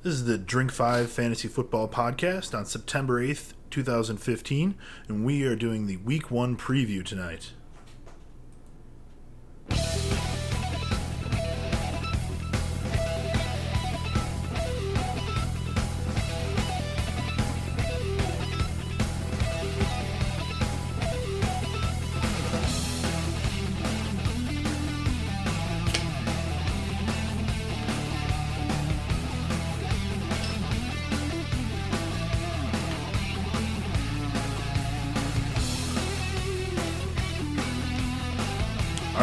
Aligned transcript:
This 0.00 0.14
is 0.14 0.26
the 0.26 0.38
Drink 0.38 0.70
5 0.70 1.10
Fantasy 1.10 1.48
Football 1.48 1.88
Podcast 1.88 2.56
on 2.56 2.66
September 2.66 3.20
8th, 3.20 3.54
2015, 3.70 4.76
and 5.08 5.24
we 5.24 5.42
are 5.42 5.56
doing 5.56 5.88
the 5.88 5.96
Week 5.96 6.30
1 6.30 6.56
preview 6.56 7.04
tonight. 7.04 7.50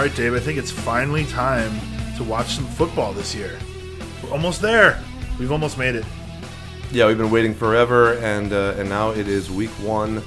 Right, 0.05 0.15
Dave, 0.15 0.35
I 0.35 0.39
think 0.39 0.59
it's 0.59 0.69
finally 0.69 1.25
time 1.25 1.79
to 2.15 2.23
watch 2.23 2.53
some 2.55 2.67
football 2.67 3.11
this 3.11 3.33
year. 3.33 3.57
We're 4.21 4.31
almost 4.31 4.61
there. 4.61 5.01
We've 5.39 5.51
almost 5.51 5.79
made 5.79 5.95
it. 5.95 6.05
Yeah, 6.91 7.07
we've 7.07 7.17
been 7.17 7.31
waiting 7.31 7.55
forever, 7.55 8.13
and 8.19 8.53
uh, 8.53 8.75
and 8.77 8.87
now 8.87 9.09
it 9.09 9.27
is 9.27 9.49
week 9.49 9.71
one, 9.81 10.17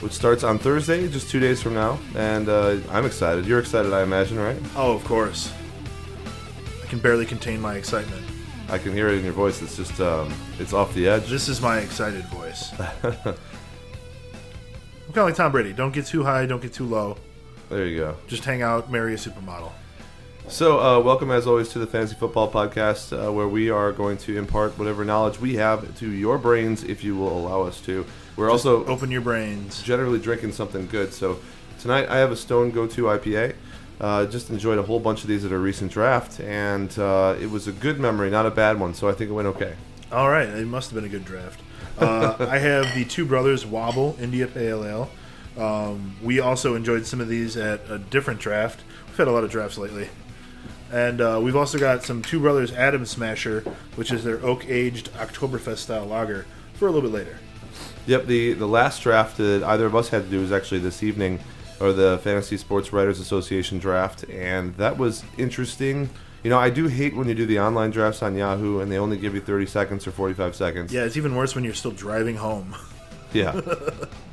which 0.00 0.12
starts 0.12 0.42
on 0.42 0.58
Thursday, 0.58 1.06
just 1.06 1.30
two 1.30 1.38
days 1.38 1.62
from 1.62 1.74
now. 1.74 2.00
And 2.16 2.48
uh, 2.48 2.78
I'm 2.90 3.06
excited. 3.06 3.46
You're 3.46 3.60
excited, 3.60 3.92
I 3.92 4.02
imagine, 4.02 4.40
right? 4.40 4.60
Oh, 4.74 4.92
of 4.92 5.04
course. 5.04 5.52
I 6.82 6.86
can 6.86 6.98
barely 6.98 7.24
contain 7.24 7.60
my 7.60 7.76
excitement. 7.76 8.24
I 8.68 8.78
can 8.78 8.92
hear 8.92 9.08
it 9.08 9.18
in 9.18 9.24
your 9.24 9.34
voice. 9.34 9.62
It's 9.62 9.76
just 9.76 10.00
um, 10.00 10.34
it's 10.58 10.72
off 10.72 10.92
the 10.94 11.06
edge. 11.06 11.28
This 11.28 11.48
is 11.48 11.60
my 11.60 11.78
excited 11.78 12.24
voice. 12.24 12.72
I'm 13.04 13.12
kind 13.22 13.36
of 15.06 15.26
like 15.26 15.36
Tom 15.36 15.52
Brady. 15.52 15.72
Don't 15.72 15.92
get 15.92 16.06
too 16.06 16.24
high, 16.24 16.44
don't 16.44 16.60
get 16.60 16.72
too 16.72 16.86
low. 16.86 17.18
There 17.68 17.86
you 17.86 17.98
go. 17.98 18.16
Just 18.26 18.44
hang 18.44 18.62
out, 18.62 18.90
marry 18.90 19.14
a 19.14 19.16
supermodel. 19.16 19.72
So, 20.48 20.80
uh, 20.80 21.00
welcome 21.00 21.30
as 21.30 21.46
always 21.46 21.68
to 21.70 21.78
the 21.78 21.86
Fantasy 21.86 22.14
Football 22.14 22.50
Podcast, 22.50 23.12
uh, 23.12 23.30
where 23.30 23.46
we 23.46 23.68
are 23.68 23.92
going 23.92 24.16
to 24.18 24.38
impart 24.38 24.78
whatever 24.78 25.04
knowledge 25.04 25.38
we 25.38 25.56
have 25.56 25.94
to 25.98 26.10
your 26.10 26.38
brains, 26.38 26.82
if 26.84 27.04
you 27.04 27.14
will 27.16 27.36
allow 27.36 27.62
us 27.62 27.80
to. 27.82 28.06
We're 28.36 28.48
Just 28.50 28.64
also 28.64 28.86
open 28.86 29.10
your 29.10 29.20
brains. 29.20 29.82
generally 29.82 30.18
drinking 30.18 30.52
something 30.52 30.86
good. 30.86 31.12
So 31.12 31.40
tonight 31.78 32.08
I 32.08 32.16
have 32.18 32.32
a 32.32 32.36
Stone 32.36 32.70
Go 32.70 32.86
To 32.86 33.02
IPA. 33.04 33.54
Uh, 34.00 34.24
just 34.24 34.48
enjoyed 34.48 34.78
a 34.78 34.82
whole 34.82 35.00
bunch 35.00 35.22
of 35.22 35.28
these 35.28 35.44
at 35.44 35.52
a 35.52 35.58
recent 35.58 35.92
draft, 35.92 36.40
and 36.40 36.96
uh, 36.98 37.34
it 37.38 37.50
was 37.50 37.66
a 37.66 37.72
good 37.72 37.98
memory, 38.00 38.30
not 38.30 38.46
a 38.46 38.50
bad 38.50 38.80
one. 38.80 38.94
So 38.94 39.08
I 39.08 39.12
think 39.12 39.28
it 39.28 39.34
went 39.34 39.48
okay. 39.48 39.74
All 40.10 40.30
right, 40.30 40.48
it 40.48 40.66
must 40.66 40.90
have 40.90 40.94
been 40.94 41.04
a 41.04 41.08
good 41.12 41.24
draft. 41.26 41.60
Uh, 41.98 42.36
I 42.48 42.58
have 42.58 42.94
the 42.94 43.04
Two 43.04 43.26
Brothers 43.26 43.66
Wobble 43.66 44.16
India 44.18 44.46
Pale 44.46 44.84
Ale. 44.86 45.10
Um, 45.58 46.14
we 46.22 46.40
also 46.40 46.74
enjoyed 46.74 47.04
some 47.06 47.20
of 47.20 47.28
these 47.28 47.56
at 47.56 47.80
a 47.90 47.98
different 47.98 48.40
draft. 48.40 48.80
We've 49.08 49.16
had 49.16 49.28
a 49.28 49.32
lot 49.32 49.44
of 49.44 49.50
drafts 49.50 49.76
lately. 49.76 50.08
And 50.90 51.20
uh, 51.20 51.40
we've 51.42 51.56
also 51.56 51.78
got 51.78 52.02
some 52.02 52.22
Two 52.22 52.40
Brothers 52.40 52.72
Atom 52.72 53.04
Smasher, 53.04 53.60
which 53.96 54.12
is 54.12 54.24
their 54.24 54.42
oak 54.44 54.66
aged 54.68 55.12
Oktoberfest 55.14 55.78
style 55.78 56.06
lager, 56.06 56.46
for 56.74 56.88
a 56.88 56.90
little 56.90 57.10
bit 57.10 57.14
later. 57.14 57.38
Yep, 58.06 58.26
the 58.26 58.54
the 58.54 58.66
last 58.66 59.02
draft 59.02 59.36
that 59.36 59.62
either 59.64 59.84
of 59.84 59.94
us 59.94 60.08
had 60.08 60.24
to 60.24 60.30
do 60.30 60.40
was 60.40 60.50
actually 60.50 60.80
this 60.80 61.02
evening, 61.02 61.40
or 61.78 61.92
the 61.92 62.18
Fantasy 62.24 62.56
Sports 62.56 62.90
Writers 62.90 63.20
Association 63.20 63.78
draft, 63.78 64.24
and 64.30 64.74
that 64.76 64.96
was 64.96 65.24
interesting. 65.36 66.08
You 66.42 66.50
know, 66.50 66.58
I 66.58 66.70
do 66.70 66.86
hate 66.86 67.14
when 67.14 67.28
you 67.28 67.34
do 67.34 67.44
the 67.44 67.60
online 67.60 67.90
drafts 67.90 68.22
on 68.22 68.36
Yahoo 68.36 68.78
and 68.78 68.90
they 68.90 68.96
only 68.96 69.18
give 69.18 69.34
you 69.34 69.40
30 69.40 69.66
seconds 69.66 70.06
or 70.06 70.12
45 70.12 70.54
seconds. 70.54 70.92
Yeah, 70.92 71.02
it's 71.02 71.16
even 71.16 71.34
worse 71.34 71.56
when 71.56 71.64
you're 71.64 71.74
still 71.74 71.90
driving 71.90 72.36
home. 72.36 72.76
Yeah. 73.32 73.60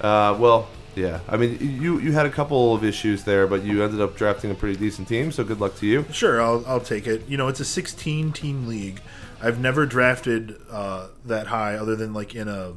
uh, 0.00 0.36
well, 0.38 0.68
yeah. 0.94 1.20
I 1.28 1.36
mean, 1.36 1.58
you 1.60 1.98
you 1.98 2.12
had 2.12 2.26
a 2.26 2.30
couple 2.30 2.74
of 2.74 2.84
issues 2.84 3.24
there, 3.24 3.46
but 3.46 3.62
you 3.62 3.82
ended 3.82 4.00
up 4.00 4.16
drafting 4.16 4.50
a 4.50 4.54
pretty 4.54 4.76
decent 4.78 5.08
team, 5.08 5.30
so 5.30 5.44
good 5.44 5.60
luck 5.60 5.76
to 5.76 5.86
you. 5.86 6.04
Sure, 6.12 6.42
I'll, 6.42 6.64
I'll 6.66 6.80
take 6.80 7.06
it. 7.06 7.28
You 7.28 7.36
know, 7.36 7.48
it's 7.48 7.60
a 7.60 7.64
16 7.64 8.32
team 8.32 8.66
league. 8.66 9.00
I've 9.40 9.60
never 9.60 9.86
drafted 9.86 10.56
uh, 10.70 11.08
that 11.24 11.46
high 11.46 11.76
other 11.76 11.94
than 11.94 12.12
like 12.12 12.34
in 12.34 12.48
a, 12.48 12.74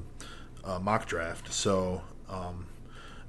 a 0.64 0.80
mock 0.80 1.08
draft. 1.08 1.52
So, 1.52 2.04
um, 2.30 2.68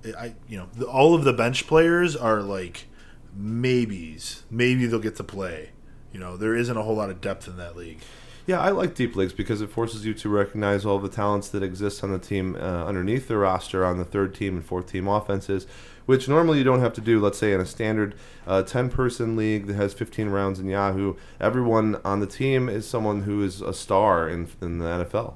I 0.04 0.34
you 0.48 0.58
know 0.58 0.68
the, 0.76 0.86
all 0.86 1.14
of 1.14 1.24
the 1.24 1.32
bench 1.32 1.66
players 1.66 2.14
are 2.14 2.42
like 2.42 2.86
maybes. 3.34 4.42
Maybe 4.50 4.86
they'll 4.86 4.98
get 5.00 5.16
to 5.16 5.24
play. 5.24 5.70
You 6.12 6.20
know, 6.20 6.36
there 6.36 6.54
isn't 6.54 6.76
a 6.76 6.82
whole 6.82 6.96
lot 6.96 7.08
of 7.08 7.20
depth 7.20 7.48
in 7.48 7.56
that 7.56 7.76
league. 7.76 8.00
Yeah, 8.46 8.60
I 8.60 8.70
like 8.70 8.94
deep 8.94 9.14
leagues 9.14 9.32
because 9.32 9.60
it 9.60 9.70
forces 9.70 10.04
you 10.04 10.14
to 10.14 10.28
recognize 10.28 10.84
all 10.84 10.98
the 10.98 11.08
talents 11.08 11.48
that 11.50 11.62
exist 11.62 12.02
on 12.02 12.10
the 12.10 12.18
team 12.18 12.56
uh, 12.56 12.84
underneath 12.84 13.28
the 13.28 13.36
roster 13.36 13.84
on 13.84 13.98
the 13.98 14.04
third 14.04 14.34
team 14.34 14.56
and 14.56 14.64
fourth 14.64 14.90
team 14.90 15.06
offenses, 15.06 15.66
which 16.06 16.28
normally 16.28 16.58
you 16.58 16.64
don't 16.64 16.80
have 16.80 16.92
to 16.94 17.00
do. 17.00 17.20
Let's 17.20 17.38
say 17.38 17.52
in 17.52 17.60
a 17.60 17.66
standard 17.66 18.16
uh, 18.46 18.62
10 18.62 18.90
person 18.90 19.36
league 19.36 19.66
that 19.68 19.74
has 19.74 19.94
15 19.94 20.28
rounds 20.28 20.58
in 20.58 20.66
Yahoo, 20.66 21.14
everyone 21.40 22.00
on 22.04 22.18
the 22.18 22.26
team 22.26 22.68
is 22.68 22.88
someone 22.88 23.22
who 23.22 23.44
is 23.44 23.60
a 23.60 23.72
star 23.72 24.28
in, 24.28 24.48
in 24.60 24.78
the 24.78 24.86
NFL. 24.86 25.34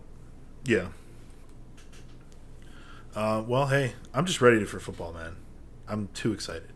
Yeah. 0.65 0.89
Uh, 3.15 3.43
well, 3.47 3.69
hey, 3.69 3.95
I'm 4.13 4.27
just 4.27 4.41
ready 4.41 4.65
for 4.65 4.81
football, 4.81 5.13
man. 5.13 5.37
I'm 5.89 6.09
too 6.13 6.33
excited. 6.33 6.73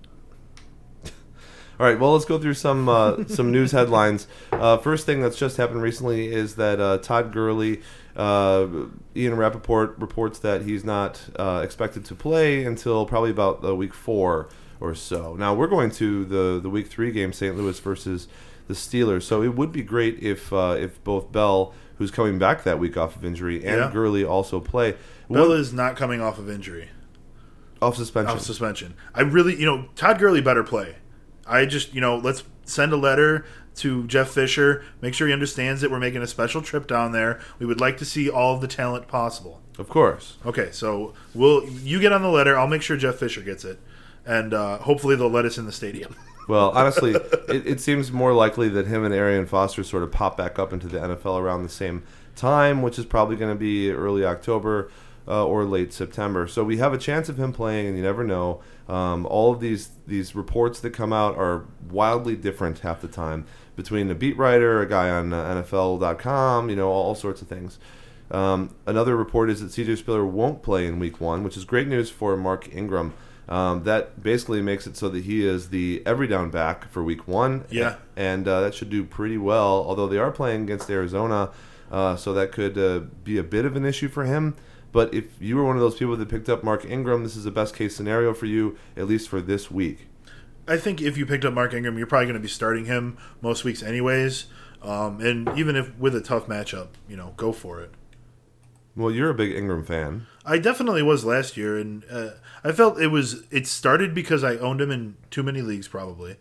All 1.81 1.87
right, 1.87 1.99
well, 1.99 2.13
let's 2.13 2.27
go 2.27 2.39
through 2.39 2.53
some 2.55 2.91
uh, 2.91 3.25
some 3.27 3.51
news 3.51 3.73
headlines. 3.73 4.27
Uh, 4.53 4.77
first 4.77 5.07
thing 5.07 5.23
that's 5.23 5.39
just 5.39 5.57
happened 5.57 5.81
recently 5.81 6.31
is 6.31 6.57
that 6.57 6.79
uh, 6.79 6.99
Todd 6.99 7.33
Gurley, 7.33 7.81
uh, 8.15 8.67
Ian 9.17 9.35
Rapoport 9.39 9.97
reports 9.99 10.39
that 10.41 10.61
he's 10.61 10.85
not 10.85 11.23
uh, 11.39 11.63
expected 11.65 12.05
to 12.05 12.15
play 12.15 12.67
until 12.67 13.07
probably 13.07 13.31
about 13.31 13.63
week 13.79 13.95
four 13.95 14.51
or 14.79 14.95
so. 14.95 15.35
Now 15.37 15.55
we're 15.55 15.69
going 15.69 15.91
to 15.93 16.27
the 16.27 16.61
the 16.61 16.69
week 16.69 16.89
three 16.89 17.13
game, 17.13 17.33
St. 17.33 17.57
Louis 17.57 17.81
versus 17.81 18.29
the 18.69 18.75
Steelers. 18.75 19.23
So 19.23 19.43
it 19.43 19.55
would 19.55 19.73
be 19.73 19.83
great 19.83 20.19
if 20.23 20.53
uh, 20.53 20.77
if 20.79 21.03
both 21.03 21.33
Bell, 21.33 21.73
who's 21.97 22.11
coming 22.11 22.39
back 22.39 22.63
that 22.65 22.79
week 22.79 22.99
off 22.99 23.17
of 23.17 23.25
injury, 23.25 23.65
and 23.65 23.79
Yeah. 23.79 23.91
Gurley 23.91 24.23
also 24.23 24.61
play. 24.61 24.97
Bell 25.31 25.49
What- 25.49 25.59
is 25.59 25.73
not 25.73 25.97
coming 25.97 26.21
off 26.21 26.39
of 26.39 26.51
injury. 26.51 26.91
off 27.81 27.97
suspension. 27.97 28.37
off 28.37 28.43
suspension. 28.43 28.93
I 29.15 29.23
really, 29.23 29.59
you 29.59 29.65
know, 29.65 29.87
Todd 29.97 30.19
Gurley 30.19 30.43
better 30.43 30.63
play. 30.63 30.97
I 31.51 31.67
just, 31.67 31.95
you 31.95 32.01
know, 32.01 32.17
let's 32.17 32.45
send 32.65 32.93
a 32.93 32.97
letter 32.97 33.45
to 33.77 34.07
Jeff 34.07 34.31
Fisher. 34.31 34.85
Make 35.01 35.15
sure 35.15 35.27
he 35.27 35.33
understands 35.33 35.81
that 35.81 35.91
we're 35.91 35.99
making 35.99 36.23
a 36.23 36.27
special 36.27 36.63
trip 36.63 36.87
down 36.87 37.13
there. 37.13 37.41
We 37.59 37.67
would 37.67 37.81
like 37.81 37.97
to 37.99 38.05
see 38.05 38.31
all 38.31 38.55
of 38.55 38.61
the 38.61 38.69
talent 38.69 39.09
possible. 39.09 39.61
of 39.79 39.89
course. 39.89 40.37
Okay, 40.45 40.71
so 40.73 41.15
we'll 41.35 41.67
you 41.69 42.01
get 42.01 42.13
on 42.13 42.23
the 42.23 42.29
letter. 42.29 42.59
I'll 42.59 42.67
make 42.67 42.83
sure 42.83 42.97
Jeff 42.97 43.17
Fisher 43.17 43.41
gets 43.41 43.65
it, 43.65 43.81
and 44.27 44.53
uh, 44.55 44.79
hopefully 44.79 45.17
they'll 45.17 45.31
let 45.31 45.45
us 45.45 45.59
in 45.59 45.67
the 45.67 45.73
stadium. 45.73 46.15
Well, 46.49 46.71
honestly, 46.71 47.13
it, 47.13 47.65
it 47.65 47.81
seems 47.81 48.11
more 48.11 48.33
likely 48.33 48.69
that 48.71 48.89
him 48.89 49.05
and 49.05 49.15
Arian 49.15 49.47
Foster 49.47 49.85
sort 49.85 50.03
of 50.03 50.11
pop 50.11 50.37
back 50.37 50.59
up 50.59 50.73
into 50.73 50.89
the 50.89 50.99
NFL 50.99 51.39
around 51.41 51.63
the 51.63 51.69
same 51.69 52.03
time, 52.35 52.83
which 52.83 52.99
is 52.99 53.05
probably 53.05 53.37
going 53.37 53.53
to 53.53 53.59
be 53.59 53.93
early 53.93 54.25
October 54.25 54.91
uh, 55.31 55.47
or 55.47 55.65
late 55.65 55.93
September. 55.93 56.49
So 56.49 56.65
we 56.65 56.79
have 56.79 56.93
a 56.93 56.99
chance 56.99 57.29
of 57.29 57.39
him 57.39 57.53
playing, 57.53 57.87
and 57.87 57.97
you 57.97 58.03
never 58.03 58.25
know. 58.25 58.61
Um, 58.89 59.25
all 59.27 59.53
of 59.53 59.61
these 59.61 59.91
these 60.07 60.35
reports 60.35 60.81
that 60.81 60.91
come 60.91 61.13
out 61.13 61.37
are 61.37 61.67
wildly 61.89 62.35
different 62.35 62.81
half 62.81 63.01
the 63.01 63.09
time 63.09 63.47
between 63.77 64.11
a 64.11 64.15
beat 64.15 64.37
writer, 64.37 64.83
a 64.83 64.87
guy 64.89 65.09
on 65.09 65.33
uh, 65.33 65.63
NFL.com, 65.63 66.69
you 66.69 66.77
know, 66.77 66.89
all, 66.89 67.05
all 67.05 67.15
sorts 67.15 67.41
of 67.41 67.49
things. 67.49 67.79
Um, 68.33 68.75
another 68.87 69.17
report 69.17 69.49
is 69.51 69.61
that 69.61 69.69
CJ 69.69 69.99
Spiller 69.99 70.25
won't 70.27 70.63
play 70.63 70.87
in 70.87 70.99
Week 70.99 71.21
One, 71.21 71.45
which 71.45 71.57
is 71.57 71.65
great 71.65 71.87
news 71.87 72.11
for 72.11 72.37
Mark 72.37 72.69
Ingram. 72.75 73.15
Um, 73.49 73.83
that 73.85 74.23
basically 74.23 74.63
makes 74.63 74.87
it 74.87 74.97
so 74.97 75.09
that 75.09 75.25
he 75.25 75.47
is 75.47 75.71
the 75.71 76.03
every 76.05 76.27
down 76.27 76.51
back 76.51 76.91
for 76.91 77.03
Week 77.03 77.27
One. 77.27 77.65
Yeah. 77.71 77.97
and 78.17 78.47
uh, 78.47 78.61
that 78.63 78.75
should 78.75 78.91
do 78.91 79.05
pretty 79.05 79.39
well. 79.39 79.85
Although 79.87 80.09
they 80.09 80.19
are 80.19 80.31
playing 80.31 80.63
against 80.63 80.91
Arizona, 80.91 81.51
uh, 81.91 82.17
so 82.17 82.33
that 82.35 82.53
could 82.53 82.77
uh, 82.77 83.01
be 83.25 83.39
a 83.39 83.43
bit 83.43 83.65
of 83.65 83.77
an 83.77 83.85
issue 83.85 84.09
for 84.09 84.25
him. 84.25 84.57
But 84.93 85.15
if 85.15 85.25
you 85.41 85.57
were 85.57 85.65
one 85.65 85.77
of 85.77 85.83
those 85.83 85.97
people 85.97 86.17
that 86.17 86.29
picked 86.29 86.49
up 86.49 86.65
Mark 86.65 86.85
Ingram, 86.85 87.23
this 87.23 87.37
is 87.37 87.45
the 87.45 87.51
best 87.51 87.75
case 87.77 87.95
scenario 87.95 88.35
for 88.35 88.47
you, 88.47 88.77
at 88.97 89.07
least 89.07 89.29
for 89.29 89.41
this 89.41 89.71
week. 89.71 90.09
I 90.67 90.77
think 90.77 91.01
if 91.01 91.17
you 91.17 91.27
picked 91.27 91.45
up 91.45 91.55
Mark 91.55 91.75
Ingram, 91.75 91.99
you're 91.99 92.07
probably 92.07 92.27
going 92.27 92.35
to 92.35 92.41
be 92.41 92.49
starting 92.49 92.85
him 92.85 93.19
most 93.41 93.65
weeks, 93.65 93.83
anyways. 93.83 94.47
Um, 94.83 95.21
and 95.21 95.49
even 95.59 95.77
if 95.77 95.97
with 95.99 96.15
a 96.15 96.21
tough 96.21 96.47
matchup, 96.47 96.89
you 97.09 97.17
know, 97.17 97.35
go 97.37 97.53
for 97.53 97.81
it. 97.81 97.93
Well, 98.97 99.11
you're 99.11 99.31
a 99.31 99.35
big 99.35 99.53
Ingram 99.53 99.85
fan. 99.85 100.27
I 100.45 100.59
definitely 100.59 101.03
was 101.03 101.25
last 101.25 101.57
year, 101.57 101.79
and 101.79 102.05
uh, 102.11 102.31
I 102.65 102.73
felt 102.73 103.01
it 103.01 103.09
was. 103.09 103.45
It 103.51 103.67
started 103.67 104.15
because 104.15 104.43
I 104.43 104.57
owned 104.57 104.81
him 104.81 104.91
in 104.91 105.17
too 105.31 105.43
many 105.43 105.63
leagues, 105.63 105.87
probably. 105.87 106.37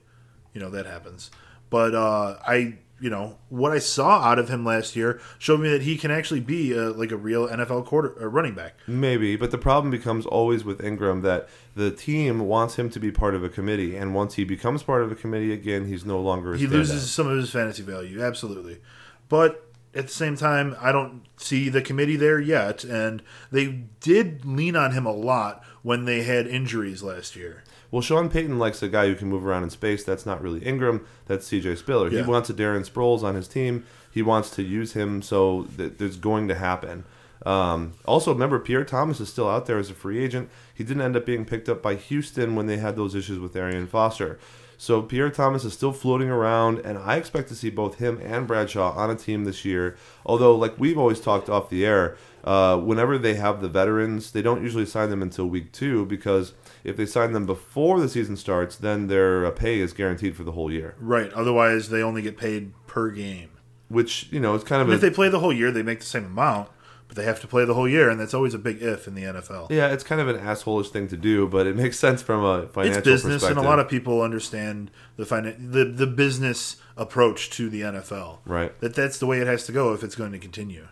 You 0.54 0.62
know 0.62 0.70
that 0.72 0.86
happens. 0.86 1.30
But 1.70 1.94
uh, 1.94 2.38
I, 2.46 2.80
you 3.00 3.10
know, 3.10 3.38
what 3.50 3.72
I 3.72 3.80
saw 3.80 4.22
out 4.22 4.40
of 4.40 4.50
him 4.50 4.66
last 4.66 4.96
year 4.96 5.20
showed 5.38 5.62
me 5.62 5.70
that 5.70 5.84
he 5.84 5.98
can 5.98 6.12
actually 6.12 6.40
be 6.42 6.74
a, 6.74 6.90
like 6.90 7.12
a 7.12 7.18
real 7.18 7.48
NFL 7.48 7.86
quarter 7.86 8.10
or 8.20 8.30
running 8.30 8.56
back. 8.56 8.76
Maybe, 8.88 9.36
but 9.36 9.52
the 9.52 9.58
problem 9.58 9.92
becomes 9.92 10.26
always 10.26 10.64
with 10.64 10.84
Ingram 10.84 11.22
that 11.22 11.48
the 11.76 11.92
team 11.92 12.40
wants 12.42 12.78
him 12.78 12.90
to 12.90 13.00
be 13.00 13.12
part 13.12 13.36
of 13.36 13.44
a 13.44 13.50
committee, 13.50 13.96
and 13.96 14.14
once 14.14 14.36
he 14.36 14.44
becomes 14.44 14.84
part 14.84 15.04
of 15.04 15.12
a 15.12 15.16
committee 15.16 15.54
again, 15.54 15.88
he's 15.88 16.06
no 16.06 16.20
longer 16.20 16.54
a 16.54 16.58
He 16.58 16.68
loses 16.68 17.10
some 17.10 17.28
of 17.28 17.38
his 17.38 17.50
fantasy 17.50 17.84
value, 17.84 18.22
absolutely. 18.22 18.80
But 19.30 19.66
at 19.94 20.08
the 20.08 20.14
same 20.14 20.36
time, 20.36 20.76
I 20.80 20.92
don't 20.92 21.24
see 21.38 21.70
the 21.70 21.82
committee 21.82 22.16
there 22.16 22.40
yet, 22.40 22.84
and 22.84 23.24
they 23.52 23.86
did 24.02 24.46
lean 24.46 24.76
on 24.76 24.92
him 24.92 25.06
a 25.06 25.12
lot 25.12 25.64
when 25.82 26.06
they 26.06 26.24
had 26.24 26.48
injuries 26.48 27.02
last 27.02 27.36
year. 27.36 27.64
Well, 27.92 28.02
Sean 28.02 28.30
Payton 28.30 28.60
likes 28.60 28.84
a 28.84 28.88
guy 28.88 29.08
who 29.08 29.16
can 29.16 29.30
move 29.30 29.46
around 29.46 29.64
in 29.64 29.70
space. 29.70 30.04
That's 30.04 30.26
not 30.26 30.42
really 30.42 30.60
Ingram. 30.64 31.06
That's 31.26 31.48
C.J. 31.48 31.76
Spiller. 31.76 32.12
Yeah. 32.12 32.24
He 32.24 32.30
wants 32.30 32.50
a 32.50 32.54
Darren 32.54 32.88
Sproles 32.88 33.24
on 33.24 33.36
his 33.36 33.48
team. 33.48 33.86
He 34.12 34.22
wants 34.22 34.50
to 34.52 34.64
use 34.64 34.94
him, 34.94 35.22
so 35.22 35.68
th- 35.78 35.94
there's 35.98 36.18
going 36.18 36.48
to 36.50 36.56
happen. 36.56 37.04
Um, 37.46 37.94
also, 38.06 38.34
remember 38.34 38.60
Pierre 38.60 38.84
Thomas 38.84 39.20
is 39.20 39.30
still 39.30 39.50
out 39.50 39.66
there 39.66 39.78
as 39.78 39.90
a 39.90 39.94
free 39.94 40.24
agent. 40.24 40.50
He 40.74 40.84
didn't 40.84 41.02
end 41.02 41.16
up 41.16 41.26
being 41.26 41.46
picked 41.46 41.70
up 41.70 41.82
by 41.82 41.96
Houston 41.96 42.56
when 42.56 42.68
they 42.68 42.78
had 42.78 42.96
those 42.96 43.16
issues 43.16 43.40
with 43.40 43.56
Arian 43.56 43.88
Foster. 43.88 44.40
So 44.78 45.02
Pierre 45.02 45.30
Thomas 45.30 45.66
is 45.66 45.74
still 45.74 45.92
floating 45.92 46.30
around, 46.30 46.80
and 46.80 46.98
I 46.98 47.18
expect 47.18 47.50
to 47.50 47.56
see 47.56 47.70
both 47.70 47.96
him 47.96 48.18
and 48.24 48.48
Bradshaw 48.48 48.94
on 48.94 49.10
a 49.10 49.16
team 49.16 49.44
this 49.44 49.66
year. 49.66 49.98
Although, 50.26 50.56
like 50.56 50.80
we've 50.80 50.98
always 50.98 51.20
talked 51.20 51.50
off 51.50 51.70
the 51.70 51.86
air, 51.86 52.16
uh, 52.46 52.78
whenever 52.78 53.18
they 53.18 53.34
have 53.34 53.60
the 53.60 53.68
veterans, 53.68 54.32
they 54.32 54.42
don't 54.42 54.64
usually 54.64 54.86
sign 54.86 55.10
them 55.10 55.22
until 55.22 55.48
week 55.48 55.74
two 55.74 56.06
because 56.06 56.54
if 56.84 56.98
they 56.98 57.06
sign 57.06 57.32
them 57.34 57.46
before 57.46 58.00
the 58.00 58.10
season 58.10 58.38
starts, 58.38 58.76
then 58.76 59.08
their 59.08 59.46
uh, 59.46 59.52
pay 59.52 59.80
is 59.80 59.94
guaranteed 59.94 60.36
for 60.36 60.44
the 60.44 60.54
whole 60.54 60.72
year. 60.72 60.96
Right. 61.00 61.32
Otherwise, 61.34 61.90
they 61.90 62.02
only 62.02 62.22
get 62.22 62.38
paid 62.38 62.74
per 62.88 63.10
game. 63.10 63.52
Which 63.90 64.28
you 64.32 64.40
know 64.40 64.54
is 64.54 64.64
kind 64.64 64.82
of 64.82 64.88
And 64.88 64.94
a, 64.94 64.96
if 64.96 65.02
they 65.02 65.10
play 65.10 65.30
the 65.30 65.40
whole 65.40 65.54
year, 65.54 65.72
they 65.72 65.82
make 65.82 66.00
the 66.00 66.06
same 66.06 66.26
amount, 66.26 66.70
but 67.08 67.18
they 67.18 67.24
have 67.24 67.42
to 67.42 67.48
play 67.48 67.66
the 67.66 67.74
whole 67.74 67.88
year, 67.90 68.08
and 68.08 68.20
that's 68.20 68.36
always 68.36 68.54
a 68.54 68.60
big 68.60 68.84
if 68.84 69.08
in 69.08 69.16
the 69.16 69.24
NFL. 69.24 69.72
yeah, 69.72 69.88
it's 69.88 70.04
kind 70.04 70.22
of 70.22 70.28
an 70.28 70.38
assholish 70.38 70.90
thing 70.90 71.08
to 71.08 71.18
do, 71.18 71.48
but 71.48 71.66
it 71.66 71.76
makes 71.84 71.98
sense 71.98 72.22
from 72.22 72.44
a 72.44 72.68
financial 72.68 73.00
it's 73.00 73.06
business, 73.06 73.44
and 73.44 73.58
a 73.58 73.64
lot 73.64 73.80
of 73.80 73.90
people 73.90 74.22
understand 74.22 74.92
the 75.18 75.24
finan- 75.26 75.72
the 75.72 75.86
the 75.86 76.06
business 76.06 76.76
approach 76.96 77.50
to 77.50 77.68
the 77.68 77.82
NFL. 77.82 78.40
right. 78.46 78.80
That 78.80 78.94
that's 78.94 79.18
the 79.18 79.26
way 79.26 79.40
it 79.40 79.48
has 79.48 79.66
to 79.66 79.72
go 79.72 79.94
if 79.94 80.04
it's 80.04 80.16
going 80.16 80.34
to 80.34 80.40
continue. 80.40 80.88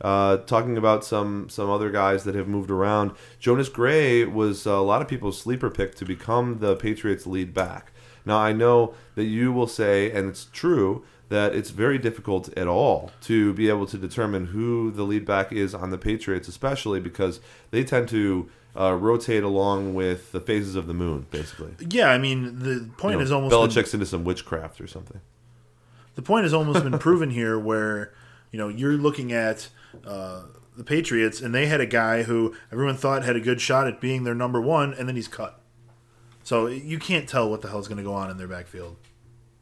Uh, 0.00 0.38
talking 0.38 0.76
about 0.76 1.04
some 1.04 1.48
some 1.48 1.70
other 1.70 1.90
guys 1.90 2.24
that 2.24 2.34
have 2.34 2.48
moved 2.48 2.70
around, 2.70 3.12
Jonas 3.38 3.68
Gray 3.68 4.24
was 4.24 4.66
a 4.66 4.76
lot 4.78 5.00
of 5.00 5.08
people's 5.08 5.38
sleeper 5.40 5.70
pick 5.70 5.94
to 5.96 6.04
become 6.04 6.58
the 6.58 6.76
Patriots' 6.76 7.26
lead 7.26 7.54
back. 7.54 7.92
Now 8.26 8.38
I 8.38 8.52
know 8.52 8.94
that 9.14 9.24
you 9.24 9.52
will 9.52 9.66
say, 9.68 10.10
and 10.10 10.28
it's 10.28 10.46
true, 10.46 11.04
that 11.28 11.54
it's 11.54 11.70
very 11.70 11.96
difficult 11.98 12.48
at 12.56 12.66
all 12.66 13.12
to 13.22 13.52
be 13.54 13.68
able 13.68 13.86
to 13.86 13.96
determine 13.96 14.46
who 14.46 14.90
the 14.90 15.04
lead 15.04 15.24
back 15.24 15.52
is 15.52 15.74
on 15.74 15.90
the 15.90 15.98
Patriots, 15.98 16.48
especially 16.48 17.00
because 17.00 17.40
they 17.70 17.84
tend 17.84 18.08
to 18.10 18.48
uh, 18.78 18.94
rotate 18.94 19.44
along 19.44 19.94
with 19.94 20.32
the 20.32 20.40
phases 20.40 20.74
of 20.74 20.86
the 20.88 20.94
moon, 20.94 21.26
basically. 21.30 21.74
Yeah, 21.88 22.08
I 22.10 22.18
mean 22.18 22.58
the 22.58 22.90
point 22.98 23.12
You 23.12 23.18
know, 23.18 23.24
is 23.24 23.32
almost 23.32 23.50
been- 23.52 23.60
Belichick's 23.84 23.94
into 23.94 24.06
some 24.06 24.24
witchcraft 24.24 24.80
or 24.80 24.86
something. 24.88 25.20
the 26.16 26.22
point 26.22 26.42
has 26.44 26.52
almost 26.52 26.82
been 26.82 26.98
proven 26.98 27.30
here 27.30 27.58
where 27.58 28.12
you 28.50 28.58
know 28.58 28.68
you're 28.68 28.94
looking 28.94 29.32
at 29.32 29.68
uh, 30.06 30.42
the 30.76 30.84
Patriots 30.84 31.40
and 31.40 31.54
they 31.54 31.66
had 31.66 31.80
a 31.80 31.86
guy 31.86 32.24
who 32.24 32.54
everyone 32.72 32.96
thought 32.96 33.24
had 33.24 33.36
a 33.36 33.40
good 33.40 33.60
shot 33.60 33.86
at 33.86 34.00
being 34.00 34.24
their 34.24 34.34
number 34.34 34.60
one 34.60 34.94
and 34.94 35.08
then 35.08 35.16
he's 35.16 35.28
cut. 35.28 35.60
So 36.42 36.66
you 36.66 36.98
can't 36.98 37.28
tell 37.28 37.48
what 37.48 37.62
the 37.62 37.68
hell's 37.68 37.88
going 37.88 37.98
to 37.98 38.04
go 38.04 38.12
on 38.12 38.30
in 38.30 38.36
their 38.36 38.48
backfield. 38.48 38.96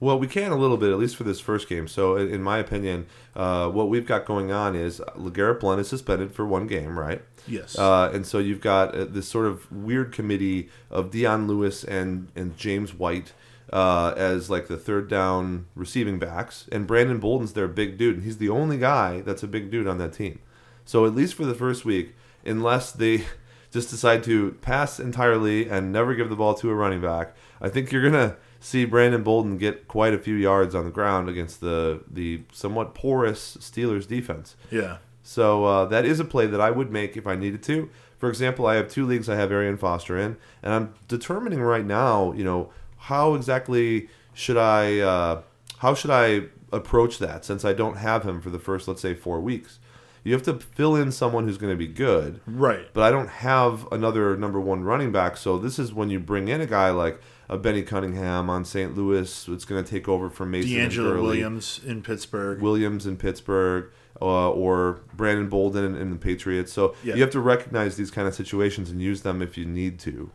Well, 0.00 0.18
we 0.18 0.26
can 0.26 0.50
a 0.50 0.56
little 0.56 0.76
bit, 0.76 0.90
at 0.90 0.98
least 0.98 1.14
for 1.14 1.22
this 1.22 1.38
first 1.38 1.68
game. 1.68 1.86
So, 1.86 2.16
in 2.16 2.28
in 2.28 2.42
my 2.42 2.58
opinion, 2.58 3.06
uh, 3.36 3.68
what 3.68 3.88
we've 3.88 4.04
got 4.04 4.26
going 4.26 4.50
on 4.50 4.74
is 4.74 5.00
LeGarrette 5.16 5.60
Blunt 5.60 5.80
is 5.80 5.86
suspended 5.86 6.34
for 6.34 6.44
one 6.44 6.66
game, 6.66 6.98
right? 6.98 7.22
Yes. 7.46 7.78
Uh, 7.78 8.10
and 8.12 8.26
so 8.26 8.40
you've 8.40 8.60
got 8.60 8.96
uh, 8.96 9.04
this 9.04 9.28
sort 9.28 9.46
of 9.46 9.70
weird 9.70 10.10
committee 10.10 10.70
of 10.90 11.12
Dion 11.12 11.46
Lewis 11.46 11.84
and, 11.84 12.32
and 12.34 12.56
James 12.56 12.92
White 12.92 13.32
uh, 13.72 14.12
as 14.16 14.50
like 14.50 14.68
the 14.68 14.76
third 14.76 15.08
down 15.08 15.66
receiving 15.74 16.18
backs. 16.18 16.68
And 16.70 16.86
Brandon 16.86 17.18
Bolden's 17.18 17.54
their 17.54 17.68
big 17.68 17.96
dude. 17.96 18.16
And 18.16 18.24
he's 18.24 18.38
the 18.38 18.50
only 18.50 18.78
guy 18.78 19.22
that's 19.22 19.42
a 19.42 19.48
big 19.48 19.70
dude 19.70 19.86
on 19.86 19.98
that 19.98 20.12
team. 20.12 20.40
So, 20.84 21.06
at 21.06 21.14
least 21.14 21.34
for 21.34 21.46
the 21.46 21.54
first 21.54 21.84
week, 21.84 22.14
unless 22.44 22.92
they 22.92 23.24
just 23.70 23.90
decide 23.90 24.22
to 24.24 24.52
pass 24.60 25.00
entirely 25.00 25.68
and 25.68 25.92
never 25.92 26.14
give 26.14 26.28
the 26.28 26.36
ball 26.36 26.54
to 26.54 26.70
a 26.70 26.74
running 26.74 27.00
back, 27.00 27.34
I 27.60 27.68
think 27.68 27.90
you're 27.90 28.10
to 28.10 28.36
see 28.60 28.84
Brandon 28.84 29.22
Bolden 29.22 29.58
get 29.58 29.88
quite 29.88 30.14
a 30.14 30.18
few 30.18 30.34
yards 30.34 30.74
on 30.74 30.84
the 30.84 30.90
ground 30.90 31.28
against 31.28 31.60
the, 31.60 32.02
the 32.10 32.42
somewhat 32.52 32.94
porous 32.94 33.56
Steelers 33.58 34.06
defense. 34.06 34.56
yeah. 34.70 34.98
So 35.22 35.64
uh, 35.64 35.84
that 35.86 36.04
is 36.04 36.18
a 36.18 36.24
play 36.24 36.46
that 36.46 36.60
I 36.60 36.72
would 36.72 36.90
make 36.90 37.16
if 37.16 37.28
I 37.28 37.36
needed 37.36 37.62
to. 37.64 37.88
For 38.18 38.28
example, 38.28 38.66
I 38.66 38.74
have 38.74 38.88
two 38.88 39.06
leagues 39.06 39.28
I 39.28 39.36
have 39.36 39.52
Arian 39.52 39.76
Foster 39.76 40.18
in, 40.18 40.36
and 40.62 40.74
I'm 40.74 40.94
determining 41.08 41.60
right 41.60 41.84
now, 41.84 42.32
you 42.32 42.44
know, 42.44 42.70
how 43.02 43.34
exactly 43.34 44.08
should 44.34 44.56
I, 44.56 44.98
uh, 45.00 45.42
how 45.78 45.94
should 45.94 46.10
I 46.10 46.42
approach 46.72 47.18
that 47.18 47.44
since 47.44 47.64
I 47.64 47.72
don't 47.72 47.96
have 47.98 48.22
him 48.24 48.40
for 48.40 48.50
the 48.50 48.58
first, 48.58 48.88
let's 48.88 49.02
say, 49.02 49.14
four 49.14 49.40
weeks. 49.40 49.78
You 50.24 50.32
have 50.34 50.42
to 50.44 50.54
fill 50.54 50.94
in 50.94 51.10
someone 51.10 51.46
who's 51.48 51.58
going 51.58 51.72
to 51.72 51.76
be 51.76 51.88
good, 51.88 52.40
Right. 52.46 52.86
but 52.94 53.02
I 53.02 53.10
don't 53.10 53.28
have 53.28 53.86
another 53.90 54.36
number 54.36 54.60
one 54.60 54.84
running 54.84 55.10
back. 55.10 55.36
So 55.36 55.58
this 55.58 55.78
is 55.80 55.92
when 55.92 56.10
you 56.10 56.20
bring 56.20 56.46
in 56.46 56.60
a 56.60 56.66
guy 56.66 56.90
like 56.90 57.20
a 57.48 57.58
Benny 57.58 57.82
Cunningham 57.82 58.48
on 58.48 58.64
St. 58.64 58.96
Louis. 58.96 59.48
It's 59.48 59.64
going 59.64 59.82
to 59.84 59.90
take 59.90 60.08
over 60.08 60.30
from 60.30 60.52
Mason 60.52 60.70
DeAngelo. 60.70 61.20
Williams 61.20 61.80
in 61.84 62.02
Pittsburgh. 62.02 62.60
Williams 62.62 63.04
in 63.04 63.16
Pittsburgh, 63.16 63.90
uh, 64.22 64.50
or 64.50 65.00
Brandon 65.12 65.48
Bolden 65.48 65.84
in, 65.84 65.96
in 65.96 66.10
the 66.10 66.16
Patriots. 66.16 66.72
So 66.72 66.94
Yeah. 67.02 67.16
you 67.16 67.20
have 67.22 67.30
to 67.32 67.40
recognize 67.40 67.96
these 67.96 68.12
kind 68.12 68.28
of 68.28 68.34
situations 68.34 68.90
and 68.90 69.02
use 69.02 69.22
them 69.22 69.42
if 69.42 69.58
you 69.58 69.64
need 69.66 69.98
to. 70.00 70.30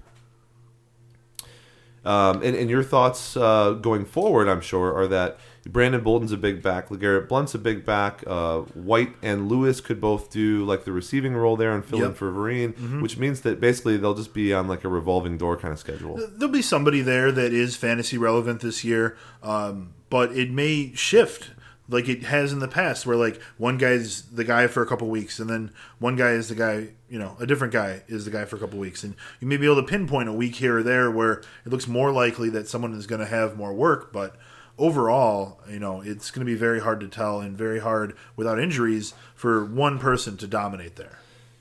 Um, 2.07 2.41
and, 2.41 2.55
and 2.55 2.69
your 2.69 2.83
thoughts 2.83 3.35
uh, 3.35 3.71
going 3.73 4.05
forward, 4.05 4.47
I'm 4.47 4.61
sure, 4.61 4.95
are 4.95 5.07
that 5.07 5.37
Brandon 5.67 6.01
Bolden's 6.01 6.31
a 6.31 6.37
big 6.37 6.63
back, 6.63 6.87
LeGarrette 6.87 7.27
Blunt's 7.27 7.53
a 7.53 7.59
big 7.59 7.85
back, 7.85 8.23
uh, 8.25 8.59
White 8.59 9.13
and 9.21 9.49
Lewis 9.49 9.81
could 9.81 9.99
both 9.99 10.31
do 10.31 10.63
like 10.63 10.85
the 10.85 10.93
receiving 10.93 11.35
role 11.35 11.57
there 11.57 11.73
and 11.75 11.83
fill 11.83 11.99
in 12.05 12.13
for 12.13 12.31
Vereen, 12.31 13.01
which 13.01 13.17
means 13.17 13.41
that 13.41 13.59
basically 13.59 13.97
they'll 13.97 14.13
just 14.13 14.33
be 14.33 14.53
on 14.53 14.69
like 14.69 14.85
a 14.85 14.87
revolving 14.87 15.37
door 15.37 15.57
kind 15.57 15.73
of 15.73 15.79
schedule. 15.79 16.17
There'll 16.37 16.53
be 16.53 16.61
somebody 16.61 17.01
there 17.01 17.29
that 17.33 17.51
is 17.51 17.75
fantasy 17.75 18.17
relevant 18.17 18.61
this 18.61 18.85
year, 18.85 19.17
um, 19.43 19.93
but 20.09 20.31
it 20.31 20.49
may 20.49 20.93
shift 20.95 21.49
like 21.89 22.09
it 22.09 22.23
has 22.23 22.51
in 22.51 22.59
the 22.59 22.67
past, 22.67 23.05
where 23.05 23.15
like 23.15 23.41
one 23.57 23.77
guy's 23.77 24.23
the 24.23 24.43
guy 24.43 24.67
for 24.67 24.81
a 24.81 24.85
couple 24.85 25.07
weeks, 25.07 25.39
and 25.39 25.49
then 25.49 25.71
one 25.99 26.15
guy 26.15 26.31
is 26.31 26.49
the 26.49 26.55
guy, 26.55 26.89
you 27.09 27.19
know, 27.19 27.35
a 27.39 27.45
different 27.45 27.73
guy 27.73 28.03
is 28.07 28.25
the 28.25 28.31
guy 28.31 28.45
for 28.45 28.55
a 28.57 28.59
couple 28.59 28.79
weeks, 28.79 29.03
and 29.03 29.15
you 29.39 29.47
may 29.47 29.57
be 29.57 29.65
able 29.65 29.77
to 29.77 29.83
pinpoint 29.83 30.29
a 30.29 30.33
week 30.33 30.55
here 30.55 30.79
or 30.79 30.83
there 30.83 31.09
where 31.09 31.41
it 31.65 31.71
looks 31.71 31.87
more 31.87 32.11
likely 32.11 32.49
that 32.49 32.67
someone 32.67 32.93
is 32.93 33.07
going 33.07 33.21
to 33.21 33.27
have 33.27 33.57
more 33.57 33.73
work, 33.73 34.11
but 34.11 34.35
overall, 34.77 35.59
you 35.69 35.79
know, 35.79 36.01
it's 36.01 36.31
going 36.31 36.45
to 36.45 36.51
be 36.51 36.57
very 36.57 36.79
hard 36.79 36.99
to 36.99 37.07
tell 37.07 37.39
and 37.39 37.57
very 37.57 37.79
hard 37.79 38.15
without 38.35 38.59
injuries 38.59 39.13
for 39.35 39.65
one 39.65 39.97
person 39.97 40.37
to 40.37 40.47
dominate 40.47 40.95
there. 40.95 41.19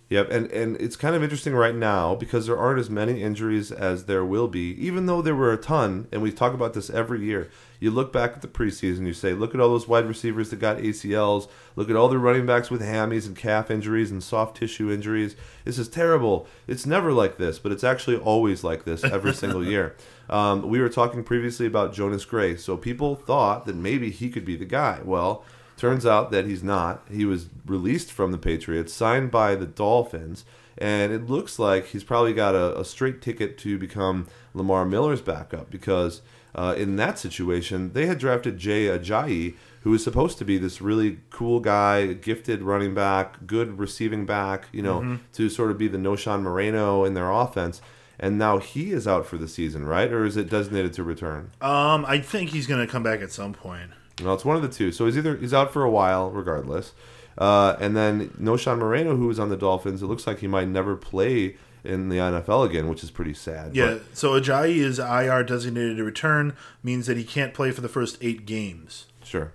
Yep, 0.09 0.31
and, 0.31 0.53
and 0.53 0.77
it's 0.77 0.95
kind 0.95 1.17
of 1.17 1.25
interesting 1.25 1.55
right 1.55 1.75
now 1.75 2.15
because 2.15 2.47
there 2.47 2.57
aren't 2.57 2.79
as 2.79 2.89
many 2.89 3.23
injuries 3.23 3.73
as 3.73 4.05
there 4.05 4.25
will 4.25 4.47
be, 4.47 4.71
even 4.79 5.07
though 5.07 5.21
there 5.21 5.35
were 5.35 5.53
a 5.53 5.57
ton, 5.57 6.07
and 6.13 6.23
we 6.23 6.31
talk 6.31 6.55
about 6.55 6.75
this 6.75 6.89
every 6.91 7.25
year. 7.25 7.51
You 7.81 7.91
look 7.91 8.13
back 8.13 8.35
at 8.35 8.41
the 8.41 8.47
preseason, 8.47 9.05
you 9.07 9.13
say, 9.13 9.35
look 9.35 9.53
at 9.53 9.61
all 9.61 9.71
those 9.71 9.89
wide 9.89 10.07
receivers 10.07 10.51
that 10.51 10.61
got 10.61 10.79
ACLs, 10.79 11.49
look 11.75 11.91
at 11.91 11.97
all 11.97 12.09
the 12.09 12.19
running 12.19 12.47
backs 12.47 12.71
with 12.71 12.83
hammies 12.83 13.27
and 13.27 13.37
calf 13.37 13.69
injuries 13.69 14.13
and 14.13 14.23
soft 14.23 14.57
tissue 14.57 14.93
injuries. 14.93 15.35
This 15.65 15.77
is 15.77 15.89
terrible. 15.89 16.47
It's 16.69 16.87
never 16.87 17.13
like 17.13 17.37
this, 17.37 17.59
but 17.59 17.73
it's 17.73 17.85
actually 17.85 18.17
always 18.17 18.63
like 18.63 18.85
this 18.85 19.03
every 19.03 19.35
single 19.35 19.67
year. 19.67 19.97
Um, 20.31 20.69
we 20.69 20.81
were 20.81 20.89
talking 20.89 21.25
previously 21.25 21.67
about 21.67 21.93
Jonas 21.93 22.25
Gray, 22.25 22.57
so 22.57 22.77
people 22.77 23.17
thought 23.17 23.67
that 23.67 23.75
maybe 23.75 24.11
he 24.11 24.31
could 24.31 24.45
be 24.45 24.57
the 24.57 24.65
guy. 24.65 25.01
Well, 25.05 25.45
Turns 25.77 26.07
out 26.07 26.31
that 26.31 26.47
he's 26.47 26.63
not. 26.63 27.07
He 27.11 27.25
was 27.25 27.49
released 27.67 28.11
from 28.11 28.33
the 28.33 28.39
Patriots, 28.39 28.93
signed 28.93 29.31
by 29.31 29.55
the 29.55 29.67
Dolphins, 29.67 30.45
and 30.79 31.13
it 31.13 31.29
looks 31.29 31.59
like 31.59 31.89
he's 31.89 32.05
probably 32.05 32.33
got 32.33 32.55
a, 32.55 32.79
a 32.79 32.85
straight 32.85 33.21
ticket 33.21 33.59
to 33.59 33.79
become 33.79 34.27
Lamar 34.55 34.85
Miller's 34.85 35.21
backup 35.21 35.71
because 35.71 36.23
uh, 36.55 36.75
in 36.77 36.97
that 36.97 37.19
situation, 37.19 37.93
they 37.93 38.07
had 38.07 38.19
drafted 38.19 38.59
Jay 38.59 38.87
Ajayi, 38.87 39.55
who 39.83 39.91
was 39.91 40.03
supposed 40.03 40.39
to 40.39 40.45
be 40.45 40.57
this 40.59 40.81
really 40.81 41.19
cool 41.31 41.61
guy, 41.61 42.15
gifted 42.15 42.63
running 42.63 42.95
back, 42.95 43.47
good 43.47 43.79
receiving 43.79 44.25
back, 44.27 44.67
you 44.73 44.83
know, 44.83 45.19
to 45.35 45.49
sort 45.49 45.71
of 45.71 45.79
be 45.79 45.89
the 45.89 45.99
Knowshon 45.99 46.43
Moreno 46.43 47.05
in 47.05 47.15
their 47.15 47.31
offense. 47.31 47.81
And 48.19 48.39
now 48.39 48.59
he 48.59 48.93
is 48.93 49.07
out 49.07 49.27
for 49.27 49.37
the 49.37 49.47
season, 49.47 49.85
right? 49.85 50.11
Or 50.11 50.25
is 50.25 50.39
it 50.39 50.49
designated 50.49 50.95
to 50.95 51.05
return? 51.05 51.51
Um, 51.61 52.07
I 52.07 52.19
think 52.19 52.51
he's 52.51 52.67
going 52.67 52.85
to 52.85 52.91
come 52.91 53.03
back 53.03 53.21
at 53.21 53.31
some 53.31 53.53
point. 53.53 53.91
No, 54.23 54.33
it's 54.33 54.45
one 54.45 54.57
of 54.57 54.63
the 54.63 54.69
two. 54.69 54.93
So 54.93 55.07
he's 55.07 55.19
either 55.19 55.37
he's 55.37 55.55
out 55.55 55.73
for 55.73 55.83
a 55.83 55.91
while, 55.91 56.31
regardless, 56.31 56.93
uh, 57.39 57.77
and 57.81 57.97
then 57.97 58.31
Knowshon 58.31 58.79
Moreno, 58.79 59.17
who 59.17 59.27
was 59.27 59.39
on 59.39 59.49
the 59.51 59.57
Dolphins, 59.57 60.03
it 60.03 60.07
looks 60.07 60.27
like 60.27 60.39
he 60.39 60.47
might 60.47 60.69
never 60.69 60.97
play 60.97 61.57
in 61.85 62.09
the 62.09 62.17
NFL 62.17 62.69
again, 62.69 62.89
which 62.89 63.05
is 63.05 63.11
pretty 63.11 63.35
sad. 63.35 63.77
Yeah, 63.77 63.99
so 64.13 64.39
Ajayi 64.41 64.77
is 64.77 64.99
IR 64.99 65.45
designated 65.45 65.99
to 65.99 66.05
return, 66.05 66.55
means 66.83 67.07
that 67.07 67.17
he 67.17 67.25
can't 67.25 67.55
play 67.55 67.71
for 67.71 67.81
the 67.81 67.89
first 67.89 68.19
eight 68.21 68.47
games. 68.47 69.07
Sure. 69.23 69.53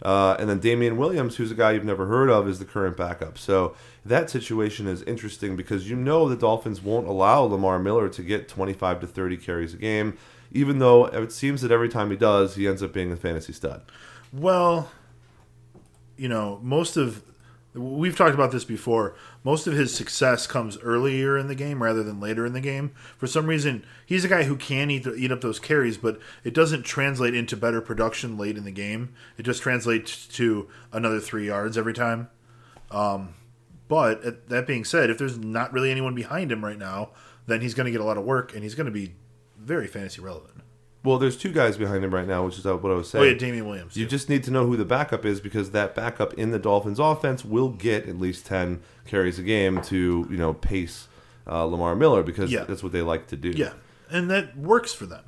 Uh, 0.00 0.36
and 0.38 0.48
then 0.48 0.60
Damien 0.60 0.96
Williams, 0.96 1.36
who's 1.36 1.50
a 1.50 1.56
guy 1.56 1.72
you've 1.72 1.84
never 1.84 2.06
heard 2.06 2.30
of, 2.30 2.48
is 2.48 2.58
the 2.58 2.64
current 2.64 2.96
backup. 2.96 3.36
So 3.36 3.74
that 4.04 4.30
situation 4.30 4.86
is 4.86 5.02
interesting 5.02 5.56
because 5.56 5.90
you 5.90 5.96
know 5.96 6.28
the 6.28 6.36
Dolphins 6.36 6.82
won't 6.82 7.08
allow 7.08 7.42
Lamar 7.42 7.78
Miller 7.78 8.08
to 8.08 8.22
get 8.22 8.48
25 8.48 9.00
to 9.00 9.06
30 9.06 9.36
carries 9.38 9.74
a 9.74 9.76
game, 9.76 10.16
even 10.50 10.78
though 10.78 11.06
it 11.06 11.32
seems 11.32 11.62
that 11.62 11.70
every 11.70 11.88
time 11.88 12.10
he 12.10 12.16
does, 12.16 12.54
he 12.54 12.66
ends 12.66 12.82
up 12.82 12.92
being 12.92 13.12
a 13.12 13.16
fantasy 13.16 13.52
stud. 13.52 13.82
Well, 14.32 14.90
you 16.16 16.28
know, 16.28 16.60
most 16.62 16.96
of 16.96 17.22
we've 17.74 18.16
talked 18.16 18.34
about 18.34 18.50
this 18.50 18.64
before. 18.64 19.14
Most 19.44 19.66
of 19.66 19.74
his 19.74 19.94
success 19.94 20.46
comes 20.46 20.78
earlier 20.78 21.38
in 21.38 21.48
the 21.48 21.54
game 21.54 21.82
rather 21.82 22.02
than 22.02 22.20
later 22.20 22.44
in 22.44 22.52
the 22.52 22.60
game. 22.60 22.92
For 23.16 23.26
some 23.26 23.46
reason, 23.46 23.84
he's 24.04 24.24
a 24.24 24.28
guy 24.28 24.44
who 24.44 24.56
can 24.56 24.90
eat 24.90 25.06
eat 25.06 25.32
up 25.32 25.40
those 25.40 25.60
carries, 25.60 25.98
but 25.98 26.20
it 26.44 26.54
doesn't 26.54 26.82
translate 26.82 27.34
into 27.34 27.56
better 27.56 27.80
production 27.80 28.36
late 28.36 28.56
in 28.56 28.64
the 28.64 28.70
game. 28.70 29.14
It 29.36 29.44
just 29.44 29.62
translates 29.62 30.26
to 30.28 30.68
another 30.92 31.20
three 31.20 31.46
yards 31.46 31.78
every 31.78 31.94
time. 31.94 32.28
Um, 32.90 33.34
but 33.86 34.48
that 34.48 34.66
being 34.66 34.84
said, 34.84 35.10
if 35.10 35.18
there's 35.18 35.38
not 35.38 35.72
really 35.72 35.90
anyone 35.90 36.14
behind 36.14 36.52
him 36.52 36.64
right 36.64 36.78
now, 36.78 37.10
then 37.46 37.60
he's 37.60 37.74
going 37.74 37.86
to 37.86 37.90
get 37.90 38.00
a 38.00 38.04
lot 38.04 38.18
of 38.18 38.24
work 38.24 38.54
and 38.54 38.62
he's 38.62 38.74
going 38.74 38.86
to 38.86 38.92
be 38.92 39.14
very 39.68 39.86
fantasy 39.86 40.20
relevant. 40.20 40.54
Well, 41.04 41.18
there's 41.18 41.36
two 41.36 41.52
guys 41.52 41.76
behind 41.76 42.02
him 42.04 42.12
right 42.12 42.26
now, 42.26 42.44
which 42.44 42.58
is 42.58 42.64
what 42.64 42.84
I 42.84 42.94
was 42.94 43.08
saying. 43.08 43.24
Oh 43.24 43.28
yeah, 43.28 43.34
Damien 43.38 43.66
Williams. 43.68 43.96
You 43.96 44.04
too. 44.04 44.10
just 44.10 44.28
need 44.28 44.42
to 44.44 44.50
know 44.50 44.66
who 44.66 44.76
the 44.76 44.84
backup 44.84 45.24
is 45.24 45.40
because 45.40 45.70
that 45.70 45.94
backup 45.94 46.34
in 46.34 46.50
the 46.50 46.58
Dolphins' 46.58 46.98
offense 46.98 47.44
will 47.44 47.68
get 47.68 48.08
at 48.08 48.18
least 48.18 48.46
ten 48.46 48.80
carries 49.06 49.38
a 49.38 49.42
game 49.42 49.80
to 49.82 50.26
you 50.28 50.36
know 50.36 50.52
pace 50.54 51.06
uh, 51.46 51.62
Lamar 51.64 51.94
Miller 51.94 52.22
because 52.24 52.50
Yeah. 52.50 52.64
that's 52.64 52.82
what 52.82 52.92
they 52.92 53.02
like 53.02 53.28
to 53.28 53.36
do. 53.36 53.50
yeah, 53.50 53.72
and 54.10 54.28
that 54.30 54.56
works 54.58 54.92
for 54.92 55.06
them. 55.06 55.24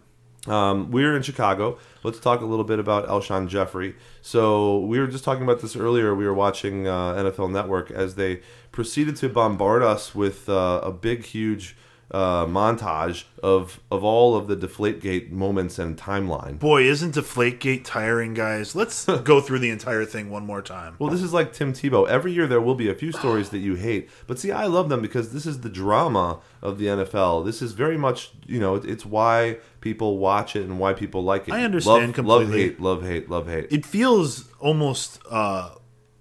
Um, 0.47 0.91
we're 0.91 1.15
in 1.15 1.23
Chicago. 1.23 1.79
Let's 2.03 2.19
talk 2.19 2.41
a 2.41 2.47
little 2.47 2.65
bit 2.65 2.79
about 2.79 3.07
Alshon 3.07 3.47
Jeffery. 3.47 3.95
So 4.23 4.79
we 4.81 4.99
were 4.99 5.07
just 5.07 5.23
talking 5.23 5.43
about 5.45 5.61
this 5.61 5.77
earlier. 5.77 6.15
We 6.15 6.25
were 6.27 6.33
watching 6.35 6.89
uh, 6.89 7.13
NFL 7.15 7.51
Network 7.53 7.91
as 7.91 8.15
they 8.15 8.41
proceeded 8.73 9.17
to 9.17 9.29
bombard 9.29 9.83
us 9.83 10.15
with 10.15 10.49
uh, 10.49 10.81
a 10.83 10.91
big, 10.93 11.25
huge 11.27 11.77
uh, 12.11 12.45
montage 12.47 13.25
of 13.43 13.81
of 13.91 14.03
all 14.03 14.37
of 14.37 14.49
the 14.49 14.57
Deflategate 14.57 15.31
moments 15.31 15.79
and 15.79 15.97
timeline. 15.97 16.59
Boy, 16.59 16.83
isn't 16.83 17.15
Deflategate 17.15 17.83
tiring, 17.85 18.35
guys? 18.35 18.75
Let's 18.75 19.05
go 19.25 19.41
through 19.41 19.61
the 19.61 19.71
entire 19.71 20.05
thing 20.05 20.31
one 20.31 20.45
more 20.45 20.63
time. 20.63 20.97
Well, 20.99 21.11
this 21.11 21.23
is 21.23 21.33
like 21.33 21.53
Tim 21.53 21.73
Tebow. 21.73 22.09
Every 22.09 22.33
year 22.33 22.47
there 22.47 22.61
will 22.61 22.75
be 22.75 22.89
a 22.89 22.95
few 22.95 23.13
stories 23.13 23.51
that 23.51 23.59
you 23.59 23.75
hate, 23.75 24.11
but 24.27 24.39
see, 24.39 24.51
I 24.53 24.67
love 24.67 24.89
them 24.89 25.01
because 25.01 25.33
this 25.33 25.47
is 25.47 25.61
the 25.61 25.69
drama 25.69 26.41
of 26.63 26.79
the 26.79 26.87
NFL. 26.87 27.45
This 27.45 27.63
is 27.63 27.73
very 27.73 27.97
much, 27.97 28.33
you 28.47 28.59
know, 28.59 28.77
it's 28.77 29.07
why 29.07 29.59
people 29.81 30.19
watch 30.19 30.57
it 30.57 30.63
and 30.65 30.79
why 30.79 30.93
people 30.93 31.23
like 31.23 31.49
it. 31.49 31.55
I 31.55 31.65
understand 31.65 32.17
love, 32.19 32.27
Love 32.27 32.53
hate, 32.53 32.81
love 32.81 33.03
hate, 33.05 33.31
love 33.31 33.49
hate. 33.49 33.67
It 33.71 33.87
feels 33.87 34.51
almost 34.59 35.21
uh, 35.31 35.71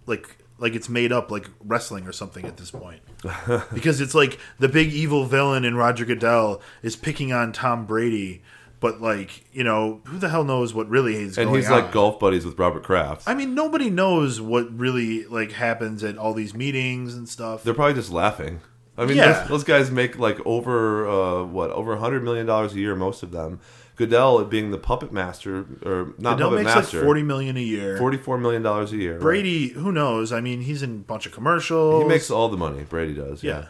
like 0.05 0.37
like 0.59 0.75
it's 0.75 0.89
made 0.89 1.11
up, 1.11 1.31
like 1.31 1.49
wrestling 1.63 2.05
or 2.07 2.11
something 2.11 2.45
at 2.45 2.57
this 2.57 2.71
point, 2.71 3.01
because 3.73 4.01
it's 4.01 4.13
like 4.15 4.39
the 4.59 4.67
big 4.69 4.91
evil 4.93 5.25
villain 5.25 5.65
in 5.65 5.75
Roger 5.75 6.05
Goodell 6.05 6.61
is 6.83 6.95
picking 6.95 7.31
on 7.33 7.51
Tom 7.51 7.85
Brady, 7.85 8.41
but 8.79 9.01
like 9.01 9.45
you 9.53 9.63
know, 9.63 10.01
who 10.05 10.17
the 10.17 10.29
hell 10.29 10.43
knows 10.43 10.73
what 10.73 10.89
really 10.89 11.15
is 11.15 11.35
going 11.35 11.47
on? 11.47 11.53
and 11.55 11.63
he's 11.63 11.71
on? 11.71 11.81
like 11.81 11.91
golf 11.91 12.19
buddies 12.19 12.45
with 12.45 12.57
Robert 12.59 12.83
Kraft. 12.83 13.23
I 13.27 13.33
mean, 13.35 13.53
nobody 13.55 13.89
knows 13.89 14.39
what 14.41 14.71
really 14.77 15.25
like 15.25 15.51
happens 15.53 16.03
at 16.03 16.17
all 16.17 16.33
these 16.33 16.53
meetings 16.53 17.15
and 17.15 17.27
stuff. 17.27 17.63
They're 17.63 17.73
probably 17.73 17.95
just 17.95 18.11
laughing. 18.11 18.61
I 18.97 19.05
mean, 19.05 19.15
Yeah. 19.15 19.31
those, 19.41 19.47
those 19.49 19.63
guys 19.63 19.89
make 19.91 20.19
like 20.19 20.39
over 20.45 21.07
uh, 21.07 21.43
what 21.45 21.69
over 21.71 21.93
a 21.93 21.99
hundred 21.99 22.23
million 22.23 22.45
dollars 22.45 22.73
a 22.73 22.79
year, 22.79 22.95
most 22.95 23.23
of 23.23 23.31
them. 23.31 23.61
Goodell 23.99 24.45
being 24.45 24.71
the 24.71 24.77
puppet 24.77 25.11
master, 25.11 25.65
or 25.85 26.13
not 26.17 26.37
Goodell 26.37 26.51
puppet 26.51 26.63
makes 26.63 26.75
master, 26.75 26.97
like 26.99 27.05
forty 27.05 27.21
million 27.21 27.57
a 27.57 27.61
year. 27.61 27.97
forty-four 27.97 28.37
million 28.37 28.63
dollars 28.63 28.93
a 28.93 28.95
year. 28.95 29.15
right? 29.15 29.21
Brady, 29.21 29.67
who 29.69 29.91
knows? 29.91 30.31
I 30.31 30.39
mean, 30.39 30.61
he's 30.61 30.81
in 30.81 30.91
a 30.91 30.99
bunch 30.99 31.25
of 31.25 31.33
commercials. 31.33 32.01
he 32.03 32.07
makes 32.07 32.31
all 32.31 32.47
the 32.47 32.55
money. 32.55 32.83
Brady 32.83 33.13
does. 33.13 33.43
yeah. 33.43 33.65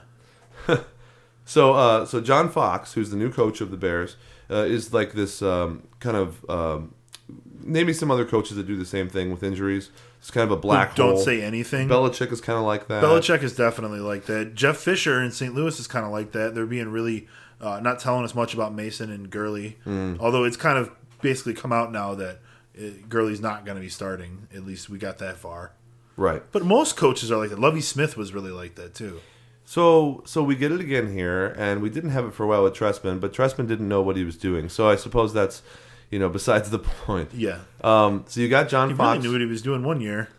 So, 1.46 1.74
uh, 1.74 2.06
so 2.06 2.22
John 2.22 2.48
Fox, 2.52 2.94
who's 2.94 3.10
the 3.10 3.18
new 3.18 3.32
coach 3.32 3.60
of 3.60 3.72
the 3.72 3.78
Bears, 3.78 4.18
uh, 4.52 4.58
is 4.58 4.94
like 4.94 5.14
this 5.14 5.42
um, 5.42 5.82
kind 6.00 6.16
of 6.16 6.48
um, 6.48 6.94
name 7.64 7.88
me 7.88 7.94
some 7.94 8.12
other 8.12 8.24
coaches 8.24 8.56
that 8.58 8.68
do 8.68 8.76
the 8.78 8.86
same 8.86 9.10
thing 9.10 9.32
with 9.32 9.42
injuries. 9.42 9.90
It's 10.20 10.30
kind 10.30 10.44
of 10.44 10.52
a 10.52 10.62
black 10.62 10.96
hole. 10.96 11.16
Don't 11.16 11.24
say 11.26 11.42
anything. 11.42 11.90
Belichick 11.90 12.32
is 12.32 12.40
kind 12.40 12.60
of 12.60 12.66
like 12.66 12.88
that. 12.90 13.04
Belichick 13.04 13.42
is 13.42 13.56
definitely 13.56 14.00
like 14.00 14.28
that. 14.28 14.54
Jeff 14.54 14.78
Fisher 14.78 15.24
in 15.24 15.32
St. 15.32 15.56
Louis 15.56 15.80
is 15.80 15.88
kind 15.88 16.06
of 16.06 16.12
like 16.12 16.34
that. 16.34 16.54
They're 16.54 16.68
being 16.68 16.90
really 16.90 17.28
uh, 17.62 17.80
not 17.82 18.00
telling 18.00 18.24
us 18.24 18.34
much 18.36 18.54
about 18.54 18.74
Mason 18.74 19.12
and 19.12 19.30
Gurley, 19.30 19.78
Hmm. 19.84 20.16
although 20.20 20.44
it's 20.44 20.58
kind 20.58 20.78
of 20.78 20.92
basically 21.22 21.54
come 21.54 21.72
out 21.74 21.92
now 21.92 22.16
that 22.16 22.40
uh, 22.80 22.84
Gurley's 23.10 23.42
not 23.42 23.66
going 23.66 23.76
to 23.76 23.82
be 23.82 23.90
starting. 23.90 24.48
At 24.56 24.66
least 24.66 24.90
we 24.90 24.98
got 24.98 25.18
that 25.20 25.38
far. 25.38 25.74
right? 26.16 26.44
But 26.52 26.64
most 26.66 26.96
coaches 26.98 27.32
are 27.32 27.38
like 27.38 27.50
that. 27.50 27.60
Lovie 27.60 27.82
Smith 27.82 28.16
was 28.18 28.34
really 28.34 28.52
like 28.52 28.76
that 28.76 28.94
too. 28.96 29.20
So, 29.66 30.24
so 30.26 30.42
we 30.42 30.56
get 30.56 30.72
it 30.72 30.80
again 30.80 31.14
here, 31.14 31.54
and 31.58 31.82
we 31.82 31.90
didn't 31.90 32.10
have 32.10 32.26
it 32.26 32.34
for 32.34 32.44
a 32.44 32.48
while 32.48 32.64
with 32.64 32.74
Trestman, 32.74 33.20
but 33.20 33.32
Trestman 33.34 33.68
didn't 33.68 33.88
know 33.88 34.02
what 34.02 34.16
he 34.18 34.24
was 34.24 34.36
doing. 34.36 34.68
So 34.68 34.90
I 34.90 34.96
suppose 34.96 35.32
that's, 35.34 35.62
you 36.10 36.18
know, 36.18 36.28
besides 36.30 36.72
the 36.72 36.80
point. 37.06 37.30
Yeah, 37.34 37.60
Um, 37.84 38.26
so 38.28 38.42
you 38.42 38.50
got 38.50 38.68
John 38.70 38.90
he 38.90 38.96
Fox. 38.96 39.18
really 39.18 39.28
knew 39.28 39.32
what 39.34 39.42
he 39.42 39.48
was 39.48 39.62
doing 39.62 39.84
one 39.84 40.02
year. 40.02 40.30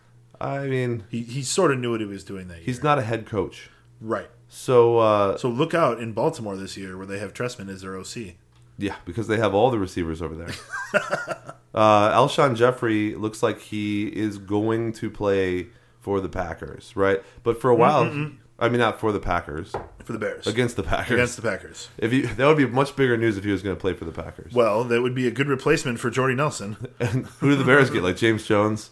I 0.41 0.67
mean, 0.67 1.05
He 1.11 1.23
he 1.23 1.43
sort 1.43 1.71
of 1.71 1.79
knew 1.79 1.91
what 1.93 2.01
he 2.01 2.07
was 2.07 2.25
doing 2.25 2.49
that 2.49 2.57
year. 2.57 2.65
he's 2.65 2.83
not 2.83 2.99
a 2.99 3.03
head 3.03 3.27
coach. 3.27 3.71
right. 4.01 4.29
So, 4.53 4.99
uh, 4.99 5.39
So 5.39 5.49
look 5.49 5.73
out 5.75 6.01
in 6.01 6.13
Baltimore 6.13 6.57
this 6.57 6.77
year 6.77 6.97
where 6.99 7.07
they 7.07 7.19
have 7.21 7.33
Trestman 7.33 7.71
as 7.71 7.83
their 7.83 7.97
OC. 7.97 8.35
Yeah, 8.77 8.97
because 9.05 9.29
they 9.29 9.37
have 9.39 9.55
all 9.55 9.71
the 9.71 9.79
receivers 9.79 10.21
over 10.21 10.35
there. 10.35 10.51
uh, 11.75 12.11
Alshon 12.13 12.57
Jeffery 12.57 13.15
looks 13.15 13.43
like 13.43 13.61
he 13.61 14.09
is 14.09 14.39
going 14.39 14.93
to 14.95 15.09
play 15.11 15.69
for 16.01 16.21
the 16.21 16.29
Packers, 16.29 16.97
right? 16.97 17.23
But 17.43 17.61
for 17.61 17.71
a 17.71 17.75
while, 17.77 18.05
I 18.59 18.69
mean, 18.69 18.79
not 18.79 18.99
for 18.99 19.13
the 19.13 19.21
Packers, 19.21 19.73
For 20.05 20.13
the 20.13 20.19
Bears. 20.19 20.47
against 20.47 20.77
the 20.77 20.83
Packers. 20.83 21.13
Against 21.13 21.37
the 21.37 21.43
Packers. 21.43 21.89
if 21.99 22.13
you, 22.13 22.27
that 22.27 22.47
would 22.47 22.57
be 22.57 22.67
much 22.67 22.97
bigger 22.97 23.17
news 23.17 23.37
if 23.37 23.45
he 23.45 23.53
was 23.53 23.63
going 23.63 23.77
to 23.77 23.81
play 23.81 23.93
for 23.95 24.05
the 24.07 24.13
Packers. 24.13 24.53
Well, 24.55 24.83
that 24.85 25.01
would 25.03 25.15
be 25.15 25.27
a 25.29 25.31
good 25.31 25.47
replacement 25.49 26.01
for 26.01 26.11
Jordy 26.11 26.35
Nelson. 26.35 26.77
And 26.99 27.27
who 27.27 27.51
do 27.51 27.57
the 27.57 27.65
Bears 27.65 27.91
get? 27.91 28.03
Like 28.03 28.17
James 28.17 28.47
Jones? 28.47 28.91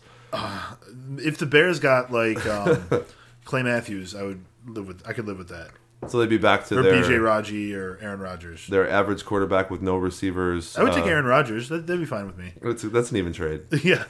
if 1.17 1.39
the 1.39 1.47
Bears 1.47 1.81
got 1.81 2.13
like 2.13 2.45
um, 2.47 2.87
Clay 3.45 3.63
Matthews, 3.63 4.15
I 4.15 4.23
would 4.23 4.45
live 4.75 4.87
with. 4.87 5.03
I 5.07 5.13
could 5.13 5.27
live 5.27 5.39
with 5.39 5.49
that. 5.49 5.71
So 6.09 6.19
they'd 6.21 6.29
be 6.29 6.39
back 6.39 6.65
to 6.67 6.79
Or 6.79 6.83
their 6.83 7.03
BJ 7.03 7.21
Raji 7.23 7.75
or 7.75 7.99
Aaron 8.01 8.21
Rodgers. 8.21 8.67
their 8.69 8.89
average 8.89 9.25
quarterback 9.25 9.69
with 9.71 9.83
no 9.83 9.97
receivers. 9.97 10.77
I 10.79 10.85
would 10.85 10.93
take 10.93 11.05
Uh, 11.05 11.09
Aaron 11.09 11.25
Rodgers. 11.25 11.69
That, 11.69 11.87
that'd 11.89 12.01
be 12.01 12.07
fine 12.07 12.27
with 12.27 12.39
me. 12.39 12.53
That's, 12.63 12.83
that's 12.83 13.11
an 13.11 13.17
even 13.17 13.33
trade. 13.33 13.63
yeah. 13.83 14.05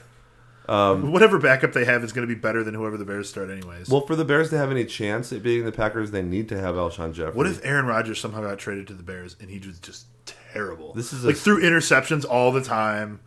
Um, 0.69 1.13
Whatever 1.13 1.39
backup 1.39 1.73
they 1.73 1.87
have 1.87 2.05
is 2.05 2.13
going 2.13 2.29
to 2.29 2.35
be 2.35 2.39
better 2.39 2.63
than 2.63 2.75
whoever 2.75 2.99
the 2.99 3.07
Bears 3.07 3.27
start, 3.31 3.49
anyways. 3.49 3.89
Well, 3.89 4.03
for 4.07 4.15
the 4.17 4.25
Bears 4.27 4.51
to 4.51 4.59
have 4.59 4.71
any 4.71 4.85
chance 4.85 5.33
at 5.33 5.43
beating 5.43 5.65
the 5.65 5.73
Packers, 5.73 6.11
they 6.11 6.21
need 6.21 6.47
to 6.51 6.61
have 6.61 6.75
Alshon 6.75 7.15
Jeffery. 7.15 7.33
what 7.33 7.47
if 7.47 7.65
Aaron 7.65 7.87
Rodgers 7.87 8.21
somehow 8.21 8.43
got 8.43 8.59
traded 8.59 8.87
to 8.89 8.93
the 8.93 9.03
Bears 9.03 9.35
and 9.41 9.49
he 9.49 9.59
was 9.67 9.79
just 9.81 10.09
terrible? 10.27 10.93
This 10.93 11.15
is 11.15 11.25
a- 11.25 11.29
like 11.29 11.37
threw 11.37 11.63
interceptions 11.63 12.27
all 12.29 12.53
the 12.53 12.61
time. 12.63 13.21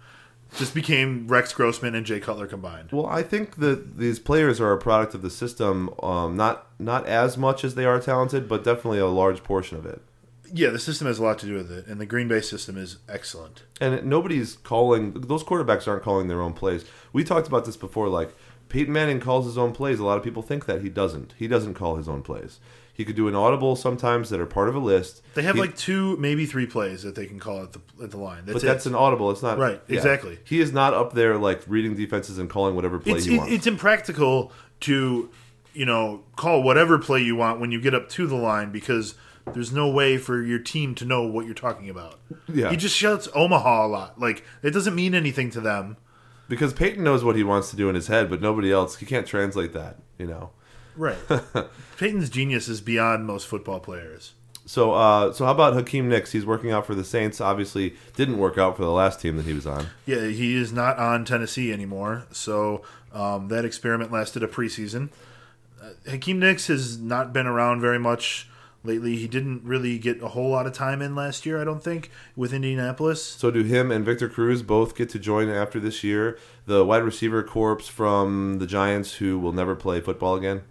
Just 0.58 0.74
became 0.74 1.28
Rex 1.28 1.54
Grossman 1.54 1.96
and 1.96 2.06
Jay 2.06 2.20
Cutler 2.20 2.46
combined. 2.46 2.90
Well, 2.92 3.06
I 3.06 3.24
think 3.24 3.56
that 3.58 3.98
these 3.98 4.20
players 4.20 4.60
are 4.60 4.74
a 4.74 4.78
product 4.78 5.14
of 5.14 5.22
the 5.22 5.30
system. 5.30 5.90
Um, 6.04 6.36
not 6.36 6.68
not 6.78 7.08
as 7.08 7.38
much 7.38 7.64
as 7.64 7.76
they 7.76 7.86
are 7.86 8.00
talented, 8.00 8.50
but 8.50 8.64
definitely 8.64 9.00
a 9.00 9.08
large 9.08 9.44
portion 9.44 9.78
of 9.78 9.86
it. 9.86 10.02
Yeah, 10.54 10.70
the 10.70 10.80
system 10.80 11.08
has 11.08 11.20
a 11.20 11.24
lot 11.24 11.40
to 11.40 11.46
do 11.46 11.54
with 11.54 11.72
it, 11.72 11.88
and 11.88 12.02
the 12.02 12.06
Green 12.06 12.28
Bay 12.28 12.42
system 12.42 12.78
is 12.78 12.98
excellent. 13.08 13.64
And 13.80 14.04
nobody's 14.06 14.58
calling; 14.58 15.14
those 15.14 15.44
quarterbacks 15.44 15.88
aren't 15.88 16.04
calling 16.04 16.28
their 16.28 16.42
own 16.42 16.54
plays. 16.54 16.84
We 17.14 17.24
talked 17.24 17.48
about 17.48 17.64
this 17.64 17.78
before. 17.78 18.10
Like 18.10 18.36
Peyton 18.68 18.94
Manning 18.94 19.22
calls 19.22 19.46
his 19.46 19.58
own 19.58 19.72
plays. 19.72 20.00
A 20.00 20.06
lot 20.06 20.18
of 20.18 20.24
people 20.24 20.42
think 20.42 20.66
that 20.66 20.82
he 20.82 20.90
doesn't. 20.90 21.34
He 21.38 21.48
doesn't 21.48 21.76
call 21.76 21.96
his 21.96 22.10
own 22.10 22.24
plays. 22.24 22.60
He 22.94 23.06
could 23.06 23.16
do 23.16 23.28
an 23.28 23.36
audible 23.36 23.76
sometimes 23.76 24.30
that 24.30 24.40
are 24.40 24.46
part 24.46 24.70
of 24.70 24.76
a 24.76 24.80
list. 24.80 25.22
They 25.34 25.42
have 25.44 25.56
He- 25.56 25.62
like 25.62 25.76
two, 25.78 26.18
maybe 26.18 26.46
three 26.46 26.66
plays 26.66 27.04
that 27.04 27.16
they 27.16 27.26
can 27.26 27.40
call 27.40 27.64
at 27.64 27.72
the 27.74 27.80
at 28.04 28.12
the 28.12 28.18
line. 28.18 28.44
That's 28.46 28.54
but 28.56 28.64
it. 28.64 28.66
that's 28.68 28.86
an 28.86 28.96
audible. 28.96 29.32
It's 29.32 29.42
not 29.42 29.58
Right, 29.58 29.82
exactly. 29.88 30.40
He 30.44 30.60
is 30.60 30.72
not 30.74 30.94
up 30.94 31.14
there 31.14 31.38
like 31.38 31.62
reading 31.68 31.96
defenses 31.96 32.38
and 32.38 32.50
calling 32.50 32.76
whatever 32.76 33.00
play 33.00 33.14
it's 33.14 33.26
he 33.26 33.36
it, 33.36 33.38
wants. 33.40 33.54
it's 33.54 33.68
impractical 33.68 34.52
to 34.82 35.30
you 35.74 35.86
know 35.86 36.22
call 36.36 36.62
whatever 36.64 37.00
play 37.00 37.22
you 37.22 37.36
want 37.36 37.60
when 37.60 37.72
you 37.72 37.80
get 37.82 37.94
up 37.96 38.10
to 38.10 38.28
the 38.28 38.36
line 38.36 38.72
because 38.72 39.16
there's 39.54 39.72
no 39.72 39.90
way 39.90 40.18
for 40.18 40.44
your 40.44 40.60
team 40.60 40.94
to 40.96 41.06
know 41.06 41.24
what 41.24 41.46
you're 41.46 41.56
talking 41.56 41.90
about. 41.90 42.20
Yeah. 42.48 42.70
He 42.70 42.78
just 42.78 42.96
shouts 42.96 43.28
Omaha 43.34 43.86
a 43.86 43.88
lot. 43.88 44.20
Like 44.20 44.44
it 44.62 44.72
doesn't 44.72 44.94
mean 44.94 45.16
anything 45.16 45.50
to 45.52 45.62
them. 45.62 45.98
because 46.50 46.74
Peyton 46.74 47.04
knows 47.04 47.24
what 47.24 47.36
he 47.38 47.44
wants 47.44 47.70
to 47.72 47.76
do 47.78 47.88
in 47.90 47.96
his 47.96 48.08
head, 48.08 48.30
but 48.30 48.42
nobody 48.42 48.72
else. 48.72 48.98
He 48.98 49.06
can't 49.06 49.26
translate 49.26 49.72
that. 49.74 49.98
You 50.20 50.28
know. 50.28 50.52
Right. 50.96 51.18
Peyton's 51.98 52.30
genius 52.30 52.68
is 52.68 52.82
beyond 52.82 53.26
most 53.26 53.48
football 53.48 53.80
players. 53.80 54.34
So, 54.66 54.94
uh, 54.94 55.34
so 55.34 55.46
how 55.46 55.52
about 55.52 55.74
Hakeem 55.74 56.08
Nicks? 56.08 56.32
He's 56.32 56.46
working 56.46 56.72
out 56.72 56.86
for 56.86 56.96
the 56.96 57.04
Saints. 57.04 57.42
Obviously, 57.42 57.96
didn't 58.16 58.38
work 58.38 58.58
out 58.58 58.78
for 58.78 58.84
the 58.84 58.92
last 58.92 59.20
team 59.20 59.38
that 59.38 59.46
he 59.46 59.54
was 59.54 59.66
on. 59.66 59.88
Yeah, 60.06 60.28
he 60.28 60.56
is 60.56 60.72
not 60.72 60.98
on 60.98 61.26
Tennessee 61.26 61.74
anymore. 61.74 62.26
So 62.32 62.84
um, 63.12 63.48
that 63.50 63.66
experiment 63.66 64.12
lasted 64.12 64.44
a 64.44 64.48
preseason. 64.48 65.10
Uh, 65.82 65.90
Hakeem 66.10 66.40
Nicks 66.40 66.68
has 66.68 67.00
not 67.00 67.34
been 67.34 67.48
around 67.48 67.82
very 67.82 68.00
much 68.00 68.48
lately. 68.84 69.16
He 69.16 69.28
didn't 69.28 69.64
really 69.64 69.98
get 69.98 70.22
a 70.22 70.30
whole 70.30 70.50
lot 70.52 70.68
of 70.68 70.74
time 70.74 71.02
in 71.02 71.16
last 71.16 71.46
year, 71.46 71.60
I 71.60 71.64
don't 71.64 71.84
think, 71.84 72.12
with 72.36 72.54
Indianapolis. 72.54 73.24
So, 73.24 73.52
do 73.52 73.64
him 73.64 73.92
and 73.92 74.06
Victor 74.06 74.30
Cruz 74.30 74.62
both 74.62 74.96
get 74.96 75.10
to 75.10 75.20
join 75.20 75.50
after 75.50 75.80
this 75.80 76.04
year? 76.04 76.38
The 76.66 76.86
wide 76.86 77.04
receiver 77.04 77.44
corps 77.44 77.80
from 77.80 78.60
the 78.60 78.68
Giants, 78.68 79.16
who 79.16 79.40
will 79.40 79.54
never 79.54 79.76
play 79.76 80.02
football 80.02 80.36
again. 80.36 80.62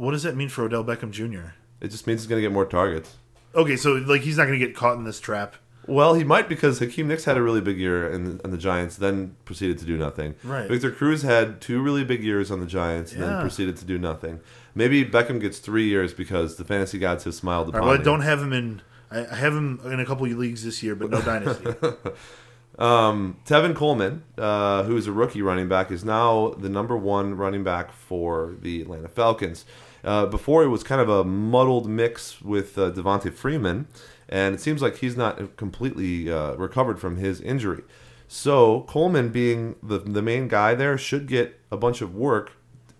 What 0.00 0.12
does 0.12 0.22
that 0.22 0.34
mean 0.34 0.48
for 0.48 0.64
Odell 0.64 0.82
Beckham 0.82 1.10
Jr.? 1.10 1.50
It 1.82 1.88
just 1.88 2.06
means 2.06 2.22
he's 2.22 2.26
going 2.26 2.40
to 2.40 2.42
get 2.42 2.54
more 2.54 2.64
targets. 2.64 3.16
Okay, 3.54 3.76
so 3.76 3.92
like 3.92 4.22
he's 4.22 4.38
not 4.38 4.46
going 4.46 4.58
to 4.58 4.66
get 4.66 4.74
caught 4.74 4.96
in 4.96 5.04
this 5.04 5.20
trap. 5.20 5.56
Well, 5.86 6.14
he 6.14 6.24
might 6.24 6.48
because 6.48 6.78
Hakeem 6.78 7.06
Nicks 7.06 7.26
had 7.26 7.36
a 7.36 7.42
really 7.42 7.60
big 7.60 7.78
year 7.78 8.10
in, 8.10 8.40
in 8.42 8.50
the 8.50 8.56
Giants, 8.56 8.96
then 8.96 9.36
proceeded 9.44 9.76
to 9.76 9.84
do 9.84 9.98
nothing. 9.98 10.36
Right. 10.42 10.70
Victor 10.70 10.90
Cruz 10.90 11.20
had 11.20 11.60
two 11.60 11.82
really 11.82 12.02
big 12.02 12.24
years 12.24 12.50
on 12.50 12.60
the 12.60 12.66
Giants, 12.66 13.12
and 13.12 13.22
then 13.22 13.42
proceeded 13.42 13.76
to 13.76 13.84
do 13.84 13.98
nothing. 13.98 14.40
Maybe 14.74 15.04
Beckham 15.04 15.38
gets 15.38 15.58
three 15.58 15.86
years 15.86 16.14
because 16.14 16.56
the 16.56 16.64
fantasy 16.64 16.98
gods 16.98 17.24
have 17.24 17.34
smiled 17.34 17.68
upon 17.68 17.82
right, 17.82 17.86
well, 17.86 18.00
I 18.00 18.02
don't 18.02 18.22
have 18.22 18.42
him 18.42 18.54
in. 18.54 18.80
I 19.10 19.34
have 19.34 19.54
him 19.54 19.80
in 19.84 20.00
a 20.00 20.06
couple 20.06 20.24
of 20.24 20.32
leagues 20.32 20.64
this 20.64 20.82
year, 20.82 20.94
but 20.94 21.10
no 21.10 21.20
dynasty. 21.20 21.66
Um, 22.78 23.36
Tevin 23.44 23.74
Coleman, 23.74 24.22
uh, 24.38 24.84
who 24.84 24.96
is 24.96 25.06
a 25.06 25.12
rookie 25.12 25.42
running 25.42 25.68
back, 25.68 25.90
is 25.90 26.02
now 26.04 26.54
the 26.56 26.70
number 26.70 26.96
one 26.96 27.36
running 27.36 27.62
back 27.62 27.92
for 27.92 28.54
the 28.62 28.80
Atlanta 28.80 29.08
Falcons. 29.08 29.66
Uh, 30.04 30.26
before 30.26 30.62
it 30.62 30.68
was 30.68 30.82
kind 30.82 31.00
of 31.00 31.08
a 31.08 31.24
muddled 31.24 31.88
mix 31.88 32.40
with 32.40 32.78
uh, 32.78 32.90
Devonta 32.90 33.32
Freeman, 33.32 33.86
and 34.28 34.54
it 34.54 34.60
seems 34.60 34.80
like 34.80 34.98
he's 34.98 35.16
not 35.16 35.56
completely 35.56 36.30
uh, 36.30 36.54
recovered 36.54 36.98
from 36.98 37.16
his 37.16 37.40
injury. 37.40 37.82
So 38.28 38.82
Coleman, 38.82 39.30
being 39.30 39.76
the 39.82 39.98
the 39.98 40.22
main 40.22 40.48
guy 40.48 40.74
there, 40.74 40.96
should 40.96 41.26
get 41.26 41.60
a 41.70 41.76
bunch 41.76 42.00
of 42.00 42.14
work 42.14 42.52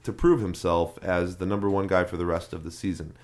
to 0.03 0.13
prove 0.13 0.41
himself 0.41 0.99
as 1.03 1.37
the 1.37 1.47
number 1.47 1.71
one 1.71 1.87
guy 1.87 2.05
for 2.05 2.17
the 2.17 2.27
rest 2.27 2.53
of 2.53 2.65
the 2.65 2.71
season 2.71 3.15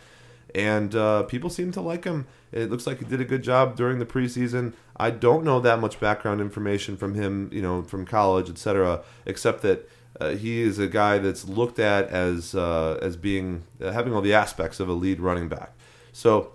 and 0.56 0.95
uh, 0.95 1.23
people 1.25 1.50
seem 1.50 1.71
to 1.73 1.80
like 1.83 2.04
him. 2.04 2.26
It 2.50 2.71
looks 2.71 2.87
like 2.87 2.99
he 3.00 3.04
did 3.04 3.21
a 3.21 3.25
good 3.25 3.42
job 3.42 3.76
during 3.76 3.99
the 3.99 4.06
preseason. 4.06 4.73
I 4.97 5.11
don't 5.11 5.45
know 5.45 5.61
that 5.61 5.80
much 5.80 6.00
background 6.00 6.40
information 6.40 6.97
from 6.97 7.14
him, 7.14 7.50
you 7.52 7.61
know, 7.61 7.83
from 7.83 8.06
college, 8.06 8.49
etc., 8.49 9.02
except 9.26 9.61
that 9.62 9.88
uh, 10.20 10.30
he 10.30 10.61
is 10.61 10.78
a 10.78 10.87
guy 10.87 11.18
that's 11.18 11.46
looked 11.46 11.78
at 11.78 12.08
as 12.08 12.54
uh, 12.54 12.99
as 13.02 13.16
being 13.16 13.64
uh, 13.80 13.92
having 13.92 14.14
all 14.14 14.23
the 14.23 14.35
aspects 14.35 14.80
of 14.80 14.88
a 14.88 14.92
lead 14.92 15.20
running 15.20 15.49
back. 15.49 15.73
So, 16.12 16.52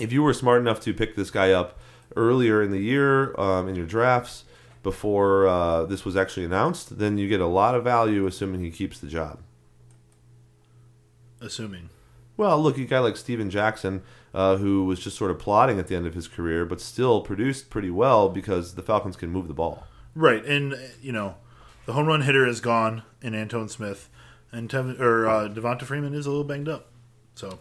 if 0.00 0.12
you 0.12 0.22
were 0.22 0.32
smart 0.32 0.60
enough 0.60 0.80
to 0.80 0.94
pick 0.94 1.14
this 1.14 1.30
guy 1.30 1.52
up 1.52 1.78
earlier 2.16 2.62
in 2.62 2.70
the 2.70 2.78
year 2.78 3.38
um, 3.38 3.68
in 3.68 3.74
your 3.74 3.86
drafts 3.86 4.44
before 4.82 5.46
uh, 5.46 5.84
this 5.84 6.04
was 6.04 6.16
actually 6.16 6.44
announced, 6.44 6.98
then 6.98 7.18
you 7.18 7.28
get 7.28 7.40
a 7.40 7.46
lot 7.46 7.74
of 7.74 7.84
value, 7.84 8.26
assuming 8.26 8.60
he 8.60 8.70
keeps 8.70 8.98
the 8.98 9.06
job. 9.06 9.40
assuming. 11.40 11.90
Well, 12.36 12.60
look, 12.60 12.78
a 12.78 12.84
guy 12.84 12.98
like 12.98 13.16
Steven 13.16 13.48
Jackson, 13.48 14.02
uh, 14.32 14.56
who 14.56 14.84
was 14.84 14.98
just 14.98 15.16
sort 15.16 15.30
of 15.30 15.38
plodding 15.38 15.78
at 15.78 15.86
the 15.86 15.94
end 15.94 16.06
of 16.06 16.14
his 16.14 16.26
career, 16.26 16.64
but 16.64 16.80
still 16.80 17.20
produced 17.20 17.70
pretty 17.70 17.90
well 17.90 18.28
because 18.28 18.74
the 18.74 18.82
Falcons 18.82 19.16
can 19.16 19.30
move 19.30 19.46
the 19.46 19.54
ball. 19.54 19.86
Right, 20.14 20.44
and 20.44 20.76
you 21.00 21.12
know, 21.12 21.36
the 21.86 21.92
home 21.92 22.06
run 22.06 22.22
hitter 22.22 22.46
is 22.46 22.60
gone 22.60 23.02
in 23.22 23.34
Antone 23.34 23.68
Smith, 23.68 24.08
and 24.52 24.72
or 24.74 25.28
uh, 25.28 25.48
Devonta 25.48 25.82
Freeman 25.82 26.14
is 26.14 26.26
a 26.26 26.30
little 26.30 26.44
banged 26.44 26.68
up, 26.68 26.88
so 27.34 27.58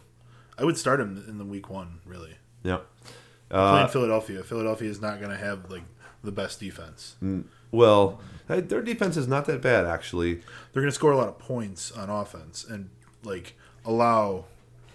I 0.57 0.63
would 0.65 0.77
start 0.77 0.99
him 0.99 1.23
in 1.27 1.37
the 1.37 1.45
week 1.45 1.69
one. 1.69 1.99
Really, 2.05 2.35
Yeah. 2.63 2.79
playing 3.49 3.75
Uh, 3.75 3.87
Philadelphia. 3.87 4.43
Philadelphia 4.43 4.89
is 4.89 5.01
not 5.01 5.19
going 5.19 5.31
to 5.31 5.37
have 5.37 5.69
like 5.69 5.83
the 6.23 6.31
best 6.31 6.59
defense. 6.59 7.15
well, 7.71 8.21
uh, 8.49 8.61
their 8.61 8.81
defense 8.81 9.17
is 9.17 9.27
not 9.27 9.45
that 9.45 9.61
bad, 9.61 9.85
actually. 9.85 10.35
They're 10.71 10.81
going 10.81 10.85
to 10.87 10.91
score 10.91 11.11
a 11.11 11.17
lot 11.17 11.27
of 11.27 11.37
points 11.39 11.91
on 11.91 12.09
offense 12.09 12.63
and 12.67 12.89
like 13.23 13.55
allow 13.85 14.45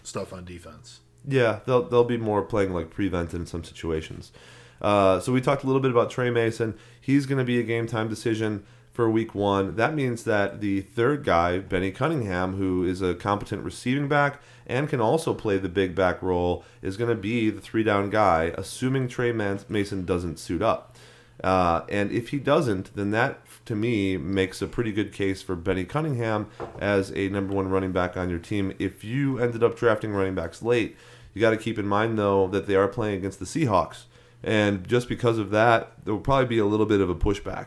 stuff 0.03 0.33
on 0.33 0.45
defense. 0.45 1.01
Yeah, 1.27 1.61
they'll 1.67 1.83
they'll 1.83 2.05
be 2.05 2.17
more 2.17 2.43
playing 2.43 2.73
like 2.73 2.91
prevent 2.91 3.35
in 3.35 3.45
some 3.47 3.63
situations. 3.65 4.33
Uh, 4.81 5.19
so 5.21 5.33
we 5.33 5.41
talked 5.41 5.65
a 5.65 5.67
little 5.67 5.83
bit 5.83 5.91
about 5.91 6.09
Tre 6.11 6.31
Mason. 6.31 6.75
He's 7.01 7.27
going 7.27 7.39
to 7.39 7.45
be 7.45 7.59
a 7.59 7.65
game 7.65 7.87
time 7.87 8.09
decision 8.09 8.65
for 8.99 9.09
Week 9.09 9.33
One. 9.33 9.77
That 9.77 9.95
means 9.95 10.25
that 10.25 10.61
the 10.61 10.81
third 10.81 11.23
guy, 11.23 11.61
Benny 11.61 11.93
Cunningham, 11.93 12.57
who 12.57 12.83
is 12.83 13.01
a 13.01 13.15
competent 13.15 13.63
receiving 13.63 14.09
back 14.09 14.43
and 14.67 14.89
can 14.89 15.01
also 15.01 15.35
play 15.35 15.57
the 15.57 15.69
big 15.69 15.95
back 15.95 16.21
role, 16.21 16.65
is 16.83 16.97
going 16.97 17.09
to 17.09 17.15
be 17.15 17.49
the 17.49 17.61
three 17.61 17.85
down 17.85 18.11
guy, 18.11 18.53
assuming 18.59 19.07
Tre 19.07 19.31
Mason 19.31 20.05
doesn't 20.05 20.41
suit 20.41 20.63
up. 20.63 20.97
Uh, 21.45 21.83
and 21.89 22.11
if 22.11 22.31
he 22.31 22.41
doesn't, 22.41 22.93
then 22.97 23.13
that 23.13 23.39
to 23.67 23.77
me 23.77 24.17
makes 24.17 24.61
a 24.61 24.67
pretty 24.67 24.91
good 24.91 25.13
case 25.13 25.43
for 25.43 25.55
Benny 25.55 25.85
Cunningham 25.85 26.49
as 26.81 27.13
a 27.13 27.29
number 27.29 27.55
one 27.55 27.69
running 27.69 27.93
back 27.93 28.17
on 28.17 28.29
your 28.29 28.41
team. 28.41 28.75
If 28.81 29.05
you 29.05 29.39
ended 29.39 29.63
up 29.63 29.79
drafting 29.79 30.13
running 30.13 30.35
backs 30.35 30.61
late, 30.61 30.97
you 31.35 31.41
got 31.41 31.51
to 31.51 31.57
keep 31.57 31.79
in 31.79 31.87
mind 31.87 32.19
though 32.19 32.49
that 32.49 32.67
they 32.67 32.75
are 32.75 32.89
playing 32.89 33.19
against 33.19 33.39
the 33.39 33.45
Seahawks, 33.45 34.07
and 34.43 34.89
just 34.89 35.09
because 35.09 35.39
of 35.39 35.51
that, 35.51 35.93
there 36.05 36.13
will 36.13 36.21
probably 36.21 36.47
be 36.47 36.59
a 36.59 36.67
little 36.67 36.85
bit 36.85 37.01
of 37.01 37.09
a 37.09 37.15
pushback. 37.15 37.67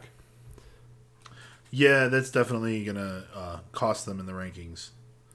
Yeah, 1.71 2.07
that's 2.07 2.29
definitely 2.29 2.83
going 2.83 2.97
to 2.97 3.23
uh, 3.33 3.59
cost 3.71 4.05
them 4.05 4.19
in 4.19 4.25
the 4.25 4.33
rankings. 4.33 4.89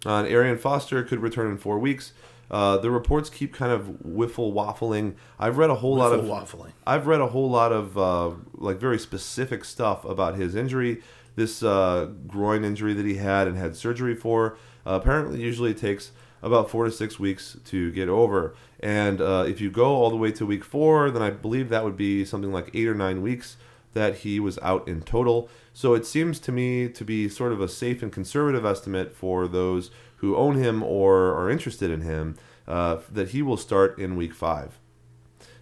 Uh, 0.04 0.20
and 0.20 0.28
Arian 0.28 0.58
Foster 0.58 1.02
could 1.02 1.20
return 1.20 1.50
in 1.50 1.58
four 1.58 1.78
weeks. 1.78 2.12
Uh, 2.50 2.76
the 2.76 2.90
reports 2.90 3.28
keep 3.28 3.52
kind 3.52 3.72
of 3.72 3.86
whiffle 4.04 4.52
waffling. 4.52 5.14
I've 5.38 5.58
read 5.58 5.70
a 5.70 5.74
whole 5.74 5.96
lot 5.96 6.12
of 6.12 6.26
waffling. 6.26 6.72
I've 6.86 7.06
read 7.06 7.20
a 7.20 7.26
whole 7.26 7.50
lot 7.50 7.72
of 7.72 7.98
uh, 7.98 8.30
like 8.54 8.78
very 8.78 8.98
specific 8.98 9.64
stuff 9.64 10.04
about 10.04 10.36
his 10.36 10.54
injury, 10.54 11.02
this 11.34 11.62
uh, 11.62 12.10
groin 12.28 12.64
injury 12.64 12.94
that 12.94 13.04
he 13.04 13.16
had 13.16 13.48
and 13.48 13.56
had 13.56 13.74
surgery 13.74 14.14
for. 14.14 14.58
Uh, 14.86 14.92
apparently, 14.92 15.40
usually 15.40 15.74
takes 15.74 16.12
about 16.42 16.70
four 16.70 16.84
to 16.84 16.92
six 16.92 17.18
weeks 17.18 17.56
to 17.64 17.90
get 17.90 18.08
over. 18.08 18.54
And 18.78 19.20
uh, 19.20 19.44
if 19.48 19.60
you 19.60 19.70
go 19.70 19.96
all 19.96 20.10
the 20.10 20.16
way 20.16 20.30
to 20.32 20.46
week 20.46 20.64
four, 20.64 21.10
then 21.10 21.22
I 21.22 21.30
believe 21.30 21.70
that 21.70 21.82
would 21.82 21.96
be 21.96 22.24
something 22.24 22.52
like 22.52 22.70
eight 22.74 22.86
or 22.86 22.94
nine 22.94 23.22
weeks 23.22 23.56
that 23.94 24.18
he 24.18 24.38
was 24.38 24.58
out 24.62 24.86
in 24.86 25.02
total. 25.02 25.48
So 25.76 25.92
it 25.92 26.06
seems 26.06 26.38
to 26.40 26.52
me 26.52 26.88
to 26.88 27.04
be 27.04 27.28
sort 27.28 27.52
of 27.52 27.60
a 27.60 27.68
safe 27.68 28.02
and 28.02 28.10
conservative 28.10 28.64
estimate 28.64 29.14
for 29.14 29.46
those 29.46 29.90
who 30.16 30.34
own 30.34 30.56
him 30.56 30.82
or 30.82 31.34
are 31.34 31.50
interested 31.50 31.90
in 31.90 32.00
him 32.00 32.38
uh, 32.66 32.96
that 33.12 33.28
he 33.28 33.42
will 33.42 33.58
start 33.58 33.98
in 33.98 34.16
week 34.16 34.32
five. 34.32 34.78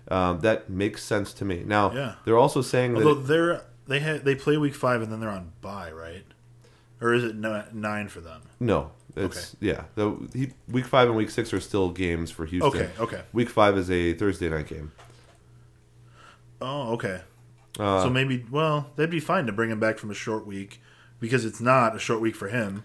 Um, 0.07 0.38
that 0.38 0.70
makes 0.70 1.03
sense 1.03 1.33
to 1.33 1.44
me. 1.44 1.64
Now, 1.66 1.90
Yeah. 1.92 2.14
they're 2.24 2.38
also 2.38 2.62
saying 2.62 2.94
Although 2.94 3.14
that 3.14 3.27
they're 3.27 3.62
they 3.88 3.98
ha- 3.98 4.20
they 4.22 4.37
play 4.37 4.57
week 4.57 4.77
five 4.77 5.03
and 5.03 5.11
then 5.11 5.18
they're 5.18 5.31
on 5.31 5.50
bye, 5.61 5.90
right? 5.90 6.22
Or 7.00 7.12
is 7.12 7.24
it 7.24 7.35
ni- 7.35 7.64
nine 7.72 8.07
for 8.07 8.20
them? 8.20 8.42
no, 8.61 8.92
it's 9.16 9.57
yeah. 9.59 9.87
The, 9.96 10.16
he, 10.33 10.53
week 10.68 10.87
five 10.87 11.09
and 11.09 11.16
week 11.16 11.31
six 11.31 11.53
are 11.53 11.59
still 11.59 11.90
games 11.90 12.31
for 12.31 12.46
Houston. 12.46 12.68
Okay, 12.83 12.90
okay. 13.00 13.22
Week 13.33 13.50
five 13.50 13.77
is 13.77 13.90
a 13.90 14.14
Thursday 14.14 14.48
night 14.48 14.68
game. 14.68 14.92
Oh, 16.61 16.92
okay. 16.92 17.22
Uh, 17.78 18.02
so 18.02 18.10
maybe 18.10 18.44
well, 18.50 18.90
that'd 18.96 19.10
be 19.10 19.20
fine 19.20 19.46
to 19.46 19.52
bring 19.52 19.70
him 19.70 19.80
back 19.80 19.98
from 19.98 20.10
a 20.10 20.14
short 20.14 20.46
week 20.46 20.80
because 21.20 21.44
it's 21.44 21.60
not 21.60 21.96
a 21.96 21.98
short 21.98 22.20
week 22.20 22.37
for 22.37 22.48
him 22.48 22.84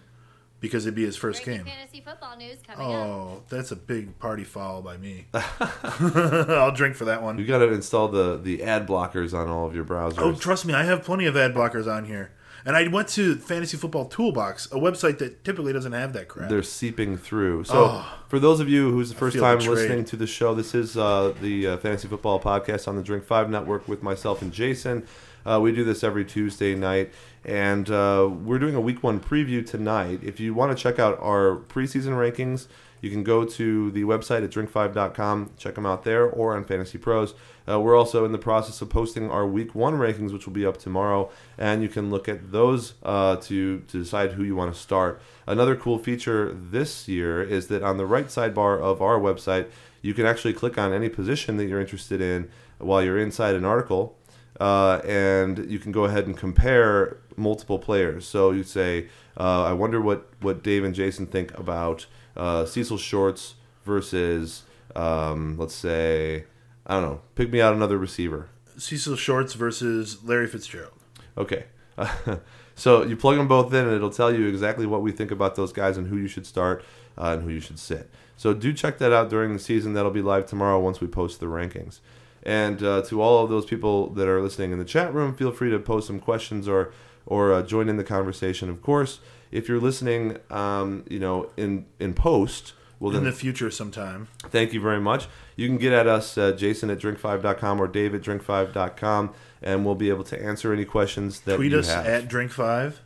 because 0.60 0.84
it'd 0.84 0.94
be 0.94 1.04
his 1.04 1.16
first 1.16 1.44
game. 1.44 1.64
fantasy 1.64 2.00
football 2.00 2.36
news 2.36 2.58
coming 2.66 2.86
up. 2.86 3.06
Oh, 3.06 3.42
that's 3.48 3.70
a 3.70 3.76
big 3.76 4.18
party 4.18 4.44
foul 4.44 4.82
by 4.82 4.96
me. 4.96 5.26
I'll 5.32 6.72
drink 6.72 6.96
for 6.96 7.06
that 7.06 7.22
one. 7.22 7.38
you 7.38 7.46
got 7.46 7.58
to 7.58 7.72
install 7.72 8.08
the 8.08 8.36
the 8.36 8.62
ad 8.62 8.86
blockers 8.86 9.32
on 9.32 9.48
all 9.48 9.66
of 9.66 9.74
your 9.74 9.84
browsers. 9.84 10.18
Oh, 10.18 10.34
trust 10.34 10.66
me, 10.66 10.74
I 10.74 10.84
have 10.84 11.02
plenty 11.04 11.26
of 11.26 11.36
ad 11.36 11.54
blockers 11.54 11.90
on 11.90 12.04
here. 12.04 12.32
And 12.64 12.76
I 12.76 12.86
went 12.88 13.08
to 13.08 13.36
Fantasy 13.36 13.76
Football 13.76 14.06
Toolbox, 14.06 14.66
a 14.66 14.76
website 14.76 15.18
that 15.18 15.44
typically 15.44 15.72
doesn't 15.72 15.92
have 15.92 16.12
that 16.12 16.28
crap. 16.28 16.48
They're 16.50 16.62
seeping 16.62 17.16
through. 17.16 17.64
So, 17.64 17.74
Oh. 17.74 18.18
for 18.28 18.38
those 18.38 18.60
of 18.60 18.68
you 18.68 18.90
who's 18.90 19.08
the 19.08 19.14
first 19.14 19.38
time 19.38 19.58
betrayed. 19.58 19.76
listening 19.76 20.04
to 20.06 20.16
the 20.16 20.26
show, 20.26 20.54
this 20.54 20.74
is 20.74 20.96
uh, 20.96 21.32
the 21.40 21.66
uh, 21.68 21.76
Fantasy 21.78 22.08
Football 22.08 22.40
Podcast 22.40 22.86
on 22.86 22.96
the 22.96 23.02
Drink 23.02 23.24
Five 23.24 23.48
Network 23.50 23.88
with 23.88 24.02
myself 24.02 24.42
and 24.42 24.52
Jason. 24.52 25.06
Uh, 25.46 25.58
we 25.62 25.72
do 25.72 25.84
this 25.84 26.04
every 26.04 26.24
Tuesday 26.24 26.74
night, 26.74 27.12
and 27.46 27.90
uh, 27.90 28.28
we're 28.30 28.58
doing 28.58 28.74
a 28.74 28.80
Week 28.80 29.02
One 29.02 29.18
preview 29.20 29.64
tonight. 29.66 30.20
If 30.22 30.38
you 30.38 30.52
want 30.52 30.76
to 30.76 30.80
check 30.82 30.98
out 30.98 31.18
our 31.18 31.56
preseason 31.56 32.10
rankings, 32.12 32.66
you 33.00 33.10
can 33.10 33.22
go 33.22 33.44
to 33.44 33.90
the 33.90 34.02
website 34.02 34.44
at 34.44 34.50
drink5.com, 34.50 35.52
check 35.56 35.74
them 35.74 35.86
out 35.86 36.04
there, 36.04 36.26
or 36.26 36.56
on 36.56 36.64
Fantasy 36.64 36.98
Pros. 36.98 37.34
Uh, 37.68 37.78
we're 37.78 37.96
also 37.96 38.24
in 38.24 38.32
the 38.32 38.38
process 38.38 38.80
of 38.82 38.90
posting 38.90 39.30
our 39.30 39.46
Week 39.46 39.74
One 39.74 39.94
rankings, 39.94 40.32
which 40.32 40.46
will 40.46 40.52
be 40.52 40.66
up 40.66 40.76
tomorrow, 40.76 41.30
and 41.56 41.82
you 41.82 41.88
can 41.88 42.10
look 42.10 42.28
at 42.28 42.52
those 42.52 42.94
uh, 43.02 43.36
to 43.36 43.80
to 43.80 43.98
decide 43.98 44.32
who 44.32 44.42
you 44.42 44.56
want 44.56 44.74
to 44.74 44.78
start. 44.78 45.20
Another 45.46 45.76
cool 45.76 45.98
feature 45.98 46.52
this 46.52 47.06
year 47.08 47.42
is 47.42 47.68
that 47.68 47.82
on 47.82 47.96
the 47.96 48.06
right 48.06 48.26
sidebar 48.26 48.80
of 48.80 49.00
our 49.00 49.18
website, 49.18 49.68
you 50.02 50.14
can 50.14 50.26
actually 50.26 50.52
click 50.52 50.78
on 50.78 50.92
any 50.92 51.08
position 51.08 51.56
that 51.58 51.66
you're 51.66 51.80
interested 51.80 52.20
in 52.20 52.50
while 52.78 53.02
you're 53.02 53.18
inside 53.18 53.54
an 53.54 53.64
article, 53.64 54.16
uh, 54.58 55.00
and 55.04 55.70
you 55.70 55.78
can 55.78 55.92
go 55.92 56.04
ahead 56.04 56.26
and 56.26 56.36
compare 56.36 57.18
multiple 57.36 57.78
players. 57.78 58.26
So 58.26 58.50
you 58.50 58.64
say, 58.64 59.08
uh, 59.36 59.64
"I 59.64 59.72
wonder 59.72 60.00
what 60.00 60.28
what 60.40 60.62
Dave 60.62 60.82
and 60.82 60.94
Jason 60.94 61.26
think 61.26 61.56
about 61.56 62.06
uh, 62.40 62.64
Cecil 62.64 62.98
Shorts 62.98 63.54
versus, 63.84 64.64
um, 64.96 65.56
let's 65.58 65.74
say, 65.74 66.44
I 66.86 66.94
don't 66.94 67.02
know, 67.02 67.20
pick 67.34 67.52
me 67.52 67.60
out 67.60 67.74
another 67.74 67.98
receiver." 67.98 68.48
Cecil 68.78 69.16
Shorts 69.16 69.54
versus 69.54 70.24
Larry 70.24 70.46
Fitzgerald. 70.46 70.94
Okay. 71.36 71.64
so 72.74 73.04
you 73.04 73.16
plug 73.16 73.36
them 73.36 73.46
both 73.46 73.72
in, 73.74 73.84
and 73.84 73.94
it'll 73.94 74.10
tell 74.10 74.34
you 74.34 74.46
exactly 74.46 74.86
what 74.86 75.02
we 75.02 75.12
think 75.12 75.30
about 75.30 75.54
those 75.54 75.72
guys 75.72 75.96
and 75.96 76.06
who 76.06 76.16
you 76.16 76.28
should 76.28 76.46
start 76.46 76.82
uh, 77.18 77.34
and 77.34 77.42
who 77.42 77.50
you 77.50 77.60
should 77.60 77.78
sit. 77.78 78.10
So 78.36 78.54
do 78.54 78.72
check 78.72 78.96
that 78.98 79.12
out 79.12 79.28
during 79.28 79.52
the 79.52 79.58
season. 79.58 79.92
That'll 79.92 80.10
be 80.10 80.22
live 80.22 80.46
tomorrow 80.46 80.80
once 80.80 81.00
we 81.00 81.06
post 81.06 81.40
the 81.40 81.46
rankings. 81.46 82.00
And 82.42 82.82
uh, 82.82 83.02
to 83.02 83.20
all 83.20 83.44
of 83.44 83.50
those 83.50 83.66
people 83.66 84.08
that 84.14 84.26
are 84.26 84.40
listening 84.40 84.72
in 84.72 84.78
the 84.78 84.84
chat 84.86 85.12
room, 85.12 85.34
feel 85.34 85.52
free 85.52 85.70
to 85.70 85.78
post 85.78 86.06
some 86.06 86.20
questions 86.20 86.66
or 86.66 86.92
or 87.26 87.52
uh, 87.52 87.62
join 87.62 87.90
in 87.90 87.98
the 87.98 88.04
conversation. 88.04 88.70
Of 88.70 88.80
course, 88.80 89.20
if 89.50 89.68
you're 89.68 89.80
listening, 89.80 90.38
um, 90.50 91.04
you 91.08 91.18
know, 91.18 91.50
in 91.56 91.86
in 91.98 92.14
post, 92.14 92.72
Well, 92.98 93.16
in 93.16 93.24
the 93.24 93.32
future 93.32 93.70
sometime. 93.70 94.28
thank 94.50 94.72
you 94.72 94.80
very 94.80 95.00
much. 95.00 95.26
You 95.56 95.66
can 95.68 95.78
get 95.78 95.92
at 95.92 96.06
us, 96.06 96.36
uh, 96.38 96.52
Jason 96.52 96.90
at 96.90 96.98
drink5.com 96.98 97.80
or 97.80 97.86
Dave 97.88 98.14
at 98.14 98.22
drink5.com, 98.22 99.30
and 99.62 99.84
we'll 99.84 99.94
be 99.94 100.08
able 100.08 100.24
to 100.24 100.42
answer 100.42 100.72
any 100.72 100.84
questions 100.84 101.40
that 101.40 101.56
Tweet 101.56 101.72
you 101.72 101.78
us 101.78 101.88
have. 101.92 102.06
at 102.06 102.28
Drink 102.28 102.50
Five. 102.52 103.00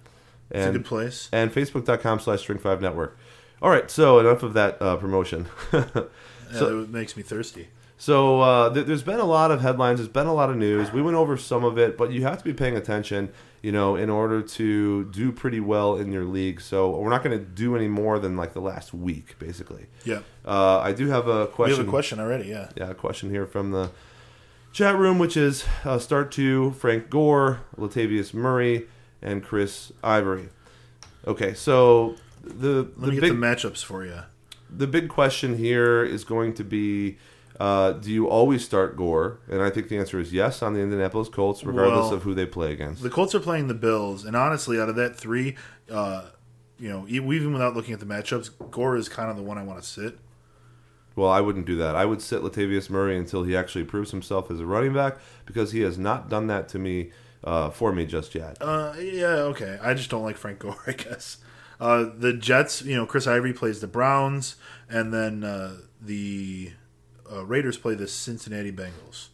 It's 0.51 0.61
a 0.61 0.69
And- 0.69 0.73
good 0.75 0.85
place. 0.85 1.29
and 1.33 1.53
facebook.com 1.53 2.21
slash 2.21 2.47
drink5 2.47 2.81
network. 2.81 3.17
All 3.63 3.71
right, 3.71 3.91
so 3.91 4.19
enough 4.19 4.43
of 4.43 4.53
that 4.55 4.81
uh, 4.81 4.97
promotion. 4.97 5.47
Yeah, 6.53 6.59
So- 6.61 6.83
it 6.83 6.91
makes 6.91 7.17
me 7.17 7.23
thirsty. 7.25 7.69
So 8.05 8.43
uh, 8.43 8.75
th- 8.75 8.87
there's 8.87 9.03
been 9.03 9.19
a 9.19 9.25
lot 9.25 9.51
of 9.51 9.63
headlines. 9.63 9.99
There's 9.99 10.11
been 10.11 10.27
a 10.27 10.35
lot 10.35 10.51
of 10.51 10.57
news. 10.59 10.93
We 10.93 11.01
went 11.01 11.17
over 11.17 11.39
some 11.39 11.65
of 11.65 11.79
it, 11.79 11.97
but 11.97 12.13
you 12.13 12.23
have 12.25 12.37
to 12.37 12.45
be 12.45 12.53
paying 12.53 12.77
attention, 12.77 13.31
you 13.63 13.73
know, 13.73 13.97
in 13.97 14.11
order 14.11 14.43
to 14.43 15.05
do 15.07 15.33
pretty 15.33 15.61
well 15.61 15.97
in 15.97 16.13
your 16.13 16.25
league. 16.25 16.61
So 16.61 16.91
we're 16.91 17.09
not 17.09 17.23
going 17.25 17.39
to 17.39 17.43
do 17.43 17.75
any 17.75 17.89
more 17.89 18.19
than 18.19 18.37
like 18.37 18.53
the 18.53 18.61
last 18.61 18.93
week, 18.93 19.39
basically. 19.39 19.87
Yeah, 20.05 20.21
Uh, 20.45 20.81
I 20.81 20.93
do 20.93 21.09
have 21.09 21.29
a 21.29 21.47
question. 21.47 21.73
we 21.73 21.79
have 21.79 21.89
a 21.89 21.91
question 21.91 22.21
already. 22.21 22.49
Yeah, 22.51 22.69
Yeah, 22.77 22.91
a 22.91 22.95
question 22.95 23.31
here 23.31 23.47
from 23.47 23.71
the 23.71 23.91
chat 24.73 24.99
room, 24.99 25.19
which 25.19 25.35
is 25.37 25.65
uh, 25.87 25.99
start 25.99 26.31
two: 26.31 26.73
Frank 26.73 27.09
Gore, 27.09 27.61
Latavius 27.79 28.35
Murray, 28.35 28.87
and 29.23 29.43
Chris 29.43 29.93
Ivory. 30.03 30.51
Okay, 31.27 31.55
so 31.55 32.17
the 32.43 32.83
let 32.83 33.01
the 33.01 33.07
me 33.07 33.15
get 33.15 33.21
big 33.23 33.33
the 33.33 33.39
matchups 33.47 33.83
for 33.83 34.05
you. 34.05 34.21
the 34.69 34.87
big 34.87 35.09
question 35.09 35.57
here 35.57 36.05
is 36.05 36.23
going 36.23 36.53
to 36.53 36.65
be 36.65 37.17
uh, 37.61 37.93
do 37.93 38.11
you 38.11 38.29
always 38.29 38.65
start 38.65 38.97
Gore? 38.97 39.39
And 39.49 39.63
I 39.63 39.71
think 39.71 39.89
the 39.89 39.99
answer 39.99 40.19
is 40.19 40.33
yes 40.33 40.63
on 40.63 40.75
the 40.75 40.81
Indianapolis 40.81 41.29
Colts, 41.29 41.65
regardless 41.65 42.07
Well, 42.07 42.15
of 42.15 42.23
who 42.23 42.35
they 42.35 42.47
play 42.47 42.73
against. 42.73 43.03
The 43.03 43.11
Colts 43.11 43.35
are 43.35 43.41
playing 43.41 43.69
the 43.69 43.75
Bills, 43.75 44.25
and 44.25 44.35
honestly, 44.37 44.81
out 44.81 44.89
of 44.89 44.97
that 44.97 45.17
three, 45.17 45.57
uh, 45.91 46.27
you 46.79 46.89
know, 46.89 47.07
even 47.09 47.53
without 47.53 47.75
looking 47.77 47.95
at 47.95 48.01
the 48.01 48.07
matchups, 48.07 48.51
Gore 48.71 48.97
is 48.97 49.09
kind 49.09 49.31
of 49.31 49.37
the 49.37 49.43
one 49.43 49.59
I 49.59 49.63
want 49.63 49.81
to 49.83 49.89
sit. 49.89 50.19
well, 51.15 51.31
I 51.31 51.41
wouldn't 51.41 51.67
do 51.67 51.77
that. 51.77 51.95
I 51.95 52.05
would 52.05 52.21
sit 52.21 52.43
Latavius 52.43 52.91
Murray 52.91 53.17
until 53.17 53.45
he 53.45 53.57
actually 53.57 53.85
proves 53.85 54.11
himself 54.11 54.51
as 54.51 54.59
a 54.59 54.67
running 54.67 54.93
back 54.93 55.17
because 55.47 55.71
he 55.71 55.83
has 55.83 55.97
not 55.97 56.29
done 56.29 56.49
that 56.49 56.69
to 56.71 56.79
me 56.81 57.13
uh, 57.45 57.71
for 57.71 57.93
me 57.93 58.05
just 58.07 58.35
yet. 58.35 58.57
Uh, 58.61 58.95
yeah, 58.99 59.27
okay. 59.53 59.79
I 59.81 59.95
just 59.95 60.11
don't 60.11 60.25
like 60.25 60.37
Frank 60.37 60.59
Gore, 60.59 60.83
I 60.89 60.93
guess. 60.93 61.37
Uh, 61.81 62.07
the 62.17 62.33
Jets, 62.33 62.83
you 62.83 62.97
know, 62.97 63.07
Chris 63.07 63.27
Ivory 63.29 63.53
plays 63.53 63.81
the 63.81 63.87
Browns, 63.87 64.57
and 64.89 65.13
then 65.15 65.45
uh, 65.45 65.77
the 66.01 66.73
uh, 67.35 67.45
Raiders 67.45 67.77
play 67.77 67.95
the 67.95 68.07
Cincinnati 68.07 68.73
Bengals. 68.73 69.29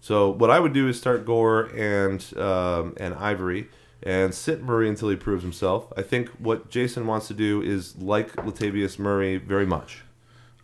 So 0.00 0.30
what 0.30 0.50
I 0.50 0.58
would 0.58 0.72
do 0.72 0.88
is 0.88 0.98
start 0.98 1.24
Gore 1.24 1.66
and 1.76 2.26
um, 2.36 2.94
and 2.98 3.14
Ivory 3.14 3.68
and 4.02 4.34
sit 4.34 4.62
Murray 4.62 4.88
until 4.88 5.08
he 5.08 5.16
proves 5.16 5.42
himself. 5.42 5.92
I 5.96 6.02
think 6.02 6.28
what 6.30 6.70
Jason 6.70 7.06
wants 7.06 7.28
to 7.28 7.34
do 7.34 7.62
is 7.62 7.96
like 7.98 8.34
Latavius 8.36 8.98
Murray 8.98 9.36
very 9.36 9.66
much. 9.66 10.02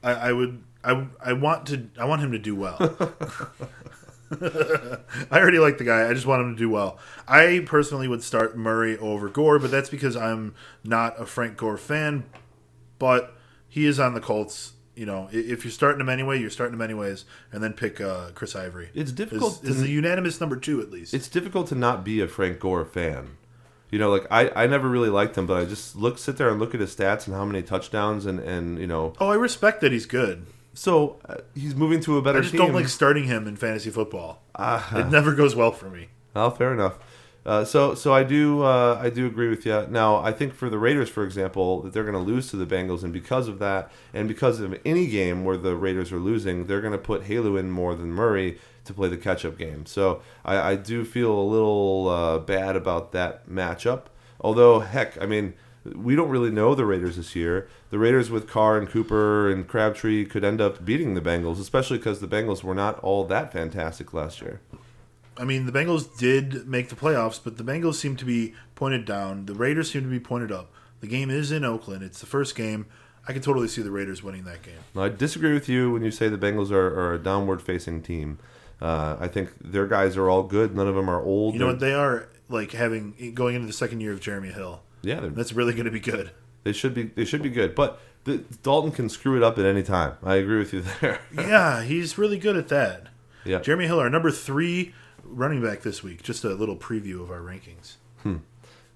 I, 0.03 0.13
I 0.13 0.33
would, 0.33 0.63
I, 0.83 1.07
I 1.25 1.33
want 1.35 1.67
to, 1.67 1.89
I 1.99 2.05
want 2.05 2.21
him 2.21 2.33
to 2.33 2.39
do 2.39 2.57
well. 2.57 2.77
I 4.31 5.39
already 5.39 5.59
like 5.59 5.79
the 5.79 5.85
guy. 5.85 6.09
I 6.09 6.15
just 6.15 6.27
want 6.27 6.43
him 6.43 6.55
to 6.55 6.59
do 6.59 6.69
well. 6.69 6.99
I 7.27 7.63
personally 7.65 8.09
would 8.09 8.23
start 8.23 8.57
Murray 8.57 8.99
over 8.99 9.29
Gore, 9.29 9.59
but 9.59 9.71
that's 9.71 9.89
because 9.89 10.17
I'm 10.17 10.55
not 10.85 11.21
a 11.21 11.27
Frank 11.27 11.57
Gore 11.57 11.79
fan. 11.79 12.25
But 12.99 13.37
he 13.69 13.87
is 13.87 14.01
on 14.01 14.15
the 14.15 14.21
Colts. 14.21 14.73
You 14.99 15.07
know, 15.07 15.29
if 15.31 15.65
you're 15.65 15.71
starting 15.71 16.01
him 16.01 16.09
anyway, 16.09 16.41
you're 16.41 16.51
starting 16.51 16.75
him 16.75 16.83
anyways, 16.83 17.25
and 17.53 17.63
then 17.63 17.73
pick 17.73 18.01
uh, 18.01 18.31
Chris 18.35 18.57
Ivory. 18.57 18.91
It's 18.95 19.13
difficult. 19.13 19.63
is 19.63 19.81
the 19.81 19.89
unanimous 19.89 20.41
number 20.41 20.57
two 20.57 20.81
at 20.81 20.91
least. 20.91 21.15
it's 21.15 21.29
difficult 21.29 21.69
to 21.69 21.77
not 21.77 22.05
be 22.05 22.21
a 22.21 22.27
Frank 22.27 22.59
Gore 22.59 22.85
fan. 22.85 23.37
You 23.91 24.01
know, 24.01 24.11
like 24.11 24.27
I, 24.31 24.51
I 24.65 24.67
never 24.67 24.89
really 24.89 25.09
liked 25.09 25.39
him, 25.39 25.47
but 25.47 25.57
I 25.57 25.65
just 25.65 25.95
look 25.95 26.19
sit 26.19 26.37
there 26.37 26.49
and 26.51 26.59
look 26.59 26.75
at 26.75 26.81
his 26.81 26.95
stats 26.95 27.27
and 27.29 27.37
how 27.37 27.45
many 27.45 27.63
touchdowns 27.63 28.27
and 28.27 28.41
and 28.41 28.79
you 28.79 28.89
know. 28.89 29.15
oh, 29.21 29.29
I 29.31 29.37
respect 29.37 29.81
that 29.83 29.93
he's 29.93 30.05
good. 30.05 30.47
So 30.75 31.19
uh, 31.29 31.37
he's 31.55 31.75
moving 31.75 32.01
to 32.01 32.19
a 32.19 32.23
better 32.23 32.39
I 32.39 32.43
just 32.43 32.53
team. 32.53 32.61
don't 32.61 32.75
like 32.75 32.89
starting 32.89 33.25
him 33.25 33.47
in 33.47 33.57
fantasy 33.57 33.91
football. 33.91 34.43
Ah. 34.57 34.99
It 34.99 35.09
never 35.11 35.35
goes 35.35 35.55
well 35.57 35.73
for 35.73 35.89
me. 35.89 36.09
Well, 36.35 36.51
fair 36.51 36.73
enough. 36.73 36.99
Uh, 37.49 37.65
so, 37.65 37.95
so 37.95 38.13
I 38.13 38.25
do, 38.25 38.63
uh, 38.63 39.01
I 39.03 39.09
do 39.09 39.27
agree 39.27 39.49
with 39.49 39.65
you. 39.65 39.87
Now, 39.89 40.17
I 40.17 40.33
think 40.33 40.53
for 40.53 40.69
the 40.69 40.77
Raiders, 40.77 41.09
for 41.09 41.25
example, 41.25 41.81
that 41.81 41.95
they're 41.95 42.05
going 42.05 42.13
to 42.13 42.33
lose 42.33 42.51
to 42.51 42.57
the 42.57 42.67
Bengals, 42.67 43.03
and 43.03 43.11
because 43.11 43.49
of 43.49 43.59
that, 43.59 43.91
and 44.13 44.29
because 44.29 44.61
of 44.61 44.79
any 44.85 45.07
game 45.07 45.47
where 45.47 45.57
the 45.57 45.75
Raiders 45.75 46.13
are 46.13 46.19
losing, 46.19 46.67
they're 46.67 46.83
going 46.83 46.93
to 46.93 46.99
put 46.99 47.25
Helu 47.25 47.59
in 47.59 47.71
more 47.71 47.95
than 47.95 48.13
Murray 48.13 48.59
to 48.85 48.93
play 48.93 49.09
the 49.09 49.17
catch-up 49.17 49.57
game. 49.57 49.87
So, 49.87 50.21
I, 50.45 50.73
I 50.73 50.77
do 50.77 51.07
feel 51.07 51.33
a 51.33 51.41
little 51.41 52.11
uh, 52.11 52.39
bad 52.39 52.77
about 52.77 53.13
that 53.13 53.49
matchup. 53.49 54.03
Although, 54.43 54.81
heck, 54.81 55.19
I 55.19 55.25
mean, 55.25 55.55
we 55.95 56.15
don't 56.15 56.29
really 56.29 56.51
know 56.51 56.75
the 56.75 56.85
Raiders 56.85 57.17
this 57.17 57.35
year. 57.35 57.67
The 57.89 57.99
Raiders 57.99 58.31
with 58.31 58.47
Carr 58.47 58.77
and 58.77 58.87
Cooper 58.87 59.51
and 59.51 59.67
Crabtree 59.67 60.27
could 60.27 60.45
end 60.45 60.61
up 60.61 60.85
beating 60.85 61.15
the 61.15 61.23
Bengals, 61.23 61.59
especially 61.59 61.97
because 61.97 62.21
the 62.21 62.29
Bengals 62.29 62.63
were 62.63 62.75
not 62.75 62.99
all 62.99 63.25
that 63.25 63.55
fantastic 63.55 64.13
last 64.13 64.43
year. 64.43 64.61
I 65.39 65.45
mean, 65.45 65.67
the 65.67 65.73
Bengals 65.73 66.17
did 66.19 66.67
make 66.67 66.89
the 66.89 66.97
playoffs, 66.97 67.41
but 67.43 67.57
the 67.57 67.65
Bengals 67.65 67.95
seem 67.95 68.17
to 68.17 68.25
be 68.25 68.55
pointed 68.75 69.05
down. 69.05 69.47
The 69.47 69.55
Raiders 69.55 69.91
seem 69.93 70.03
to 70.03 70.09
be 70.09 70.21
pointed 70.21 70.51
up. 70.53 70.73
The 71.01 71.07
game 71.07 71.31
is 71.31 71.53
in 71.53 71.65
Oakland. 71.65 72.03
It's 72.03 72.21
the 72.21 72.27
first 72.27 72.57
game. 72.57 72.87
I 73.27 73.33
can 73.33 73.43
totally 73.43 73.69
see 73.69 73.83
the 73.83 73.91
Raiders 73.91 74.23
winning 74.23 74.45
that 74.45 74.63
game. 74.63 74.79
I 74.97 75.09
disagree 75.11 75.53
with 75.53 75.69
you 75.69 75.93
when 75.93 76.03
you 76.03 76.11
say 76.11 76.29
the 76.29 76.39
Bengals 76.39 76.71
are, 76.71 76.87
are 76.99 77.15
a 77.15 77.19
downward 77.19 77.61
facing 77.63 78.03
team. 78.03 78.39
Uh, 78.81 79.17
I 79.21 79.29
think 79.29 79.51
their 79.61 79.87
guys 79.87 80.17
are 80.17 80.29
all 80.31 80.43
good. 80.43 80.75
None 80.75 80.89
of 80.89 80.95
them 80.95 81.09
are 81.11 81.23
old. 81.23 81.55
You 81.55 81.61
know 81.61 81.67
what? 81.67 81.81
They 81.81 81.95
are 81.95 82.29
like 82.49 82.73
having 82.73 83.33
going 83.35 83.55
into 83.55 83.67
the 83.67 83.73
second 83.73 84.01
year 84.01 84.13
of 84.13 84.21
Jeremy 84.21 84.49
Hill. 84.51 84.83
yeah, 85.03 85.21
That's 85.23 85.53
really 85.53 85.73
going 85.73 85.85
to 85.85 85.91
be 85.91 86.01
good. 86.01 86.31
they 86.65 86.73
should 86.73 86.95
be. 86.95 87.05
They 87.05 87.25
should 87.25 87.43
be 87.43 87.51
good. 87.51 87.75
But 87.75 88.01
the, 88.25 88.39
Dalton 88.63 88.93
can 88.93 89.09
screw 89.09 89.37
it 89.37 89.43
up 89.43 89.59
at 89.59 89.65
any 89.67 89.83
time. 89.83 90.15
I 90.23 90.37
agree 90.37 90.59
with 90.59 90.73
you 90.73 90.83
there. 91.01 91.21
yeah, 91.35 91.83
he's 91.83 92.17
really 92.19 92.39
good 92.39 92.57
at 92.57 92.69
that. 92.69 93.09
yeah. 93.45 93.59
Jeremy 93.61 93.87
Hill, 93.87 94.01
our 94.01 94.09
number 94.11 94.31
three 94.31 94.95
running 95.29 95.63
back 95.63 95.83
this 95.83 96.03
week. 96.03 96.23
Just 96.23 96.45
a 96.45 96.51
little 96.55 96.77
preview 96.77 97.23
of 97.23 97.31
our 97.31 97.41
rankings. 97.41 97.95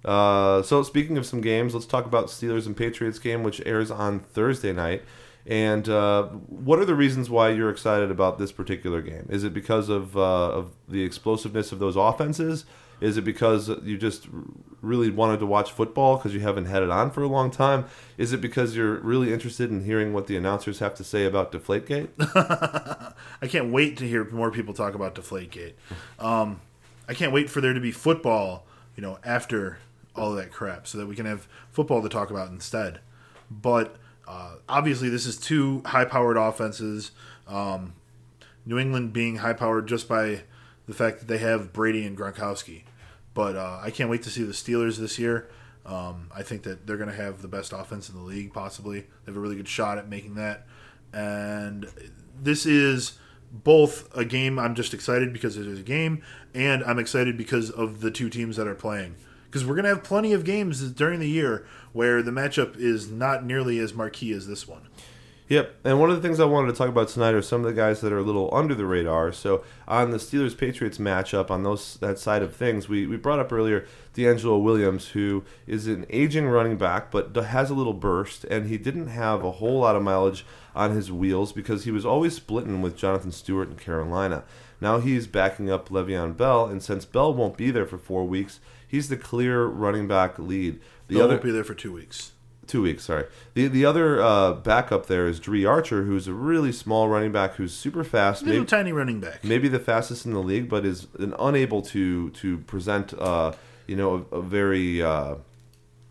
Uh, 0.05 0.63
so 0.63 0.83
speaking 0.83 1.17
of 1.17 1.25
some 1.25 1.41
games, 1.41 1.75
let's 1.75 1.87
talk 1.87 2.07
about 2.07 2.27
Steelers 2.27 2.67
and 2.67 2.77
Patriots 2.77 3.19
game, 3.19 3.43
which 3.43 3.63
airs 3.65 3.91
on 3.91 4.21
Thursday 4.21 4.73
night. 4.73 5.03
And 5.47 5.89
uh, 5.89 6.25
what 6.25 6.79
are 6.79 6.85
the 6.85 6.95
reasons 6.95 7.29
why 7.29 7.51
you're 7.51 7.71
excited 7.71 8.11
about 8.11 8.39
this 8.39 8.53
particular 8.53 9.03
game? 9.03 9.27
Is 9.29 9.45
it 9.45 9.53
because 9.53 9.89
of 9.89 10.17
uh, 10.17 10.51
of 10.51 10.73
the 10.89 11.05
explosiveness 11.05 11.73
of 11.73 11.79
those 11.79 11.97
offenses? 11.97 12.65
Is 13.03 13.17
it 13.17 13.25
because 13.25 13.69
you 13.83 13.99
just 13.99 14.29
really 14.81 15.11
wanted 15.11 15.41
to 15.41 15.47
watch 15.47 15.73
football 15.73 16.17
because 16.17 16.35
you 16.35 16.41
haven't 16.41 16.67
had 16.67 16.85
it 16.85 16.91
on 16.91 17.11
for 17.11 17.25
a 17.25 17.27
long 17.27 17.51
time? 17.51 17.87
Is 18.17 18.33
it 18.33 18.41
because 18.41 18.77
you're 18.77 19.01
really 19.01 19.33
interested 19.33 19.71
in 19.71 19.85
hearing 19.85 20.13
what 20.13 20.29
the 20.29 20.37
announcers 20.37 20.79
have 20.79 20.95
to 20.95 21.05
say 21.05 21.25
about 21.25 21.51
Deflategate? 21.51 22.11
I 23.43 23.47
can't 23.49 23.73
wait 23.73 23.97
to 23.97 24.07
hear 24.07 24.25
more 24.31 24.53
people 24.53 24.73
talk 24.73 24.95
about 24.95 25.17
Deflategate. 25.17 25.73
Um, 26.21 26.61
I 27.09 27.15
can't 27.15 27.33
wait 27.33 27.51
for 27.51 27.61
there 27.61 27.73
to 27.73 27.81
be 27.81 27.91
football, 27.91 28.67
you 28.95 29.03
know, 29.03 29.19
after 29.25 29.79
all 30.15 30.31
of 30.31 30.37
that 30.37 30.53
crap, 30.53 30.87
so 30.87 30.97
that 30.99 31.07
we 31.07 31.17
can 31.17 31.27
have 31.27 31.49
football 31.73 32.03
to 32.03 32.09
talk 32.09 32.31
about 32.31 32.51
instead. 32.51 33.01
But 33.51 33.97
uh, 34.29 34.57
obviously, 34.69 35.09
this 35.09 35.27
is 35.27 35.37
two 35.37 35.83
high-powered 35.87 36.37
offenses. 36.37 37.11
Um, 37.49 37.95
New 38.65 38.79
England 38.79 39.13
being 39.13 39.39
high-powered 39.39 39.89
just 39.89 40.09
by 40.09 40.43
the 40.87 40.95
fact 40.95 41.19
that 41.19 41.27
they 41.27 41.39
have 41.39 41.73
Brady 41.73 42.07
and 42.07 42.17
Gronkowski. 42.17 42.83
But 43.35 43.57
uh, 43.57 43.81
I 43.83 43.91
can't 43.91 44.11
wait 44.11 44.23
to 44.25 44.31
see 44.31 44.43
the 44.43 44.53
Steelers 44.53 44.99
this 44.99 45.19
year. 45.19 45.49
Um, 45.85 46.31
I 46.35 46.43
think 46.43 46.63
that 46.63 46.87
they're 46.87 46.97
going 46.97 47.11
to 47.11 47.17
have 47.17 47.43
the 47.43 47.49
best 47.49 47.73
offense 47.73 48.09
in 48.09 48.15
the 48.15 48.23
league, 48.23 48.53
possibly. 48.53 49.01
They 49.01 49.07
have 49.27 49.37
a 49.37 49.41
really 49.41 49.57
good 49.57 49.69
shot 49.69 49.99
at 49.99 50.09
making 50.09 50.35
that. 50.37 50.67
And 51.13 51.89
this 52.41 52.67
is 52.67 53.19
both 53.51 54.09
a 54.17 54.25
game 54.25 54.59
I'm 54.59 54.75
just 54.75 54.95
excited 54.95 55.33
because 55.33 55.57
it 55.57 55.67
is 55.67 55.81
a 55.81 55.83
game, 55.83 56.23
and 56.55 56.83
I'm 56.85 56.99
excited 56.99 57.37
because 57.37 57.71
of 57.71 58.01
the 58.01 58.11
two 58.11 58.31
teams 58.31 58.57
that 58.57 58.67
are 58.67 58.75
playing. 58.75 59.17
Because 59.45 59.67
we're 59.67 59.75
going 59.75 59.85
to 59.85 59.91
have 59.91 60.03
plenty 60.03 60.33
of 60.33 60.45
games 60.45 60.81
during 60.93 61.21
the 61.21 61.29
year 61.29 61.67
where 61.93 62.23
the 62.23 62.31
matchup 62.31 62.77
is 62.77 63.11
not 63.11 63.45
nearly 63.45 63.79
as 63.79 63.93
marquee 63.93 64.33
as 64.33 64.47
this 64.47 64.67
one. 64.67 64.89
Yep, 65.53 65.81
and 65.85 66.01
one 66.01 66.09
of 66.09 66.17
the 66.17 66.27
things 66.27 66.41
I 66.41 66.47
wanted 66.47 66.69
to 66.69 66.79
talk 66.79 66.89
about 66.89 67.09
tonight 67.09 67.35
are 67.35 67.43
some 67.43 67.61
of 67.61 67.67
the 67.67 67.79
guys 67.79 68.01
that 68.01 68.11
are 68.11 68.21
a 68.21 68.23
little 68.23 68.49
under 68.55 68.75
the 68.75 68.87
radar. 68.87 69.33
So 69.33 69.63
on 69.87 70.11
the 70.11 70.17
Steelers 70.17 70.57
Patriots 70.57 70.97
matchup, 70.97 71.51
on 71.51 71.63
those 71.63 71.99
that 71.99 72.19
side 72.19 72.41
of 72.41 72.57
things, 72.57 72.89
we, 72.89 73.07
we 73.07 73.19
brought 73.19 73.39
up 73.39 73.53
earlier 73.53 73.85
DeAngelo 74.15 74.63
Williams, 74.63 75.09
who 75.09 75.45
is 75.67 75.87
an 75.89 76.07
aging 76.09 76.49
running 76.49 76.79
back, 76.79 77.11
but 77.11 77.37
has 77.37 77.69
a 77.69 77.75
little 77.75 77.93
burst, 77.93 78.45
and 78.45 78.69
he 78.69 78.79
didn't 78.79 79.09
have 79.09 79.45
a 79.45 79.53
whole 79.53 79.81
lot 79.81 79.95
of 79.95 80.03
mileage 80.03 80.47
on 80.75 80.93
his 80.93 81.13
wheels 81.13 81.53
because 81.53 81.85
he 81.85 81.91
was 81.91 82.07
always 82.07 82.35
splitting 82.35 82.81
with 82.81 82.97
Jonathan 82.97 83.31
Stewart 83.31 83.69
in 83.69 83.77
Carolina. 83.77 84.45
Now 84.81 85.01
he's 85.01 85.27
backing 85.27 85.71
up 85.71 85.91
Le'Veon 85.91 86.35
Bell, 86.35 86.65
and 86.65 86.83
since 86.83 87.05
Bell 87.05 87.35
won't 87.35 87.59
be 87.59 87.71
there 87.71 87.85
for 87.85 87.99
four 87.99 88.25
weeks, 88.25 88.59
he's 88.89 89.11
the 89.11 89.19
clear 89.19 89.67
running 89.67 90.09
back 90.09 90.39
lead. 90.39 90.81
The 91.09 91.17
They'll 91.17 91.25
other 91.25 91.37
be 91.37 91.51
there 91.51 91.63
for 91.63 91.75
two 91.75 91.93
weeks. 91.93 92.32
Two 92.73 92.81
weeks, 92.81 93.05
sorry. 93.05 93.27
The 93.53 93.69
the 93.69 93.85
other 93.85 94.23
uh, 94.23 94.55
backup 94.55 95.05
there 95.05 95.29
is 95.29 95.39
Dri 95.39 95.67
Archer, 95.67 96.05
who's 96.05 96.27
a 96.27 96.33
really 96.33 96.73
small 96.73 97.07
running 97.07 97.31
back 97.31 97.57
who's 97.57 97.75
super 97.75 98.03
fast, 98.03 98.45
Little 98.45 98.61
maybe, 98.61 98.67
tiny 98.67 98.93
running 98.93 99.21
back. 99.21 99.45
maybe 99.45 99.69
the 99.69 99.79
fastest 99.79 100.25
in 100.25 100.33
the 100.33 100.41
league, 100.43 100.71
but 100.71 100.87
is 100.87 101.07
an 101.19 101.35
unable 101.39 101.83
to 101.83 102.31
to 102.31 102.57
present, 102.61 103.13
uh, 103.19 103.53
you 103.87 103.95
know, 103.95 104.27
a, 104.33 104.37
a 104.37 104.41
very. 104.41 105.03
Uh, 105.03 105.35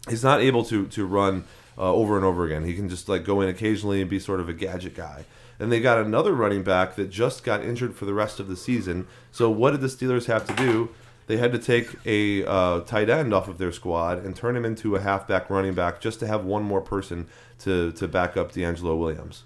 he's 0.07 0.23
not 0.23 0.39
able 0.39 0.63
to 0.65 0.85
to 0.85 1.03
run 1.03 1.45
uh, 1.79 1.91
over 1.91 2.15
and 2.15 2.23
over 2.23 2.45
again. 2.45 2.63
He 2.63 2.75
can 2.75 2.89
just 2.89 3.09
like 3.09 3.23
go 3.25 3.41
in 3.41 3.49
occasionally 3.49 3.99
and 3.99 4.07
be 4.07 4.19
sort 4.19 4.39
of 4.39 4.47
a 4.47 4.53
gadget 4.53 4.93
guy. 4.93 5.25
And 5.59 5.71
they 5.71 5.79
got 5.79 5.97
another 5.97 6.33
running 6.33 6.61
back 6.61 6.95
that 6.95 7.09
just 7.09 7.43
got 7.43 7.63
injured 7.65 7.95
for 7.95 8.05
the 8.05 8.13
rest 8.13 8.39
of 8.39 8.47
the 8.47 8.55
season. 8.55 9.07
So 9.31 9.49
what 9.49 9.71
did 9.71 9.81
the 9.81 9.87
Steelers 9.87 10.25
have 10.27 10.45
to 10.45 10.53
do? 10.55 10.89
They 11.27 11.37
had 11.37 11.51
to 11.53 11.59
take 11.59 11.95
a 12.05 12.45
uh, 12.45 12.79
tight 12.81 13.09
end 13.09 13.33
off 13.33 13.47
of 13.47 13.57
their 13.57 13.71
squad 13.71 14.23
and 14.25 14.35
turn 14.35 14.55
him 14.57 14.65
into 14.65 14.95
a 14.95 15.01
halfback 15.01 15.49
running 15.49 15.73
back 15.73 16.01
just 16.01 16.19
to 16.19 16.27
have 16.27 16.43
one 16.43 16.63
more 16.63 16.81
person 16.81 17.27
to 17.59 17.91
to 17.93 18.07
back 18.07 18.35
up 18.35 18.51
DeAngelo 18.51 18.97
Williams. 18.97 19.43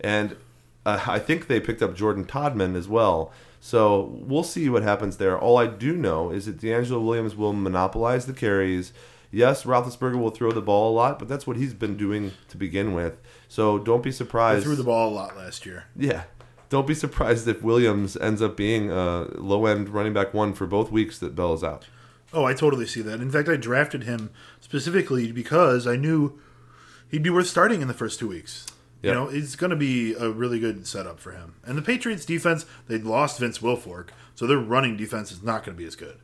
And 0.00 0.36
uh, 0.84 1.02
I 1.06 1.18
think 1.18 1.48
they 1.48 1.60
picked 1.60 1.82
up 1.82 1.94
Jordan 1.94 2.24
Todman 2.24 2.76
as 2.76 2.88
well. 2.88 3.32
So 3.60 4.16
we'll 4.22 4.44
see 4.44 4.68
what 4.68 4.82
happens 4.84 5.16
there. 5.16 5.36
All 5.36 5.58
I 5.58 5.66
do 5.66 5.96
know 5.96 6.30
is 6.30 6.46
that 6.46 6.58
DeAngelo 6.58 7.04
Williams 7.04 7.34
will 7.34 7.52
monopolize 7.52 8.26
the 8.26 8.32
carries. 8.32 8.92
Yes, 9.32 9.64
Roethlisberger 9.64 10.18
will 10.20 10.30
throw 10.30 10.52
the 10.52 10.62
ball 10.62 10.92
a 10.92 10.94
lot, 10.94 11.18
but 11.18 11.26
that's 11.26 11.46
what 11.46 11.56
he's 11.56 11.74
been 11.74 11.96
doing 11.96 12.32
to 12.48 12.56
begin 12.56 12.94
with. 12.94 13.18
So 13.48 13.78
don't 13.78 14.02
be 14.02 14.12
surprised. 14.12 14.64
threw 14.64 14.76
the 14.76 14.84
ball 14.84 15.10
a 15.10 15.14
lot 15.14 15.36
last 15.36 15.66
year. 15.66 15.86
Yeah. 15.96 16.24
Don't 16.68 16.86
be 16.86 16.94
surprised 16.94 17.46
if 17.46 17.62
Williams 17.62 18.16
ends 18.16 18.42
up 18.42 18.56
being 18.56 18.90
a 18.90 19.28
low 19.34 19.66
end 19.66 19.88
running 19.88 20.12
back 20.12 20.34
one 20.34 20.52
for 20.52 20.66
both 20.66 20.90
weeks 20.90 21.18
that 21.18 21.34
Bell 21.34 21.54
is 21.54 21.62
out. 21.62 21.86
Oh, 22.32 22.44
I 22.44 22.54
totally 22.54 22.86
see 22.86 23.02
that. 23.02 23.20
In 23.20 23.30
fact, 23.30 23.48
I 23.48 23.56
drafted 23.56 24.02
him 24.02 24.30
specifically 24.60 25.30
because 25.30 25.86
I 25.86 25.96
knew 25.96 26.40
he'd 27.08 27.22
be 27.22 27.30
worth 27.30 27.46
starting 27.46 27.82
in 27.82 27.88
the 27.88 27.94
first 27.94 28.18
two 28.18 28.28
weeks. 28.28 28.66
Yep. 29.02 29.14
You 29.14 29.20
know, 29.20 29.28
it's 29.28 29.54
going 29.54 29.70
to 29.70 29.76
be 29.76 30.14
a 30.14 30.30
really 30.30 30.58
good 30.58 30.86
setup 30.86 31.20
for 31.20 31.30
him. 31.32 31.54
And 31.64 31.78
the 31.78 31.82
Patriots 31.82 32.24
defense, 32.24 32.66
they 32.88 32.98
lost 32.98 33.38
Vince 33.38 33.58
Wilfork, 33.58 34.08
so 34.34 34.46
their 34.46 34.58
running 34.58 34.96
defense 34.96 35.30
is 35.30 35.42
not 35.42 35.64
going 35.64 35.76
to 35.76 35.80
be 35.80 35.86
as 35.86 35.94
good. 35.94 36.18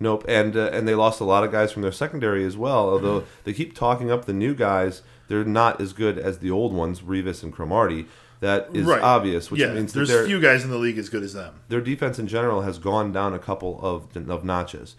Nope, 0.00 0.24
and 0.26 0.56
uh, 0.56 0.70
and 0.72 0.88
they 0.88 0.94
lost 0.94 1.20
a 1.20 1.24
lot 1.24 1.44
of 1.44 1.52
guys 1.52 1.70
from 1.70 1.82
their 1.82 1.92
secondary 1.92 2.44
as 2.44 2.56
well. 2.56 2.90
Although 2.90 3.24
they 3.44 3.52
keep 3.52 3.76
talking 3.76 4.10
up 4.10 4.24
the 4.24 4.32
new 4.32 4.54
guys, 4.54 5.02
they're 5.28 5.44
not 5.44 5.80
as 5.80 5.92
good 5.92 6.18
as 6.18 6.38
the 6.38 6.50
old 6.50 6.72
ones, 6.72 7.00
Revis 7.00 7.44
and 7.44 7.52
Cromartie. 7.52 8.06
That 8.40 8.68
is 8.74 8.84
Right. 8.86 9.00
obvious, 9.02 9.50
which 9.50 9.60
yeah, 9.60 9.72
means 9.72 9.92
that 9.92 10.06
there's 10.06 10.26
few 10.26 10.40
guys 10.40 10.64
in 10.64 10.70
the 10.70 10.76
league 10.78 10.98
as 10.98 11.08
good 11.08 11.22
as 11.22 11.32
them. 11.32 11.54
their 11.68 11.80
defense 11.80 12.18
in 12.18 12.26
general 12.26 12.62
has 12.62 12.78
gone 12.78 13.12
down 13.12 13.32
a 13.32 13.38
couple 13.38 13.80
of 13.82 14.14
of 14.28 14.44
notches. 14.44 14.96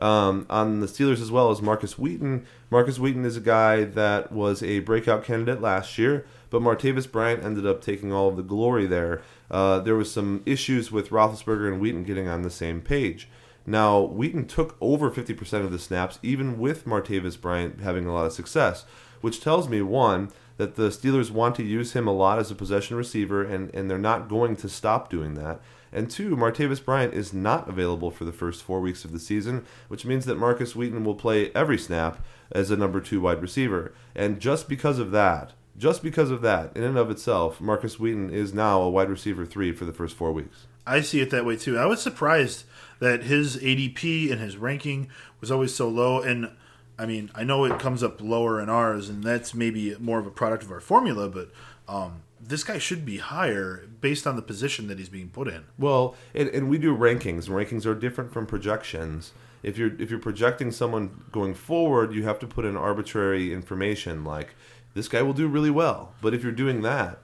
Um, 0.00 0.46
on 0.48 0.78
the 0.78 0.86
Steelers 0.86 1.20
as 1.20 1.30
well 1.32 1.50
as 1.50 1.60
Markus 1.60 1.98
Wheaton. 1.98 2.46
Markus 2.70 3.00
Wheaton 3.00 3.24
is 3.24 3.36
a 3.36 3.40
guy 3.40 3.82
that 3.82 4.30
was 4.30 4.62
a 4.62 4.78
breakout 4.78 5.24
candidate 5.24 5.60
last 5.60 5.98
year, 5.98 6.24
but 6.50 6.62
Martavis 6.62 7.10
Bryant 7.10 7.42
ended 7.42 7.66
up 7.66 7.82
taking 7.82 8.12
all 8.12 8.28
of 8.28 8.36
the 8.36 8.44
glory 8.44 8.86
there. 8.86 9.22
Uh, 9.50 9.80
there 9.80 9.96
was 9.96 10.08
some 10.12 10.42
issues 10.46 10.92
with 10.92 11.08
Roethlisberger 11.10 11.66
and 11.66 11.80
Wheaton 11.80 12.04
getting 12.04 12.28
on 12.28 12.42
the 12.42 12.50
same 12.50 12.80
page. 12.80 13.28
Now, 13.66 14.00
Wheaton 14.00 14.46
took 14.46 14.76
over 14.80 15.10
50% 15.10 15.64
of 15.64 15.72
the 15.72 15.78
snaps, 15.80 16.20
even 16.22 16.58
with 16.60 16.86
Martavis 16.86 17.38
Bryant 17.38 17.80
having 17.80 18.06
a 18.06 18.14
lot 18.14 18.24
of 18.24 18.32
success, 18.32 18.84
which 19.20 19.40
tells 19.40 19.68
me, 19.68 19.82
one, 19.82 20.30
that 20.58 20.74
the 20.74 20.88
Steelers 20.88 21.30
want 21.30 21.54
to 21.56 21.62
use 21.62 21.92
him 21.92 22.06
a 22.06 22.12
lot 22.12 22.38
as 22.38 22.50
a 22.50 22.54
possession 22.54 22.96
receiver, 22.96 23.42
and, 23.42 23.74
and 23.74 23.90
they're 23.90 23.98
not 23.98 24.28
going 24.28 24.56
to 24.56 24.68
stop 24.68 25.08
doing 25.08 25.34
that. 25.34 25.60
And 25.90 26.10
two, 26.10 26.36
Martavis 26.36 26.84
Bryant 26.84 27.14
is 27.14 27.32
not 27.32 27.68
available 27.68 28.10
for 28.10 28.24
the 28.24 28.32
first 28.32 28.62
four 28.62 28.80
weeks 28.80 29.04
of 29.04 29.12
the 29.12 29.18
season, 29.18 29.64
which 29.88 30.04
means 30.04 30.26
that 30.26 30.36
Markus 30.36 30.76
Wheaton 30.76 31.04
will 31.04 31.14
play 31.14 31.50
every 31.54 31.78
snap 31.78 32.22
as 32.52 32.70
a 32.70 32.76
number 32.76 33.00
two 33.00 33.20
wide 33.20 33.40
receiver. 33.40 33.94
And 34.14 34.40
just 34.40 34.68
because 34.68 34.98
of 34.98 35.12
that, 35.12 35.52
just 35.78 36.02
because 36.02 36.30
of 36.30 36.42
that, 36.42 36.76
in 36.76 36.82
and 36.82 36.98
of 36.98 37.10
itself, 37.10 37.60
Markus 37.60 37.98
Wheaton 37.98 38.30
is 38.30 38.52
now 38.52 38.82
a 38.82 38.90
wide 38.90 39.08
receiver 39.08 39.46
three 39.46 39.72
for 39.72 39.84
the 39.84 39.92
first 39.92 40.16
four 40.16 40.32
weeks. 40.32 40.66
I 40.86 41.02
see 41.02 41.20
it 41.20 41.30
that 41.30 41.44
way 41.44 41.56
too. 41.56 41.78
I 41.78 41.86
was 41.86 42.02
surprised 42.02 42.64
that 42.98 43.22
his 43.22 43.56
ADP 43.58 44.32
and 44.32 44.40
his 44.40 44.56
ranking 44.56 45.08
was 45.40 45.50
always 45.50 45.74
so 45.74 45.88
low. 45.88 46.20
And 46.20 46.50
I 46.98 47.06
mean, 47.06 47.30
I 47.34 47.44
know 47.44 47.64
it 47.64 47.78
comes 47.78 48.02
up 48.02 48.20
lower 48.20 48.60
in 48.60 48.68
ours, 48.68 49.08
and 49.08 49.22
that's 49.22 49.54
maybe 49.54 49.94
more 50.00 50.18
of 50.18 50.26
a 50.26 50.30
product 50.30 50.64
of 50.64 50.72
our 50.72 50.80
formula, 50.80 51.28
but 51.28 51.50
um, 51.86 52.22
this 52.40 52.64
guy 52.64 52.78
should 52.78 53.04
be 53.04 53.18
higher 53.18 53.86
based 54.00 54.26
on 54.26 54.36
the 54.36 54.42
position 54.42 54.88
that 54.88 54.98
he's 54.98 55.08
being 55.08 55.28
put 55.28 55.48
in. 55.48 55.64
Well, 55.78 56.16
and, 56.34 56.48
and 56.48 56.68
we 56.68 56.78
do 56.78 56.96
rankings. 56.96 57.48
Rankings 57.48 57.86
are 57.86 57.94
different 57.94 58.32
from 58.32 58.46
projections. 58.46 59.32
If 59.62 59.76
you're 59.76 60.00
if 60.00 60.10
you're 60.10 60.20
projecting 60.20 60.70
someone 60.70 61.24
going 61.32 61.54
forward, 61.54 62.12
you 62.12 62.24
have 62.24 62.38
to 62.40 62.46
put 62.46 62.64
in 62.64 62.76
arbitrary 62.76 63.52
information 63.52 64.24
like 64.24 64.54
this 64.94 65.08
guy 65.08 65.22
will 65.22 65.32
do 65.32 65.48
really 65.48 65.70
well. 65.70 66.14
But 66.20 66.32
if 66.32 66.42
you're 66.42 66.52
doing 66.52 66.82
that, 66.82 67.18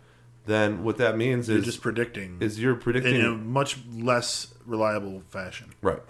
then 0.47 0.83
what 0.83 0.99
that 0.99 1.17
means 1.17 1.45
is 1.45 1.49
You're 1.49 1.59
is 1.59 1.65
just 1.65 1.81
predicting 1.81 2.39
is 2.41 2.61
you're 2.61 2.75
predicting 2.75 3.17
in 3.17 3.25
a 3.25 3.31
much 3.31 3.79
less 3.93 4.53
reliable 4.67 5.23
fashion. 5.29 5.73
Right. 5.81 6.03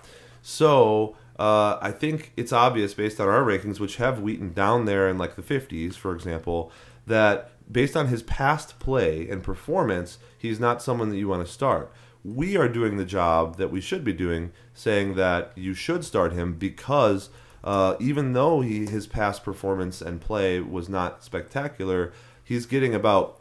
So 0.42 1.16
uh, 1.38 1.78
I 1.80 1.90
think 1.90 2.32
it's 2.36 2.52
obvious 2.52 2.94
based 2.94 3.20
on 3.20 3.28
our 3.28 3.42
rankings, 3.42 3.80
which 3.80 3.96
have 3.96 4.20
Wheaton 4.20 4.52
down 4.52 4.84
there 4.84 5.08
in 5.08 5.18
like 5.18 5.34
the 5.36 5.42
50s, 5.42 5.94
for 5.94 6.14
example, 6.14 6.70
that 7.06 7.50
based 7.70 7.96
on 7.96 8.08
his 8.08 8.22
past 8.22 8.78
play 8.78 9.28
and 9.28 9.42
performance, 9.42 10.18
he's 10.38 10.60
not 10.60 10.82
someone 10.82 11.10
that 11.10 11.16
you 11.16 11.28
want 11.28 11.44
to 11.44 11.52
start. 11.52 11.92
We 12.24 12.56
are 12.56 12.68
doing 12.68 12.96
the 12.96 13.04
job 13.04 13.56
that 13.56 13.70
we 13.70 13.80
should 13.80 14.04
be 14.04 14.12
doing, 14.12 14.52
saying 14.72 15.14
that 15.16 15.52
you 15.56 15.74
should 15.74 16.04
start 16.04 16.32
him 16.32 16.54
because 16.54 17.30
uh, 17.64 17.96
even 17.98 18.32
though 18.32 18.60
he, 18.60 18.86
his 18.86 19.06
past 19.06 19.42
performance 19.42 20.00
and 20.00 20.20
play 20.20 20.60
was 20.60 20.88
not 20.88 21.24
spectacular, 21.24 22.12
he's 22.42 22.66
getting 22.66 22.94
about 22.94 23.40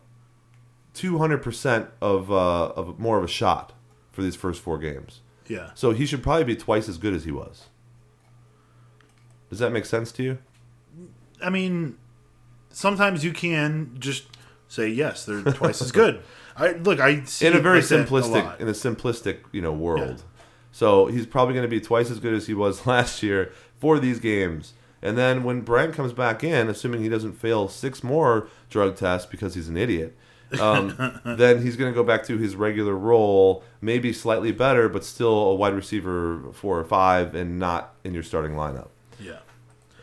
200% 0.95 1.89
of, 2.01 2.31
uh, 2.31 2.67
of 2.69 2.99
more 2.99 3.17
of 3.17 3.23
a 3.23 3.27
shot 3.27 3.73
for 4.11 4.21
these 4.21 4.35
first 4.35 4.61
four 4.61 4.77
games. 4.77 5.21
Yeah. 5.47 5.71
So 5.75 5.91
he 5.91 6.05
should 6.05 6.23
probably 6.23 6.45
be 6.45 6.55
twice 6.55 6.87
as 6.89 6.97
good 6.97 7.13
as 7.13 7.25
he 7.25 7.31
was. 7.31 7.67
Does 9.53 9.59
that 9.59 9.71
make 9.71 9.85
sense 9.85 10.11
to 10.13 10.23
you? 10.23 10.39
I 11.39 11.51
mean, 11.51 11.95
sometimes 12.71 13.23
you 13.23 13.31
can 13.33 13.95
just 13.99 14.25
say 14.67 14.87
yes, 14.87 15.25
they're 15.25 15.43
twice 15.43 15.79
as 15.79 15.91
good. 15.91 16.23
I 16.57 16.71
look, 16.71 16.99
I 16.99 17.23
see 17.25 17.45
In 17.45 17.55
a 17.55 17.59
very 17.59 17.81
that 17.81 17.91
a 17.91 18.03
simplistic, 18.03 18.59
in 18.59 18.67
a 18.67 18.71
simplistic, 18.71 19.41
you 19.51 19.61
know, 19.61 19.71
world. 19.71 20.23
Yeah. 20.25 20.43
So 20.71 21.05
he's 21.05 21.27
probably 21.27 21.53
going 21.53 21.65
to 21.65 21.69
be 21.69 21.79
twice 21.79 22.09
as 22.09 22.17
good 22.19 22.33
as 22.33 22.47
he 22.47 22.55
was 22.55 22.87
last 22.87 23.21
year 23.21 23.51
for 23.77 23.99
these 23.99 24.19
games. 24.19 24.73
And 25.03 25.19
then 25.19 25.43
when 25.43 25.61
Bryant 25.61 25.93
comes 25.93 26.13
back 26.13 26.43
in, 26.43 26.67
assuming 26.67 27.03
he 27.03 27.09
doesn't 27.09 27.33
fail 27.33 27.67
six 27.67 28.03
more 28.03 28.47
drug 28.71 28.95
tests 28.95 29.29
because 29.29 29.53
he's 29.53 29.69
an 29.69 29.77
idiot, 29.77 30.17
um, 30.59 31.21
then 31.25 31.61
he's 31.61 31.75
going 31.75 31.91
to 31.91 31.95
go 31.95 32.03
back 32.03 32.25
to 32.25 32.39
his 32.39 32.55
regular 32.55 32.95
role, 32.95 33.63
maybe 33.81 34.11
slightly 34.13 34.51
better, 34.51 34.89
but 34.89 35.03
still 35.03 35.51
a 35.51 35.53
wide 35.53 35.75
receiver 35.75 36.41
four 36.53 36.79
or 36.79 36.85
five, 36.85 37.35
and 37.35 37.59
not 37.59 37.93
in 38.03 38.15
your 38.15 38.23
starting 38.23 38.53
lineup. 38.53 38.87
Yeah. 39.19 39.39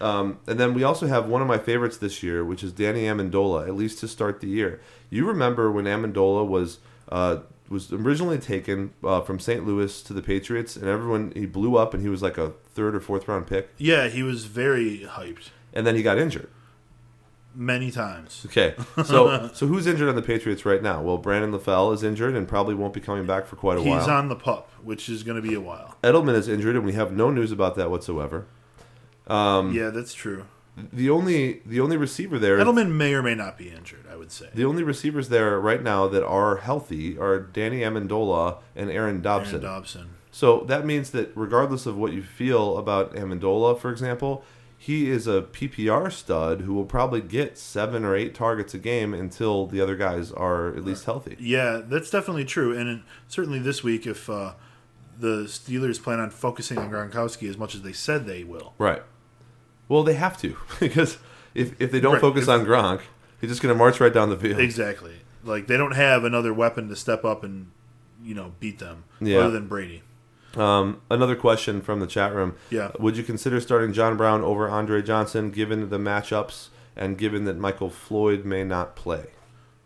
Um, 0.00 0.38
and 0.46 0.58
then 0.58 0.72
we 0.72 0.82
also 0.82 1.06
have 1.06 1.26
one 1.28 1.42
of 1.42 1.48
my 1.48 1.58
favorites 1.58 1.98
this 1.98 2.22
year, 2.22 2.42
which 2.44 2.64
is 2.64 2.72
Danny 2.72 3.02
Amendola, 3.02 3.68
at 3.68 3.74
least 3.74 3.98
to 4.00 4.08
start 4.08 4.40
the 4.40 4.48
year. 4.48 4.80
You 5.10 5.26
remember 5.26 5.70
when 5.70 5.84
Amendola 5.84 6.46
was 6.46 6.78
uh, 7.10 7.40
was 7.68 7.92
originally 7.92 8.38
taken 8.38 8.92
uh, 9.04 9.20
from 9.20 9.38
St. 9.38 9.66
Louis 9.66 10.02
to 10.02 10.12
the 10.12 10.22
Patriots, 10.22 10.74
and 10.76 10.88
everyone 10.88 11.32
he 11.36 11.44
blew 11.46 11.76
up, 11.76 11.92
and 11.92 12.02
he 12.02 12.08
was 12.08 12.22
like 12.22 12.38
a 12.38 12.50
third 12.74 12.94
or 12.94 13.00
fourth 13.00 13.28
round 13.28 13.46
pick, 13.46 13.70
Yeah, 13.78 14.08
he 14.08 14.22
was 14.22 14.46
very 14.46 15.00
hyped 15.06 15.50
and 15.72 15.86
then 15.86 15.94
he 15.94 16.02
got 16.02 16.18
injured. 16.18 16.48
many 17.54 17.90
times. 17.90 18.44
Okay, 18.46 18.74
so 19.04 19.50
so 19.54 19.66
who's 19.66 19.86
injured 19.86 20.08
on 20.08 20.16
the 20.16 20.22
Patriots 20.22 20.64
right 20.64 20.82
now? 20.82 21.02
Well, 21.02 21.18
Brandon 21.18 21.52
LaFell 21.52 21.92
is 21.94 22.02
injured 22.02 22.34
and 22.34 22.48
probably 22.48 22.74
won't 22.74 22.94
be 22.94 23.00
coming 23.00 23.26
back 23.26 23.46
for 23.46 23.56
quite 23.56 23.76
a 23.76 23.80
He's 23.80 23.88
while. 23.90 23.98
He's 24.00 24.08
on 24.08 24.28
the 24.28 24.36
pup, 24.36 24.70
which 24.82 25.08
is 25.08 25.22
going 25.22 25.40
to 25.40 25.46
be 25.46 25.54
a 25.54 25.60
while. 25.60 25.96
Edelman 26.02 26.34
is 26.34 26.48
injured, 26.48 26.74
and 26.76 26.84
we 26.84 26.92
have 26.94 27.12
no 27.12 27.30
news 27.30 27.52
about 27.52 27.74
that 27.76 27.90
whatsoever. 27.90 28.46
Um, 29.30 29.72
yeah, 29.72 29.90
that's 29.90 30.14
true. 30.14 30.46
The 30.92 31.10
only 31.10 31.60
the 31.66 31.80
only 31.80 31.96
receiver 31.96 32.38
there 32.38 32.58
Edelman 32.58 32.92
may 32.92 33.12
or 33.12 33.22
may 33.22 33.34
not 33.34 33.58
be 33.58 33.70
injured. 33.70 34.06
I 34.10 34.16
would 34.16 34.32
say. 34.32 34.48
The 34.54 34.64
only 34.64 34.82
receivers 34.82 35.28
there 35.28 35.60
right 35.60 35.82
now 35.82 36.08
that 36.08 36.24
are 36.24 36.56
healthy 36.58 37.18
are 37.18 37.38
Danny 37.38 37.80
Amendola 37.80 38.58
and 38.74 38.90
Aaron 38.90 39.20
Dobson. 39.20 39.56
Aaron 39.56 39.62
Dobson. 39.64 40.08
So 40.30 40.60
that 40.68 40.86
means 40.86 41.10
that 41.10 41.32
regardless 41.34 41.86
of 41.86 41.96
what 41.96 42.12
you 42.12 42.22
feel 42.22 42.78
about 42.78 43.14
Amendola, 43.14 43.78
for 43.78 43.90
example, 43.90 44.44
he 44.78 45.10
is 45.10 45.26
a 45.26 45.42
PPR 45.42 46.10
stud 46.10 46.62
who 46.62 46.72
will 46.72 46.86
probably 46.86 47.20
get 47.20 47.58
seven 47.58 48.04
or 48.04 48.14
eight 48.16 48.34
targets 48.34 48.72
a 48.72 48.78
game 48.78 49.12
until 49.12 49.66
the 49.66 49.80
other 49.80 49.96
guys 49.96 50.32
are 50.32 50.68
at 50.68 50.84
least 50.84 51.04
healthy. 51.04 51.36
Yeah, 51.38 51.82
that's 51.84 52.10
definitely 52.10 52.44
true. 52.46 52.74
And 52.76 53.02
certainly 53.28 53.58
this 53.58 53.82
week, 53.84 54.06
if 54.06 54.30
uh, 54.30 54.52
the 55.18 55.44
Steelers 55.44 56.02
plan 56.02 56.20
on 56.20 56.30
focusing 56.30 56.78
on 56.78 56.90
Gronkowski 56.90 57.50
as 57.50 57.58
much 57.58 57.74
as 57.74 57.82
they 57.82 57.92
said 57.92 58.24
they 58.26 58.44
will, 58.44 58.72
Right. 58.78 59.02
Well, 59.90 60.02
they 60.04 60.14
have 60.14 60.38
to 60.40 60.56
because 60.80 61.18
if 61.54 61.78
if 61.78 61.90
they 61.92 62.00
don't 62.00 62.14
Right, 62.14 62.20
focus 62.22 62.48
on 62.48 62.64
Gronk, 62.64 63.02
he's 63.42 63.50
just 63.50 63.60
going 63.60 63.74
to 63.74 63.78
march 63.78 64.00
right 64.00 64.14
down 64.14 64.30
the 64.30 64.38
field. 64.38 64.58
exactly. 64.60 65.16
Like 65.44 65.66
they 65.66 65.76
don't 65.76 65.94
have 65.96 66.24
another 66.24 66.54
weapon 66.54 66.88
to 66.88 66.96
step 66.96 67.24
up 67.24 67.44
and 67.44 67.70
you 68.24 68.34
know 68.34 68.52
beat 68.60 68.78
them 68.78 69.04
Yeah. 69.20 69.40
other 69.40 69.50
than 69.50 69.66
Brady. 69.68 70.02
Um, 70.56 71.00
another 71.10 71.36
question 71.36 71.80
from 71.80 72.00
the 72.00 72.06
chat 72.08 72.34
room. 72.34 72.56
Yeah. 72.70 72.90
Would 72.98 73.16
you 73.16 73.22
consider 73.22 73.60
starting 73.60 73.92
John 73.92 74.16
Brown 74.16 74.42
over 74.42 74.68
Andre 74.68 75.00
Johnson 75.02 75.50
given 75.50 75.90
the 75.90 75.98
matchups 75.98 76.68
and 76.96 77.16
given 77.16 77.44
that 77.44 77.56
Michael 77.56 77.88
Floyd 77.90 78.44
may 78.44 78.64
not 78.64 78.96
play? 78.96 79.26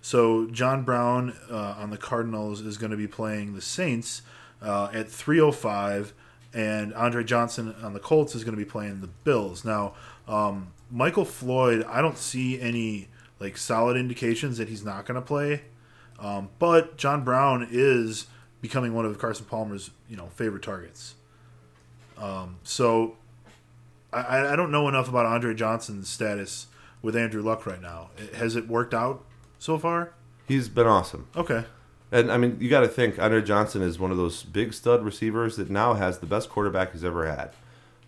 So 0.01 0.47
John 0.47 0.83
Brown 0.83 1.35
uh, 1.51 1.77
on 1.79 1.91
the 1.91 1.97
Cardinals 1.99 2.61
is 2.63 2.77
going 2.79 2.91
to 2.93 2.97
be 2.97 3.07
playing 3.07 3.55
the 3.55 3.61
Saints 3.61 4.23
uh, 4.63 4.89
at 4.93 5.09
3:05, 5.09 6.13
and 6.55 6.95
Andre 6.95 7.25
Johnson 7.25 7.75
on 7.83 7.93
the 7.93 8.01
Colts 8.01 8.35
is 8.35 8.45
going 8.45 8.57
to 8.57 8.65
be 8.65 8.69
playing 8.69 9.01
the 9.01 9.09
Bills. 9.09 9.65
Now, 9.65 9.95
um, 10.29 10.69
Michael 10.91 11.25
Floyd, 11.25 11.85
I 11.89 12.01
don't 12.01 12.17
see 12.17 12.61
any 12.61 13.09
like 13.41 13.57
solid 13.57 13.97
indications 13.97 14.59
that 14.59 14.69
he's 14.69 14.85
not 14.85 15.05
going 15.05 15.17
to 15.17 15.27
play. 15.27 15.63
Um, 16.19 16.51
but 16.59 16.97
John 16.97 17.25
Brown 17.25 17.67
is 17.71 18.27
becoming 18.61 18.95
one 18.95 19.05
of 19.05 19.19
Carson 19.19 19.45
Palmer's 19.47 19.91
you 20.09 20.17
know 20.17 20.29
favorite 20.37 20.63
targets. 20.63 21.17
Um, 22.17 22.59
so 22.63 23.17
I, 24.13 24.53
I 24.53 24.57
don't 24.57 24.71
know 24.71 24.89
enough 24.89 25.09
about 25.09 25.27
Andre 25.27 25.55
Johnson's 25.55 26.09
status 26.09 26.69
with 27.03 27.17
Andrew 27.17 27.43
Luck 27.43 27.67
right 27.67 27.83
now. 27.83 28.11
Has 28.35 28.57
it 28.57 28.69
worked 28.69 28.95
out 28.95 29.25
so 29.59 29.79
far? 29.79 30.13
He's 30.47 30.69
been 30.69 30.87
awesome. 30.87 31.27
Okay. 31.37 31.65
And 32.13 32.31
I 32.31 32.37
mean, 32.37 32.59
you 32.61 32.71
got 32.71 32.81
to 32.81 32.89
think 32.89 33.19
Andre 33.19 33.43
Johnson 33.43 33.83
is 33.83 33.99
one 33.99 34.11
of 34.11 34.17
those 34.17 34.43
big 34.43 34.73
stud 34.73 35.05
receivers 35.05 35.57
that 35.57 35.71
now 35.71 35.95
has 35.95 36.19
the 36.19 36.27
best 36.27 36.49
quarterback 36.49 36.93
he's 36.93 37.05
ever 37.05 37.27
had. 37.27 37.51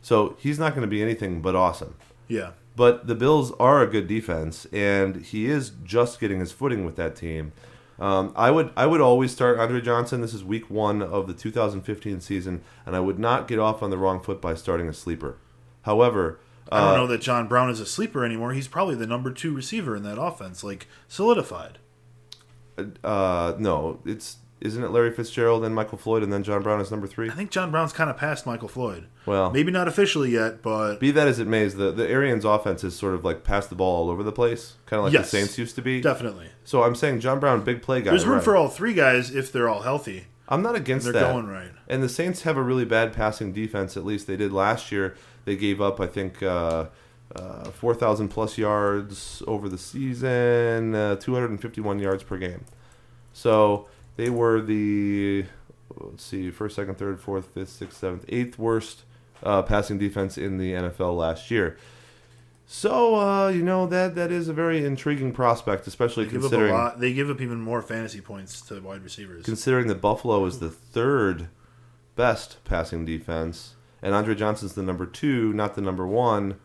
So 0.03 0.37
he's 0.39 0.59
not 0.59 0.71
going 0.71 0.83
to 0.83 0.89
be 0.89 1.03
anything 1.03 1.43
but 1.43 1.57
awesome. 1.57 1.97
Yeah. 2.29 2.53
But 2.77 3.07
the 3.07 3.15
Bills 3.15 3.53
are 3.59 3.83
a 3.83 3.87
good 3.87 4.07
defense, 4.07 4.67
and 4.67 5.17
he 5.17 5.47
is 5.47 5.73
just 5.83 6.21
getting 6.21 6.41
his 6.41 6.53
footing 6.53 6.85
with 6.85 6.97
that 6.97 7.17
team. 7.17 7.53
Um, 7.99 8.33
I 8.37 8.51
would 8.51 8.71
I 8.77 8.87
would 8.87 9.01
always 9.01 9.33
start 9.33 9.59
Andre 9.59 9.81
Johnson. 9.81 10.21
This 10.21 10.35
is 10.35 10.45
week 10.45 10.69
one 10.69 11.01
of 11.01 11.27
the 11.27 11.33
2015 11.33 12.21
season, 12.21 12.63
and 12.85 12.95
I 12.95 13.01
would 13.01 13.19
not 13.19 13.49
get 13.49 13.59
off 13.59 13.83
on 13.83 13.89
the 13.89 13.97
wrong 13.97 14.21
foot 14.21 14.43
by 14.43 14.55
starting 14.55 14.89
a 14.89 14.93
sleeper. 14.93 15.39
However, 15.83 16.39
I 16.71 16.81
don't 16.81 16.95
uh, 16.95 16.97
know 16.97 17.07
that 17.07 17.23
John 17.23 17.49
Brown 17.49 17.71
is 17.71 17.81
a 17.81 17.87
sleeper 17.87 18.25
anymore. 18.25 18.53
He's 18.53 18.69
probably 18.69 18.97
the 18.97 19.07
number 19.07 19.31
two 19.31 19.55
receiver 19.55 19.97
in 19.97 20.03
that 20.03 20.21
offense, 20.21 20.63
like 20.63 20.87
solidified. 21.09 21.79
Uh, 23.05 23.55
no, 23.59 24.01
it's 24.05 24.37
isn't 24.61 24.83
it 24.83 24.91
Larry 24.91 25.11
Fitzgerald 25.13 25.65
and 25.65 25.75
Michael 25.75 25.99
Floyd, 25.99 26.23
and 26.23 26.33
then 26.33 26.43
John 26.43 26.63
Brown 26.63 26.81
is 26.81 26.91
number 26.91 27.07
three. 27.07 27.29
I 27.29 27.35
think 27.35 27.51
John 27.51 27.71
Brown's 27.71 27.93
kind 27.93 28.09
of 28.09 28.17
past 28.17 28.47
Michael 28.47 28.69
Floyd. 28.69 29.07
Well, 29.27 29.51
Maybe 29.51 29.71
not 29.71 29.87
officially 29.87 30.31
yet, 30.31 30.63
but 30.63 30.97
Be 30.99 31.11
that 31.11 31.29
as 31.29 31.39
it 31.39 31.47
may, 31.47 31.67
the 31.69 31.93
the 31.93 32.09
Arians 32.09 32.45
offense 32.45 32.83
is 32.83 32.97
sort 32.97 33.15
of 33.15 33.25
like 33.25 33.45
pass 33.45 33.67
the 33.67 33.75
ball 33.75 34.05
all 34.05 34.11
over 34.11 34.23
the 34.23 34.33
place, 34.33 34.75
kind 34.87 34.99
of 34.99 35.05
like 35.05 35.13
Yes. 35.13 35.31
the 35.31 35.37
Saints 35.39 35.59
used 35.59 35.75
to 35.77 35.83
be. 35.83 36.01
definitely. 36.01 36.49
So 36.65 36.83
I'm 36.83 36.95
saying 36.95 37.21
John 37.21 37.39
Brown, 37.39 37.63
big 37.65 37.83
play 37.83 38.01
guy. 38.01 38.11
There's 38.11 38.25
room 38.25 38.37
right. 38.37 38.45
for 38.45 38.57
all 38.57 38.69
three 38.69 38.95
guys 38.95 39.35
if 39.35 39.53
they're 39.53 39.69
all 39.69 39.83
healthy. 39.83 40.27
I'm 40.49 40.63
not 40.63 40.77
against 40.77 41.05
They're 41.05 41.13
that. 41.15 41.33
going 41.33 41.49
right. 41.49 41.73
And 41.89 42.03
the 42.03 42.09
Saints 42.09 42.43
have 42.43 42.57
a 42.57 42.63
really 42.63 42.85
bad 42.85 43.13
passing 43.13 43.53
defense. 43.53 43.97
At 43.97 44.05
least 44.05 44.27
they 44.29 44.37
did 44.37 44.53
last 44.53 44.93
year. 44.93 45.17
They 45.45 45.57
gave 45.57 45.81
up, 45.81 46.01
I 46.01 46.07
think, 46.07 46.41
uh, 46.43 46.87
uh, 47.35 47.71
4,000 47.71 48.29
plus 48.29 48.57
yards 48.57 49.43
over 49.47 49.69
the 49.69 49.79
season, 49.79 50.95
uh, 50.95 51.17
251 51.17 51.99
yards 51.99 52.23
per 52.23 52.39
game. 52.39 52.65
So 53.33 53.89
they 54.17 54.31
were 54.31 54.61
the 54.61 55.45
let's 55.99 56.25
see, 56.25 56.51
first, 56.51 56.77
second, 56.77 56.97
third, 56.99 57.21
fourth, 57.21 57.47
fifth, 57.55 57.71
sixth, 57.71 57.99
seventh, 57.99 58.25
eighth 58.29 58.59
worst 58.59 59.03
uh, 59.43 59.63
passing 59.63 59.99
defense 59.99 60.39
in 60.39 60.59
the 60.59 60.73
NFL 60.73 61.17
last 61.17 61.51
year. 61.51 61.77
So 62.69 63.15
uh, 63.15 63.49
you 63.49 63.63
know 63.63 63.87
that 63.87 64.17
that 64.17 64.33
is 64.33 64.49
a 64.49 64.53
very 64.53 64.85
intriguing 64.85 65.33
prospect, 65.33 65.87
especially 65.87 66.25
They 66.25 66.33
give 66.33 66.45
up 66.45 66.47
a 66.47 66.51
considering 66.51 66.73
lot. 66.75 67.01
They 67.01 67.13
give 67.13 67.31
up 67.31 67.41
even 67.41 67.61
more 67.61 67.81
fantasy 67.81 68.21
points 68.21 68.61
to 68.63 68.81
wide 68.81 69.05
receivers. 69.05 69.45
considering 69.45 69.87
that 69.87 70.01
Buffalo 70.01 70.45
is 70.47 70.59
the 70.59 70.71
third 70.71 71.49
best 72.17 72.57
passing 72.65 73.05
defense, 73.05 73.77
and 74.03 74.15
Andre 74.15 74.35
Johnson's 74.35 74.73
the 74.75 74.83
number 74.83 75.07
two, 75.07 75.53
not 75.53 75.77
the 75.77 75.81
number 75.81 76.07
one. 76.07 76.57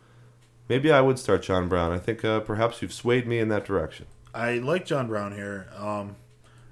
Maybe 0.72 0.90
I 0.90 1.02
would 1.02 1.20
start 1.20 1.44
John 1.44 1.68
Brown. 1.68 1.92
I 1.92 1.98
think 1.98 2.24
uh, 2.24 2.40
perhaps 2.40 2.82
you've 2.82 2.94
swayed 2.94 3.28
me 3.28 3.40
in 3.40 3.50
that 3.50 3.66
direction. 3.66 4.06
I 4.34 4.54
like 4.54 4.86
John 4.86 5.10
Brown 5.10 5.34
here, 5.34 5.68
um, 5.76 6.16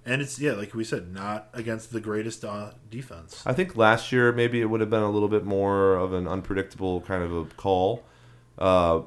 and 0.06 0.22
it's 0.22 0.40
yeah, 0.40 0.54
like 0.54 0.74
we 0.74 0.86
said, 0.86 1.14
not 1.14 1.50
against 1.52 1.92
the 1.92 2.00
greatest 2.00 2.46
uh, 2.46 2.72
defense. 2.90 3.44
I 3.46 3.52
think 3.52 3.76
last 3.76 4.14
year 4.14 4.32
maybe 4.32 4.62
it 4.62 4.68
would 4.68 4.80
have 4.80 4.90
been 4.90 5.04
a 5.04 5.10
little 5.10 5.28
bit 5.28 5.44
more 5.44 5.96
of 5.96 6.14
an 6.14 6.30
unpredictable 6.30 7.02
kind 7.02 7.24
of 7.24 7.34
a 7.34 7.44
call 7.56 8.06
uh, 8.58 9.02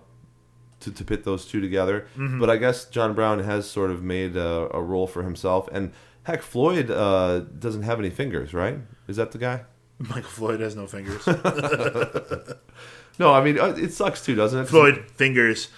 to, 0.80 0.92
to 0.92 1.04
pit 1.06 1.24
those 1.24 1.46
two 1.46 1.62
together. 1.62 2.06
But 2.14 2.50
I 2.50 2.58
guess 2.58 2.84
John 2.84 3.14
Brown 3.14 3.38
has 3.38 3.70
sort 3.70 3.90
of 3.90 4.02
made 4.02 4.36
a, 4.36 4.68
a 4.76 4.82
role 4.82 5.06
for 5.06 5.22
himself. 5.22 5.70
And 5.72 5.92
heck, 6.24 6.42
Floyd 6.42 6.90
uh, 6.90 7.40
doesn't 7.58 7.84
have 7.84 7.98
any 7.98 8.10
fingers, 8.10 8.52
right? 8.52 8.76
Is 9.08 9.16
that 9.16 9.32
the 9.32 9.38
guy? 9.38 9.62
Michael 9.98 10.22
Floyd 10.24 10.60
has 10.60 10.76
no 10.76 10.86
fingers. 10.86 11.26
No, 13.18 13.32
I 13.32 13.42
mean, 13.42 13.58
uh, 13.58 13.74
it 13.76 13.92
sucks 13.92 14.24
too, 14.24 14.34
doesn't 14.34 14.60
it? 14.60 14.64
Floyd 14.66 15.04
fingers. 15.14 15.68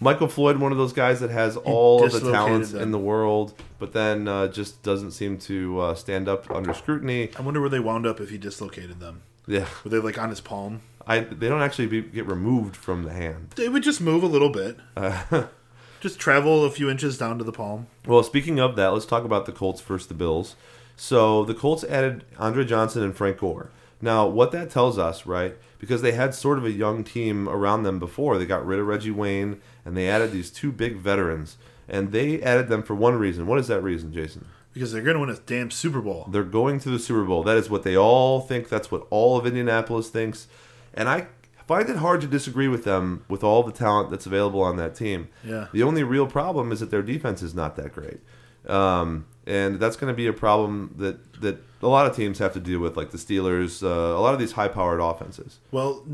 Michael 0.00 0.28
Floyd, 0.28 0.58
one 0.58 0.72
of 0.72 0.78
those 0.78 0.92
guys 0.92 1.20
that 1.20 1.30
has 1.30 1.56
all 1.56 2.04
of 2.04 2.12
the 2.12 2.32
talents 2.32 2.72
them. 2.72 2.82
in 2.82 2.90
the 2.90 2.98
world, 2.98 3.54
but 3.78 3.92
then 3.92 4.26
uh, 4.28 4.48
just 4.48 4.82
doesn't 4.82 5.12
seem 5.12 5.38
to 5.38 5.80
uh, 5.80 5.94
stand 5.94 6.28
up 6.28 6.50
under 6.50 6.74
scrutiny. 6.74 7.30
I 7.36 7.42
wonder 7.42 7.60
where 7.60 7.70
they 7.70 7.80
wound 7.80 8.06
up 8.06 8.20
if 8.20 8.30
he 8.30 8.38
dislocated 8.38 9.00
them. 9.00 9.22
Yeah, 9.46 9.66
Were 9.84 9.90
they 9.90 9.98
like 9.98 10.18
on 10.18 10.30
his 10.30 10.40
palm? 10.40 10.82
I 11.06 11.20
they 11.20 11.48
don't 11.48 11.62
actually 11.62 11.86
be, 11.88 12.02
get 12.02 12.26
removed 12.26 12.76
from 12.76 13.04
the 13.04 13.12
hand. 13.12 13.50
They 13.56 13.68
would 13.68 13.82
just 13.82 14.00
move 14.00 14.22
a 14.22 14.28
little 14.28 14.50
bit. 14.50 14.76
Uh, 14.96 15.44
Just 16.02 16.18
travel 16.18 16.64
a 16.64 16.70
few 16.72 16.90
inches 16.90 17.16
down 17.16 17.38
to 17.38 17.44
the 17.44 17.52
palm. 17.52 17.86
well, 18.08 18.24
speaking 18.24 18.58
of 18.58 18.74
that, 18.74 18.88
let's 18.88 19.06
talk 19.06 19.22
about 19.24 19.46
the 19.46 19.52
Colts 19.52 19.80
first. 19.80 20.08
The 20.08 20.14
Bills. 20.14 20.56
So 20.96 21.44
the 21.44 21.54
Colts 21.54 21.84
added 21.84 22.24
Andre 22.40 22.64
Johnson 22.64 23.04
and 23.04 23.16
Frank 23.16 23.38
Gore. 23.38 23.70
Now, 24.04 24.26
what 24.26 24.50
that 24.50 24.68
tells 24.68 24.98
us, 24.98 25.26
right? 25.26 25.56
Because 25.78 26.02
they 26.02 26.12
had 26.12 26.34
sort 26.34 26.58
of 26.58 26.64
a 26.64 26.72
young 26.72 27.04
team 27.04 27.48
around 27.48 27.84
them 27.84 28.00
before. 28.00 28.36
They 28.36 28.44
got 28.44 28.66
rid 28.66 28.80
of 28.80 28.86
Reggie 28.86 29.12
Wayne, 29.12 29.60
and 29.84 29.96
they 29.96 30.08
added 30.08 30.32
these 30.32 30.50
two 30.50 30.72
big 30.72 30.96
veterans. 30.96 31.56
And 31.88 32.10
they 32.10 32.42
added 32.42 32.68
them 32.68 32.82
for 32.82 32.94
one 32.94 33.14
reason. 33.16 33.46
What 33.46 33.60
is 33.60 33.68
that 33.68 33.80
reason, 33.80 34.12
Jason? 34.12 34.46
Because 34.72 34.92
they're 34.92 35.02
going 35.02 35.14
to 35.14 35.20
win 35.20 35.30
a 35.30 35.36
damn 35.36 35.70
Super 35.70 36.00
Bowl. 36.00 36.26
They're 36.30 36.42
going 36.42 36.80
to 36.80 36.90
the 36.90 36.98
Super 36.98 37.24
Bowl. 37.24 37.44
That 37.44 37.56
is 37.56 37.70
what 37.70 37.84
they 37.84 37.96
all 37.96 38.40
think. 38.40 38.68
That's 38.68 38.90
what 38.90 39.06
all 39.10 39.36
of 39.36 39.46
Indianapolis 39.46 40.08
thinks. 40.08 40.48
And 40.94 41.08
I 41.08 41.28
find 41.66 41.88
it 41.88 41.96
hard 41.96 42.20
to 42.22 42.26
disagree 42.26 42.68
with 42.68 42.84
them 42.84 43.24
with 43.28 43.44
all 43.44 43.62
the 43.62 43.72
talent 43.72 44.10
that's 44.10 44.26
available 44.26 44.62
on 44.62 44.76
that 44.78 44.94
team. 44.94 45.28
Yeah. 45.44 45.68
The 45.72 45.82
only 45.82 46.02
real 46.02 46.26
problem 46.26 46.72
is 46.72 46.80
that 46.80 46.90
their 46.90 47.02
defense 47.02 47.42
is 47.42 47.54
not 47.54 47.76
that 47.76 47.92
great. 47.92 48.20
Um, 48.66 49.26
and 49.46 49.80
that's 49.80 49.96
going 49.96 50.12
to 50.12 50.16
be 50.16 50.26
a 50.26 50.32
problem 50.32 50.94
that, 50.98 51.40
that 51.40 51.62
a 51.82 51.88
lot 51.88 52.06
of 52.06 52.14
teams 52.14 52.38
have 52.38 52.52
to 52.54 52.60
deal 52.60 52.80
with, 52.80 52.96
like 52.96 53.10
the 53.10 53.18
Steelers, 53.18 53.82
uh, 53.82 54.16
a 54.16 54.20
lot 54.20 54.34
of 54.34 54.40
these 54.40 54.52
high 54.52 54.68
powered 54.68 55.00
offenses. 55.00 55.58
Well, 55.70 56.04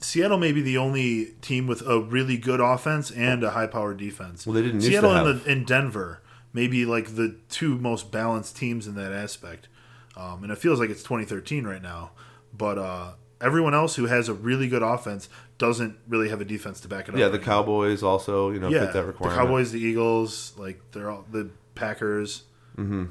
Seattle 0.00 0.38
may 0.38 0.52
be 0.52 0.60
the 0.60 0.76
only 0.76 1.34
team 1.40 1.66
with 1.66 1.82
a 1.86 2.00
really 2.00 2.36
good 2.36 2.60
offense 2.60 3.10
and 3.10 3.42
a 3.42 3.50
high-powered 3.50 3.96
defense. 3.96 4.46
Well, 4.46 4.54
they 4.54 4.62
didn't 4.62 4.82
Seattle 4.82 5.14
and, 5.14 5.40
the, 5.40 5.50
and 5.50 5.66
Denver 5.66 6.20
may 6.52 6.66
be 6.66 6.84
like 6.84 7.16
the 7.16 7.36
two 7.48 7.78
most 7.78 8.10
balanced 8.10 8.56
teams 8.56 8.86
in 8.86 8.94
that 8.96 9.12
aspect. 9.12 9.68
Um, 10.16 10.42
and 10.42 10.52
it 10.52 10.58
feels 10.58 10.80
like 10.80 10.90
it's 10.90 11.02
2013 11.02 11.66
right 11.66 11.82
now. 11.82 12.12
But 12.56 12.78
uh, 12.78 13.12
everyone 13.40 13.74
else 13.74 13.96
who 13.96 14.06
has 14.06 14.28
a 14.28 14.34
really 14.34 14.68
good 14.68 14.82
offense 14.82 15.28
doesn't 15.58 15.98
really 16.08 16.28
have 16.28 16.40
a 16.40 16.44
defense 16.44 16.80
to 16.80 16.88
back 16.88 17.08
it 17.08 17.14
up. 17.14 17.20
Yeah, 17.20 17.28
the. 17.28 17.38
Cowboys 17.38 18.02
also, 18.02 18.50
you 18.50 18.58
know, 18.58 18.68
yeah, 18.68 18.80
fit 18.80 18.92
that 18.92 19.00
the 19.00 19.06
requirement. 19.06 19.40
Cowboys, 19.40 19.72
the 19.72 19.80
Eagles, 19.80 20.52
like 20.56 20.80
they're 20.92 21.10
all 21.10 21.24
the 21.30 21.50
Packers, 21.76 22.44
mm-hmm. 22.76 23.04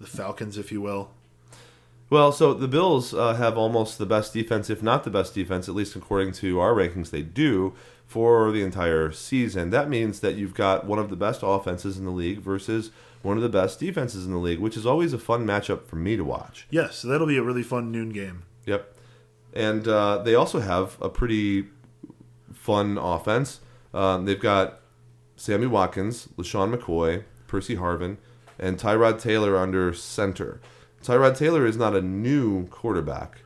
the 0.00 0.06
Falcons, 0.06 0.58
if 0.58 0.72
you 0.72 0.80
will. 0.80 1.10
Well, 2.08 2.30
so 2.30 2.54
the 2.54 2.68
Bills 2.68 3.12
uh, 3.12 3.34
have 3.34 3.58
almost 3.58 3.98
the 3.98 4.06
best 4.06 4.32
defense, 4.32 4.70
if 4.70 4.82
not 4.82 5.04
the 5.04 5.10
best 5.10 5.34
defense, 5.34 5.68
at 5.68 5.74
least 5.74 5.96
according 5.96 6.32
to 6.34 6.60
our 6.60 6.72
rankings, 6.72 7.10
they 7.10 7.22
do 7.22 7.74
for 8.06 8.52
the 8.52 8.62
entire 8.62 9.10
season. 9.10 9.70
That 9.70 9.88
means 9.88 10.20
that 10.20 10.36
you've 10.36 10.54
got 10.54 10.86
one 10.86 11.00
of 11.00 11.10
the 11.10 11.16
best 11.16 11.40
offenses 11.42 11.98
in 11.98 12.04
the 12.04 12.12
league 12.12 12.38
versus 12.38 12.90
one 13.22 13.36
of 13.36 13.42
the 13.42 13.48
best 13.48 13.80
defenses 13.80 14.24
in 14.24 14.30
the 14.30 14.38
league, 14.38 14.60
which 14.60 14.76
is 14.76 14.86
always 14.86 15.12
a 15.12 15.18
fun 15.18 15.44
matchup 15.44 15.86
for 15.86 15.96
me 15.96 16.16
to 16.16 16.22
watch. 16.24 16.68
Yes, 16.70 16.98
so 16.98 17.08
that'll 17.08 17.26
be 17.26 17.38
a 17.38 17.42
really 17.42 17.64
fun 17.64 17.90
noon 17.90 18.10
game. 18.10 18.44
Yep. 18.66 18.94
And 19.52 19.88
uh, 19.88 20.18
they 20.18 20.34
also 20.36 20.60
have 20.60 20.96
a 21.00 21.08
pretty 21.08 21.66
fun 22.52 22.98
offense. 22.98 23.60
Um, 23.92 24.26
they've 24.26 24.38
got 24.38 24.80
Sammy 25.34 25.66
Watkins, 25.66 26.28
LeSean 26.36 26.74
McCoy, 26.74 27.24
Percy 27.46 27.76
Harvin, 27.76 28.16
and 28.58 28.78
Tyrod 28.78 29.20
Taylor 29.20 29.56
under 29.56 29.92
center. 29.92 30.60
Tyrod 31.02 31.36
Taylor 31.36 31.66
is 31.66 31.76
not 31.76 31.94
a 31.94 32.00
new 32.00 32.66
quarterback, 32.68 33.42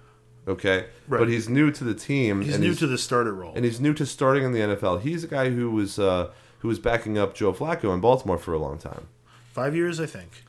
okay? 0.49 0.87
Right. 1.09 1.19
But 1.19 1.29
he's 1.29 1.49
new 1.49 1.71
to 1.73 1.85
the 1.85 1.95
team. 1.95 2.43
He's 2.43 2.59
new 2.59 2.75
to 2.75 2.87
the 2.87 2.99
starter 2.99 3.35
role. 3.35 3.53
and 3.55 3.65
he's 3.65 3.81
new 3.81 3.93
to 3.95 4.07
starting 4.07 4.45
in 4.45 4.53
the 4.53 4.61
NFL. 4.61 5.03
He's 5.03 5.25
a 5.25 5.29
guy 5.29 5.51
who 5.51 5.71
was 5.71 5.99
uh, 5.99 6.31
who 6.61 6.69
was 6.69 6.79
backing 6.79 7.19
up 7.19 7.35
Joe 7.35 7.53
Flacco 7.53 7.93
in 7.93 8.01
Baltimore 8.01 8.39
for 8.39 8.53
a 8.55 8.59
long 8.59 8.79
time. 8.79 9.09
Five 9.53 9.75
years, 9.75 10.01
I 10.01 10.07
think. 10.07 10.45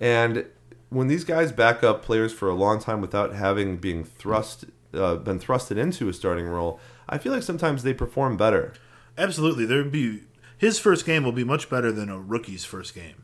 And 0.00 0.46
when 0.90 1.08
these 1.08 1.24
guys 1.24 1.50
back 1.50 1.82
up 1.82 2.02
players 2.04 2.32
for 2.32 2.48
a 2.48 2.54
long 2.54 2.78
time 2.80 3.00
without 3.00 3.34
having 3.34 3.78
being 3.78 4.04
thrust 4.04 4.66
uh, 4.92 5.16
been 5.16 5.40
thrusted 5.40 5.76
into 5.76 6.08
a 6.08 6.12
starting 6.12 6.46
role, 6.46 6.78
I 7.08 7.18
feel 7.18 7.32
like 7.32 7.42
sometimes 7.42 7.82
they 7.82 7.94
perform 7.94 8.36
better. 8.36 8.74
Absolutely, 9.18 9.64
there'd 9.64 9.90
be 9.90 10.20
his 10.64 10.78
first 10.78 11.04
game 11.04 11.24
will 11.24 11.32
be 11.32 11.44
much 11.44 11.68
better 11.68 11.92
than 11.92 12.08
a 12.08 12.18
rookie's 12.18 12.64
first 12.64 12.94
game. 12.94 13.22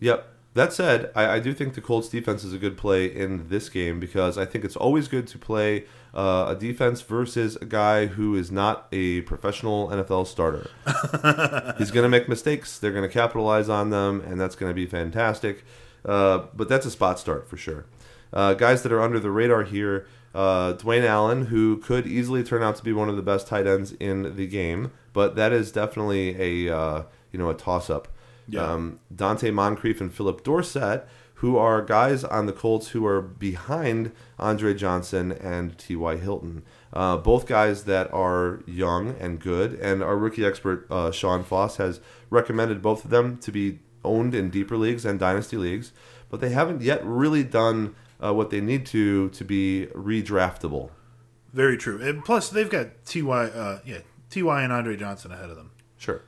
Yep. 0.00 0.28
That 0.54 0.72
said, 0.72 1.12
I, 1.14 1.36
I 1.36 1.38
do 1.38 1.52
think 1.52 1.74
the 1.74 1.80
Colts 1.82 2.08
defense 2.08 2.42
is 2.42 2.52
a 2.52 2.58
good 2.58 2.76
play 2.78 3.06
in 3.06 3.48
this 3.48 3.68
game 3.68 4.00
because 4.00 4.38
I 4.38 4.46
think 4.46 4.64
it's 4.64 4.74
always 4.74 5.06
good 5.06 5.26
to 5.28 5.38
play 5.38 5.84
uh, 6.14 6.46
a 6.48 6.56
defense 6.58 7.02
versus 7.02 7.56
a 7.56 7.66
guy 7.66 8.06
who 8.06 8.34
is 8.34 8.50
not 8.50 8.88
a 8.90 9.20
professional 9.22 9.88
NFL 9.88 10.26
starter. 10.26 10.70
He's 11.78 11.90
going 11.90 12.04
to 12.04 12.08
make 12.08 12.26
mistakes. 12.28 12.78
They're 12.78 12.96
going 12.98 13.08
to 13.08 13.12
capitalize 13.12 13.68
on 13.68 13.90
them, 13.90 14.22
and 14.22 14.40
that's 14.40 14.56
going 14.56 14.70
to 14.70 14.74
be 14.74 14.86
fantastic. 14.86 15.62
Uh, 16.04 16.46
but 16.54 16.68
that's 16.68 16.86
a 16.86 16.90
spot 16.90 17.18
start 17.18 17.48
for 17.48 17.58
sure. 17.58 17.84
Uh, 18.32 18.54
guys 18.54 18.82
that 18.82 18.92
are 18.92 19.02
under 19.02 19.20
the 19.20 19.30
radar 19.30 19.62
here 19.62 20.06
Uh, 20.34 20.74
Dwayne 20.74 21.06
Allen, 21.06 21.46
who 21.46 21.78
could 21.78 22.06
easily 22.06 22.42
turn 22.44 22.62
out 22.62 22.76
to 22.76 22.84
be 22.84 22.92
one 22.92 23.08
of 23.08 23.16
the 23.16 23.22
best 23.22 23.46
tight 23.46 23.66
ends 23.66 23.92
in 23.92 24.36
the 24.36 24.46
game, 24.46 24.90
but 25.16 25.34
that 25.34 25.50
is 25.50 25.72
definitely 25.72 26.68
a 26.68 26.76
uh, 26.76 27.04
you 27.32 27.38
know 27.38 27.48
a 27.48 27.54
toss 27.54 27.88
up. 27.88 28.06
Yeah. 28.46 28.70
Um, 28.70 29.00
Donte 29.12 29.50
Moncrief 29.50 29.98
and 29.98 30.12
Phillip 30.12 30.44
Dorsett, 30.44 31.08
who 31.36 31.56
are 31.56 31.80
guys 31.80 32.22
on 32.22 32.44
the 32.44 32.52
Colts 32.52 32.88
who 32.88 33.06
are 33.06 33.22
behind 33.22 34.12
Andre 34.38 34.74
Johnson 34.74 35.32
and 35.32 35.78
T.Y. 35.78 36.18
Hilton. 36.18 36.64
Uh, 36.92 37.16
both 37.16 37.46
guys 37.46 37.84
that 37.84 38.12
are 38.12 38.60
young 38.66 39.16
and 39.18 39.40
good, 39.40 39.72
and 39.80 40.02
our 40.02 40.18
rookie 40.18 40.44
expert 40.44 40.86
uh, 40.90 41.10
Sean 41.10 41.42
Foss 41.42 41.78
has 41.78 41.98
recommended 42.28 42.82
both 42.82 43.02
of 43.02 43.10
them 43.10 43.38
to 43.38 43.50
be 43.50 43.78
owned 44.04 44.34
in 44.34 44.50
deeper 44.50 44.76
leagues 44.76 45.06
and 45.06 45.18
dynasty 45.18 45.56
leagues, 45.56 45.92
but 46.28 46.42
they 46.42 46.50
haven't 46.50 46.82
yet 46.82 47.00
really 47.02 47.42
done 47.42 47.94
uh, 48.22 48.34
what 48.34 48.50
they 48.50 48.60
need 48.60 48.84
to 48.84 49.30
to 49.30 49.44
be 49.46 49.88
redraftable. 49.94 50.90
Very 51.54 51.78
true. 51.78 52.02
And 52.02 52.22
plus, 52.22 52.50
they've 52.50 52.68
got 52.68 52.88
Ty, 53.06 53.20
uh, 53.30 53.78
yeah, 53.86 54.00
Ty 54.30 54.62
and 54.62 54.72
Andre 54.72 54.96
Johnson 54.96 55.32
ahead 55.32 55.50
of 55.50 55.56
them. 55.56 55.70
Sure. 55.96 56.22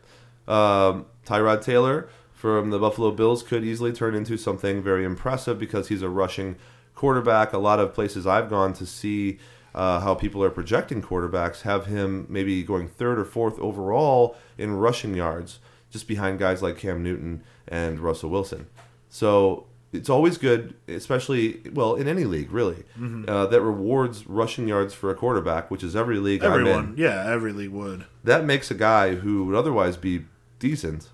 Um, 0.47 1.07
Tyrod 1.27 1.63
Taylor 1.63 2.09
from 2.33 2.71
the 2.71 2.79
Buffalo 2.79 3.11
Bills 3.11 3.43
could 3.43 3.65
easily 3.65 3.93
turn 3.93 4.15
into 4.15 4.37
something 4.37 4.83
very 4.83 5.05
impressive 5.05 5.59
because 5.59 5.89
he's 5.89 6.03
a 6.03 6.09
rushing 6.09 6.57
quarterback. 6.95 7.53
A 7.53 7.59
lot 7.59 7.81
of 7.81 7.93
places 7.93 8.27
I've 8.27 8.49
gone 8.49 8.73
to 8.75 8.87
see 8.87 9.39
uh, 9.75 10.01
how 10.01 10.15
people 10.15 10.43
are 10.43 10.51
projecting 10.51 11.03
quarterbacks 11.03 11.63
have 11.63 11.87
him 11.87 12.27
maybe 12.29 12.63
going 12.63 12.89
third 12.89 13.19
or 13.19 13.25
fourth 13.25 13.59
overall 13.59 14.37
in 14.57 14.77
rushing 14.77 15.15
yards, 15.15 15.59
just 15.91 16.09
behind 16.09 16.39
guys 16.39 16.63
like 16.63 16.79
Cam 16.79 17.03
Newton 17.03 17.43
and 17.67 18.01
Russell 18.01 18.31
Wilson. 18.31 18.67
So 19.09 19.67
it's 19.93 20.11
always 20.11 20.37
good, 20.39 20.75
especially 20.87 21.61
well 21.73 21.95
in 21.95 22.09
any 22.09 22.25
league 22.25 22.51
really, 22.53 22.85
uh, 23.27 23.47
that 23.47 23.61
rewards 23.63 24.27
rushing 24.27 24.69
yards 24.69 24.93
for 24.95 25.11
a 25.11 25.15
quarterback, 25.15 25.71
which 25.71 25.83
is 25.83 25.97
every 25.97 26.19
league 26.19 26.45
I'm 26.45 26.53
in 26.53 26.61
Everyone, 26.61 26.95
yeah, 26.97 27.25
every 27.27 27.53
league 27.53 27.71
would. 27.71 28.05
that 28.25 28.45
makes 28.45 28.71
a 28.71 28.75
guy 28.75 29.15
who 29.17 29.45
would 29.45 29.55
otherwise 29.57 29.97
be 29.97 30.25
decent 30.59 31.09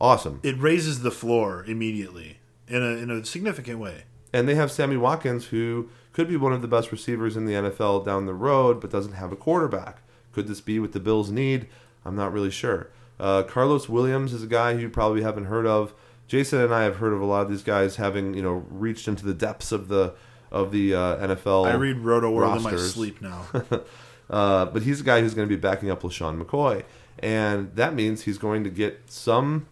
awesome. 0.00 0.40
It 0.42 0.58
raises 0.60 1.00
the 1.02 1.10
floor 1.10 1.64
immediately 1.66 2.38
in 2.68 2.82
a 2.82 2.96
in 2.96 3.10
a 3.10 3.24
significant 3.24 3.78
way. 3.78 4.04
And 4.32 4.48
they 4.48 4.54
have 4.56 4.72
Sammy 4.72 4.96
Watkins, 4.96 5.46
who 5.46 5.88
could 6.12 6.28
be 6.28 6.36
one 6.36 6.52
of 6.52 6.60
the 6.62 6.68
best 6.68 6.90
receivers 6.90 7.36
in 7.36 7.46
the 7.46 7.52
NFL 7.54 8.04
down 8.04 8.26
the 8.26 8.34
road, 8.34 8.80
but 8.80 8.90
doesn't 8.90 9.12
have 9.12 9.32
a 9.32 9.36
quarterback. 9.36 9.98
Could 10.32 10.48
this 10.48 10.60
be 10.60 10.80
what 10.80 10.92
the 10.92 11.00
Bills 11.00 11.30
need? 11.30 11.68
I'm 12.04 12.16
not 12.16 12.32
really 12.32 12.50
sure. 12.50 12.90
Uh, 13.20 13.44
Carlos 13.44 13.88
Williams 13.88 14.32
is 14.32 14.42
a 14.42 14.48
guy 14.48 14.74
who 14.74 14.80
you 14.80 14.90
probably 14.90 15.22
haven't 15.22 15.44
heard 15.44 15.66
of. 15.66 15.94
Jason 16.34 16.62
and 16.62 16.74
I 16.74 16.82
have 16.82 16.96
heard 16.96 17.12
of 17.12 17.20
a 17.20 17.24
lot 17.24 17.42
of 17.42 17.48
these 17.48 17.62
guys 17.62 17.94
having, 17.94 18.34
you 18.34 18.42
know, 18.42 18.64
reached 18.68 19.06
into 19.06 19.24
the 19.24 19.32
depths 19.32 19.70
of 19.70 19.86
the 19.86 20.14
of 20.50 20.72
the 20.72 20.92
uh, 20.92 21.28
NFL. 21.28 21.68
I 21.68 21.74
read 21.74 21.98
Rotoworld 21.98 22.56
in 22.56 22.62
my 22.64 22.74
sleep 22.76 23.22
now. 23.22 23.46
Uh, 24.30 24.64
but 24.64 24.82
he's 24.82 25.02
a 25.02 25.04
guy 25.04 25.20
who's 25.20 25.34
going 25.34 25.46
to 25.46 25.54
be 25.54 25.60
backing 25.60 25.90
up 25.90 26.00
LeSean 26.00 26.42
McCoy. 26.42 26.82
And 27.18 27.76
that 27.76 27.92
means 27.92 28.22
he's 28.22 28.38
going 28.38 28.64
to 28.64 28.70
get 28.70 29.02
some 29.10 29.66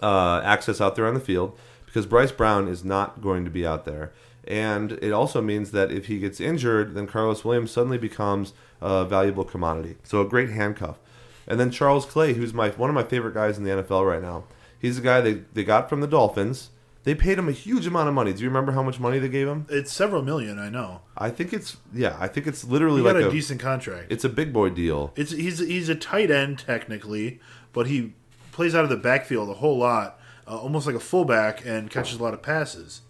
uh, 0.00 0.40
access 0.44 0.80
out 0.80 0.94
there 0.94 1.04
on 1.04 1.14
the 1.14 1.20
field 1.20 1.58
because 1.84 2.06
Bryce 2.06 2.30
Brown 2.30 2.68
is 2.68 2.84
not 2.84 3.20
going 3.20 3.44
to 3.44 3.50
be 3.50 3.66
out 3.66 3.84
there. 3.84 4.12
And 4.46 4.92
it 5.02 5.10
also 5.10 5.42
means 5.42 5.72
that 5.72 5.90
if 5.90 6.06
he 6.06 6.20
gets 6.20 6.40
injured, 6.40 6.94
then 6.94 7.08
Carlos 7.08 7.44
Williams 7.44 7.72
suddenly 7.72 7.98
becomes 7.98 8.52
a 8.80 9.04
valuable 9.04 9.44
commodity. 9.44 9.96
So 10.04 10.20
a 10.20 10.24
great 10.24 10.50
handcuff. 10.50 11.00
And 11.48 11.58
then 11.58 11.72
Charles 11.72 12.06
Clay, 12.06 12.34
who's 12.34 12.54
my 12.54 12.70
one 12.70 12.88
of 12.88 12.94
my 12.94 13.02
favorite 13.02 13.34
guys 13.34 13.58
in 13.58 13.64
the 13.64 13.70
NFL 13.70 14.08
right 14.08 14.22
now. 14.22 14.44
He's 14.78 14.98
a 14.98 15.00
guy 15.00 15.20
they, 15.20 15.34
they 15.54 15.64
got 15.64 15.88
from 15.88 16.00
the 16.00 16.06
Dolphins. 16.06 16.70
They 17.04 17.14
paid 17.14 17.38
him 17.38 17.48
a 17.48 17.52
huge 17.52 17.86
amount 17.86 18.08
of 18.08 18.14
money. 18.14 18.32
Do 18.32 18.42
you 18.42 18.48
remember 18.48 18.72
how 18.72 18.82
much 18.82 18.98
money 18.98 19.20
they 19.20 19.28
gave 19.28 19.46
him? 19.46 19.66
it's 19.70 19.92
several 19.92 20.22
million, 20.22 20.58
I 20.58 20.68
know. 20.68 21.02
I 21.16 21.30
think 21.30 21.52
it's 21.52 21.76
yeah, 21.94 22.16
I 22.18 22.26
think 22.26 22.48
it's 22.48 22.64
literally 22.64 23.00
He 23.00 23.06
like 23.06 23.22
a, 23.22 23.28
a, 23.28 23.30
decent 23.30 23.60
contract. 23.60 24.10
it's 24.10 24.24
a 24.24 24.28
big 24.28 24.52
boy 24.52 24.70
deal. 24.70 25.12
It's 25.14 25.30
he's 25.30 25.60
he's 25.60 25.88
a 25.88 25.94
tight 25.94 26.32
end 26.32 26.58
technically, 26.58 27.38
but 27.72 27.86
he 27.86 28.14
plays 28.50 28.74
out 28.74 28.82
of 28.82 28.90
the 28.90 28.96
backfield 28.96 29.48
a 29.50 29.54
whole 29.54 29.78
lot, 29.78 30.18
uh, 30.48 30.58
almost 30.58 30.84
like 30.86 30.96
a 30.96 31.00
fullback, 31.00 31.64
and 31.64 31.90
catches 31.90 32.18
a 32.18 32.22
lot 32.22 32.34
of 32.34 32.42
passes. 32.42 33.02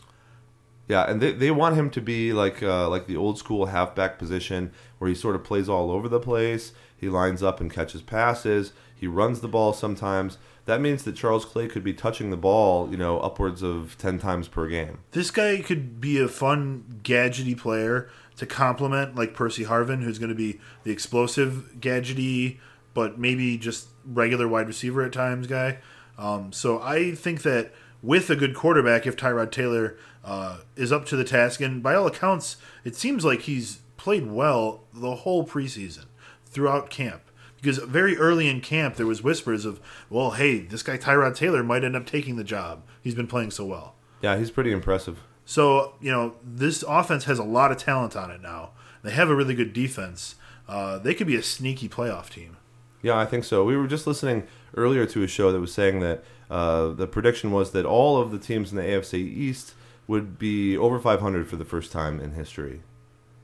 Yeah, 0.88 1.10
and 1.10 1.20
they, 1.20 1.32
they 1.32 1.50
want 1.50 1.76
him 1.76 1.88
to 1.90 2.00
be 2.00 2.32
like 2.32 2.62
uh, 2.62 2.88
like 2.90 3.06
the 3.06 3.16
old 3.16 3.38
school 3.38 3.66
halfback 3.66 4.18
position 4.18 4.72
where 4.98 5.08
he 5.08 5.14
sort 5.14 5.34
of 5.34 5.42
plays 5.42 5.68
all 5.68 5.90
over 5.90 6.08
the 6.08 6.20
place. 6.20 6.72
He 6.96 7.08
lines 7.08 7.42
up 7.42 7.60
and 7.60 7.72
catches 7.72 8.02
passes. 8.02 8.72
He 8.94 9.06
runs 9.06 9.40
the 9.40 9.48
ball 9.48 9.72
sometimes. 9.72 10.38
That 10.66 10.80
means 10.80 11.04
that 11.04 11.14
Charles 11.16 11.44
Clay 11.44 11.68
could 11.68 11.84
be 11.84 11.94
touching 11.94 12.30
the 12.30 12.36
ball, 12.36 12.90
you 12.90 12.96
know, 12.96 13.18
upwards 13.20 13.62
of 13.62 13.96
ten 13.98 14.18
times 14.18 14.48
per 14.48 14.68
game. 14.68 14.98
This 15.12 15.30
guy 15.30 15.62
could 15.62 16.00
be 16.00 16.20
a 16.20 16.28
fun 16.28 17.00
gadgety 17.02 17.56
player 17.56 18.10
to 18.36 18.46
complement 18.46 19.14
like 19.14 19.32
Percy 19.32 19.64
Harvin, 19.64 20.02
who's 20.02 20.18
going 20.18 20.28
to 20.28 20.34
be 20.34 20.60
the 20.82 20.90
explosive 20.90 21.76
gadgety, 21.80 22.58
but 22.94 23.18
maybe 23.18 23.56
just 23.56 23.88
regular 24.04 24.46
wide 24.46 24.66
receiver 24.66 25.02
at 25.02 25.12
times 25.12 25.46
guy. 25.46 25.78
Um, 26.18 26.52
so 26.52 26.80
I 26.80 27.14
think 27.14 27.42
that 27.42 27.72
with 28.02 28.28
a 28.28 28.36
good 28.36 28.54
quarterback, 28.54 29.06
if 29.06 29.16
Tyrod 29.16 29.50
Taylor 29.50 29.96
uh, 30.24 30.58
is 30.74 30.92
up 30.92 31.06
to 31.06 31.16
the 31.16 31.24
task, 31.24 31.60
and 31.60 31.82
by 31.82 31.94
all 31.94 32.06
accounts, 32.06 32.56
it 32.84 32.96
seems 32.96 33.24
like 33.24 33.42
he's 33.42 33.80
played 33.96 34.30
well 34.30 34.84
the 34.92 35.16
whole 35.16 35.46
preseason 35.46 36.06
throughout 36.44 36.90
camp. 36.90 37.22
Because 37.56 37.78
very 37.78 38.16
early 38.16 38.48
in 38.48 38.60
camp, 38.60 38.96
there 38.96 39.06
was 39.06 39.22
whispers 39.22 39.64
of, 39.64 39.80
"Well, 40.10 40.32
hey, 40.32 40.60
this 40.60 40.82
guy 40.82 40.98
Tyrod 40.98 41.34
Taylor 41.34 41.62
might 41.62 41.84
end 41.84 41.96
up 41.96 42.06
taking 42.06 42.36
the 42.36 42.44
job. 42.44 42.82
He's 43.02 43.14
been 43.14 43.26
playing 43.26 43.50
so 43.50 43.64
well." 43.64 43.94
Yeah, 44.22 44.36
he's 44.38 44.50
pretty 44.50 44.72
impressive. 44.72 45.18
So 45.44 45.94
you 46.00 46.10
know 46.12 46.34
this 46.44 46.82
offense 46.86 47.24
has 47.24 47.38
a 47.38 47.44
lot 47.44 47.70
of 47.72 47.78
talent 47.78 48.16
on 48.16 48.30
it 48.30 48.42
now. 48.42 48.70
They 49.02 49.12
have 49.12 49.30
a 49.30 49.34
really 49.36 49.54
good 49.54 49.72
defense. 49.72 50.34
Uh, 50.68 50.98
they 50.98 51.14
could 51.14 51.26
be 51.28 51.36
a 51.36 51.42
sneaky 51.42 51.88
playoff 51.88 52.28
team. 52.28 52.56
Yeah, 53.02 53.16
I 53.16 53.24
think 53.24 53.44
so. 53.44 53.64
We 53.64 53.76
were 53.76 53.86
just 53.86 54.06
listening 54.06 54.48
earlier 54.76 55.06
to 55.06 55.22
a 55.22 55.28
show 55.28 55.52
that 55.52 55.60
was 55.60 55.72
saying 55.72 56.00
that 56.00 56.24
uh, 56.50 56.88
the 56.88 57.06
prediction 57.06 57.52
was 57.52 57.70
that 57.70 57.86
all 57.86 58.20
of 58.20 58.32
the 58.32 58.38
teams 58.38 58.70
in 58.72 58.76
the 58.76 58.82
AFC 58.82 59.14
East 59.14 59.74
would 60.08 60.38
be 60.38 60.76
over 60.76 60.98
500 60.98 61.46
for 61.48 61.54
the 61.56 61.64
first 61.64 61.92
time 61.92 62.18
in 62.20 62.32
history. 62.32 62.82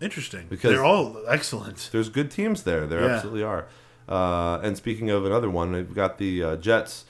Interesting 0.01 0.47
Because- 0.49 0.71
they're 0.73 0.85
all 0.85 1.23
excellent. 1.29 1.91
There's 1.93 2.09
good 2.09 2.31
teams 2.31 2.65
there. 2.65 2.87
There 2.87 3.03
Yeah. 3.03 3.15
absolutely 3.15 3.45
are. 3.45 3.67
Uh, 4.09 4.61
and 4.63 4.77
speaking 4.77 5.11
of 5.11 5.25
another 5.25 5.51
one, 5.51 5.73
we've 5.73 5.95
got 5.95 6.19
the 6.19 6.43
uh, 6.43 6.57
Jets, 6.57 7.05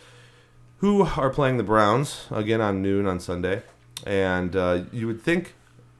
who 0.79 1.03
are 1.03 1.31
playing 1.31 1.57
the 1.57 1.65
Browns 1.65 2.27
again 2.31 2.61
on 2.61 2.83
noon 2.83 3.07
on 3.07 3.21
Sunday. 3.21 3.63
And 4.05 4.57
uh, 4.57 4.85
you 4.93 5.07
would 5.07 5.23
think, 5.23 5.55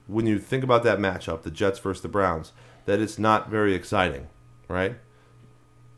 when 0.07 0.25
you 0.27 0.39
think 0.39 0.63
about 0.63 0.83
that 0.83 0.99
matchup, 0.99 1.43
the 1.43 1.51
Jets 1.51 1.79
versus 1.79 2.01
the 2.01 2.09
Browns, 2.09 2.51
that 2.85 2.99
it's 2.99 3.17
not 3.17 3.49
very 3.49 3.73
exciting, 3.73 4.27
right? 4.67 4.95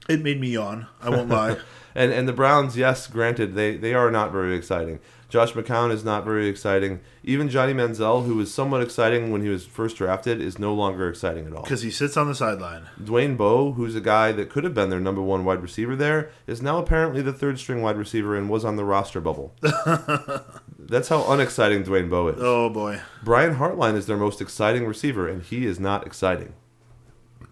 It 0.08 0.22
made 0.22 0.40
me 0.40 0.50
yawn. 0.50 0.88
I 1.02 1.10
won't 1.10 1.30
lie. 1.30 1.58
And 1.98 2.12
and 2.12 2.28
the 2.28 2.34
Browns, 2.34 2.76
yes, 2.76 3.08
granted, 3.08 3.56
they, 3.56 3.78
they 3.78 3.94
are 3.94 4.12
not 4.12 4.30
very 4.34 4.54
exciting. 4.54 5.00
Josh 5.36 5.52
McCown 5.52 5.92
is 5.92 6.06
not 6.06 6.24
very 6.24 6.48
exciting. 6.48 7.02
Even 7.22 7.50
Johnny 7.50 7.74
Manziel, 7.74 8.26
who 8.26 8.36
was 8.36 8.54
somewhat 8.54 8.82
exciting 8.82 9.34
when 9.34 9.42
he 9.42 9.50
was 9.50 9.66
first 9.66 9.98
drafted, 9.98 10.40
is 10.40 10.58
no 10.58 10.74
longer 10.74 11.10
exciting 11.10 11.46
at 11.46 11.52
all. 11.52 11.64
Because 11.64 11.82
he 11.82 11.92
sits 11.92 12.16
on 12.16 12.30
the 12.30 12.34
sideline. 12.36 12.84
Dwayne 13.04 13.36
Bowe, 13.36 13.74
who's 13.74 13.96
a 13.96 14.00
guy 14.00 14.32
that 14.32 14.50
could 14.50 14.64
have 14.64 14.74
been 14.74 14.90
their 14.90 15.02
number 15.02 15.22
one 15.22 15.44
wide 15.44 15.62
receiver 15.62 15.94
there, 15.94 16.32
is 16.48 16.62
now 16.62 16.78
apparently 16.78 17.22
the 17.22 17.34
third 17.34 17.60
string 17.60 17.82
wide 17.82 17.98
receiver 17.98 18.38
and 18.38 18.50
was 18.50 18.64
on 18.64 18.78
the 18.78 18.86
roster 18.86 19.20
bubble. 19.20 19.54
That's 20.80 21.10
how 21.10 21.30
unexciting 21.30 21.84
Dwayne 21.84 22.10
Bowe 22.10 22.30
is. 22.30 22.38
Oh 22.40 22.70
boy, 22.70 23.02
Brian 23.22 23.56
Hartline 23.56 23.96
is 23.96 24.06
their 24.06 24.16
most 24.16 24.40
exciting 24.40 24.86
receiver, 24.86 25.28
and 25.28 25.44
he 25.44 25.66
is 25.66 25.82
not 25.82 26.08
exciting. 26.08 26.54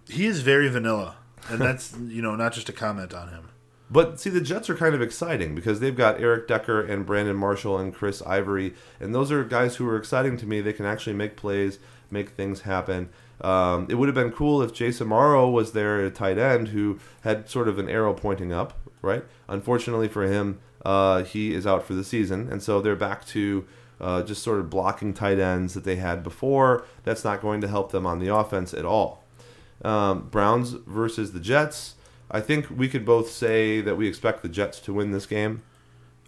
he 0.08 0.26
is 0.26 0.40
very 0.40 0.70
vanilla, 0.70 1.18
and 1.50 1.60
that's 1.60 1.98
you 1.98 2.22
know 2.22 2.38
not 2.38 2.54
just 2.54 2.70
a 2.70 2.74
comment 2.74 3.14
on 3.14 3.28
him. 3.28 3.50
But 3.94 4.20
see, 4.20 4.32
the 4.32 4.42
Jets 4.42 4.72
are 4.72 4.76
kind 4.76 4.96
of 4.96 5.04
exciting 5.04 5.54
because 5.54 5.80
they've 5.80 5.96
got 5.96 6.20
Eric 6.20 6.48
Decker 6.48 6.82
and 6.82 7.06
Brandon 7.06 7.36
Marshall 7.36 7.78
and 7.78 7.94
Chris 7.94 8.24
Ivory, 8.24 8.74
and 9.00 9.14
those 9.14 9.32
are 9.32 9.44
guys 9.44 9.76
who 9.76 9.88
are 9.88 9.96
exciting 9.96 10.36
to 10.38 10.48
me. 10.48 10.62
They 10.62 10.74
can 10.74 10.88
actually 10.88 11.14
make 11.14 11.36
plays, 11.36 11.78
make 12.10 12.32
things 12.32 12.62
happen. 12.62 13.10
Um, 13.42 13.86
it 13.92 13.96
would 13.96 14.08
have 14.08 14.16
been 14.16 14.32
cool 14.32 14.64
if 14.64 14.74
Jace 14.74 15.00
Amaro 15.00 15.52
was 15.52 15.74
there 15.74 16.04
at 16.04 16.16
tight 16.16 16.40
end, 16.40 16.70
who 16.70 16.98
had 17.22 17.48
sort 17.48 17.68
of 17.68 17.78
an 17.78 17.88
arrow 17.88 18.16
pointing 18.16 18.52
up, 18.52 18.80
right? 19.04 19.26
Unfortunately 19.48 20.08
for 20.08 20.24
him, 20.24 20.58
uh, 20.84 21.24
he 21.24 21.54
is 21.54 21.68
out 21.68 21.86
for 21.86 21.94
the 21.94 22.04
season, 22.04 22.52
and 22.52 22.64
so 22.64 22.82
they're 22.82 22.96
back 22.96 23.28
to 23.28 23.64
uh, 24.02 24.24
just 24.24 24.42
sort 24.42 24.60
of 24.60 24.72
blocking 24.72 25.14
tight 25.14 25.38
ends 25.38 25.76
that 25.76 25.84
they 25.84 25.98
had 25.98 26.24
before. 26.24 26.84
That's 27.04 27.24
not 27.24 27.44
going 27.44 27.62
to 27.62 27.68
help 27.68 27.92
them 27.92 28.08
on 28.08 28.18
the 28.18 28.34
offense 28.34 28.74
at 28.74 28.86
all. 28.86 29.24
Um, 29.86 30.30
Browns 30.32 30.72
versus 30.72 31.32
the 31.32 31.40
Jets. 31.40 31.94
I 32.32 32.40
think 32.42 32.68
we 32.70 32.88
could 32.90 33.06
both 33.06 33.30
say 33.30 33.82
that 33.82 33.96
we 33.96 34.08
expect 34.08 34.42
the 34.42 34.50
Jets 34.50 34.80
to 34.82 34.94
win 34.94 35.12
this 35.12 35.26
game, 35.26 35.62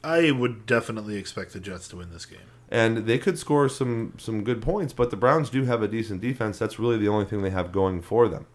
I 0.04 0.30
would 0.32 0.66
definitely 0.66 1.18
expect 1.18 1.54
the 1.54 1.60
Jets 1.60 1.88
to 1.90 1.96
win 1.98 2.12
this 2.12 2.26
game. 2.26 2.40
and 2.70 3.06
they 3.08 3.18
could 3.18 3.40
score 3.40 3.68
some 3.70 4.14
some 4.18 4.44
good 4.44 4.62
points. 4.62 4.94
But 4.94 5.10
the 5.10 5.18
Browns 5.18 5.50
do 5.50 5.66
have 5.66 5.82
a 5.82 5.88
decent 5.88 6.22
defense. 6.22 6.60
That's 6.60 6.78
really 6.80 6.98
the 6.98 7.08
only 7.08 7.26
thing 7.26 7.42
they 7.42 7.50
have 7.50 7.72
going 7.72 8.02
for 8.02 8.28
them. 8.28 8.46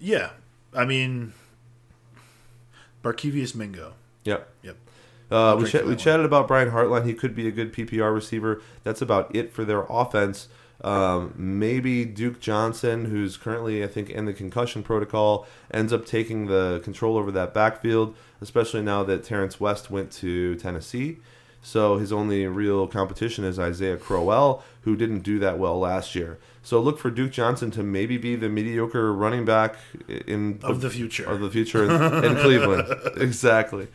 Yeah, 0.00 0.30
I 0.74 0.84
mean, 0.84 1.32
Barkevious 3.04 3.54
Mingo. 3.54 3.94
Yep. 4.24 4.48
Yep. 4.62 4.76
Uh, 5.30 5.56
we, 5.58 5.66
ch- 5.68 5.82
we 5.82 5.96
chatted 5.96 6.26
about 6.26 6.46
Brian 6.46 6.70
Hartline. 6.70 7.06
He 7.06 7.14
could 7.14 7.34
be 7.34 7.48
a 7.48 7.50
good 7.50 7.72
PPR 7.72 8.12
receiver. 8.14 8.60
That's 8.84 9.00
about 9.00 9.34
it 9.34 9.52
for 9.52 9.64
their 9.64 9.86
offense. 9.88 10.48
Um, 10.82 11.32
maybe 11.36 12.04
Duke 12.04 12.40
Johnson, 12.40 13.04
who's 13.04 13.36
currently, 13.36 13.84
I 13.84 13.86
think, 13.86 14.10
in 14.10 14.24
the 14.24 14.32
concussion 14.32 14.82
protocol, 14.82 15.46
ends 15.70 15.92
up 15.92 16.04
taking 16.04 16.46
the 16.46 16.80
control 16.82 17.16
over 17.16 17.30
that 17.32 17.54
backfield, 17.54 18.16
especially 18.40 18.82
now 18.82 19.04
that 19.04 19.22
Terrance 19.22 19.60
West 19.60 19.90
went 19.90 20.10
to 20.12 20.56
Tennessee. 20.56 21.18
So 21.62 21.98
his 21.98 22.12
only 22.12 22.44
real 22.48 22.88
competition 22.88 23.44
is 23.44 23.58
Isaiah 23.58 23.96
Crowell, 23.96 24.64
who 24.80 24.96
didn't 24.96 25.20
do 25.20 25.38
that 25.38 25.58
well 25.58 25.78
last 25.78 26.16
year. 26.16 26.38
So 26.64 26.80
look 26.80 26.98
for 26.98 27.10
Duke 27.10 27.30
Johnson 27.30 27.70
to 27.72 27.84
maybe 27.84 28.18
be 28.18 28.34
the 28.34 28.48
mediocre 28.48 29.12
running 29.12 29.44
back 29.44 29.76
in 30.08 30.58
of 30.64 30.80
the 30.80 30.90
future. 30.90 31.24
of 31.24 31.40
the 31.40 31.50
future 31.50 31.84
in, 31.84 32.24
in 32.24 32.36
Cleveland. 32.42 32.88
Exactly. 33.16 33.86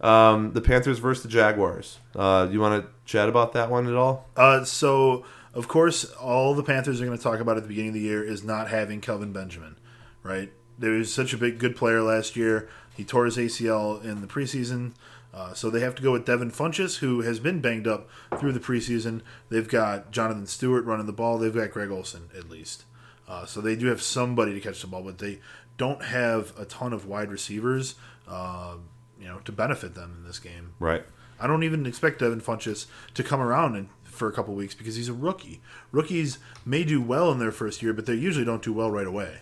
Um, 0.00 0.52
the 0.52 0.60
Panthers 0.60 0.98
versus 0.98 1.22
the 1.22 1.28
Jaguars. 1.28 1.98
Uh, 2.14 2.48
you 2.50 2.60
want 2.60 2.84
to 2.84 2.90
chat 3.06 3.28
about 3.28 3.52
that 3.54 3.70
one 3.70 3.86
at 3.86 3.94
all? 3.94 4.28
Uh, 4.36 4.64
so, 4.64 5.24
of 5.56 5.68
course, 5.68 6.04
all 6.12 6.54
the 6.54 6.62
Panthers 6.62 7.00
are 7.00 7.06
going 7.06 7.16
to 7.16 7.22
talk 7.22 7.40
about 7.40 7.56
at 7.56 7.62
the 7.62 7.68
beginning 7.68 7.90
of 7.90 7.94
the 7.94 8.00
year 8.00 8.22
is 8.22 8.44
not 8.44 8.68
having 8.68 9.00
Kelvin 9.00 9.32
Benjamin, 9.32 9.76
right? 10.22 10.52
There 10.78 10.92
was 10.92 11.12
such 11.12 11.32
a 11.32 11.38
big 11.38 11.58
good 11.58 11.74
player 11.74 12.02
last 12.02 12.36
year. 12.36 12.68
He 12.94 13.04
tore 13.04 13.24
his 13.24 13.38
ACL 13.38 14.04
in 14.04 14.20
the 14.20 14.26
preseason. 14.26 14.92
Uh, 15.32 15.54
so 15.54 15.70
they 15.70 15.80
have 15.80 15.94
to 15.94 16.02
go 16.02 16.12
with 16.12 16.26
Devin 16.26 16.50
Funchess, 16.50 16.98
who 16.98 17.22
has 17.22 17.40
been 17.40 17.62
banged 17.62 17.88
up 17.88 18.08
through 18.38 18.52
the 18.52 18.60
preseason. 18.60 19.22
They've 19.48 19.68
got 19.68 20.10
Jonathan 20.10 20.46
Stewart 20.46 20.84
running 20.84 21.06
the 21.06 21.12
ball. 21.12 21.38
They've 21.38 21.54
got 21.54 21.70
Greg 21.70 21.90
Olsen 21.90 22.28
at 22.36 22.50
least. 22.50 22.84
Uh, 23.26 23.46
so 23.46 23.62
they 23.62 23.76
do 23.76 23.86
have 23.86 24.02
somebody 24.02 24.52
to 24.52 24.60
catch 24.60 24.82
the 24.82 24.86
ball, 24.86 25.02
but 25.02 25.18
they 25.18 25.40
don't 25.78 26.02
have 26.02 26.52
a 26.58 26.66
ton 26.66 26.92
of 26.92 27.06
wide 27.06 27.30
receivers, 27.30 27.94
uh, 28.28 28.74
you 29.18 29.26
know, 29.26 29.38
to 29.40 29.52
benefit 29.52 29.94
them 29.94 30.16
in 30.18 30.26
this 30.26 30.38
game. 30.38 30.74
Right. 30.78 31.04
I 31.40 31.46
don't 31.46 31.62
even 31.62 31.86
expect 31.86 32.20
Devin 32.20 32.40
Funchess 32.40 32.86
to 33.14 33.22
come 33.22 33.40
around 33.40 33.76
in, 33.76 33.88
for 34.16 34.28
a 34.28 34.32
couple 34.32 34.54
weeks 34.54 34.74
because 34.74 34.96
he's 34.96 35.08
a 35.08 35.14
rookie. 35.14 35.60
Rookies 35.92 36.38
may 36.64 36.84
do 36.84 37.00
well 37.00 37.30
in 37.32 37.38
their 37.38 37.52
first 37.52 37.82
year, 37.82 37.92
but 37.92 38.06
they 38.06 38.14
usually 38.14 38.44
don't 38.44 38.62
do 38.62 38.72
well 38.72 38.90
right 38.90 39.06
away. 39.06 39.38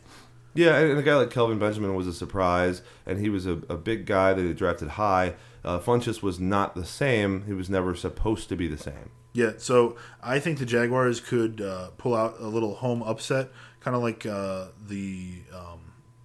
Yeah, 0.55 0.79
and 0.79 0.99
a 0.99 1.03
guy 1.03 1.16
like 1.16 1.31
Kelvin 1.31 1.59
Benjamin 1.59 1.95
was 1.95 2.07
a 2.07 2.12
surprise, 2.12 2.83
and 3.07 3.18
he 3.18 3.29
was 3.29 3.47
a, 3.47 3.53
a 3.68 3.77
big 3.77 4.07
guy 4.07 4.33
that 4.33 4.43
they 4.43 4.53
drafted 4.53 4.91
high. 4.91 5.35
Uh, 5.64 5.81
Funchess 5.81 6.22
was 6.22 6.39
not 6.39 6.75
the 6.75 6.85
same. 6.85 7.45
He 7.47 7.53
was 7.53 7.68
never 7.68 7.95
supposed 7.97 8.49
to 8.51 8.57
be 8.57 8.68
the 8.68 8.79
same. 8.79 9.11
Yeah, 9.33 9.55
so 9.59 9.97
I 10.22 10.39
think 10.39 10.59
the 10.59 10.66
Jaguars 10.66 11.20
could 11.20 11.61
uh, 11.61 11.91
pull 11.99 12.14
out 12.14 12.37
a 12.39 12.47
little 12.47 12.77
home 12.77 13.03
upset, 13.03 13.51
kind 13.81 13.97
of 13.97 14.03
like 14.03 14.25
uh, 14.27 14.66
the 14.87 15.43
um, 15.53 15.81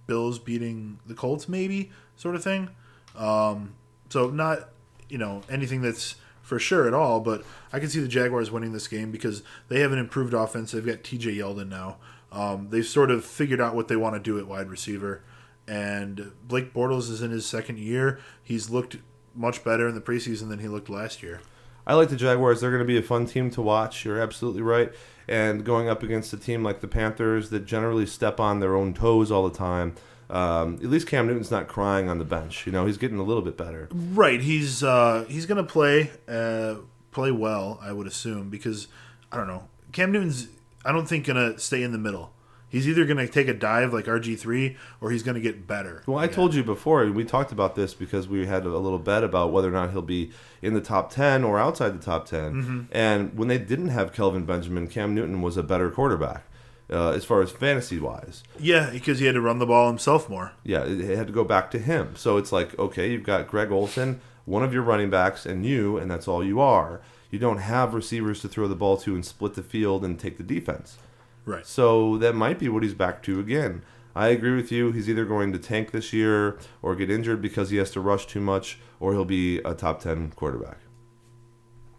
Bills 0.06 0.38
beating 0.38 1.00
the 1.06 1.14
Colts, 1.14 1.48
maybe 1.48 1.90
sort 2.14 2.36
of 2.36 2.44
thing. 2.44 2.70
Um, 3.16 3.74
so 4.10 4.30
not 4.30 4.68
you 5.08 5.18
know 5.18 5.42
anything 5.50 5.82
that's 5.82 6.14
for 6.50 6.58
sure 6.58 6.88
at 6.88 6.92
all, 6.92 7.20
but 7.20 7.44
I 7.72 7.78
can 7.78 7.88
see 7.88 8.00
the 8.00 8.08
Jaguars 8.08 8.50
winning 8.50 8.72
this 8.72 8.88
game 8.88 9.12
because 9.12 9.44
they 9.68 9.78
have 9.78 9.92
an 9.92 10.00
improved 10.00 10.34
offense. 10.34 10.72
They've 10.72 10.84
got 10.84 11.04
T.J. 11.04 11.36
Yeldon 11.36 11.68
now. 11.68 11.98
Um, 12.32 12.70
they've 12.70 12.84
sort 12.84 13.12
of 13.12 13.24
figured 13.24 13.60
out 13.60 13.76
what 13.76 13.86
they 13.86 13.94
want 13.94 14.16
to 14.16 14.20
do 14.20 14.36
at 14.36 14.48
wide 14.48 14.68
receiver, 14.68 15.22
and 15.68 16.32
Blake 16.42 16.74
Bortles 16.74 17.08
is 17.08 17.22
in 17.22 17.30
his 17.30 17.46
second 17.46 17.78
year. 17.78 18.18
He's 18.42 18.68
looked 18.68 18.96
much 19.32 19.62
better 19.62 19.86
in 19.86 19.94
the 19.94 20.00
preseason 20.00 20.48
than 20.48 20.58
he 20.58 20.66
looked 20.66 20.90
last 20.90 21.22
year. 21.22 21.40
I 21.86 21.94
like 21.94 22.08
the 22.08 22.16
Jaguars. 22.16 22.60
They're 22.60 22.70
going 22.70 22.82
to 22.82 22.84
be 22.84 22.98
a 22.98 23.02
fun 23.02 23.26
team 23.26 23.48
to 23.52 23.62
watch. 23.62 24.04
You're 24.04 24.20
absolutely 24.20 24.62
right. 24.62 24.92
And 25.28 25.64
going 25.64 25.88
up 25.88 26.02
against 26.02 26.32
a 26.32 26.36
team 26.36 26.64
like 26.64 26.80
the 26.80 26.88
Panthers 26.88 27.50
that 27.50 27.64
generally 27.64 28.06
step 28.06 28.40
on 28.40 28.58
their 28.58 28.74
own 28.74 28.92
toes 28.92 29.30
all 29.30 29.48
the 29.48 29.56
time, 29.56 29.94
um, 30.30 30.74
at 30.76 30.84
least 30.90 31.06
Cam 31.06 31.26
Newton's 31.26 31.50
not 31.50 31.68
crying 31.68 32.08
on 32.08 32.18
the 32.18 32.24
bench. 32.24 32.66
You 32.66 32.72
know, 32.72 32.86
he's 32.86 32.98
getting 32.98 33.18
a 33.18 33.22
little 33.22 33.42
bit 33.42 33.56
better. 33.56 33.88
Right. 33.92 34.40
He's 34.40 34.82
uh, 34.82 35.24
he's 35.28 35.46
going 35.46 35.64
to 35.64 35.70
play 35.70 36.10
uh, 36.28 36.76
play 37.10 37.30
well, 37.30 37.78
I 37.82 37.92
would 37.92 38.06
assume, 38.06 38.48
because 38.50 38.88
I 39.32 39.36
don't 39.36 39.46
know. 39.48 39.68
Cam 39.92 40.12
Newton's 40.12 40.48
I 40.84 40.92
don't 40.92 41.06
think 41.06 41.26
going 41.26 41.52
to 41.54 41.58
stay 41.58 41.82
in 41.82 41.92
the 41.92 41.98
middle. 41.98 42.32
He's 42.68 42.86
either 42.86 43.04
going 43.04 43.16
to 43.16 43.26
take 43.26 43.48
a 43.48 43.52
dive 43.52 43.92
like 43.92 44.04
RG 44.04 44.38
three, 44.38 44.76
or 45.00 45.10
he's 45.10 45.24
going 45.24 45.34
to 45.34 45.40
get 45.40 45.66
better. 45.66 46.04
Well, 46.06 46.18
I 46.18 46.26
Yeah. 46.26 46.30
told 46.30 46.54
you 46.54 46.62
before, 46.62 47.02
and 47.02 47.16
we 47.16 47.24
talked 47.24 47.50
about 47.50 47.74
this 47.74 47.94
because 47.94 48.28
we 48.28 48.46
had 48.46 48.64
a 48.64 48.78
little 48.78 49.00
bet 49.00 49.24
about 49.24 49.50
whether 49.52 49.66
or 49.68 49.72
not 49.72 49.90
he'll 49.90 50.02
be 50.02 50.30
in 50.62 50.74
the 50.74 50.80
top 50.80 51.10
10 51.10 51.42
or 51.42 51.58
outside 51.58 52.00
the 52.00 52.04
top 52.04 52.26
10. 52.26 52.52
Mm-hmm. 52.54 52.80
And 52.92 53.36
when 53.36 53.48
they 53.48 53.58
didn't 53.58 53.88
have 53.88 54.12
Kelvin 54.12 54.44
Benjamin, 54.44 54.86
Cam 54.86 55.16
Newton 55.16 55.42
was 55.42 55.56
a 55.56 55.64
better 55.64 55.90
quarterback 55.90 56.44
uh, 56.90 57.10
as 57.10 57.24
far 57.24 57.40
as 57.42 57.50
fantasy 57.50 57.98
wise. 57.98 58.42
Yeah, 58.58 58.90
because 58.90 59.18
he 59.20 59.26
had 59.26 59.34
to 59.34 59.40
run 59.40 59.58
the 59.58 59.66
ball 59.66 59.88
himself 59.88 60.28
more. 60.28 60.52
Yeah, 60.64 60.84
it 60.84 61.00
it 61.00 61.16
had 61.16 61.26
to 61.28 61.32
go 61.32 61.44
back 61.44 61.70
to 61.72 61.78
him. 61.78 62.14
So 62.16 62.36
it's 62.36 62.52
like, 62.52 62.78
okay, 62.78 63.10
you've 63.10 63.22
got 63.22 63.46
Greg 63.48 63.70
Olsen, 63.70 64.20
one 64.44 64.62
of 64.62 64.72
your 64.72 64.82
running 64.82 65.10
backs, 65.10 65.46
and 65.46 65.64
you, 65.64 65.96
and 65.96 66.10
that's 66.10 66.26
all 66.28 66.44
you 66.44 66.60
are. 66.60 67.00
You 67.30 67.38
don't 67.38 67.58
have 67.58 67.94
receivers 67.94 68.40
to 68.42 68.48
throw 68.48 68.66
the 68.66 68.74
ball 68.74 68.96
to 68.98 69.14
and 69.14 69.24
split 69.24 69.54
the 69.54 69.62
field 69.62 70.04
and 70.04 70.18
take 70.18 70.36
the 70.36 70.42
defense. 70.42 70.98
Right. 71.44 71.64
So 71.66 72.18
that 72.18 72.34
might 72.34 72.58
be 72.58 72.68
what 72.68 72.82
he's 72.82 72.94
back 72.94 73.22
to 73.24 73.38
again. 73.38 73.82
I 74.16 74.28
agree 74.28 74.56
with 74.56 74.72
you. 74.72 74.90
He's 74.90 75.08
either 75.08 75.24
going 75.24 75.52
to 75.52 75.58
tank 75.60 75.92
this 75.92 76.12
year 76.12 76.58
or 76.82 76.96
get 76.96 77.08
injured 77.10 77.40
because 77.40 77.70
he 77.70 77.76
has 77.76 77.92
to 77.92 78.00
rush 78.00 78.26
too 78.26 78.40
much, 78.40 78.78
or 78.98 79.12
he'll 79.12 79.24
be 79.24 79.58
a 79.58 79.72
top 79.74 80.00
10 80.00 80.32
quarterback. 80.34 80.78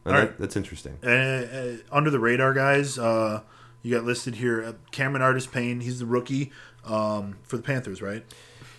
And 0.03 0.15
All 0.15 0.21
that- 0.23 0.37
that's 0.37 0.57
interesting. 0.57 0.97
Uh, 1.03 1.07
uh, 1.09 1.77
under 1.91 2.09
the 2.09 2.19
radar 2.19 2.53
guys, 2.53 2.97
uh, 2.97 3.41
you 3.81 3.95
got 3.95 4.03
listed 4.03 4.35
here 4.35 4.63
uh, 4.63 4.73
Cameron 4.91 5.21
Artis 5.21 5.47
Payne. 5.47 5.81
He's 5.81 5.99
the 5.99 6.05
rookie 6.05 6.51
um, 6.85 7.37
for 7.43 7.57
the 7.57 7.63
Panthers, 7.63 8.01
right? 8.01 8.23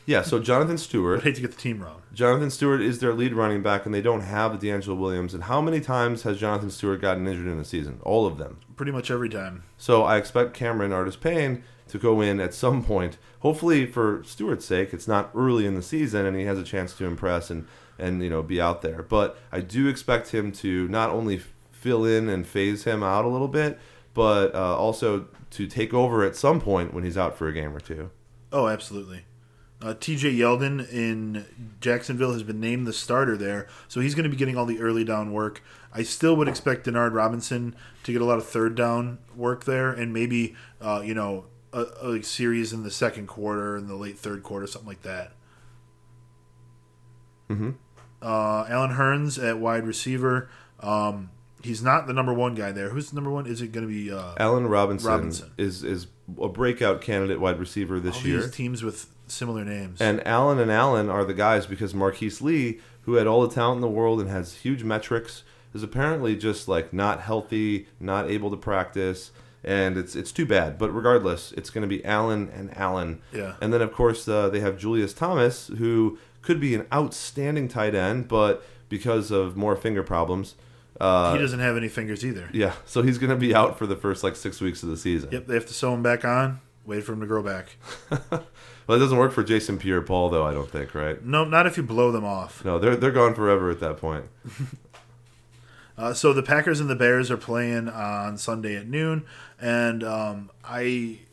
Yeah, 0.04 0.22
so 0.22 0.40
Jonathan 0.40 0.78
Stewart. 0.78 1.18
I'd 1.18 1.24
hate 1.24 1.34
to 1.36 1.40
get 1.40 1.52
the 1.52 1.60
team 1.60 1.80
wrong. 1.80 2.02
Jonathan 2.12 2.50
Stewart 2.50 2.80
is 2.80 2.98
their 2.98 3.14
lead 3.14 3.34
running 3.34 3.62
back, 3.62 3.86
and 3.86 3.94
they 3.94 4.02
don't 4.02 4.22
have 4.22 4.52
DeAngelo 4.52 4.96
Williams. 4.96 5.32
And 5.32 5.44
how 5.44 5.60
many 5.60 5.80
times 5.80 6.22
has 6.22 6.40
Jonathan 6.40 6.70
Stewart 6.70 7.00
gotten 7.00 7.26
injured 7.28 7.46
in 7.46 7.58
a 7.58 7.64
season? 7.64 8.00
All 8.02 8.26
of 8.26 8.36
them. 8.36 8.58
Pretty 8.74 8.90
much 8.90 9.12
every 9.12 9.28
time. 9.28 9.62
So 9.78 10.02
I 10.02 10.16
expect 10.16 10.54
Cameron 10.54 10.92
Artis 10.92 11.14
Payne 11.14 11.62
to 11.88 11.98
go 11.98 12.20
in 12.20 12.40
at 12.40 12.54
some 12.54 12.82
point. 12.82 13.18
Hopefully, 13.40 13.86
for 13.86 14.22
Stewart's 14.24 14.64
sake, 14.64 14.92
it's 14.92 15.06
not 15.06 15.30
early 15.34 15.66
in 15.66 15.74
the 15.74 15.82
season 15.82 16.26
and 16.26 16.36
he 16.36 16.44
has 16.44 16.58
a 16.58 16.64
chance 16.64 16.94
to 16.94 17.04
impress 17.04 17.50
and 17.50 17.66
and 17.98 18.22
you 18.22 18.30
know 18.30 18.42
be 18.42 18.60
out 18.60 18.82
there. 18.82 19.02
But 19.02 19.38
I 19.52 19.60
do 19.60 19.88
expect 19.88 20.30
him 20.30 20.52
to 20.52 20.88
not 20.88 21.10
only 21.10 21.42
fill 21.70 22.04
in 22.04 22.28
and 22.28 22.46
phase 22.46 22.84
him 22.84 23.02
out 23.02 23.24
a 23.24 23.28
little 23.28 23.48
bit, 23.48 23.78
but 24.14 24.54
uh, 24.54 24.76
also 24.76 25.26
to 25.50 25.66
take 25.66 25.92
over 25.92 26.24
at 26.24 26.36
some 26.36 26.60
point 26.60 26.94
when 26.94 27.04
he's 27.04 27.16
out 27.18 27.36
for 27.36 27.48
a 27.48 27.52
game 27.52 27.74
or 27.74 27.80
two. 27.80 28.10
Oh, 28.52 28.68
absolutely. 28.68 29.24
Uh, 29.82 29.94
TJ 29.94 30.36
Yeldon 30.36 30.88
in 30.92 31.44
Jacksonville 31.80 32.32
has 32.32 32.44
been 32.44 32.60
named 32.60 32.86
the 32.86 32.92
starter 32.92 33.36
there, 33.36 33.66
so 33.88 34.00
he's 34.00 34.14
going 34.14 34.22
to 34.24 34.30
be 34.30 34.36
getting 34.36 34.56
all 34.56 34.66
the 34.66 34.80
early 34.80 35.04
down 35.04 35.32
work. 35.32 35.60
I 35.92 36.04
still 36.04 36.36
would 36.36 36.46
expect 36.46 36.86
Denard 36.86 37.14
Robinson 37.14 37.74
to 38.04 38.12
get 38.12 38.22
a 38.22 38.24
lot 38.24 38.38
of 38.38 38.46
third 38.46 38.76
down 38.76 39.18
work 39.34 39.64
there, 39.64 39.90
and 39.90 40.12
maybe 40.12 40.54
uh, 40.80 41.02
you 41.04 41.14
know 41.14 41.46
a, 41.72 41.80
a 41.80 42.22
series 42.22 42.72
in 42.72 42.84
the 42.84 42.92
second 42.92 43.26
quarter 43.26 43.76
and 43.76 43.88
the 43.88 43.96
late 43.96 44.18
third 44.18 44.44
quarter, 44.44 44.68
something 44.68 44.88
like 44.88 45.02
that. 45.02 45.32
Mm-hmm. 47.50 47.70
Uh, 48.20 48.64
Allen 48.68 48.92
Hurns 48.92 49.42
at 49.42 49.58
wide 49.58 49.84
receiver. 49.84 50.48
Um, 50.78 51.30
he's 51.62 51.82
not 51.82 52.06
the 52.06 52.12
number 52.12 52.32
one 52.32 52.54
guy 52.54 52.72
there. 52.72 52.90
Who's 52.90 53.10
the 53.10 53.14
number 53.14 53.30
one? 53.30 53.46
Is 53.46 53.60
it 53.62 53.72
going 53.72 53.86
to 53.86 53.92
be 53.92 54.12
uh, 54.12 54.34
Allen 54.38 54.66
Robinson, 54.66 55.10
Robinson. 55.10 55.50
is 55.56 55.82
is 55.84 56.06
a 56.40 56.48
breakout 56.48 57.00
candidate 57.00 57.40
wide 57.40 57.58
receiver 57.58 58.00
this 58.00 58.16
all 58.16 58.26
year. 58.26 58.40
these 58.42 58.50
teams 58.50 58.82
with 58.82 59.06
similar 59.26 59.64
names? 59.64 60.00
And 60.00 60.26
Allen 60.26 60.58
and 60.58 60.70
Allen 60.70 61.08
are 61.08 61.24
the 61.24 61.34
guys 61.34 61.66
because 61.66 61.94
Marquise 61.94 62.40
Lee, 62.40 62.80
who 63.02 63.14
had 63.14 63.26
all 63.26 63.46
the 63.46 63.54
talent 63.54 63.78
in 63.78 63.80
the 63.82 63.88
world 63.88 64.20
and 64.20 64.28
has 64.28 64.56
huge 64.56 64.84
metrics, 64.84 65.42
is 65.74 65.82
apparently 65.82 66.36
just 66.36 66.68
like 66.68 66.92
not 66.92 67.20
healthy, 67.20 67.86
not 67.98 68.30
able 68.30 68.50
to 68.50 68.56
practice, 68.56 69.30
and 69.64 69.96
it's 69.96 70.14
it's 70.16 70.32
too 70.32 70.46
bad. 70.46 70.78
But 70.78 70.90
regardless, 70.90 71.52
it's 71.52 71.70
going 71.70 71.82
to 71.82 71.88
be 71.88 72.04
Allen 72.04 72.50
and 72.54 72.76
Allen. 72.76 73.22
Yeah. 73.32 73.54
And 73.60 73.72
then 73.72 73.82
of 73.82 73.92
course 73.92 74.26
uh, 74.28 74.48
they 74.48 74.60
have 74.60 74.78
Julius 74.78 75.14
Thomas, 75.14 75.68
who 75.78 76.18
could 76.42 76.60
be 76.60 76.74
an 76.74 76.86
outstanding 76.92 77.68
tight 77.68 77.94
end, 77.94 78.28
but 78.28 78.64
because 78.88 79.30
of 79.30 79.56
more 79.56 79.76
finger 79.76 80.02
problems, 80.02 80.56
uh, 81.02 81.32
he 81.34 81.38
doesn't 81.38 81.60
have 81.60 81.76
any 81.76 81.88
fingers 81.88 82.24
either. 82.24 82.48
yeah, 82.52 82.74
so 82.86 83.02
he's 83.02 83.18
going 83.18 83.30
to 83.30 83.36
be 83.36 83.54
out 83.54 83.78
for 83.78 83.86
the 83.86 83.96
first 83.96 84.22
like 84.22 84.36
six 84.36 84.60
weeks 84.60 84.82
of 84.82 84.88
the 84.88 84.96
season. 84.96 85.30
Yep, 85.32 85.46
they 85.46 85.54
have 85.54 85.66
to 85.66 85.74
sew 85.74 85.92
him 85.94 86.02
back 86.02 86.24
on. 86.24 86.60
Wait 86.84 87.04
for 87.04 87.12
him 87.12 87.20
to 87.20 87.26
grow 87.26 87.42
back. 87.42 87.76
Well, 88.86 88.96
it 88.96 89.00
doesn't 89.00 89.16
work 89.16 89.30
for 89.30 89.44
Jason 89.44 89.78
Pierre-Paul 89.78 90.30
though. 90.30 90.44
I 90.44 90.52
don't 90.52 90.68
think, 90.68 90.92
right? 90.92 91.24
No, 91.24 91.44
not 91.44 91.68
if 91.68 91.76
you 91.76 91.84
blow 91.84 92.10
them 92.10 92.24
off. 92.24 92.64
No, 92.64 92.80
they're 92.80 92.96
they're 92.96 93.12
gone 93.12 93.32
forever 93.32 93.70
at 93.70 93.78
that 93.78 93.96
point. 93.98 94.24
Uh, 95.96 96.14
so 96.14 96.32
the 96.32 96.42
Packers 96.42 96.80
and 96.80 96.88
the 96.88 96.96
Bears 96.96 97.30
are 97.30 97.36
playing 97.36 97.86
on 97.88 98.38
Sunday 98.38 98.76
at 98.76 98.88
noon, 98.88 99.24
and 99.60 100.02
um, 100.02 100.50
I, 100.64 100.80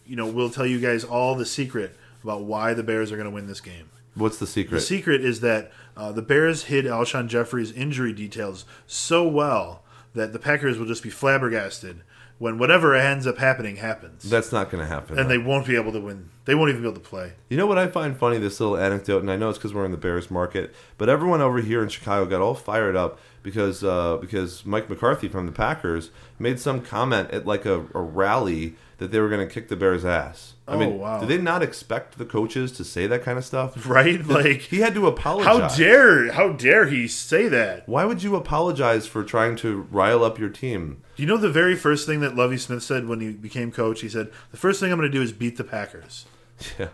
you 0.06 0.16
know, 0.18 0.28
will 0.28 0.50
tell 0.50 0.66
you 0.66 0.82
guys 0.82 1.06
all 1.06 1.34
the 1.36 1.46
secret 1.46 1.96
about 2.24 2.44
why 2.44 2.74
the 2.74 2.84
Bears 2.84 3.10
are 3.12 3.16
going 3.16 3.26
to 3.30 3.34
win 3.34 3.48
this 3.48 3.62
game. 3.62 3.90
What's 4.16 4.38
the 4.38 4.46
secret? 4.46 4.80
The 4.80 4.86
secret 4.86 5.24
is 5.24 5.40
that 5.40 5.72
uh, 6.00 6.12
the 6.14 6.22
Bears 6.22 6.64
hid 6.66 6.86
Alshon 6.86 7.28
Jeffery's 7.28 7.72
injury 7.74 8.14
details 8.14 8.66
so 8.88 9.28
well 9.28 9.84
that 10.14 10.32
the 10.34 10.40
Packers 10.40 10.78
will 10.78 10.86
just 10.86 11.04
be 11.04 11.10
flabbergasted 11.10 12.02
when 12.38 12.58
whatever 12.58 12.96
ends 12.96 13.28
up 13.28 13.38
happening 13.38 13.76
happens, 13.76 14.24
That's 14.30 14.54
not 14.54 14.72
going 14.72 14.82
to 14.82 14.88
happen. 14.90 15.20
and 15.20 15.30
they 15.30 15.38
won't 15.38 15.68
be 15.68 15.76
able 15.76 15.92
to 15.92 16.00
win. 16.00 16.30
They 16.46 16.56
won't 16.56 16.70
even 16.70 16.82
be 16.82 16.88
able 16.88 17.00
to 17.02 17.06
play. 17.06 17.34
You 17.50 17.58
know 17.58 17.68
what 17.68 17.78
I 17.78 17.88
find 17.88 18.16
funny? 18.18 18.38
This 18.38 18.62
little 18.62 18.78
anecdote, 18.78 19.20
and 19.20 19.30
I 19.30 19.36
know 19.36 19.50
it's 19.50 19.58
because 19.58 19.74
we're 19.74 19.84
in 19.84 19.92
the 19.92 19.98
Bears 19.98 20.32
market, 20.32 20.74
but 20.98 21.10
everyone 21.10 21.42
over 21.42 21.60
here 21.60 21.84
in 21.84 21.90
Chicago 21.90 22.26
got 22.26 22.40
all 22.42 22.56
fired 22.56 22.96
up 22.96 23.20
because 23.44 23.84
uh, 23.84 24.18
because 24.18 24.66
Mike 24.66 24.90
McCarthy 24.90 25.28
from 25.28 25.46
the 25.46 25.52
Packers 25.52 26.12
made 26.38 26.60
some 26.60 26.82
comment 26.82 27.32
at 27.32 27.46
like 27.46 27.66
a, 27.66 27.86
a 27.96 28.02
rally 28.02 28.76
that 28.98 29.12
they 29.12 29.20
were 29.20 29.30
going 29.30 29.48
to 29.48 29.54
kick 29.54 29.70
the 29.70 29.76
Bears' 29.78 30.04
ass. 30.04 30.54
I 30.68 30.74
Oh, 30.74 30.78
mean, 30.80 31.00
wow. 31.00 31.20
do 31.22 31.26
they 31.26 31.38
not 31.38 31.64
expect 31.64 32.18
the 32.18 32.26
coaches 32.26 32.72
to 32.74 32.84
say 32.84 33.08
that 33.08 33.24
kind 33.24 33.38
of 33.38 33.46
stuff? 33.46 33.86
Right? 33.88 34.24
Like 34.26 34.62
He 34.62 34.80
had 34.82 34.94
to 34.96 35.08
apologize. 35.08 35.72
how 35.72 35.78
dare 35.78 36.32
how 36.34 36.50
dare 36.50 36.88
he 36.88 37.08
say 37.08 37.48
that? 37.48 37.88
Why 37.88 38.06
would 38.06 38.22
you 38.24 38.36
apologize 38.36 39.08
for 39.08 39.24
trying 39.24 39.56
to 39.58 39.88
rile 39.90 40.24
up 40.24 40.38
your 40.38 40.50
team? 40.50 41.02
Do 41.16 41.24
you 41.24 41.28
know 41.28 41.38
the 41.38 41.50
very 41.50 41.76
first 41.76 42.06
thing 42.06 42.20
that 42.20 42.36
Lovie 42.36 42.58
Smith 42.58 42.84
said 42.84 43.08
when 43.08 43.20
he 43.22 43.32
became 43.32 43.72
coach? 43.72 44.02
He 44.02 44.10
said, 44.10 44.30
"The 44.52 44.58
first 44.58 44.80
thing 44.80 44.92
I'm 44.92 45.00
going 45.00 45.10
to 45.12 45.18
do 45.18 45.24
is 45.24 45.32
beat 45.32 45.58
the 45.58 45.64
Packers." 45.64 46.26
Yeah. 46.80 46.90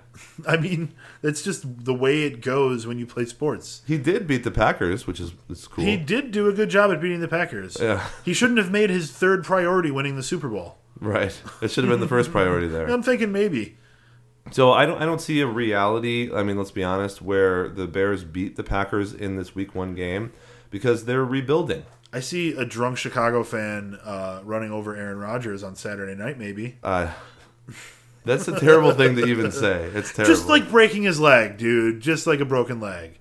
I 0.47 0.57
mean, 0.57 0.93
that's 1.21 1.41
just 1.41 1.85
the 1.85 1.93
way 1.93 2.23
it 2.23 2.41
goes 2.41 2.85
when 2.87 2.99
you 2.99 3.05
play 3.05 3.25
sports. 3.25 3.81
He 3.87 3.97
did 3.97 4.27
beat 4.27 4.43
the 4.43 4.51
Packers, 4.51 5.07
which 5.07 5.19
is 5.19 5.33
it's 5.49 5.67
cool. 5.67 5.83
He 5.83 5.97
did 5.97 6.31
do 6.31 6.47
a 6.47 6.53
good 6.53 6.69
job 6.69 6.91
at 6.91 7.01
beating 7.01 7.19
the 7.19 7.27
Packers. 7.27 7.77
Yeah. 7.79 8.05
He 8.23 8.33
shouldn't 8.33 8.59
have 8.59 8.71
made 8.71 8.89
his 8.89 9.11
third 9.11 9.43
priority 9.43 9.91
winning 9.91 10.15
the 10.15 10.23
Super 10.23 10.47
Bowl. 10.49 10.77
Right. 10.99 11.39
It 11.61 11.71
should 11.71 11.83
have 11.83 11.91
been 11.91 11.99
the 11.99 12.07
first 12.07 12.31
priority 12.31 12.67
there. 12.67 12.87
I'm 12.91 13.03
thinking 13.03 13.31
maybe. 13.31 13.77
So 14.51 14.71
I 14.71 14.85
don't 14.85 15.01
I 15.01 15.05
don't 15.05 15.21
see 15.21 15.41
a 15.41 15.47
reality. 15.47 16.31
I 16.33 16.43
mean, 16.43 16.57
let's 16.57 16.71
be 16.71 16.83
honest, 16.83 17.21
where 17.21 17.67
the 17.69 17.87
Bears 17.87 18.23
beat 18.23 18.55
the 18.57 18.63
Packers 18.63 19.13
in 19.13 19.35
this 19.37 19.55
Week 19.55 19.73
One 19.73 19.95
game 19.95 20.31
because 20.69 21.05
they're 21.05 21.25
rebuilding. 21.25 21.83
I 22.13 22.19
see 22.19 22.53
a 22.55 22.63
drunk 22.65 22.97
Chicago 22.97 23.43
fan 23.43 23.99
uh, 24.03 24.41
running 24.43 24.71
over 24.71 24.95
Aaron 24.95 25.17
Rodgers 25.17 25.63
on 25.63 25.75
Saturday 25.75 26.15
night. 26.15 26.37
Maybe 26.37 26.77
Uh, 26.83 27.11
that's 28.25 28.47
a 28.47 28.59
terrible 28.59 28.93
thing 28.93 29.15
to 29.15 29.25
even 29.25 29.51
say. 29.51 29.89
It's 29.93 30.13
terrible. 30.13 30.33
just 30.35 30.47
like 30.49 30.69
breaking 30.69 31.03
his 31.03 31.19
leg, 31.19 31.57
dude. 31.57 32.01
Just 32.01 32.27
like 32.27 32.39
a 32.39 32.45
broken 32.45 32.79
leg. 32.79 33.19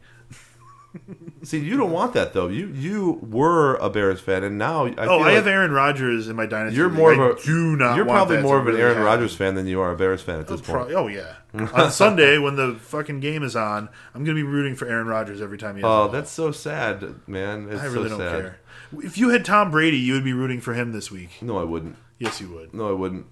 see, 1.43 1.59
you 1.59 1.77
don't 1.77 1.91
want 1.91 2.13
that 2.15 2.33
though. 2.33 2.47
You 2.49 2.69
you 2.69 3.19
were 3.23 3.75
a 3.77 3.91
Bears 3.91 4.21
fan, 4.21 4.45
and 4.45 4.59
now 4.59 4.87
I 4.87 4.95
Oh, 4.99 5.19
I 5.19 5.23
like 5.23 5.35
have 5.35 5.47
Aaron 5.47 5.73
Rodgers 5.73 6.29
in 6.29 6.37
my 6.37 6.47
dynasty. 6.47 6.77
You're 6.77 6.89
more 6.89 7.13
I 7.13 7.31
of 7.31 7.39
a 7.39 7.43
do 7.43 7.77
not. 7.77 7.97
You're 7.97 8.05
probably 8.05 8.41
more 8.41 8.59
of 8.59 8.69
an 8.69 8.77
Aaron. 8.77 9.03
Rodgers 9.03 9.35
fan 9.35 9.55
than 9.55 9.67
you 9.67 9.81
are 9.81 9.93
a 9.93 9.97
Bears 9.97 10.23
fan 10.23 10.39
at 10.41 10.47
this 10.47 10.61
oh, 10.61 10.65
Pro- 10.65 10.85
point. 10.85 10.95
oh 10.97 11.09
yeah. 11.09 11.35
on 11.73 11.91
Sunday 11.91 12.39
when 12.39 12.57
the 12.57 12.77
fucking 12.81 13.21
game 13.21 13.43
is 13.43 13.57
on, 13.57 13.89
I'm 14.15 14.23
gonna 14.25 14.35
be 14.37 14.43
rooting 14.45 14.77
for 14.77 14.87
Aaron 14.87 15.07
Rodgers 15.07 15.41
every 15.41 15.59
time 15.59 15.77
he. 15.77 15.83
Has 15.83 15.89
Oh, 15.89 16.09
that's 16.09 16.31
so 16.31 16.53
sad, 16.53 17.03
man. 17.27 17.69
It's 17.71 17.83
I 17.83 17.87
really 17.87 18.09
so 18.09 18.19
don't 18.19 18.27
sad. 18.29 18.41
care. 18.41 18.61
If 19.03 19.19
you 19.19 19.31
had 19.31 19.45
Tom 19.45 19.73
Brady, 19.73 19.99
you 19.99 20.13
would 20.15 20.25
be 20.25 20.33
rooting 20.33 20.61
for 20.61 20.75
him 20.75 20.93
this 20.93 21.11
week. 21.11 21.43
No, 21.43 21.59
I 21.59 21.65
wouldn't. 21.65 21.97
Yes, 22.19 22.41
you 22.41 22.49
would. 22.51 22.73
No, 22.73 22.89
I 22.89 22.93
wouldn't. 22.93 23.27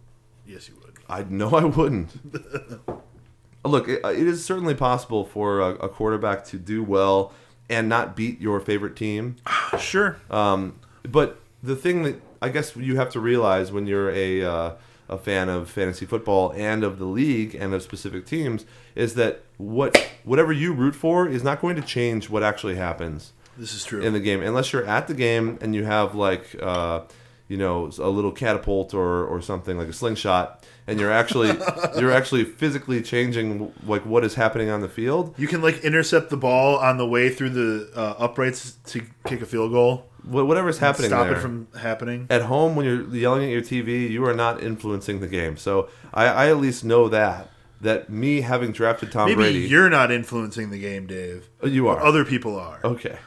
Yes, 0.45 0.69
you 0.69 0.75
would. 0.75 0.82
I 1.13 1.25
no, 1.29 1.51
I 1.55 1.65
wouldn't. 1.65 2.11
Look, 3.65 3.89
it, 3.89 4.01
it 4.05 4.27
is 4.27 4.45
certainly 4.45 4.75
possible 4.75 5.25
for 5.25 5.61
a, 5.61 5.69
a 5.77 5.89
quarterback 5.89 6.45
to 6.47 6.59
do 6.59 6.83
well 6.83 7.33
and 7.71 7.89
not 7.89 8.17
beat 8.17 8.41
your 8.41 8.61
favorite 8.61 8.97
team. 8.97 9.37
Sure. 9.79 10.19
Um, 10.31 10.79
but 11.03 11.41
the 11.63 11.75
thing 11.75 12.03
that 12.03 12.21
I 12.43 12.51
guess 12.51 12.77
you 12.77 12.97
have 12.97 13.09
to 13.11 13.21
realize 13.21 13.73
when 13.73 13.87
you're 13.87 14.11
a 14.11 14.43
uh, 14.43 14.73
a 15.09 15.17
fan 15.17 15.49
of 15.49 15.71
fantasy 15.71 16.05
football 16.05 16.53
and 16.55 16.85
of 16.85 16.99
the 16.99 17.07
league 17.07 17.55
and 17.55 17.73
of 17.73 17.83
specific 17.83 18.27
teams 18.27 18.67
is 18.95 19.15
that 19.15 19.43
what 19.57 19.97
whatever 20.25 20.53
you 20.53 20.73
root 20.75 20.95
for 20.95 21.27
is 21.27 21.43
not 21.43 21.61
going 21.61 21.77
to 21.77 21.83
change 21.83 22.29
what 22.31 22.43
actually 22.43 22.77
happens 22.77 23.33
This 23.57 23.75
is 23.75 23.85
true. 23.85 24.01
in 24.03 24.13
the 24.13 24.21
game 24.21 24.43
unless 24.43 24.73
you're 24.73 24.85
at 24.87 25.07
the 25.09 25.15
game 25.15 25.59
and 25.61 25.75
you 25.75 25.85
have 25.85 26.15
like 26.15 26.55
uh, 26.63 27.01
you 27.53 27.59
know 27.65 27.91
a 27.99 28.11
little 28.19 28.33
catapult 28.45 28.89
or 28.95 29.13
or 29.33 29.39
something 29.51 29.77
like 29.81 29.89
a 29.89 29.93
slingshot 30.01 30.45
and 30.87 30.95
you're 31.01 31.13
actually 31.23 31.51
you're 32.01 32.15
actually 32.21 32.45
physically 32.63 33.01
changing 33.13 33.73
like 33.93 34.05
what 34.13 34.23
is 34.29 34.35
happening 34.43 34.69
on 34.75 34.81
the 34.81 34.89
field 34.99 35.25
you 35.37 35.49
can 35.53 35.61
like 35.67 35.79
intercept 35.91 36.27
the 36.31 36.37
ball 36.49 36.71
on 36.89 36.95
the 37.03 37.07
way 37.15 37.27
through 37.37 37.51
the 37.61 37.71
uh, 38.03 38.15
uprights 38.27 38.63
to 38.93 38.97
kick 39.29 39.41
a 39.43 39.47
field 39.47 39.71
goal. 39.79 39.95
Wh- 40.25 40.47
whatever's 40.51 40.79
happening 40.79 41.11
Stop 41.11 41.27
there. 41.27 41.37
it 41.37 41.41
from 41.41 41.57
happening. 41.89 42.27
at 42.31 42.43
home 42.43 42.71
when 42.77 42.87
you're 42.87 43.05
yelling 43.25 43.45
at 43.45 43.51
your 43.51 43.61
TV, 43.73 44.09
you 44.09 44.25
are 44.25 44.35
not 44.45 44.55
influencing 44.63 45.21
the 45.21 45.29
game. 45.39 45.55
So 45.57 45.89
I, 46.15 46.25
I 46.27 46.45
at 46.53 46.59
least 46.67 46.85
know 46.85 47.09
that 47.09 47.51
that 47.81 48.09
me 48.09 48.43
having 48.43 48.71
drafted 48.73 49.11
Tom 49.11 49.27
Maybe 49.27 49.35
Brady, 49.43 49.59
you're 49.75 49.91
not 49.91 50.09
influencing 50.13 50.71
the 50.71 50.79
game, 50.79 51.05
Dave. 51.07 51.41
Oh, 51.61 51.67
you 51.67 51.89
are 51.89 51.99
Other 52.01 52.25
people 52.25 52.55
are. 52.69 52.79
okay. 52.85 53.19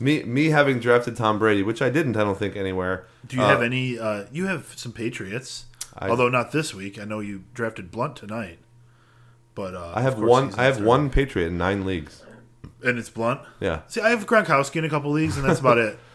Me 0.00 0.22
me 0.24 0.46
having 0.46 0.80
drafted 0.80 1.14
Tom 1.16 1.38
Brady, 1.38 1.62
which 1.62 1.82
I 1.82 1.90
didn't, 1.90 2.16
I 2.16 2.24
don't 2.24 2.38
think 2.38 2.56
anywhere. 2.56 3.04
Do 3.26 3.36
you 3.36 3.42
Uh, 3.42 3.48
have 3.48 3.62
any? 3.62 3.98
Uh, 3.98 4.24
you 4.32 4.46
have 4.46 4.72
some 4.76 4.92
Patriots, 4.92 5.66
I- 5.98 6.08
although 6.08 6.28
not 6.30 6.52
this 6.52 6.74
week. 6.74 6.98
I 6.98 7.04
know 7.04 7.20
you 7.20 7.44
drafted 7.54 7.90
Blount 7.90 8.16
tonight, 8.16 8.58
but 9.54 9.74
uh, 9.74 9.92
I 9.94 10.00
have 10.00 10.18
one. 10.18 10.54
I 10.56 10.64
have 10.64 10.78
in 10.78 10.84
one 10.84 11.10
Patriot 11.10 11.48
in 11.48 11.58
nine 11.58 11.84
leagues. 11.84 12.22
and 12.82 12.98
it's 12.98 13.10
Blount. 13.10 13.42
Yeah. 13.60 13.80
See, 13.88 14.00
I 14.00 14.08
have 14.08 14.26
Gronkowski 14.26 14.76
in 14.76 14.84
a 14.86 14.88
couple 14.88 15.10
leagues, 15.10 15.36
and 15.36 15.46
that's 15.48 15.60
about 15.60 15.78
it. 15.78 15.98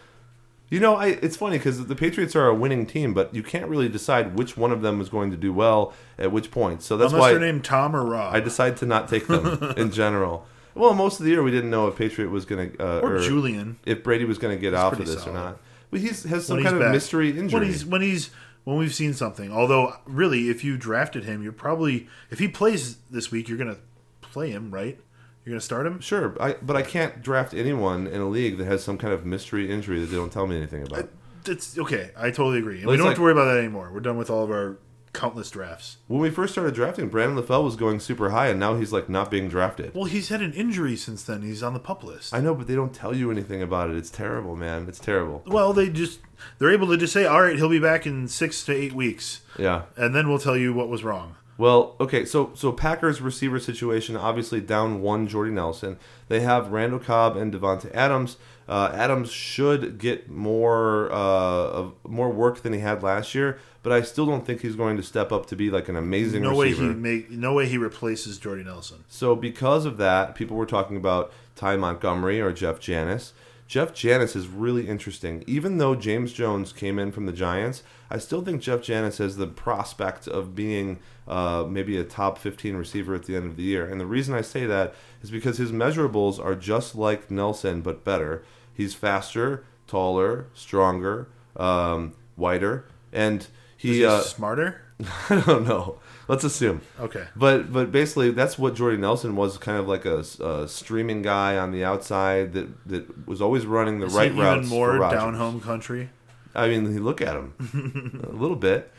You 0.68 0.80
know, 0.80 0.96
I, 0.96 1.10
it's 1.22 1.36
funny 1.36 1.58
because 1.58 1.86
the 1.86 1.94
Patriots 1.94 2.34
are 2.34 2.48
a 2.48 2.54
winning 2.54 2.86
team, 2.86 3.14
but 3.14 3.32
you 3.32 3.44
can't 3.44 3.68
really 3.68 3.88
decide 3.88 4.36
which 4.36 4.56
one 4.56 4.72
of 4.72 4.82
them 4.82 5.00
is 5.00 5.08
going 5.08 5.30
to 5.30 5.36
do 5.36 5.52
well 5.52 5.92
at 6.18 6.32
which 6.32 6.50
point. 6.50 6.82
So 6.82 6.96
that's 6.96 7.12
Unless 7.12 7.20
why 7.20 7.30
they're 7.34 7.40
named 7.40 7.62
Tom 7.62 7.94
or 7.94 8.04
Rob 8.04 8.34
I 8.34 8.40
decided 8.40 8.76
to 8.78 8.86
not 8.86 9.06
take 9.08 9.28
them 9.28 9.62
in 9.76 9.92
general. 9.92 10.44
Well, 10.76 10.94
most 10.94 11.18
of 11.18 11.24
the 11.24 11.30
year 11.32 11.42
we 11.42 11.50
didn't 11.50 11.70
know 11.70 11.88
if 11.88 11.96
Patriot 11.96 12.28
was 12.28 12.44
going 12.44 12.72
to 12.72 12.82
uh, 12.84 13.00
or 13.00 13.18
Julian. 13.18 13.78
if 13.86 14.02
Brady 14.04 14.24
was 14.24 14.38
going 14.38 14.54
to 14.56 14.60
get 14.60 14.74
out 14.74 14.92
of 14.92 14.98
pretty 14.98 15.14
this 15.14 15.26
or 15.26 15.32
not. 15.32 15.58
But 15.90 16.00
he's 16.00 16.24
has 16.24 16.46
some 16.46 16.56
when 16.56 16.64
kind 16.64 16.76
of 16.76 16.82
back. 16.82 16.92
mystery 16.92 17.30
injury. 17.30 17.60
When 17.60 17.68
he's 17.68 17.84
when 17.86 18.02
he's 18.02 18.30
when 18.64 18.76
we've 18.76 18.94
seen 18.94 19.14
something. 19.14 19.50
Although, 19.52 19.94
really, 20.04 20.48
if 20.50 20.64
you 20.64 20.76
drafted 20.76 21.24
him, 21.24 21.42
you're 21.42 21.52
probably 21.52 22.08
if 22.30 22.38
he 22.38 22.48
plays 22.48 22.96
this 23.10 23.30
week, 23.30 23.48
you're 23.48 23.58
gonna 23.58 23.78
play 24.20 24.50
him, 24.50 24.70
right? 24.72 24.98
You're 25.44 25.52
gonna 25.52 25.60
start 25.60 25.86
him. 25.86 26.00
Sure, 26.00 26.36
I, 26.40 26.56
but 26.60 26.74
I 26.76 26.82
can't 26.82 27.22
draft 27.22 27.54
anyone 27.54 28.06
in 28.08 28.20
a 28.20 28.28
league 28.28 28.58
that 28.58 28.64
has 28.66 28.82
some 28.82 28.98
kind 28.98 29.14
of 29.14 29.24
mystery 29.24 29.70
injury 29.70 30.00
that 30.00 30.06
they 30.06 30.16
don't 30.16 30.32
tell 30.32 30.46
me 30.46 30.56
anything 30.56 30.82
about. 30.82 31.08
It's 31.46 31.78
okay. 31.78 32.10
I 32.16 32.30
totally 32.32 32.58
agree. 32.58 32.78
And 32.78 32.86
we 32.86 32.96
don't 32.96 33.04
like- 33.06 33.10
have 33.10 33.18
to 33.18 33.22
worry 33.22 33.32
about 33.32 33.44
that 33.44 33.58
anymore. 33.58 33.90
We're 33.94 34.00
done 34.00 34.16
with 34.18 34.28
all 34.28 34.42
of 34.42 34.50
our 34.50 34.78
countless 35.16 35.50
drafts. 35.50 35.96
When 36.06 36.20
we 36.20 36.30
first 36.30 36.52
started 36.52 36.74
drafting, 36.74 37.08
Brandon 37.08 37.42
LaFell 37.42 37.64
was 37.64 37.74
going 37.76 37.98
super 38.00 38.30
high, 38.30 38.48
and 38.48 38.60
now 38.60 38.76
he's 38.76 38.92
like 38.92 39.08
not 39.08 39.30
being 39.30 39.48
drafted. 39.48 39.94
Well, 39.94 40.04
he's 40.04 40.28
had 40.28 40.42
an 40.42 40.52
injury 40.52 40.96
since 40.96 41.22
then. 41.24 41.42
He's 41.42 41.62
on 41.62 41.74
the 41.74 41.80
pup 41.80 42.04
list. 42.04 42.34
I 42.34 42.40
know, 42.40 42.54
but 42.54 42.66
they 42.66 42.74
don't 42.74 42.94
tell 42.94 43.14
you 43.16 43.30
anything 43.30 43.62
about 43.62 43.90
it. 43.90 43.96
It's 43.96 44.10
terrible, 44.10 44.54
man. 44.56 44.86
It's 44.88 44.98
terrible. 45.00 45.42
well, 45.46 45.72
they 45.72 45.88
just 45.88 46.20
they're 46.58 46.70
able 46.72 46.88
to 46.88 46.96
just 46.96 47.12
say, 47.12 47.24
"All 47.26 47.42
right, 47.42 47.56
he'll 47.56 47.68
be 47.68 47.78
back 47.80 48.06
in 48.06 48.28
six 48.28 48.64
to 48.66 48.72
eight 48.74 48.92
weeks," 48.92 49.40
Yeah. 49.58 49.82
and 49.96 50.14
then 50.14 50.28
we'll 50.28 50.38
tell 50.38 50.56
you 50.56 50.72
what 50.74 50.88
was 50.88 51.02
wrong. 51.02 51.36
Well, 51.58 51.96
okay, 51.98 52.26
so 52.26 52.50
so 52.54 52.70
Packers 52.70 53.22
receiver 53.22 53.58
situation 53.58 54.14
obviously 54.16 54.60
down 54.60 55.00
one 55.00 55.26
Jordy 55.26 55.50
Nelson. 55.52 55.96
They 56.28 56.40
have 56.40 56.70
Randall 56.70 56.98
Cobb 56.98 57.36
and 57.36 57.50
Davante 57.52 57.90
Adams. 57.94 58.36
Uh, 58.68 58.90
Adams 58.92 59.30
should 59.30 59.96
get 59.96 60.28
more 60.28 61.10
uh, 61.10 61.16
of 61.16 61.94
more 62.06 62.28
work 62.30 62.62
than 62.62 62.72
he 62.74 62.80
had 62.80 63.02
last 63.02 63.34
year, 63.34 63.58
but 63.86 63.92
I 63.92 64.02
still 64.02 64.26
don't 64.26 64.44
think 64.44 64.62
he's 64.62 64.74
going 64.74 64.96
to 64.96 65.02
step 65.04 65.30
up 65.30 65.46
to 65.46 65.54
be 65.54 65.70
like 65.70 65.88
an 65.88 65.94
amazing 65.94 66.42
No 66.42 66.56
way 66.56 66.70
receiver. 66.70 66.88
he 66.88 66.94
make 66.94 67.30
no 67.30 67.52
way 67.52 67.68
he 67.68 67.78
replaces 67.78 68.36
Jordy 68.36 68.64
Nelson. 68.64 69.04
So 69.06 69.36
because 69.36 69.84
of 69.84 69.96
that, 69.98 70.34
people 70.34 70.56
were 70.56 70.66
talking 70.66 70.96
about 70.96 71.32
Ty 71.54 71.76
Montgomery 71.76 72.40
or 72.40 72.52
Jeff 72.52 72.80
Janis. 72.80 73.32
Jeff 73.68 73.94
Janis 73.94 74.34
is 74.34 74.48
really 74.48 74.88
interesting. 74.88 75.44
Even 75.46 75.78
though 75.78 75.94
James 75.94 76.32
Jones 76.32 76.72
came 76.72 76.98
in 76.98 77.12
from 77.12 77.26
the 77.26 77.32
Giants, 77.32 77.84
I 78.10 78.18
still 78.18 78.42
think 78.42 78.60
Jeff 78.60 78.82
Janis 78.82 79.18
has 79.18 79.36
the 79.36 79.46
prospect 79.46 80.26
of 80.26 80.56
being 80.56 80.98
uh, 81.28 81.64
maybe 81.68 81.96
a 81.96 82.02
top 82.02 82.38
15 82.38 82.74
receiver 82.74 83.14
at 83.14 83.26
the 83.26 83.36
end 83.36 83.46
of 83.46 83.54
the 83.56 83.62
year. 83.62 83.86
And 83.88 84.00
the 84.00 84.06
reason 84.06 84.34
I 84.34 84.40
say 84.40 84.66
that 84.66 84.96
is 85.22 85.30
because 85.30 85.58
his 85.58 85.70
measurables 85.70 86.44
are 86.44 86.56
just 86.56 86.96
like 86.96 87.30
Nelson, 87.30 87.82
but 87.82 88.02
better. 88.02 88.42
He's 88.74 88.94
faster, 88.94 89.62
taller, 89.86 90.46
stronger, 90.54 91.28
um, 91.56 92.14
wider, 92.36 92.84
and 93.12 93.46
he. 93.76 94.04
Uh, 94.04 94.20
smarter? 94.20 94.80
I 95.30 95.42
don't 95.46 95.66
know. 95.66 95.98
Let's 96.28 96.42
assume. 96.42 96.80
Okay. 96.98 97.24
But 97.36 97.72
but 97.72 97.92
basically, 97.92 98.30
that's 98.32 98.58
what 98.58 98.74
Jordy 98.74 98.96
Nelson 98.96 99.36
was 99.36 99.58
kind 99.58 99.78
of 99.78 99.86
like 99.86 100.04
a, 100.04 100.24
a 100.44 100.66
streaming 100.66 101.22
guy 101.22 101.56
on 101.56 101.70
the 101.70 101.84
outside 101.84 102.52
that, 102.54 102.88
that 102.88 103.26
was 103.28 103.40
always 103.40 103.64
running 103.66 104.00
the 104.00 104.06
Is 104.06 104.14
right 104.14 104.32
he 104.32 104.40
routes. 104.40 104.66
even 104.66 104.68
more 104.78 104.98
down 104.98 105.34
home 105.34 105.60
country. 105.60 106.10
I 106.54 106.68
mean, 106.68 107.04
look 107.04 107.20
at 107.20 107.36
him 107.36 108.24
a 108.28 108.32
little 108.34 108.56
bit. 108.56 108.90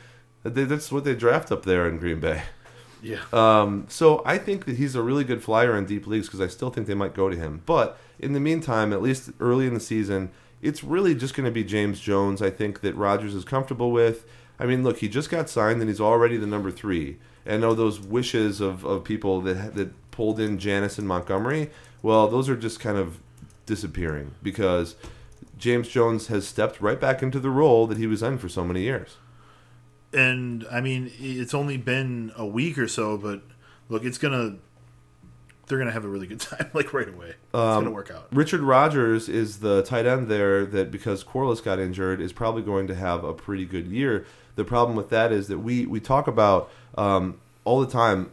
They- 0.44 0.64
That's 0.66 0.92
what 0.92 1.04
they 1.04 1.16
draft 1.16 1.52
up 1.52 1.66
there 1.66 1.88
in 1.90 1.98
Green 1.98 2.20
Bay. 2.20 2.44
Yeah. 3.02 3.20
Um, 3.34 3.86
so 3.90 4.22
I 4.26 4.38
think 4.38 4.66
that 4.66 4.78
he's 4.78 4.96
a 4.96 5.02
really 5.02 5.24
good 5.24 5.44
flyer 5.44 5.76
in 5.78 5.86
deep 5.86 6.08
leagues 6.08 6.28
because 6.28 6.40
I 6.42 6.48
still 6.48 6.70
think 6.70 6.88
they 6.88 6.94
might 6.96 7.14
go 7.14 7.30
to 7.30 7.36
him. 7.36 7.62
But 7.66 7.98
in 8.20 8.34
the 8.34 8.40
meantime, 8.40 8.94
at 8.94 9.02
least 9.02 9.32
early 9.40 9.68
in 9.68 9.74
the 9.74 9.80
season, 9.80 10.32
it's 10.62 10.84
really 10.84 11.14
just 11.14 11.36
going 11.36 11.46
to 11.46 11.52
be 11.52 11.64
James 11.64 12.00
Jones. 12.00 12.42
I 12.42 12.50
think 12.50 12.82
that 12.82 12.96
Rodgers 12.96 13.36
is 13.36 13.44
comfortable 13.44 13.92
with. 13.92 14.26
I 14.60 14.66
mean, 14.66 14.84
look, 14.84 15.00
he 15.00 15.08
just 15.08 15.30
got 15.30 15.50
signed 15.50 15.80
and 15.82 15.90
he's 15.90 16.02
already 16.02 16.38
the 16.38 16.48
number 16.48 16.72
three. 16.72 17.18
And 17.46 17.62
know 17.62 17.74
those 17.74 18.00
wishes 18.00 18.60
of, 18.60 18.84
of 18.84 19.04
people 19.04 19.42
that 19.42 19.76
that 19.76 20.12
pulled 20.12 20.40
in 20.40 20.58
Janis 20.60 20.98
and 20.98 21.08
Montgomery. 21.08 21.70
Well, 22.02 22.28
those 22.28 22.50
are 22.50 22.58
just 22.58 22.80
kind 22.80 22.98
of 22.98 23.20
disappearing 23.66 24.34
because 24.44 24.96
James 25.58 25.88
Jones 25.88 26.28
has 26.28 26.48
stepped 26.48 26.82
right 26.82 27.00
back 27.00 27.24
into 27.24 27.40
the 27.40 27.50
role 27.50 27.88
that 27.88 27.98
he 27.98 28.08
was 28.08 28.22
in 28.22 28.38
for 28.38 28.50
so 28.50 28.64
many 28.64 28.82
years. 28.82 29.18
and 30.14 30.66
I 30.72 30.82
mean, 30.82 31.12
it's 31.20 31.54
only 31.54 31.78
been 31.78 32.32
a 32.36 32.46
week 32.46 32.78
or 32.78 32.88
so, 32.88 33.18
but 33.18 33.42
look, 33.90 34.04
it's 34.04 34.18
gonna 34.18 34.58
they're 35.68 35.78
gonna 35.78 35.92
have 35.92 36.06
a 36.06 36.08
really 36.10 36.28
good 36.28 36.40
time 36.52 36.70
like 36.74 36.94
right 36.94 37.08
away. 37.10 37.30
It's 37.30 37.54
Um, 37.56 37.84
gonna 37.84 37.92
work 37.92 38.12
out. 38.12 38.28
Richard 38.32 38.62
Rogers 38.62 39.30
is 39.30 39.60
the 39.60 39.84
tight 39.84 40.06
end 40.06 40.28
there 40.30 40.66
that 40.66 40.92
because 40.92 41.24
Quarless 41.24 41.62
got 41.62 41.80
injured 41.80 42.22
is 42.22 42.34
probably 42.34 42.62
going 42.62 42.88
to 42.88 42.96
have 42.96 43.24
a 43.24 43.34
pretty 43.34 43.66
good 43.66 43.88
year. 43.88 44.26
The 44.56 44.64
problem 44.64 44.96
with 44.98 45.10
that 45.10 45.32
is 45.32 45.48
that 45.50 45.60
we 45.60 45.86
we 45.86 46.00
talk 46.00 46.28
about 46.28 46.70
um, 46.98 47.40
all 47.64 47.80
the 47.80 47.88
time. 47.92 48.32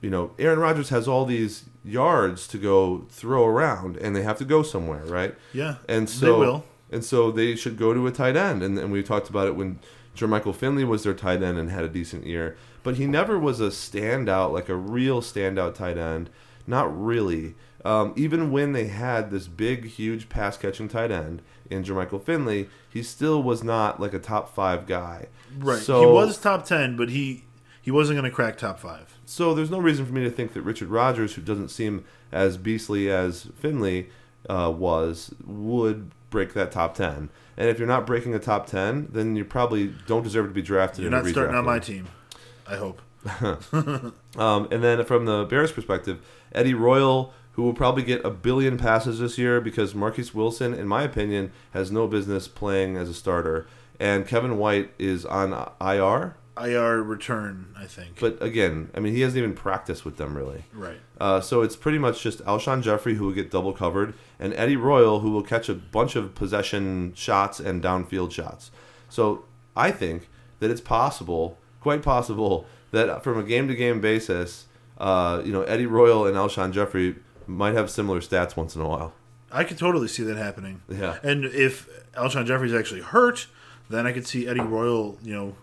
You 0.00 0.10
know, 0.10 0.32
Aaron 0.38 0.58
Rodgers 0.58 0.90
has 0.90 1.08
all 1.08 1.24
these 1.24 1.64
yards 1.82 2.46
to 2.48 2.58
go 2.58 3.06
throw 3.08 3.46
around, 3.46 3.96
and 3.96 4.14
they 4.14 4.22
have 4.22 4.36
to 4.38 4.44
go 4.44 4.62
somewhere, 4.62 5.02
right? 5.06 5.34
Yeah, 5.54 5.76
And 5.88 6.06
they 6.08 6.12
so 6.12 6.38
will. 6.38 6.64
and 6.92 7.02
so 7.02 7.30
they 7.30 7.56
should 7.56 7.78
go 7.78 7.94
to 7.94 8.06
a 8.06 8.12
tight 8.12 8.36
end. 8.36 8.62
And, 8.62 8.78
and 8.78 8.92
we 8.92 9.02
talked 9.02 9.30
about 9.30 9.46
it 9.46 9.56
when 9.56 9.78
Jermichael 10.14 10.54
Finley 10.54 10.84
was 10.84 11.04
their 11.04 11.14
tight 11.14 11.42
end 11.42 11.56
and 11.58 11.70
had 11.70 11.84
a 11.84 11.88
decent 11.88 12.26
year. 12.26 12.54
But 12.84 12.96
he 12.96 13.06
never 13.08 13.36
was 13.36 13.60
a 13.60 13.68
standout, 13.68 14.52
like 14.52 14.68
a 14.68 14.76
real 14.76 15.20
standout 15.20 15.74
tight 15.74 15.98
end. 15.98 16.30
Not 16.66 16.96
really. 16.96 17.56
Um, 17.84 18.14
even 18.16 18.52
when 18.52 18.72
they 18.72 18.86
had 18.86 19.30
this 19.30 19.48
big, 19.48 19.86
huge 19.86 20.28
pass 20.28 20.56
catching 20.56 20.88
tight 20.88 21.10
end 21.10 21.42
in 21.68 21.82
Jermichael 21.82 22.22
Finley, 22.22 22.68
he 22.88 23.02
still 23.02 23.42
was 23.42 23.64
not 23.64 24.00
like 24.00 24.14
a 24.14 24.18
top 24.18 24.54
five 24.54 24.86
guy. 24.86 25.26
Right. 25.58 25.82
So, 25.82 26.00
he 26.00 26.06
was 26.06 26.38
top 26.38 26.64
ten, 26.64 26.96
but 26.96 27.10
he 27.10 27.44
he 27.82 27.90
wasn't 27.90 28.16
gonna 28.16 28.30
crack 28.30 28.56
top 28.56 28.78
five. 28.78 29.18
So 29.26 29.54
there's 29.54 29.70
no 29.70 29.78
reason 29.78 30.06
for 30.06 30.12
me 30.12 30.22
to 30.24 30.30
think 30.30 30.52
that 30.54 30.62
Richard 30.62 30.88
Rogers, 30.88 31.34
who 31.34 31.42
doesn't 31.42 31.68
seem 31.68 32.04
as 32.32 32.56
beastly 32.56 33.10
as 33.10 33.48
Finley 33.58 34.08
uh, 34.48 34.72
was, 34.74 35.34
would 35.44 36.10
break 36.30 36.54
that 36.54 36.72
top 36.72 36.94
ten. 36.94 37.28
And 37.56 37.68
if 37.68 37.78
you're 37.78 37.88
not 37.88 38.06
breaking 38.06 38.34
a 38.34 38.38
top 38.38 38.66
ten, 38.66 39.08
then 39.12 39.36
you 39.36 39.44
probably 39.44 39.94
don't 40.06 40.22
deserve 40.22 40.46
to 40.46 40.54
be 40.54 40.62
drafted. 40.62 41.02
You're 41.02 41.10
not 41.10 41.26
starting 41.26 41.54
on 41.54 41.64
my 41.64 41.78
team. 41.78 42.08
I 42.66 42.76
hope. 42.76 43.00
Um, 44.36 44.66
and 44.72 44.82
then 44.82 45.04
from 45.04 45.26
the 45.26 45.44
Bears' 45.44 45.70
perspective, 45.70 46.18
Eddie 46.52 46.74
Royal, 46.74 47.32
who 47.52 47.62
will 47.62 47.72
probably 47.72 48.02
get 48.02 48.24
a 48.24 48.30
billion 48.30 48.76
passes 48.76 49.20
this 49.20 49.38
year 49.38 49.60
because 49.60 49.94
Marquess 49.94 50.34
Wilson, 50.34 50.74
in 50.74 50.88
my 50.88 51.04
opinion, 51.04 51.52
has 51.72 51.92
no 51.92 52.08
business 52.08 52.48
playing 52.48 52.96
as 52.96 53.08
a 53.08 53.14
starter, 53.14 53.68
and 54.00 54.26
Kevin 54.26 54.58
White 54.58 54.90
is 54.98 55.24
on 55.24 55.52
IR. 55.80 56.34
IR 56.60 57.02
return, 57.02 57.72
I 57.78 57.84
think. 57.86 58.18
But 58.18 58.42
again, 58.42 58.90
I 58.94 58.98
mean, 59.00 59.14
he 59.14 59.20
hasn't 59.20 59.38
even 59.38 59.54
practiced 59.54 60.04
with 60.04 60.16
them 60.16 60.36
really. 60.36 60.64
right. 60.72 60.98
Uh, 61.20 61.40
so 61.40 61.62
it's 61.62 61.76
pretty 61.76 61.98
much 61.98 62.22
just 62.22 62.44
Alshon 62.44 62.82
Jeffery 62.82 63.14
who 63.14 63.26
will 63.26 63.32
get 63.32 63.52
double 63.52 63.72
covered, 63.72 64.14
and 64.40 64.52
Eddie 64.54 64.76
Royal 64.76 65.20
who 65.20 65.30
will 65.30 65.42
catch 65.44 65.68
a 65.68 65.74
bunch 65.74 66.16
of 66.16 66.34
possession 66.34 67.14
shots 67.14 67.60
and 67.60 67.80
downfield 67.82 68.32
shots. 68.32 68.72
So 69.08 69.44
I 69.76 69.92
think 69.92 70.28
that 70.58 70.72
it's 70.72 70.80
possible, 70.80 71.58
quite 71.84 72.02
possible, 72.02 72.66
that 72.92 73.22
from 73.22 73.38
a 73.38 73.42
game 73.42 73.68
to 73.68 73.74
game 73.74 74.00
basis, 74.00 74.66
uh, 74.96 75.42
you 75.44 75.52
know, 75.52 75.62
Eddie 75.64 75.86
Royal 75.86 76.26
and 76.26 76.34
Alshon 76.34 76.72
Jeffery 76.72 77.16
might 77.46 77.74
have 77.74 77.90
similar 77.90 78.20
stats 78.20 78.56
once 78.56 78.74
in 78.74 78.80
a 78.80 78.88
while. 78.88 79.12
I 79.52 79.64
could 79.64 79.76
totally 79.78 80.08
see 80.08 80.22
that 80.24 80.38
happening. 80.38 80.80
Yeah. 80.88 81.18
And 81.22 81.44
if 81.44 81.88
Alshon 82.14 82.46
Jeffery's 82.46 82.72
actually 82.72 83.02
hurt, 83.02 83.46
then 83.90 84.06
I 84.06 84.12
could 84.12 84.26
see 84.26 84.48
Eddie 84.48 84.60
Royal, 84.60 85.18
you 85.22 85.34
know, 85.34 85.56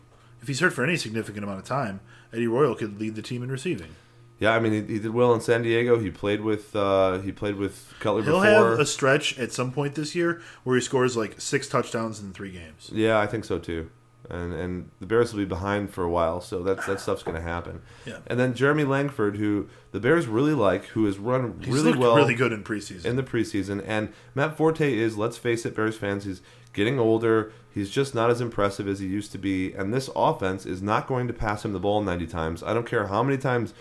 if 0.44 0.48
he's 0.48 0.60
hurt 0.60 0.74
for 0.74 0.84
any 0.84 0.96
significant 0.96 1.44
amount 1.44 1.58
of 1.60 1.66
time, 1.66 2.02
Eddie 2.32 2.48
Royal 2.48 2.76
could 2.76 3.00
lead 3.00 3.16
the 3.16 3.24
team 3.24 3.42
in 3.42 3.50
receiving. 3.52 3.96
Yeah, 4.40 4.54
I 4.54 4.60
mean, 4.60 4.74
he, 4.74 4.94
he 4.94 5.00
did 5.00 5.12
well 5.12 5.34
in 5.34 5.42
San 5.42 5.64
Diego. 5.64 6.00
He 6.00 6.10
played 6.12 6.42
with 6.42 6.76
uh, 6.76 7.20
he 7.20 7.32
played 7.32 7.56
with 7.56 7.94
Cutler 8.00 8.24
He'll 8.24 8.42
before. 8.42 8.70
have 8.72 8.80
a 8.80 8.86
stretch 8.86 9.38
at 9.40 9.52
some 9.52 9.72
point 9.72 9.96
this 9.96 10.16
year 10.16 10.42
where 10.64 10.76
he 10.76 10.82
scores 10.82 11.18
like 11.18 11.42
six 11.42 11.68
touchdowns 11.68 12.20
in 12.20 12.32
three 12.32 12.52
games. 12.52 12.92
Yeah, 12.94 13.20
I 13.20 13.28
think 13.28 13.44
so 13.46 13.58
too. 13.60 13.90
And 14.32 14.54
and 14.54 14.90
the 15.00 15.06
Bears 15.06 15.34
will 15.34 15.40
be 15.40 15.46
behind 15.46 15.92
for 15.92 16.04
a 16.04 16.10
while, 16.10 16.42
so 16.42 16.64
that's 16.64 16.86
that 16.86 17.00
stuff's 17.00 17.22
going 17.22 17.36
to 17.36 17.42
happen. 17.42 17.82
Yeah. 18.06 18.20
And 18.28 18.40
then 18.40 18.54
Jeremy 18.54 18.86
Langford, 18.86 19.38
who 19.38 19.68
the 19.92 20.00
Bears 20.00 20.26
really 20.28 20.54
like, 20.54 20.86
who 20.86 21.06
has 21.06 21.18
run 21.18 21.60
He's 21.60 21.74
really 21.74 21.98
well 21.98 22.16
really 22.16 22.36
good 22.36 22.54
in 22.54 22.64
preseason. 22.64 23.06
in 23.06 23.16
the 23.18 23.24
preseason. 23.24 23.84
And 23.86 24.14
Matt 24.34 24.56
Forte 24.56 24.94
is, 24.94 25.18
let's 25.18 25.38
face 25.38 25.66
it, 25.66 25.76
Bears 25.76 25.98
fans, 25.98 26.24
he's 26.24 26.42
getting 26.74 26.98
older. 27.00 27.52
He's 27.70 27.90
just 27.90 28.16
not 28.16 28.30
as 28.30 28.42
impressive 28.42 28.88
as 28.88 29.00
he 29.00 29.08
used 29.08 29.32
to 29.34 29.38
be. 29.38 29.74
And 29.74 29.94
this 29.94 30.10
offense 30.16 30.66
is 30.66 30.82
not 30.82 31.08
going 31.08 31.28
to 31.28 31.34
pass 31.34 31.66
him 31.66 31.74
the 31.74 31.80
ball 31.80 32.02
90 32.02 32.28
times. 32.28 32.64
I 32.64 32.74
don't 32.74 32.88
care 32.88 33.08
how 33.08 33.24
many 33.24 33.38
times, 33.38 33.74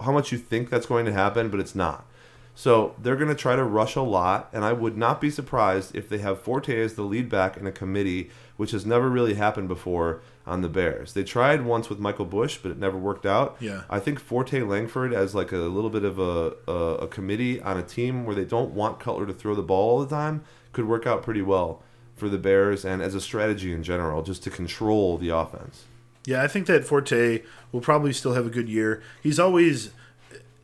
how 0.00 0.12
much 0.12 0.32
you 0.32 0.38
think 0.38 0.70
that's 0.70 0.86
going 0.86 1.06
to 1.06 1.12
happen, 1.12 1.48
but 1.48 1.60
it's 1.60 1.74
not. 1.74 2.06
So 2.54 2.94
they're 3.00 3.16
going 3.16 3.28
to 3.28 3.34
try 3.34 3.56
to 3.56 3.64
rush 3.64 3.96
a 3.96 4.02
lot, 4.02 4.48
and 4.52 4.64
I 4.64 4.72
would 4.72 4.96
not 4.96 5.20
be 5.20 5.30
surprised 5.30 5.94
if 5.96 6.08
they 6.08 6.18
have 6.18 6.40
Forte 6.40 6.80
as 6.80 6.94
the 6.94 7.02
lead 7.02 7.28
back 7.28 7.56
in 7.56 7.66
a 7.66 7.72
committee, 7.72 8.30
which 8.56 8.70
has 8.70 8.86
never 8.86 9.08
really 9.08 9.34
happened 9.34 9.68
before 9.68 10.20
on 10.46 10.60
the 10.60 10.68
Bears. 10.68 11.12
They 11.12 11.24
tried 11.24 11.64
once 11.64 11.88
with 11.88 11.98
Michael 11.98 12.24
Bush, 12.24 12.58
but 12.62 12.70
it 12.70 12.78
never 12.78 12.96
worked 12.96 13.26
out. 13.26 13.56
Yeah. 13.60 13.82
I 13.90 13.98
think 13.98 14.20
Forte 14.20 14.62
Langford 14.62 15.12
as 15.12 15.34
like 15.34 15.52
a 15.52 15.56
little 15.56 15.90
bit 15.90 16.04
of 16.04 16.18
a, 16.18 16.54
a, 16.68 16.94
a 17.02 17.08
committee 17.08 17.60
on 17.60 17.76
a 17.76 17.82
team 17.82 18.24
where 18.24 18.34
they 18.34 18.44
don't 18.44 18.72
want 18.72 19.00
Cutler 19.00 19.26
to 19.26 19.32
throw 19.32 19.54
the 19.54 19.62
ball 19.62 19.90
all 19.90 20.00
the 20.00 20.14
time 20.14 20.44
could 20.72 20.86
work 20.86 21.06
out 21.06 21.22
pretty 21.22 21.40
well 21.40 21.82
for 22.14 22.28
the 22.28 22.38
Bears 22.38 22.84
and 22.84 23.00
as 23.00 23.14
a 23.14 23.20
strategy 23.20 23.72
in 23.72 23.82
general, 23.82 24.22
just 24.22 24.42
to 24.44 24.50
control 24.50 25.16
the 25.16 25.30
offense. 25.30 25.84
Yeah, 26.26 26.42
I 26.42 26.48
think 26.48 26.66
that 26.66 26.84
Forte 26.84 27.42
will 27.72 27.80
probably 27.80 28.12
still 28.12 28.34
have 28.34 28.46
a 28.46 28.50
good 28.50 28.68
year. 28.68 29.02
He's 29.22 29.38
always, 29.38 29.90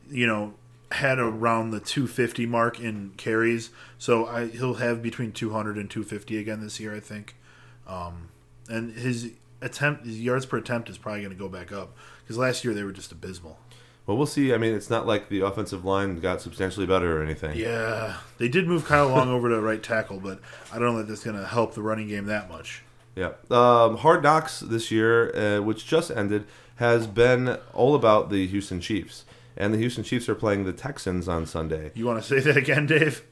you 0.09 0.27
know, 0.27 0.53
had 0.91 1.19
around 1.19 1.71
the 1.71 1.79
250 1.79 2.45
mark 2.45 2.79
in 2.79 3.11
carries, 3.17 3.69
so 3.97 4.25
I, 4.27 4.47
he'll 4.47 4.75
have 4.75 5.01
between 5.01 5.31
200 5.31 5.77
and 5.77 5.89
250 5.89 6.37
again 6.37 6.61
this 6.61 6.79
year, 6.79 6.95
I 6.95 6.99
think. 6.99 7.35
Um, 7.91 8.29
and 8.69 8.93
his 8.93 9.31
attempt, 9.61 10.05
his 10.05 10.21
yards 10.21 10.45
per 10.45 10.57
attempt 10.57 10.89
is 10.89 10.97
probably 10.97 11.21
going 11.21 11.33
to 11.33 11.39
go 11.39 11.49
back 11.49 11.71
up 11.71 11.95
because 12.23 12.37
last 12.37 12.63
year 12.63 12.73
they 12.73 12.83
were 12.83 12.91
just 12.91 13.11
abysmal. 13.11 13.59
Well, 14.07 14.17
we'll 14.17 14.25
see. 14.25 14.53
I 14.53 14.57
mean, 14.57 14.73
it's 14.73 14.89
not 14.89 15.05
like 15.05 15.29
the 15.29 15.41
offensive 15.41 15.85
line 15.85 16.19
got 16.19 16.41
substantially 16.41 16.87
better 16.87 17.19
or 17.19 17.23
anything. 17.23 17.57
Yeah, 17.57 18.17
they 18.39 18.49
did 18.49 18.67
move 18.67 18.85
Kyle 18.85 19.09
Long 19.09 19.29
over 19.29 19.49
to 19.49 19.61
right 19.61 19.81
tackle, 19.81 20.19
but 20.19 20.39
I 20.71 20.79
don't 20.79 20.93
know 20.93 20.97
that 20.99 21.07
that's 21.07 21.23
going 21.23 21.37
to 21.37 21.45
help 21.45 21.75
the 21.75 21.81
running 21.81 22.07
game 22.07 22.25
that 22.25 22.49
much. 22.49 22.83
Yeah. 23.15 23.33
Um, 23.49 23.97
Hard 23.97 24.23
Knocks 24.23 24.61
this 24.61 24.89
year, 24.89 25.35
uh, 25.35 25.61
which 25.61 25.85
just 25.85 26.09
ended, 26.09 26.45
has 26.77 27.05
been 27.05 27.59
all 27.73 27.93
about 27.93 28.29
the 28.29 28.47
Houston 28.47 28.81
Chiefs. 28.81 29.25
And 29.55 29.73
the 29.73 29.77
Houston 29.77 30.03
Chiefs 30.03 30.27
are 30.29 30.35
playing 30.35 30.63
the 30.63 30.73
Texans 30.73 31.27
on 31.27 31.45
Sunday. 31.45 31.91
You 31.93 32.07
want 32.07 32.23
to 32.23 32.27
say 32.27 32.39
that 32.39 32.57
again, 32.57 32.87
Dave? 32.87 33.23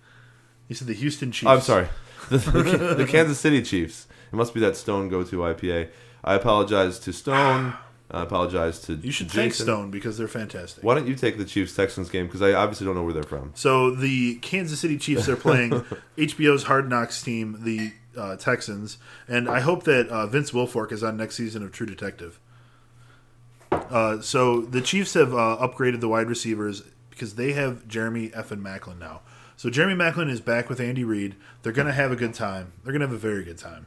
You 0.67 0.75
said 0.75 0.87
the 0.87 0.93
Houston 0.93 1.31
Chiefs. 1.31 1.49
I'm 1.49 1.61
sorry. 1.61 1.87
The, 2.29 2.37
the, 2.37 2.95
the 2.97 3.05
Kansas 3.05 3.39
City 3.39 3.63
Chiefs. 3.63 4.05
It 4.31 4.35
must 4.35 4.53
be 4.53 4.59
that 4.61 4.75
Stone 4.75 5.09
Go 5.09 5.23
To 5.23 5.37
IPA. 5.37 5.89
I 6.23 6.35
apologize 6.35 6.99
to 6.99 7.13
Stone. 7.13 7.73
I 8.11 8.23
apologize 8.23 8.79
to 8.81 8.93
You 8.95 9.11
should 9.11 9.27
Jason. 9.27 9.39
thank 9.41 9.53
Stone 9.53 9.91
because 9.91 10.17
they're 10.17 10.27
fantastic. 10.27 10.83
Why 10.83 10.95
don't 10.95 11.05
you 11.07 11.13
take 11.15 11.37
the 11.37 11.45
Chiefs 11.45 11.75
Texans 11.75 12.09
game? 12.09 12.25
Because 12.25 12.41
I 12.41 12.53
obviously 12.53 12.87
don't 12.87 12.95
know 12.95 13.03
where 13.03 13.13
they're 13.13 13.21
from. 13.21 13.51
So 13.53 13.91
the 13.91 14.35
Kansas 14.37 14.79
City 14.79 14.97
Chiefs 14.97 15.29
are 15.29 15.35
playing 15.35 15.69
HBO's 16.17 16.63
Hard 16.63 16.89
Knocks 16.89 17.21
team, 17.21 17.57
the 17.63 17.91
uh, 18.19 18.35
Texans, 18.35 18.97
and 19.27 19.47
I 19.47 19.59
hope 19.59 19.83
that 19.83 20.07
uh, 20.09 20.25
Vince 20.25 20.49
Wilfork 20.51 20.91
is 20.91 21.03
on 21.03 21.17
next 21.17 21.35
season 21.35 21.61
of 21.61 21.71
True 21.71 21.85
Detective. 21.85 22.39
Uh, 23.71 24.19
so 24.21 24.61
the 24.61 24.81
Chiefs 24.81 25.13
have 25.13 25.33
uh, 25.33 25.57
upgraded 25.61 25.99
the 25.99 26.09
wide 26.09 26.27
receivers 26.29 26.81
because 27.11 27.35
they 27.35 27.53
have 27.53 27.87
Jeremy 27.87 28.31
F. 28.33 28.51
and 28.51 28.63
Maclin 28.65 28.97
now. 28.97 29.21
So 29.55 29.69
Jeremy 29.69 29.93
Maclin 29.93 30.29
is 30.31 30.41
back 30.41 30.69
with 30.69 30.79
Andy 30.79 31.03
Reid. 31.03 31.35
They're 31.61 31.73
going 31.73 31.87
to 31.87 31.93
have 31.93 32.11
a 32.11 32.15
good 32.15 32.33
time. 32.33 32.71
They're 32.83 32.91
going 32.93 33.01
to 33.01 33.07
have 33.07 33.15
a 33.15 33.19
very 33.19 33.43
good 33.43 33.57
time. 33.57 33.85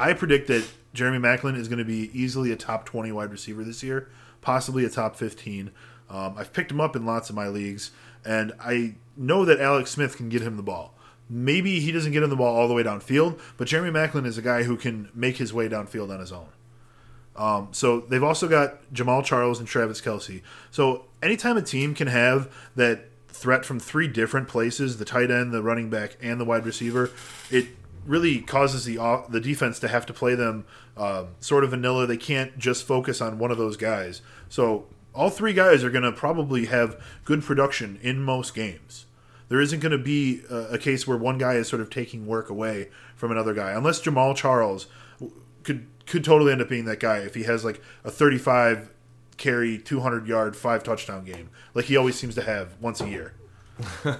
I 0.00 0.14
predict 0.14 0.48
that 0.48 0.66
Jeremy 0.94 1.18
Maclin 1.18 1.58
is 1.58 1.68
going 1.68 1.78
to 1.78 1.84
be 1.84 2.10
easily 2.18 2.50
a 2.52 2.56
top 2.56 2.86
20 2.86 3.12
wide 3.12 3.30
receiver 3.30 3.62
this 3.62 3.82
year, 3.82 4.08
possibly 4.40 4.86
a 4.86 4.88
top 4.88 5.14
15. 5.14 5.70
Um, 6.08 6.34
I've 6.38 6.54
picked 6.54 6.70
him 6.70 6.80
up 6.80 6.96
in 6.96 7.04
lots 7.04 7.28
of 7.28 7.36
my 7.36 7.48
leagues, 7.48 7.90
and 8.24 8.54
I 8.58 8.94
know 9.14 9.44
that 9.44 9.60
Alex 9.60 9.90
Smith 9.90 10.16
can 10.16 10.30
get 10.30 10.40
him 10.40 10.56
the 10.56 10.62
ball. 10.62 10.94
Maybe 11.28 11.80
he 11.80 11.92
doesn't 11.92 12.12
get 12.12 12.22
him 12.22 12.30
the 12.30 12.36
ball 12.36 12.56
all 12.56 12.66
the 12.66 12.72
way 12.72 12.82
downfield, 12.82 13.38
but 13.58 13.68
Jeremy 13.68 13.90
Maclin 13.90 14.24
is 14.24 14.38
a 14.38 14.42
guy 14.42 14.62
who 14.62 14.78
can 14.78 15.10
make 15.14 15.36
his 15.36 15.52
way 15.52 15.68
downfield 15.68 16.10
on 16.10 16.18
his 16.18 16.32
own. 16.32 16.48
Um, 17.36 17.68
so 17.72 18.00
they've 18.00 18.24
also 18.24 18.48
got 18.48 18.82
Jamaal 18.94 19.22
Charles 19.22 19.58
and 19.58 19.68
Travis 19.68 20.00
Kelce. 20.00 20.40
So 20.70 21.04
anytime 21.22 21.58
a 21.58 21.62
team 21.62 21.94
can 21.94 22.08
have 22.08 22.50
that 22.74 23.04
threat 23.28 23.66
from 23.66 23.78
three 23.78 24.08
different 24.08 24.48
places 24.48 24.96
the 24.96 25.04
tight 25.04 25.30
end, 25.30 25.52
the 25.52 25.62
running 25.62 25.90
back, 25.90 26.16
and 26.22 26.40
the 26.40 26.44
wide 26.46 26.64
receiver 26.64 27.10
it 27.50 27.68
really 28.10 28.40
causes 28.40 28.84
the 28.84 28.98
off- 28.98 29.30
the 29.30 29.40
defense 29.40 29.78
to 29.78 29.88
have 29.88 30.04
to 30.04 30.12
play 30.12 30.34
them 30.34 30.64
um, 30.96 31.28
sort 31.38 31.62
of 31.62 31.70
vanilla. 31.70 32.06
They 32.06 32.16
can't 32.16 32.58
just 32.58 32.84
focus 32.84 33.20
on 33.20 33.38
one 33.38 33.52
of 33.52 33.56
those 33.56 33.76
guys. 33.76 34.20
So 34.48 34.86
all 35.14 35.30
three 35.30 35.52
guys 35.52 35.84
are 35.84 35.90
going 35.90 36.02
to 36.02 36.10
probably 36.12 36.66
have 36.66 37.00
good 37.24 37.44
production 37.44 38.00
in 38.02 38.20
most 38.20 38.52
games. 38.52 39.06
There 39.48 39.60
isn't 39.60 39.78
going 39.78 39.92
to 39.92 39.98
be 39.98 40.42
a, 40.50 40.74
a 40.74 40.78
case 40.78 41.06
where 41.06 41.16
one 41.16 41.38
guy 41.38 41.54
is 41.54 41.68
sort 41.68 41.80
of 41.80 41.88
taking 41.88 42.26
work 42.26 42.50
away 42.50 42.88
from 43.14 43.30
another 43.30 43.54
guy, 43.54 43.70
unless 43.70 44.02
Jamaal 44.02 44.34
Charles 44.36 44.88
could 45.62 45.86
could 46.06 46.24
totally 46.24 46.50
end 46.50 46.60
up 46.60 46.68
being 46.68 46.86
that 46.86 46.98
guy 46.98 47.18
if 47.18 47.36
he 47.36 47.44
has 47.44 47.64
like 47.64 47.80
a 48.02 48.10
35 48.10 48.90
carry, 49.36 49.78
200 49.78 50.26
yard, 50.26 50.56
five 50.56 50.82
touchdown 50.82 51.24
game, 51.24 51.48
like 51.74 51.84
he 51.84 51.96
always 51.96 52.16
seems 52.16 52.34
to 52.34 52.42
have 52.42 52.74
once 52.80 53.00
a 53.00 53.08
year. 53.08 53.34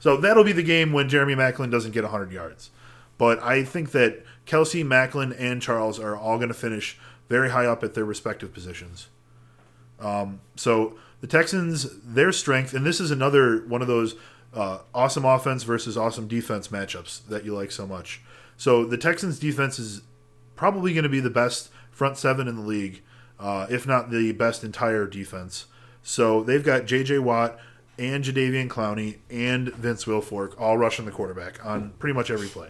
so 0.00 0.16
that'll 0.16 0.44
be 0.44 0.52
the 0.52 0.62
game 0.62 0.92
when 0.94 1.10
Jeremy 1.10 1.34
Maclin 1.34 1.70
doesn't 1.70 1.92
get 1.92 2.02
100 2.02 2.32
yards. 2.32 2.70
But 3.18 3.42
I 3.42 3.64
think 3.64 3.92
that 3.92 4.24
Kelce, 4.46 4.84
Maclin, 4.84 5.34
and 5.38 5.60
Charles 5.60 5.98
are 5.98 6.16
all 6.16 6.36
going 6.36 6.48
to 6.48 6.54
finish 6.54 6.98
very 7.28 7.50
high 7.50 7.66
up 7.66 7.82
at 7.82 7.94
their 7.94 8.04
respective 8.04 8.52
positions. 8.52 9.08
Um, 9.98 10.40
so 10.56 10.96
the 11.20 11.26
Texans, 11.26 11.88
their 12.02 12.32
strength, 12.32 12.74
and 12.74 12.84
this 12.84 13.00
is 13.00 13.10
another 13.10 13.64
one 13.66 13.82
of 13.82 13.88
those 13.88 14.14
uh, 14.54 14.78
awesome 14.94 15.24
offense 15.24 15.62
versus 15.62 15.96
awesome 15.96 16.28
defense 16.28 16.68
matchups 16.68 17.26
that 17.28 17.44
you 17.44 17.54
like 17.54 17.72
so 17.72 17.86
much. 17.86 18.22
So 18.56 18.84
the 18.84 18.96
Texans' 18.96 19.38
defense 19.38 19.78
is 19.78 20.02
probably 20.54 20.92
going 20.92 21.02
to 21.02 21.08
be 21.08 21.20
the 21.20 21.30
best 21.30 21.70
front 21.90 22.16
seven 22.16 22.48
in 22.48 22.56
the 22.56 22.62
league, 22.62 23.02
uh, 23.38 23.66
if 23.68 23.86
not 23.86 24.10
the 24.10 24.32
best 24.32 24.64
entire 24.64 25.06
defense. 25.06 25.66
So 26.02 26.42
they've 26.42 26.64
got 26.64 26.86
J.J. 26.86 27.18
Watt 27.18 27.58
and 27.98 28.22
Jadeveon 28.22 28.68
Clowney 28.68 29.18
and 29.30 29.68
Vince 29.74 30.04
Wilfork 30.04 30.58
all 30.60 30.78
rushing 30.78 31.04
the 31.04 31.10
quarterback 31.10 31.64
on 31.64 31.90
pretty 31.98 32.14
much 32.14 32.30
every 32.30 32.48
play. 32.48 32.68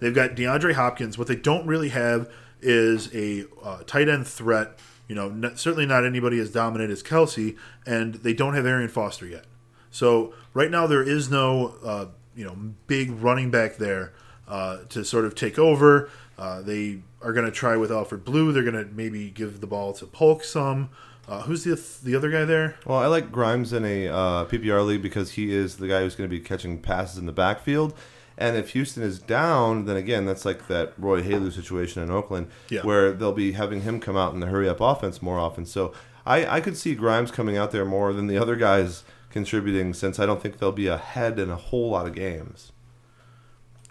They've 0.00 0.14
got 0.14 0.30
DeAndre 0.30 0.74
Hopkins. 0.74 1.18
What 1.18 1.28
they 1.28 1.36
don't 1.36 1.66
really 1.66 1.90
have 1.90 2.30
is 2.60 3.14
a 3.14 3.44
uh, 3.62 3.82
tight 3.86 4.08
end 4.08 4.26
threat. 4.26 4.78
You 5.08 5.14
know, 5.14 5.52
certainly 5.54 5.86
not 5.86 6.04
anybody 6.04 6.38
as 6.38 6.50
dominant 6.50 6.90
as 6.90 7.02
Kelce, 7.02 7.56
and 7.86 8.14
they 8.14 8.32
don't 8.32 8.54
have 8.54 8.66
Arian 8.66 8.88
Foster 8.88 9.26
yet. 9.26 9.44
So 9.90 10.34
right 10.54 10.70
now 10.70 10.86
there 10.86 11.02
is 11.02 11.30
no 11.30 11.76
uh, 11.84 12.06
you 12.34 12.44
know 12.44 12.56
big 12.86 13.10
running 13.10 13.50
back 13.50 13.76
there 13.76 14.12
uh, 14.48 14.78
to 14.88 15.04
sort 15.04 15.24
of 15.24 15.34
take 15.34 15.58
over. 15.58 16.10
Uh, 16.38 16.62
they 16.62 17.00
are 17.22 17.32
going 17.32 17.46
to 17.46 17.52
try 17.52 17.76
with 17.76 17.92
Alfred 17.92 18.24
Blue. 18.24 18.52
They're 18.52 18.64
going 18.64 18.74
to 18.74 18.92
maybe 18.92 19.30
give 19.30 19.60
the 19.60 19.66
ball 19.66 19.92
to 19.94 20.06
Polk 20.06 20.44
some. 20.44 20.90
Uh, 21.26 21.42
who's 21.42 21.64
the 21.64 21.80
the 22.02 22.14
other 22.14 22.30
guy 22.30 22.44
there? 22.44 22.76
Well, 22.84 22.98
I 22.98 23.06
like 23.06 23.32
Grimes 23.32 23.72
in 23.72 23.84
a 23.84 24.08
uh, 24.08 24.44
PPR 24.44 24.84
league 24.84 25.02
because 25.02 25.32
he 25.32 25.54
is 25.54 25.76
the 25.76 25.88
guy 25.88 26.00
who's 26.00 26.14
going 26.14 26.28
to 26.28 26.34
be 26.34 26.42
catching 26.42 26.78
passes 26.78 27.18
in 27.18 27.26
the 27.26 27.32
backfield. 27.32 27.94
And 28.36 28.56
if 28.56 28.70
Houston 28.70 29.02
is 29.02 29.18
down, 29.20 29.84
then 29.84 29.96
again, 29.96 30.24
that's 30.26 30.44
like 30.44 30.66
that 30.68 30.92
Roy 30.98 31.22
Helu 31.22 31.52
situation 31.52 32.02
in 32.02 32.10
Oakland, 32.10 32.48
Yeah. 32.68 32.82
where 32.82 33.12
they'll 33.12 33.32
be 33.32 33.52
having 33.52 33.82
him 33.82 34.00
come 34.00 34.16
out 34.16 34.34
in 34.34 34.40
the 34.40 34.46
hurry 34.48 34.68
up 34.68 34.80
offense 34.80 35.22
more 35.22 35.38
often. 35.38 35.64
So 35.66 35.92
I, 36.26 36.46
I 36.56 36.60
could 36.60 36.76
see 36.76 36.94
Grimes 36.94 37.30
coming 37.30 37.56
out 37.56 37.70
there 37.70 37.84
more 37.84 38.12
than 38.12 38.26
the 38.26 38.36
other 38.38 38.56
guys 38.56 39.04
contributing, 39.30 39.94
since 39.94 40.18
I 40.18 40.26
don't 40.26 40.40
think 40.42 40.58
they'll 40.58 40.72
be 40.72 40.86
ahead 40.88 41.38
in 41.38 41.50
a 41.50 41.56
whole 41.56 41.90
lot 41.90 42.06
of 42.06 42.14
games. 42.14 42.72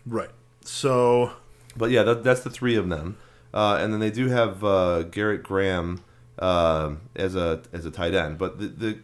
Right. 0.05 0.31
So 0.65 1.33
But 1.75 1.91
yeah, 1.91 2.03
that, 2.03 2.23
that's 2.23 2.41
the 2.41 2.49
three 2.49 2.75
of 2.75 2.89
them, 2.89 3.17
uh, 3.53 3.77
and 3.79 3.91
then 3.93 3.99
they 3.99 4.11
do 4.11 4.27
have 4.29 4.63
uh, 4.63 5.03
Garrett 5.03 5.43
Graham 5.43 6.01
uh, 6.39 6.95
as 7.15 7.35
a 7.35 7.61
as 7.71 7.85
a 7.85 7.91
tight 7.91 8.13
end. 8.13 8.37
But 8.37 8.59
the, 8.59 8.67
the 8.67 8.97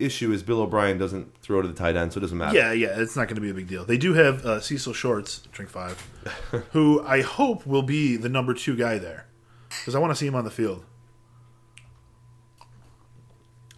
issue 0.00 0.32
is 0.32 0.42
Bill 0.42 0.60
O'Brien 0.60 0.98
doesn't 0.98 1.36
throw 1.38 1.62
to 1.62 1.68
the 1.68 1.74
tight 1.74 1.96
end, 1.96 2.12
so 2.12 2.18
it 2.18 2.22
doesn't 2.22 2.38
matter. 2.38 2.56
yeah, 2.56 2.72
yeah, 2.72 3.00
it's 3.00 3.16
not 3.16 3.28
going 3.28 3.36
to 3.36 3.40
be 3.40 3.50
a 3.50 3.54
big 3.54 3.68
deal. 3.68 3.84
They 3.84 3.98
do 3.98 4.14
have 4.14 4.44
uh, 4.44 4.60
Cecil 4.60 4.92
Shorts, 4.92 5.42
drink 5.52 5.70
five, 5.70 6.00
who 6.72 7.02
I 7.06 7.22
hope 7.22 7.66
will 7.66 7.82
be 7.82 8.16
the 8.16 8.28
number 8.28 8.54
two 8.54 8.76
guy 8.76 8.98
there 8.98 9.26
because 9.68 9.94
I 9.94 9.98
want 9.98 10.10
to 10.10 10.16
see 10.16 10.26
him 10.26 10.34
on 10.34 10.44
the 10.44 10.50
field. 10.50 10.84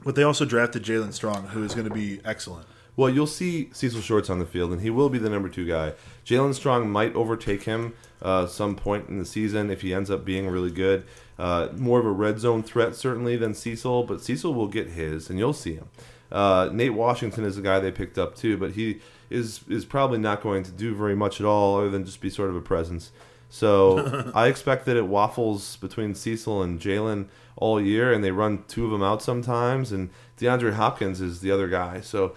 But 0.04 0.16
they 0.16 0.22
also 0.22 0.44
drafted 0.44 0.82
Jaelen 0.82 1.12
Strong, 1.12 1.48
who 1.48 1.62
is 1.62 1.74
going 1.74 1.88
to 1.88 1.94
be 1.94 2.20
excellent. 2.24 2.66
Well, 2.94 3.08
you'll 3.08 3.26
see 3.26 3.70
Cecil 3.72 4.02
Shorts 4.02 4.28
on 4.28 4.38
the 4.38 4.44
field, 4.44 4.70
and 4.72 4.82
he 4.82 4.90
will 4.90 5.08
be 5.08 5.18
the 5.18 5.30
number 5.30 5.48
two 5.48 5.66
guy. 5.66 5.94
Jaelen 6.26 6.54
Strong 6.54 6.90
might 6.90 7.14
overtake 7.14 7.62
him 7.62 7.94
uh, 8.20 8.46
some 8.46 8.76
point 8.76 9.08
in 9.08 9.18
the 9.18 9.24
season 9.24 9.70
if 9.70 9.80
he 9.80 9.94
ends 9.94 10.10
up 10.10 10.24
being 10.24 10.48
really 10.48 10.70
good. 10.70 11.04
Uh, 11.38 11.68
more 11.74 11.98
of 11.98 12.06
a 12.06 12.10
red 12.10 12.38
zone 12.38 12.62
threat, 12.62 12.94
certainly, 12.94 13.36
than 13.36 13.54
Cecil, 13.54 14.04
but 14.04 14.20
Cecil 14.20 14.52
will 14.52 14.68
get 14.68 14.88
his, 14.90 15.30
and 15.30 15.38
you'll 15.38 15.54
see 15.54 15.74
him. 15.74 15.88
Uh, 16.30 16.68
Nate 16.72 16.94
Washington 16.94 17.44
is 17.44 17.58
a 17.58 17.62
guy 17.62 17.80
they 17.80 17.90
picked 17.90 18.18
up 18.18 18.34
too, 18.34 18.56
but 18.56 18.72
he 18.72 19.00
is 19.28 19.60
is 19.68 19.84
probably 19.84 20.18
not 20.18 20.42
going 20.42 20.62
to 20.62 20.70
do 20.70 20.94
very 20.94 21.16
much 21.16 21.40
at 21.40 21.46
all, 21.46 21.78
other 21.78 21.90
than 21.90 22.04
just 22.04 22.20
be 22.20 22.30
sort 22.30 22.50
of 22.50 22.56
a 22.56 22.60
presence. 22.60 23.10
So 23.48 24.32
I 24.34 24.46
expect 24.46 24.86
that 24.86 24.96
it 24.96 25.06
waffles 25.06 25.76
between 25.76 26.14
Cecil 26.14 26.62
and 26.62 26.80
Jaelen 26.80 27.26
all 27.56 27.80
year, 27.80 28.12
and 28.12 28.24
they 28.24 28.30
run 28.30 28.64
two 28.66 28.86
of 28.86 28.90
them 28.90 29.02
out 29.02 29.22
sometimes. 29.22 29.92
And 29.92 30.08
DeAndre 30.38 30.72
Hopkins 30.72 31.20
is 31.20 31.40
the 31.40 31.50
other 31.50 31.68
guy. 31.68 32.00
So 32.00 32.34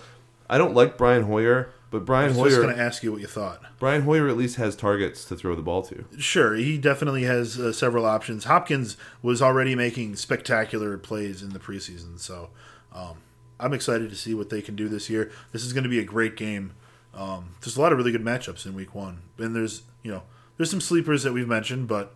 I 0.49 0.57
don't 0.57 0.73
like 0.73 0.97
Brian 0.97 1.23
Hoyer, 1.23 1.69
but 1.91 2.01
I 2.01 2.05
Brian 2.05 2.35
was 2.35 2.37
just 2.37 2.55
Hoyer, 2.55 2.63
going 2.63 2.75
to 2.75 2.81
ask 2.81 3.03
you 3.03 3.11
what 3.11 3.21
you 3.21 3.27
thought. 3.27 3.61
Brian 3.79 4.03
Hoyer 4.03 4.27
at 4.27 4.37
least 4.37 4.57
has 4.57 4.75
targets 4.75 5.25
to 5.25 5.35
throw 5.35 5.55
the 5.55 5.61
ball 5.61 5.81
to. 5.83 6.05
Sure, 6.17 6.55
he 6.55 6.77
definitely 6.77 7.23
has 7.23 7.59
uh, 7.59 7.71
several 7.71 8.05
options. 8.05 8.45
Hopkins 8.45 8.97
was 9.21 9.41
already 9.41 9.75
making 9.75 10.15
spectacular 10.15 10.97
plays 10.97 11.41
in 11.41 11.49
the 11.49 11.59
preseason, 11.59 12.19
so 12.19 12.49
um, 12.93 13.17
I'm 13.59 13.73
excited 13.73 14.09
to 14.09 14.15
see 14.15 14.33
what 14.33 14.49
they 14.49 14.61
can 14.61 14.75
do 14.75 14.87
this 14.87 15.09
year. 15.09 15.31
This 15.51 15.63
is 15.63 15.73
going 15.73 15.83
to 15.83 15.89
be 15.89 15.99
a 15.99 16.03
great 16.03 16.35
game. 16.35 16.73
Um, 17.13 17.55
there's 17.61 17.77
a 17.77 17.81
lot 17.81 17.91
of 17.91 17.97
really 17.97 18.11
good 18.11 18.23
matchups 18.23 18.65
in 18.65 18.73
Week 18.73 18.93
One, 18.93 19.21
and 19.37 19.55
there's 19.55 19.83
you 20.03 20.11
know 20.11 20.23
there's 20.57 20.69
some 20.69 20.81
sleepers 20.81 21.23
that 21.23 21.33
we've 21.33 21.47
mentioned, 21.47 21.87
but 21.87 22.13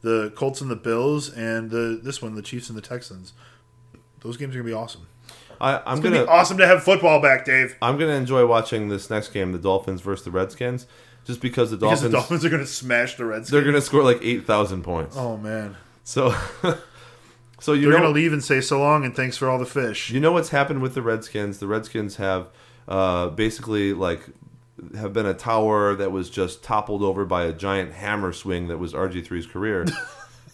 the 0.00 0.32
Colts 0.34 0.60
and 0.60 0.70
the 0.70 0.76
Bills, 0.76 1.28
and 1.30 1.70
the 1.70 2.00
this 2.02 2.22
one, 2.22 2.34
the 2.34 2.42
Chiefs 2.42 2.68
and 2.68 2.78
the 2.78 2.82
Texans. 2.82 3.32
Those 4.20 4.36
games 4.36 4.54
are 4.54 4.58
gonna 4.58 4.68
be 4.68 4.74
awesome. 4.74 5.06
I, 5.60 5.82
I'm 5.86 5.98
It's 5.98 6.04
gonna 6.04 6.16
gonna 6.16 6.26
be 6.26 6.30
awesome 6.30 6.58
to 6.58 6.66
have 6.66 6.82
football 6.82 7.20
back, 7.20 7.44
Dave. 7.44 7.76
I'm 7.82 7.98
gonna 7.98 8.12
enjoy 8.14 8.46
watching 8.46 8.88
this 8.88 9.10
next 9.10 9.28
game, 9.30 9.52
the 9.52 9.58
Dolphins 9.58 10.00
versus 10.00 10.24
the 10.24 10.30
Redskins, 10.30 10.86
just 11.24 11.40
because 11.40 11.70
the 11.70 11.76
Because 11.76 12.02
Dolphins 12.02 12.12
the 12.12 12.16
Dolphins 12.18 12.44
are 12.44 12.50
gonna 12.50 12.66
smash 12.66 13.16
the 13.16 13.24
Redskins. 13.24 13.50
they're 13.50 13.64
gonna 13.64 13.80
score 13.80 14.02
like 14.02 14.18
eight 14.22 14.46
thousand 14.46 14.82
points. 14.82 15.16
oh 15.16 15.36
man, 15.36 15.76
So, 16.04 16.34
so 17.60 17.72
you 17.72 17.90
they're 17.90 17.98
gonna 18.00 18.10
leave 18.10 18.32
and 18.32 18.42
say 18.42 18.60
so 18.60 18.78
long 18.78 19.04
and 19.04 19.14
thanks 19.16 19.36
for 19.36 19.48
all 19.48 19.58
the 19.58 19.66
fish. 19.66 20.10
You 20.10 20.20
know 20.20 20.32
what's 20.32 20.50
happened 20.50 20.80
with 20.82 20.94
the 20.94 21.02
Redskins? 21.02 21.58
The 21.58 21.66
Redskins 21.66 22.16
have 22.16 22.48
uh, 22.86 23.28
basically 23.28 23.92
like 23.92 24.22
have 24.96 25.12
been 25.12 25.26
a 25.26 25.34
tower 25.34 25.96
that 25.96 26.12
was 26.12 26.30
just 26.30 26.62
toppled 26.62 27.02
over 27.02 27.24
by 27.24 27.44
a 27.44 27.52
giant 27.52 27.92
hammer 27.94 28.32
swing 28.32 28.68
that 28.68 28.78
was 28.78 28.92
RG3's 28.92 29.46
career. 29.46 29.84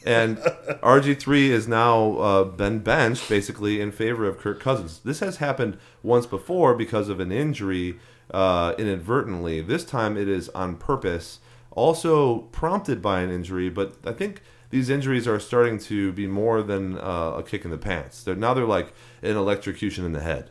and 0.04 0.36
RG3 0.36 1.50
has 1.50 1.66
now 1.66 2.18
uh, 2.18 2.44
been 2.44 2.80
benched 2.80 3.28
basically 3.28 3.80
in 3.80 3.90
favor 3.90 4.26
of 4.26 4.38
Kirk 4.38 4.60
Cousins. 4.60 5.00
This 5.04 5.20
has 5.20 5.38
happened 5.38 5.78
once 6.02 6.26
before 6.26 6.74
because 6.74 7.08
of 7.08 7.20
an 7.20 7.32
injury 7.32 7.98
uh, 8.30 8.74
inadvertently. 8.78 9.60
This 9.60 9.84
time 9.84 10.16
it 10.16 10.28
is 10.28 10.48
on 10.50 10.76
purpose, 10.76 11.40
also 11.70 12.40
prompted 12.52 13.00
by 13.00 13.20
an 13.20 13.30
injury, 13.30 13.70
but 13.70 13.96
I 14.04 14.12
think 14.12 14.42
these 14.70 14.90
injuries 14.90 15.26
are 15.26 15.40
starting 15.40 15.78
to 15.80 16.12
be 16.12 16.26
more 16.26 16.62
than 16.62 16.98
uh, 16.98 17.34
a 17.38 17.42
kick 17.42 17.64
in 17.64 17.70
the 17.70 17.78
pants. 17.78 18.22
They're, 18.24 18.34
now 18.34 18.54
they're 18.54 18.64
like 18.64 18.92
an 19.22 19.36
electrocution 19.36 20.04
in 20.04 20.12
the 20.12 20.20
head. 20.20 20.50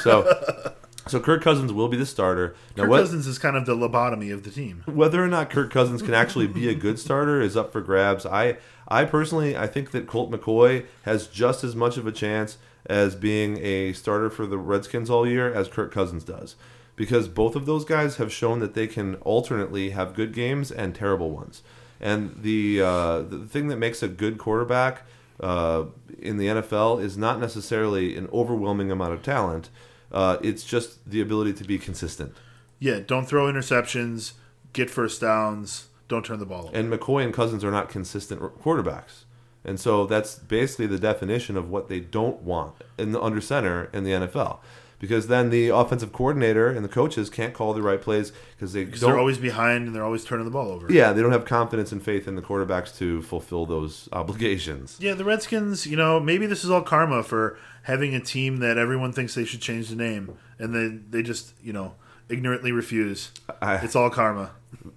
So, 0.00 0.74
so 1.06 1.20
Kirk 1.20 1.42
Cousins 1.42 1.72
will 1.72 1.88
be 1.88 1.96
the 1.96 2.06
starter. 2.06 2.54
Now, 2.76 2.84
Kirk 2.84 2.90
what, 2.90 3.00
Cousins 3.00 3.26
is 3.26 3.38
kind 3.38 3.56
of 3.56 3.66
the 3.66 3.74
lobotomy 3.74 4.32
of 4.32 4.42
the 4.42 4.50
team. 4.50 4.82
whether 4.86 5.22
or 5.22 5.28
not 5.28 5.50
Kirk 5.50 5.70
Cousins 5.70 6.02
can 6.02 6.14
actually 6.14 6.46
be 6.46 6.68
a 6.68 6.74
good 6.74 6.98
starter 6.98 7.40
is 7.40 7.56
up 7.56 7.72
for 7.72 7.80
grabs. 7.80 8.26
I, 8.26 8.56
I 8.88 9.04
personally, 9.04 9.56
I 9.56 9.66
think 9.66 9.92
that 9.92 10.06
Colt 10.06 10.30
McCoy 10.30 10.86
has 11.02 11.26
just 11.26 11.64
as 11.64 11.74
much 11.76 11.96
of 11.96 12.06
a 12.06 12.12
chance 12.12 12.58
as 12.86 13.14
being 13.14 13.58
a 13.58 13.92
starter 13.92 14.30
for 14.30 14.46
the 14.46 14.58
Redskins 14.58 15.10
all 15.10 15.26
year 15.26 15.52
as 15.52 15.68
Kirk 15.68 15.92
Cousins 15.92 16.24
does, 16.24 16.56
because 16.96 17.28
both 17.28 17.54
of 17.54 17.66
those 17.66 17.84
guys 17.84 18.16
have 18.16 18.32
shown 18.32 18.60
that 18.60 18.74
they 18.74 18.86
can 18.86 19.16
alternately 19.16 19.90
have 19.90 20.14
good 20.14 20.32
games 20.32 20.70
and 20.70 20.94
terrible 20.94 21.30
ones. 21.30 21.62
And 22.00 22.42
the 22.42 22.80
uh, 22.80 23.20
the 23.22 23.46
thing 23.46 23.68
that 23.68 23.76
makes 23.76 24.02
a 24.02 24.08
good 24.08 24.38
quarterback 24.38 25.02
uh, 25.38 25.84
in 26.18 26.38
the 26.38 26.46
NFL 26.46 27.02
is 27.02 27.18
not 27.18 27.38
necessarily 27.38 28.16
an 28.16 28.28
overwhelming 28.32 28.90
amount 28.90 29.12
of 29.12 29.22
talent. 29.22 29.68
Uh, 30.12 30.38
it's 30.42 30.64
just 30.64 31.08
the 31.08 31.20
ability 31.20 31.52
to 31.54 31.64
be 31.64 31.78
consistent. 31.78 32.34
Yeah, 32.78 33.00
don't 33.00 33.26
throw 33.26 33.44
interceptions, 33.52 34.32
get 34.72 34.90
first 34.90 35.20
downs, 35.20 35.88
don't 36.08 36.24
turn 36.24 36.38
the 36.38 36.46
ball 36.46 36.68
over. 36.68 36.76
And 36.76 36.92
McCoy 36.92 37.24
and 37.24 37.32
Cousins 37.32 37.62
are 37.64 37.70
not 37.70 37.88
consistent 37.88 38.40
quarterbacks. 38.60 39.24
And 39.64 39.78
so 39.78 40.06
that's 40.06 40.36
basically 40.36 40.86
the 40.86 40.98
definition 40.98 41.56
of 41.56 41.70
what 41.70 41.88
they 41.88 42.00
don't 42.00 42.40
want 42.42 42.74
in 42.98 43.12
the 43.12 43.20
under 43.20 43.40
center 43.40 43.90
in 43.92 44.04
the 44.04 44.10
NFL. 44.12 44.58
Because 44.98 45.28
then 45.28 45.48
the 45.48 45.68
offensive 45.68 46.12
coordinator 46.12 46.68
and 46.68 46.84
the 46.84 46.88
coaches 46.88 47.30
can't 47.30 47.54
call 47.54 47.72
the 47.72 47.80
right 47.82 48.00
plays 48.00 48.32
because 48.56 48.74
they 48.74 48.84
Because 48.84 49.00
they're 49.00 49.18
always 49.18 49.38
behind 49.38 49.86
and 49.86 49.94
they're 49.96 50.04
always 50.04 50.24
turning 50.24 50.44
the 50.44 50.50
ball 50.50 50.68
over. 50.70 50.92
yeah, 50.92 51.12
they 51.12 51.22
don't 51.22 51.32
have 51.32 51.46
confidence 51.46 51.90
and 51.90 52.02
faith 52.02 52.28
in 52.28 52.36
the 52.36 52.42
quarterbacks 52.42 52.96
to 52.98 53.22
fulfill 53.22 53.64
those 53.64 54.10
obligations. 54.12 54.96
Yeah, 55.00 55.14
the 55.14 55.24
Redskins, 55.24 55.86
you 55.86 55.96
know, 55.96 56.20
maybe 56.20 56.44
this 56.46 56.64
is 56.64 56.70
all 56.70 56.82
karma 56.82 57.22
for 57.22 57.58
having 57.82 58.14
a 58.14 58.20
team 58.20 58.58
that 58.58 58.78
everyone 58.78 59.12
thinks 59.12 59.34
they 59.34 59.44
should 59.44 59.60
change 59.60 59.88
the 59.88 59.96
name 59.96 60.36
and 60.58 60.74
then 60.74 61.06
they 61.10 61.22
just, 61.22 61.54
you 61.62 61.72
know, 61.72 61.94
ignorantly 62.28 62.72
refuse. 62.72 63.30
I, 63.60 63.76
It's 63.76 63.96
all 63.96 64.10
karma. 64.10 64.52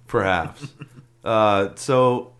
Perhaps. 0.06 0.68
uh, 1.24 1.70
so, 1.74 2.33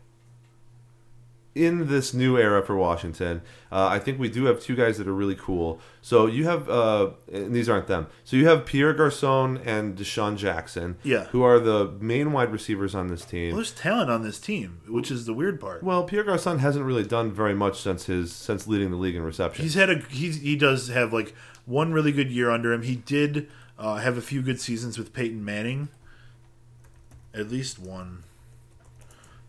in 1.54 1.86
this 1.86 2.12
new 2.12 2.36
era 2.36 2.64
for 2.66 2.74
Washington, 2.76 3.40
uh, 3.70 3.86
I 3.86 4.00
think 4.00 4.18
we 4.18 4.28
do 4.28 4.46
have 4.46 4.60
two 4.60 4.74
guys 4.74 4.98
that 4.98 5.06
are 5.06 5.12
really 5.14 5.36
cool. 5.36 5.80
So 6.02 6.26
you 6.26 6.44
have, 6.44 6.68
uh, 6.68 7.10
and 7.32 7.54
these 7.54 7.68
aren't 7.68 7.86
them. 7.86 8.08
So 8.24 8.36
you 8.36 8.48
have 8.48 8.66
Pierre 8.66 8.92
Garcon 8.92 9.58
and 9.64 9.96
DeSean 9.96 10.36
Jackson, 10.36 10.96
Yeah. 11.04 11.24
who 11.26 11.42
are 11.42 11.60
the 11.60 11.92
main 12.00 12.32
wide 12.32 12.50
receivers 12.50 12.94
on 12.94 13.06
this 13.06 13.20
Well, 13.22 13.28
team. 13.30 13.54
there's 13.54 13.70
talent 13.72 14.10
on 14.10 14.22
this 14.22 14.40
team, 14.40 14.80
which 14.88 15.10
is 15.12 15.26
the 15.26 15.32
weird 15.34 15.60
part. 15.60 15.82
Well, 15.84 16.02
Pierre 16.02 16.24
Garcon 16.24 16.58
hasn't 16.58 16.84
really 16.84 17.04
done 17.04 17.30
very 17.30 17.54
much 17.54 17.80
since 17.80 18.06
his 18.06 18.32
since 18.32 18.66
leading 18.66 18.90
the 18.90 18.96
league 18.96 19.14
in 19.14 19.22
reception. 19.22 19.62
He's 19.62 19.74
had 19.74 19.90
a 19.90 19.98
he's, 20.10 20.40
he 20.40 20.56
does 20.56 20.88
have 20.88 21.12
like 21.12 21.34
one 21.66 21.92
really 21.92 22.10
good 22.12 22.30
year 22.32 22.50
under 22.50 22.72
him. 22.72 22.82
He 22.82 22.96
did 22.96 23.48
uh, 23.78 23.96
have 23.96 24.16
a 24.18 24.22
few 24.22 24.42
good 24.42 24.60
seasons 24.60 24.98
with 24.98 25.12
Peyton 25.12 25.44
Manning. 25.44 25.88
At 27.32 27.50
least 27.50 27.78
one. 27.78 28.24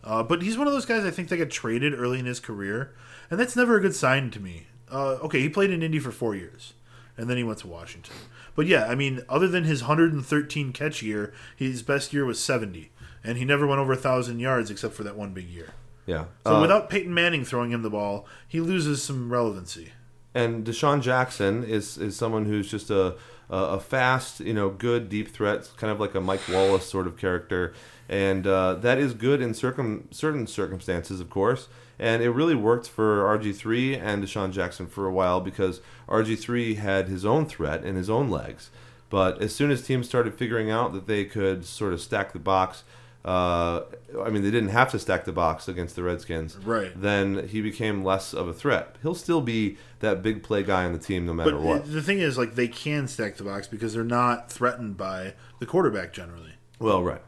Uh, 0.06 0.22
but 0.24 0.42
he's 0.44 0.58
one 0.58 0.68
of 0.68 0.74
those 0.74 0.86
guys 0.86 1.04
I 1.04 1.12
think 1.12 1.30
that 1.30 1.38
got 1.38 1.50
traded 1.50 1.94
early 1.94 2.20
in 2.20 2.26
his 2.26 2.40
career, 2.40 2.94
and 3.30 3.40
that's 3.40 3.56
never 3.56 3.76
a 3.78 3.82
good 3.82 3.96
sign 3.96 4.30
to 4.32 4.40
me. 4.40 4.68
Uh, 4.92 5.14
okay, 5.24 5.40
he 5.42 5.50
played 5.50 5.72
in 5.72 5.82
Indy 5.82 5.98
for 6.00 6.12
four 6.12 6.36
years, 6.36 6.74
and 7.18 7.28
then 7.30 7.38
he 7.38 7.44
went 7.44 7.60
to 7.60 7.68
Washington. 7.68 8.14
But 8.56 8.68
yeah, 8.68 8.86
I 8.86 8.94
mean, 8.96 9.22
other 9.28 9.48
than 9.48 9.64
his 9.64 9.82
113 9.84 10.72
catch 10.74 11.02
year, 11.02 11.34
his 11.56 11.82
best 11.82 12.14
year 12.14 12.24
was 12.24 12.40
70, 12.42 12.92
and 13.24 13.38
he 13.40 13.46
never 13.46 13.66
went 13.66 13.82
over 13.82 13.94
a 13.94 13.98
thousand 13.98 14.40
yards 14.40 14.70
except 14.70 14.94
for 14.94 15.04
that 15.04 15.16
one 15.18 15.34
big 15.34 15.48
year. 15.50 15.74
Yeah. 16.06 16.26
So 16.46 16.58
Uh, 16.58 16.62
without 16.62 16.90
Peyton 16.90 17.14
Manning 17.14 17.44
throwing 17.44 17.72
him 17.72 17.82
the 17.82 17.90
ball, 17.90 18.28
he 18.48 18.62
loses 18.62 19.02
some 19.04 19.32
relevancy. 19.34 19.92
and 20.36 20.66
DeSean 20.66 21.02
Jackson 21.02 21.64
is 21.64 21.98
is 21.98 22.16
someone 22.16 22.46
who's 22.46 22.70
just 22.70 22.92
a 22.92 23.16
a 23.50 23.58
a 23.58 23.80
fast, 23.80 24.40
you 24.42 24.54
know, 24.54 24.70
good 24.70 25.08
deep 25.10 25.30
threat, 25.30 25.72
kind 25.78 25.92
of 25.92 26.00
like 26.00 26.14
a 26.14 26.22
Mike 26.22 26.42
Wallace 26.50 26.86
sort 26.88 27.08
of 27.08 27.16
character, 27.18 27.74
and 28.10 28.46
uh, 28.48 28.76
that 28.76 28.98
is 28.98 29.14
good 29.14 29.42
in 29.42 29.54
circum 29.54 30.08
certain 30.12 30.48
circumstances, 30.48 31.20
of 31.20 31.30
course. 31.30 31.68
And 31.98 32.22
it 32.22 32.30
really 32.32 32.56
worked 32.56 32.90
for 32.90 33.24
RG3 33.38 34.02
and 34.02 34.22
DeSean 34.22 34.52
Jackson 34.52 34.86
for 34.88 35.06
a 35.08 35.12
while 35.14 35.40
because 35.40 35.80
RG3 36.10 36.76
had 36.78 37.08
his 37.08 37.26
own 37.26 37.46
threat 37.46 37.84
and 37.84 37.96
his 37.98 38.10
own 38.10 38.30
legs. 38.30 38.70
But 39.10 39.42
as 39.42 39.56
soon 39.56 39.72
as 39.72 39.82
teams 39.82 40.08
started 40.08 40.34
figuring 40.36 40.70
out 40.70 40.92
that 40.94 41.08
they 41.08 41.24
could 41.26 41.64
sort 41.66 41.94
of 41.94 42.02
stack 42.02 42.34
the 42.34 42.40
box, 42.40 42.84
uh, 43.24 43.84
I 44.24 44.30
mean, 44.30 44.44
they 44.44 44.52
didn't 44.52 44.70
have 44.70 44.92
to 44.92 45.00
stack 45.00 45.26
the 45.26 45.32
box 45.32 45.68
against 45.68 45.96
the 45.96 46.04
Redskins 46.04 46.58
Right. 46.58 46.92
then 47.00 47.48
he 47.48 47.62
became 47.62 48.04
less 48.04 48.34
of 48.34 48.48
a 48.48 48.54
threat. 48.54 48.98
He'll 49.02 49.16
still 49.16 49.42
be 49.42 49.78
that 50.00 50.22
big 50.22 50.44
play 50.44 50.64
guy 50.64 50.86
on 50.86 50.94
the 50.94 51.00
team 51.00 51.26
no 51.26 51.34
matter 51.34 51.52
But 51.52 51.62
what. 51.62 51.92
the 51.92 52.02
thing 52.04 52.20
is, 52.20 52.38
like, 52.38 52.56
they 52.56 52.68
can 52.68 53.08
stack 53.08 53.38
the 53.38 53.44
box 53.44 53.68
because 53.68 53.94
they're 53.94 54.04
not 54.04 54.52
threatened 54.52 54.98
by 54.98 55.34
the 55.60 55.66
quarterback 55.66 56.14
generally. 56.14 56.56
Well, 56.78 57.02
right. 57.02 57.22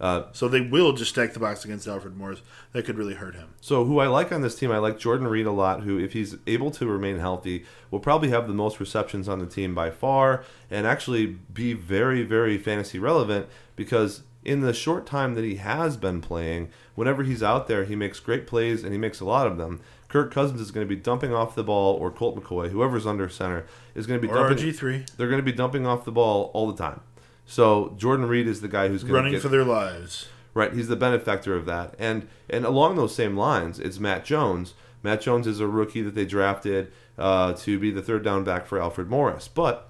Uh, 0.00 0.24
So 0.32 0.46
they 0.48 0.60
will 0.60 0.92
just 0.92 1.10
stack 1.10 1.32
the 1.32 1.40
box 1.40 1.64
against 1.64 1.86
Alfred 1.88 2.16
Morris. 2.16 2.42
That 2.72 2.84
could 2.84 2.98
really 2.98 3.14
hurt 3.14 3.34
him. 3.34 3.48
so 3.60 3.84
who 3.84 3.98
I 3.98 4.06
like 4.08 4.30
on 4.30 4.42
this 4.42 4.54
team, 4.54 4.70
I 4.70 4.78
like 4.78 4.98
Jordan 4.98 5.26
Reed 5.26 5.46
a 5.46 5.52
lot. 5.52 5.82
Who, 5.84 5.98
if 5.98 6.12
he's 6.12 6.36
able 6.46 6.70
to 6.72 6.86
remain 6.86 7.18
healthy, 7.18 7.64
will 7.90 8.00
probably 8.00 8.28
have 8.30 8.46
the 8.46 8.54
most 8.54 8.78
receptions 8.78 9.28
on 9.28 9.38
the 9.38 9.46
team 9.46 9.74
by 9.74 9.90
far, 9.90 10.44
and 10.70 10.86
actually 10.86 11.26
be 11.26 11.72
very, 11.72 12.22
very 12.22 12.58
fantasy 12.58 12.98
relevant 12.98 13.46
because 13.74 14.22
in 14.44 14.60
the 14.60 14.72
short 14.72 15.06
time 15.06 15.34
that 15.34 15.44
he 15.44 15.56
has 15.56 15.96
been 15.96 16.20
playing, 16.20 16.68
whenever 16.94 17.22
he's 17.24 17.42
out 17.42 17.66
there, 17.66 17.84
he 17.84 17.96
makes 17.96 18.20
great 18.20 18.46
plays 18.46 18.84
and 18.84 18.92
he 18.92 18.98
makes 18.98 19.18
a 19.20 19.24
lot 19.24 19.46
of 19.46 19.56
them. 19.56 19.80
Kirk 20.08 20.32
Cousins 20.32 20.60
is 20.60 20.70
going 20.70 20.86
to 20.86 20.94
be 20.94 21.00
dumping 21.00 21.34
off 21.34 21.56
the 21.56 21.64
ball, 21.64 21.96
or 21.96 22.12
Colt 22.12 22.36
McCoy, 22.40 22.68
whoever's 22.70 23.06
under 23.06 23.28
center, 23.28 23.66
is 23.96 24.06
going 24.06 24.20
to 24.20 24.24
be 24.26 24.32
Or 24.32 24.48
dumping. 24.48 24.64
RG3 24.72 25.16
they're 25.16 25.26
going 25.28 25.40
to 25.40 25.44
be 25.44 25.52
dumping 25.56 25.84
off 25.86 26.04
the 26.04 26.12
ball 26.12 26.50
all 26.54 26.70
the 26.70 26.76
time. 26.76 27.00
So 27.46 27.94
Jordan 27.96 28.26
Reed 28.26 28.46
is 28.46 28.60
the 28.60 28.68
guy 28.68 28.88
who's 28.88 29.02
going 29.02 29.14
running 29.14 29.32
get 29.32 29.42
for 29.42 29.48
their 29.48 29.64
lives. 29.64 30.28
right. 30.52 30.72
He's 30.72 30.88
the 30.88 30.96
benefactor 30.96 31.54
of 31.54 31.64
that, 31.66 31.94
and 31.98 32.28
and 32.50 32.64
along 32.64 32.96
those 32.96 33.14
same 33.14 33.36
lines, 33.36 33.78
it's 33.78 33.98
Matt 33.98 34.24
Jones. 34.24 34.74
Matt 35.02 35.20
Jones 35.20 35.46
is 35.46 35.60
a 35.60 35.68
rookie 35.68 36.02
that 36.02 36.14
they 36.16 36.24
drafted 36.24 36.92
uh, 37.16 37.52
to 37.52 37.78
be 37.78 37.90
the 37.90 38.02
third 38.02 38.24
down 38.24 38.42
back 38.42 38.66
for 38.66 38.80
Alfred 38.80 39.08
Morris, 39.08 39.46
but 39.46 39.88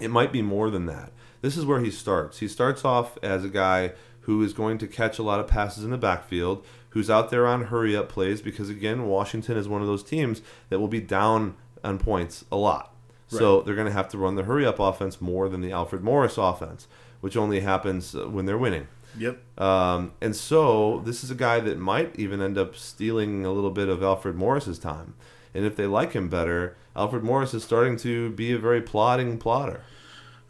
it 0.00 0.10
might 0.10 0.32
be 0.32 0.42
more 0.42 0.70
than 0.70 0.86
that. 0.86 1.12
This 1.40 1.56
is 1.56 1.66
where 1.66 1.80
he 1.80 1.90
starts. 1.90 2.38
He 2.38 2.48
starts 2.48 2.84
off 2.84 3.18
as 3.22 3.44
a 3.44 3.48
guy 3.48 3.92
who 4.20 4.42
is 4.42 4.52
going 4.52 4.78
to 4.78 4.86
catch 4.86 5.18
a 5.18 5.22
lot 5.22 5.40
of 5.40 5.46
passes 5.46 5.84
in 5.84 5.90
the 5.90 5.98
backfield, 5.98 6.64
who's 6.90 7.10
out 7.10 7.30
there 7.30 7.46
on 7.46 7.64
hurry 7.64 7.96
up 7.96 8.08
plays 8.08 8.40
because 8.40 8.70
again, 8.70 9.06
Washington 9.06 9.56
is 9.56 9.68
one 9.68 9.82
of 9.82 9.86
those 9.86 10.02
teams 10.02 10.40
that 10.70 10.78
will 10.78 10.88
be 10.88 11.00
down 11.00 11.56
on 11.82 11.98
points 11.98 12.44
a 12.50 12.56
lot. 12.56 12.93
So 13.38 13.62
they're 13.62 13.74
going 13.74 13.86
to 13.86 13.92
have 13.92 14.08
to 14.10 14.18
run 14.18 14.34
the 14.34 14.44
hurry 14.44 14.66
up 14.66 14.78
offense 14.78 15.20
more 15.20 15.48
than 15.48 15.60
the 15.60 15.72
Alfred 15.72 16.02
Morris 16.02 16.38
offense, 16.38 16.86
which 17.20 17.36
only 17.36 17.60
happens 17.60 18.14
uh, 18.14 18.28
when 18.28 18.46
they're 18.46 18.58
winning. 18.58 18.88
Yep. 19.18 19.60
Um, 19.60 20.12
and 20.20 20.34
so 20.34 21.02
this 21.04 21.22
is 21.22 21.30
a 21.30 21.34
guy 21.36 21.60
that 21.60 21.78
might 21.78 22.18
even 22.18 22.40
end 22.40 22.58
up 22.58 22.74
stealing 22.76 23.44
a 23.44 23.52
little 23.52 23.70
bit 23.70 23.88
of 23.88 24.02
Alfred 24.02 24.34
Morris's 24.34 24.78
time. 24.78 25.14
And 25.54 25.64
if 25.64 25.76
they 25.76 25.86
like 25.86 26.12
him 26.12 26.28
better, 26.28 26.76
Alfred 26.96 27.22
Morris 27.22 27.54
is 27.54 27.62
starting 27.62 27.96
to 27.98 28.30
be 28.30 28.52
a 28.52 28.58
very 28.58 28.82
plodding 28.82 29.38
plotter. 29.38 29.82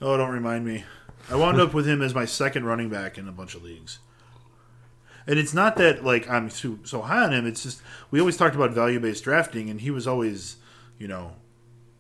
Oh, 0.01 0.17
don't 0.17 0.31
remind 0.31 0.65
me. 0.65 0.85
I 1.31 1.37
wound 1.37 1.61
up 1.61 1.75
with 1.75 1.87
him 1.87 2.03
as 2.03 2.15
my 2.15 2.25
second 2.25 2.65
running 2.65 2.89
back 2.89 3.17
in 3.19 3.29
a 3.29 3.33
bunch 3.33 3.55
of 3.55 3.63
leagues. 3.63 3.99
And 5.27 5.39
it's 5.39 5.55
not 5.55 5.77
that 5.77 6.05
like 6.05 6.29
I'm 6.29 6.51
too, 6.51 6.81
so 6.85 7.01
high 7.03 7.23
on 7.25 7.33
him. 7.33 7.47
It's 7.47 7.63
just 7.63 7.81
we 8.11 8.21
always 8.21 8.37
talked 8.37 8.55
about 8.55 8.73
value 8.73 9.01
based 9.01 9.25
drafting, 9.25 9.71
and 9.71 9.81
he 9.81 9.91
was 9.91 10.07
always, 10.07 10.57
you 10.99 11.09
know, 11.09 11.33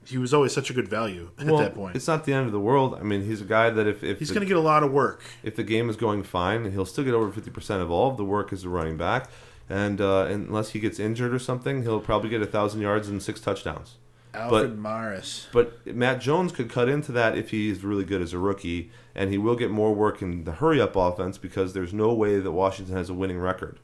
he 0.06 0.18
was 0.18 0.34
always 0.34 0.52
such 0.52 0.70
a 0.70 0.72
good 0.72 0.88
value 0.88 1.30
at 1.38 1.46
well, 1.46 1.58
that 1.58 1.74
point. 1.74 1.96
it's 1.96 2.06
not 2.06 2.24
the 2.24 2.32
end 2.32 2.46
of 2.46 2.52
the 2.52 2.60
world. 2.60 2.94
I 2.94 3.02
mean, 3.02 3.24
he's 3.24 3.40
a 3.40 3.44
guy 3.44 3.70
that 3.70 3.86
if 3.86 4.02
if 4.02 4.18
He's 4.18 4.30
going 4.30 4.42
to 4.42 4.46
get 4.46 4.56
a 4.56 4.60
lot 4.60 4.82
of 4.82 4.92
work. 4.92 5.22
if 5.42 5.56
the 5.56 5.64
game 5.64 5.88
is 5.88 5.96
going 5.96 6.22
fine, 6.22 6.70
he'll 6.72 6.86
still 6.86 7.04
get 7.04 7.14
over 7.14 7.30
fifty 7.30 7.50
percent 7.50 7.82
of 7.82 7.90
all 7.90 8.10
of 8.10 8.16
the 8.16 8.24
work 8.24 8.52
as 8.52 8.64
a 8.64 8.68
running 8.68 8.96
back. 8.96 9.30
And 9.68 10.00
uh, 10.00 10.26
unless 10.28 10.70
he 10.70 10.80
gets 10.80 10.98
injured 10.98 11.32
or 11.32 11.38
something, 11.38 11.82
he'll 11.82 12.00
probably 12.00 12.28
get 12.28 12.42
a 12.42 12.46
thousand 12.46 12.82
yards 12.82 13.08
and 13.08 13.22
six 13.22 13.40
touchdowns. 13.40 13.96
Alfred 14.34 14.78
Morris. 14.78 15.46
But 15.52 15.86
Matt 15.86 16.20
Jones 16.20 16.52
could 16.52 16.68
cut 16.68 16.88
into 16.88 17.12
that 17.12 17.38
if 17.38 17.50
he's 17.50 17.84
really 17.84 18.04
good 18.04 18.20
as 18.20 18.32
a 18.32 18.38
rookie, 18.38 18.90
and 19.14 19.30
he 19.30 19.38
will 19.38 19.56
get 19.56 19.70
more 19.70 19.94
work 19.94 20.20
in 20.22 20.44
the 20.44 20.52
hurry 20.52 20.80
up 20.80 20.96
offense 20.96 21.38
because 21.38 21.72
there's 21.72 21.94
no 21.94 22.12
way 22.12 22.40
that 22.40 22.50
Washington 22.50 22.96
has 22.96 23.08
a 23.08 23.14
winning 23.14 23.38
record, 23.38 23.78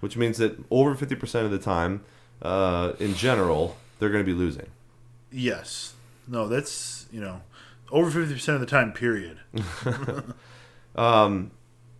which 0.00 0.16
means 0.16 0.38
that 0.38 0.64
over 0.70 0.94
50% 0.94 1.44
of 1.44 1.50
the 1.50 1.58
time, 1.58 2.04
uh, 2.42 2.92
in 3.00 3.14
general, 3.14 3.76
they're 3.98 4.10
going 4.10 4.24
to 4.24 4.30
be 4.30 4.38
losing. 4.38 4.68
Yes. 5.30 5.94
No, 6.26 6.48
that's 6.48 7.06
you 7.12 7.20
know, 7.20 7.42
over 7.90 8.10
fifty 8.10 8.34
percent 8.34 8.54
of 8.56 8.60
the 8.60 8.66
time. 8.66 8.92
Period. 8.92 9.38
Um, 10.96 11.52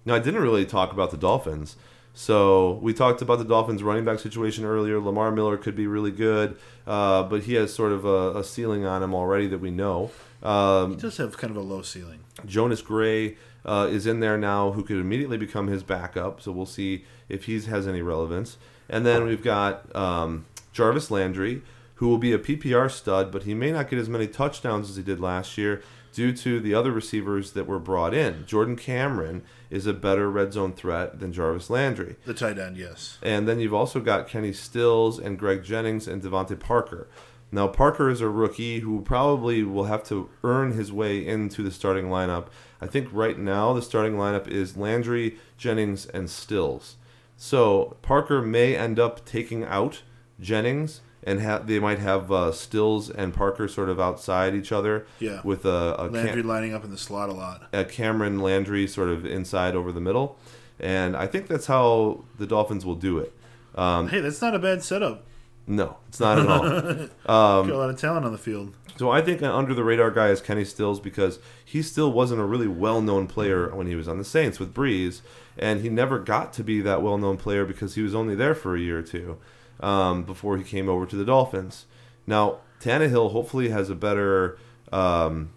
now, 0.05 0.14
I 0.16 0.18
didn't 0.18 0.43
really 0.43 0.66
talk 0.66 0.93
about 0.93 1.11
the 1.12 1.16
Dolphins. 1.16 1.76
So 2.14 2.81
we 2.83 2.93
talked 2.93 3.22
about 3.22 3.39
the 3.39 3.45
Dolphins' 3.45 3.83
running 3.83 4.05
back 4.05 4.18
situation 4.18 4.64
earlier. 4.64 4.99
Lamar 4.99 5.31
Miller 5.31 5.57
could 5.57 5.76
be 5.76 5.87
really 5.87 6.11
good, 6.11 6.57
uh, 6.85 7.22
but 7.22 7.45
he 7.45 7.55
has 7.55 7.72
sort 7.72 7.93
of 7.93 8.05
a, 8.05 8.39
a 8.39 8.43
ceiling 8.43 8.85
on 8.85 9.05
him 9.05 9.14
already 9.14 9.47
that 9.47 9.59
we 9.59 9.70
know. 9.70 10.11
Um, 10.43 10.91
He 10.91 10.97
does 10.97 11.16
have 11.18 11.37
kind 11.39 11.53
of 11.53 11.57
a 11.57 11.61
low 11.61 11.83
ceiling. 11.83 12.20
Jonas 12.45 12.83
Gray 12.83 13.37
uh, 13.64 13.87
is 13.89 14.05
in 14.05 14.18
there 14.18 14.37
now, 14.37 14.72
who 14.72 14.83
could 14.83 14.97
immediately 14.97 15.37
become 15.37 15.68
his 15.68 15.85
backup. 15.85 16.41
So 16.41 16.51
we'll 16.51 16.66
see 16.66 17.05
if 17.29 17.45
he 17.45 17.61
has 17.61 17.87
any 17.87 18.03
relevance. 18.03 18.57
And 18.89 19.07
then 19.07 19.24
we've 19.24 19.45
got 19.45 19.95
um, 19.95 20.47
Jarvis 20.72 21.12
Landry, 21.12 21.62
who 21.99 22.09
will 22.09 22.18
be 22.18 22.32
a 22.32 22.38
PPR 22.38 22.90
stud, 22.90 23.30
but 23.30 23.42
he 23.42 23.55
may 23.55 23.72
not 23.72 23.90
get 23.90 23.99
as 23.99 24.09
many 24.09 24.26
touchdowns 24.26 24.88
as 24.88 24.96
he 24.96 25.03
did 25.03 25.20
last 25.20 25.59
year 25.59 25.82
due 26.12 26.32
to 26.32 26.61
the 26.61 26.74
other 26.74 26.92
receivers 26.92 27.53
that 27.53 27.66
were 27.66 27.78
brought 27.78 28.14
in. 28.14 28.46
Jordan 28.46 28.76
Cameron 28.76 29.42
is 29.68 29.86
a 29.86 29.92
better 29.92 30.30
red 30.30 30.53
zone 30.53 30.72
threat 30.72 31.18
than 31.18 31.32
Jarvis 31.32 31.70
Landry. 31.70 32.16
The 32.24 32.34
tight 32.34 32.59
end, 32.59 32.76
yes. 32.76 33.18
And 33.22 33.49
then 33.49 33.61
you've 33.61 33.74
also 33.74 34.01
got 34.01 34.28
Kenny 34.28 34.53
Stills 34.53 35.18
and 35.18 35.38
Greg 35.38 35.64
Jennings 35.64 36.07
and 36.07 36.22
DeVante 36.22 36.59
Parker. 36.59 37.09
Now 37.51 37.66
Parker 37.66 38.11
is 38.11 38.20
a 38.20 38.28
rookie 38.28 38.80
who 38.80 39.01
probably 39.01 39.62
will 39.62 39.84
have 39.84 40.05
to 40.05 40.28
earn 40.44 40.72
his 40.72 40.92
way 40.92 41.26
into 41.26 41.62
the 41.62 41.70
starting 41.70 42.07
lineup. 42.07 42.46
I 42.80 42.86
think 42.86 43.09
right 43.11 43.38
now 43.38 43.72
the 43.72 43.82
starting 43.82 44.14
lineup 44.14 44.46
is 44.46 44.76
Landry, 44.76 45.36
Jennings, 45.57 46.07
and 46.07 46.30
Stills. 46.30 46.96
So 47.36 47.96
Parker 48.03 48.42
may 48.42 48.76
end 48.76 48.99
up 48.99 49.24
taking 49.24 49.64
out 49.64 50.03
Jennings, 50.40 51.01
and 51.29 51.43
ha- 51.43 51.59
they 51.59 51.79
might 51.79 51.99
have 51.99 52.33
uh, 52.33 52.51
Stills 52.53 53.11
and 53.11 53.35
Parker 53.35 53.68
sort 53.68 53.89
of 53.89 54.01
outside 54.01 54.55
each 54.55 54.72
other. 54.72 55.07
Yeah. 55.20 55.41
With 55.45 55.64
a, 55.66 55.95
a 55.99 56.05
Cam- 56.09 56.12
Landry 56.12 56.43
lining 56.43 56.72
up 56.74 56.85
in 56.85 56.91
the 56.91 56.99
slot 56.99 57.29
a 57.29 57.33
lot. 57.33 57.68
a 57.72 57.85
Cameron 57.85 58.41
Landry 58.41 58.87
sort 58.87 59.09
of 59.11 59.26
inside 59.26 59.74
over 59.76 59.93
the 59.93 60.01
middle, 60.01 60.37
and 60.81 61.16
I 61.16 61.26
think 61.26 61.47
that's 61.49 61.66
how 61.66 62.24
the 62.39 62.47
Dolphins 62.47 62.85
will 62.87 62.95
do 62.97 63.18
it. 63.18 63.33
Um, 63.74 64.09
Hey, 64.09 64.20
that's 64.20 64.41
not 64.43 64.55
a 64.55 64.59
bad 64.59 64.83
setup. 64.83 65.24
no, 65.66 65.99
it's 66.09 66.18
not 66.20 66.39
at 66.39 66.47
all. 66.49 66.62
Got 67.66 67.70
a 67.70 67.76
lot 67.79 67.91
of 67.91 67.99
talent 68.01 68.24
on 68.24 68.33
the 68.33 68.39
field. 68.39 68.72
So 68.97 69.11
I 69.11 69.20
think 69.22 69.43
an 69.43 69.51
under 69.51 69.74
the 69.74 69.85
radar 69.85 70.11
guy 70.11 70.29
is 70.31 70.41
Kenny 70.41 70.64
Stills 70.64 70.99
because 70.99 71.39
he 71.64 71.83
still 71.83 72.11
wasn't 72.11 72.41
a 72.41 72.45
really 72.45 72.66
well 72.66 73.01
known 73.01 73.29
player 73.29 73.72
when 73.72 73.87
he 73.87 73.95
was 73.95 74.09
on 74.09 74.18
the 74.18 74.24
Saints 74.24 74.59
with 74.59 74.74
Brees, 74.74 75.20
and 75.57 75.83
he 75.83 75.89
never 75.89 76.18
got 76.18 76.53
to 76.55 76.64
be 76.64 76.81
that 76.81 77.01
well 77.03 77.16
known 77.18 77.37
player 77.37 77.64
because 77.64 77.95
he 77.95 78.03
was 78.03 78.12
only 78.14 78.35
there 78.35 78.57
for 78.57 78.74
a 78.74 78.81
year 78.81 78.99
or 78.99 79.03
two 79.03 79.37
um, 79.81 80.24
before 80.24 80.57
he 80.57 80.64
came 80.64 80.89
over 80.89 81.07
to 81.07 81.16
the 81.16 81.24
Dolphins. 81.24 81.87
Now 82.26 82.59
Tannehill 82.81 83.33
hopefully 83.33 83.68
has 83.70 83.91
a 83.91 83.95
better 83.95 84.59
um, 84.93 85.51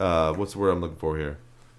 uh, 0.00 0.32
what's 0.34 0.52
the 0.52 0.58
word 0.58 0.70
I'm 0.70 0.80
looking 0.80 0.96
for 0.96 1.16
here? 1.16 1.38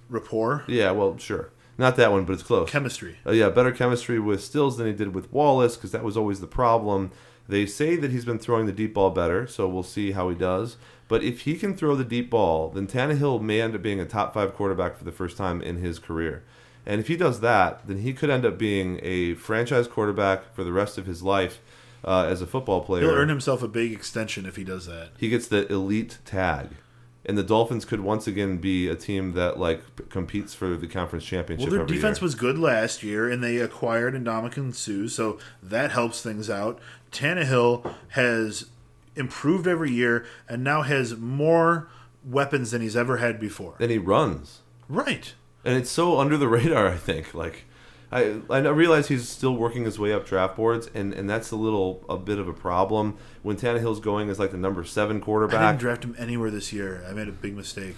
Rapport, 0.10 0.64
Yeah, 0.68 0.92
well, 0.92 1.18
sure, 1.18 1.50
not 1.78 1.96
that 1.98 2.12
one, 2.12 2.24
but 2.26 2.34
it's 2.34 2.44
close. 2.44 2.70
chemistry. 2.70 3.18
Uh, 3.26 3.32
yeah, 3.32 3.50
better 3.50 3.72
chemistry 3.72 4.20
with 4.20 4.42
Stills 4.44 4.78
than 4.78 4.88
he 4.88 4.94
did 4.94 5.14
with 5.14 5.32
Wallace 5.34 5.76
because 5.76 5.92
that 5.92 6.04
was 6.04 6.16
always 6.16 6.40
the 6.40 6.48
problem. 6.48 7.12
They 7.50 7.66
say 7.66 7.96
that 7.98 8.12
he's 8.12 8.26
been 8.26 8.40
throwing 8.40 8.66
the 8.66 8.72
deep 8.72 8.94
ball 8.94 9.10
better, 9.10 9.48
so 9.48 9.68
we'll 9.68 9.84
see 9.84 10.12
how 10.12 10.30
he 10.30 10.36
does. 10.36 10.78
But 11.08 11.24
if 11.24 11.42
he 11.42 11.56
can 11.56 11.76
throw 11.76 11.96
the 11.96 12.04
deep 12.04 12.30
ball, 12.30 12.70
then 12.70 12.88
Tannehill 12.88 13.42
may 13.42 13.62
end 13.62 13.76
up 13.76 13.82
being 13.82 14.00
a 14.02 14.06
top 14.06 14.34
five 14.34 14.54
quarterback 14.54 14.98
for 14.98 15.04
the 15.06 15.12
first 15.12 15.38
time 15.38 15.62
in 15.62 15.78
his 15.78 16.00
career. 16.00 16.44
And 16.88 17.00
if 17.02 17.08
he 17.08 17.16
does 17.18 17.42
that, 17.42 17.86
then 17.88 18.00
he 18.00 18.14
could 18.14 18.30
end 18.32 18.46
up 18.46 18.58
being 18.58 19.00
a 19.04 19.34
franchise 19.36 19.88
quarterback 19.88 20.56
for 20.56 20.64
the 20.64 20.72
rest 20.72 20.98
of 20.98 21.06
his 21.06 21.22
life 21.22 21.60
uh, 22.06 22.24
as 22.30 22.42
a 22.42 22.48
football 22.48 22.82
player. 22.82 23.02
He'll 23.04 23.12
earn 23.14 23.28
himself 23.30 23.62
a 23.62 23.68
big 23.68 23.92
extension 23.92 24.46
if 24.46 24.56
he 24.56 24.64
does 24.64 24.86
that. 24.88 25.10
he 25.20 25.28
gets 25.30 25.48
the 25.48 25.72
elite 25.72 26.18
tag. 26.24 26.70
and 27.26 27.38
the 27.38 27.44
Dolphins 27.44 27.84
could 27.84 28.00
once 28.00 28.26
again 28.26 28.58
be 28.58 28.88
a 28.88 28.96
team 28.96 29.34
that 29.34 29.60
like 29.60 29.82
p- 29.98 30.06
competes 30.10 30.54
for 30.54 30.78
the 30.78 30.88
conference 30.88 31.26
championship. 31.26 31.70
Well, 31.70 31.78
their 31.80 31.86
defense 31.86 32.20
year. 32.20 32.24
was 32.26 32.36
good 32.36 32.58
last 32.58 33.04
year, 33.04 33.30
and 33.30 33.44
they 33.44 33.58
acquired 33.58 34.14
Ndamukong 34.14 34.74
Suh, 34.74 35.10
so 35.10 35.38
that 35.62 35.92
helps 35.92 36.22
things 36.22 36.50
out. 36.50 36.80
Tannehill 37.12 37.94
has 38.10 38.68
improved 39.18 39.68
every 39.68 39.92
year, 39.92 40.26
and 40.48 40.64
now 40.64 40.84
has 40.84 41.18
more 41.18 41.90
weapons 42.24 42.72
than 42.72 42.82
he's 42.82 42.96
ever 42.96 43.18
had 43.18 43.42
before. 43.42 43.76
and 43.80 43.92
he 43.92 43.98
runs, 43.98 44.62
Right. 44.88 45.34
And 45.68 45.78
it's 45.78 45.92
so 45.92 46.20
under 46.20 46.38
the 46.38 46.48
radar. 46.58 46.88
I 46.88 46.98
think 46.98 47.34
like. 47.34 47.66
I, 48.10 48.40
I 48.50 48.60
realize 48.60 49.10
he's 49.10 49.28
still 49.28 49.54
working 49.54 49.84
his 49.84 50.00
way 50.00 50.14
up 50.14 50.26
draft 50.26 50.56
boards, 50.56 50.90
and, 50.94 51.14
and 51.14 51.30
that's 51.30 51.52
a 51.52 51.58
little 51.58 52.06
a 52.08 52.16
bit 52.16 52.40
of 52.40 52.48
a 52.48 52.54
problem 52.54 53.18
when 53.44 53.58
Tannehill's 53.58 54.00
going 54.00 54.30
as 54.30 54.40
like 54.40 54.52
the 54.52 54.58
number 54.58 54.86
seven 54.86 55.20
quarterback. 55.20 55.60
I 55.60 55.72
didn't 55.72 55.82
draft 55.82 56.06
him 56.06 56.16
anywhere 56.18 56.50
this 56.50 56.72
year. 56.72 57.04
I 57.06 57.12
made 57.12 57.28
a 57.28 57.34
big 57.34 57.54
mistake. 57.54 57.98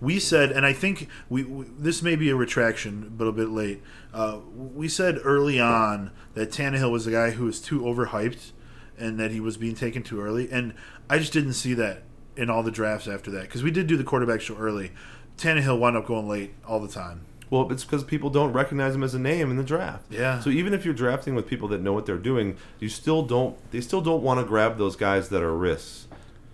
We 0.00 0.18
said, 0.18 0.50
and 0.50 0.64
I 0.64 0.72
think 0.72 1.08
we, 1.28 1.42
we 1.44 1.66
this 1.78 2.02
may 2.02 2.16
be 2.16 2.30
a 2.30 2.36
retraction, 2.36 3.12
but 3.18 3.26
a 3.26 3.32
bit 3.32 3.50
late. 3.50 3.82
Uh, 4.14 4.38
we 4.54 4.88
said 4.88 5.18
early 5.22 5.60
on 5.60 6.10
that 6.32 6.50
Tannehill 6.50 6.90
was 6.90 7.04
the 7.04 7.10
guy 7.10 7.32
who 7.32 7.44
was 7.44 7.60
too 7.60 7.80
overhyped, 7.80 8.52
and 8.96 9.20
that 9.20 9.30
he 9.30 9.40
was 9.40 9.58
being 9.58 9.74
taken 9.74 10.02
too 10.02 10.22
early. 10.22 10.50
And 10.50 10.72
I 11.10 11.18
just 11.18 11.34
didn't 11.34 11.52
see 11.54 11.74
that 11.74 12.04
in 12.36 12.48
all 12.48 12.62
the 12.62 12.70
drafts 12.70 13.08
after 13.08 13.30
that 13.32 13.42
because 13.42 13.62
we 13.62 13.70
did 13.70 13.88
do 13.88 13.96
the 13.96 14.04
quarterback 14.04 14.40
show 14.40 14.56
early. 14.56 14.92
Tannehill 15.38 15.78
wound 15.78 15.96
up 15.96 16.06
going 16.06 16.28
late 16.28 16.52
all 16.66 16.80
the 16.80 16.88
time. 16.88 17.22
Well, 17.50 17.70
it's 17.72 17.84
because 17.84 18.04
people 18.04 18.28
don't 18.28 18.52
recognize 18.52 18.94
him 18.94 19.02
as 19.02 19.14
a 19.14 19.18
name 19.18 19.50
in 19.50 19.56
the 19.56 19.62
draft. 19.62 20.04
Yeah. 20.10 20.40
So 20.40 20.50
even 20.50 20.74
if 20.74 20.84
you're 20.84 20.92
drafting 20.92 21.34
with 21.34 21.46
people 21.46 21.68
that 21.68 21.80
know 21.80 21.94
what 21.94 22.04
they're 22.04 22.18
doing, 22.18 22.58
you 22.78 22.88
still 22.88 23.22
don't. 23.22 23.56
They 23.70 23.80
still 23.80 24.02
don't 24.02 24.22
want 24.22 24.40
to 24.40 24.44
grab 24.44 24.76
those 24.76 24.96
guys 24.96 25.30
that 25.30 25.42
are 25.42 25.56
risks. 25.56 26.08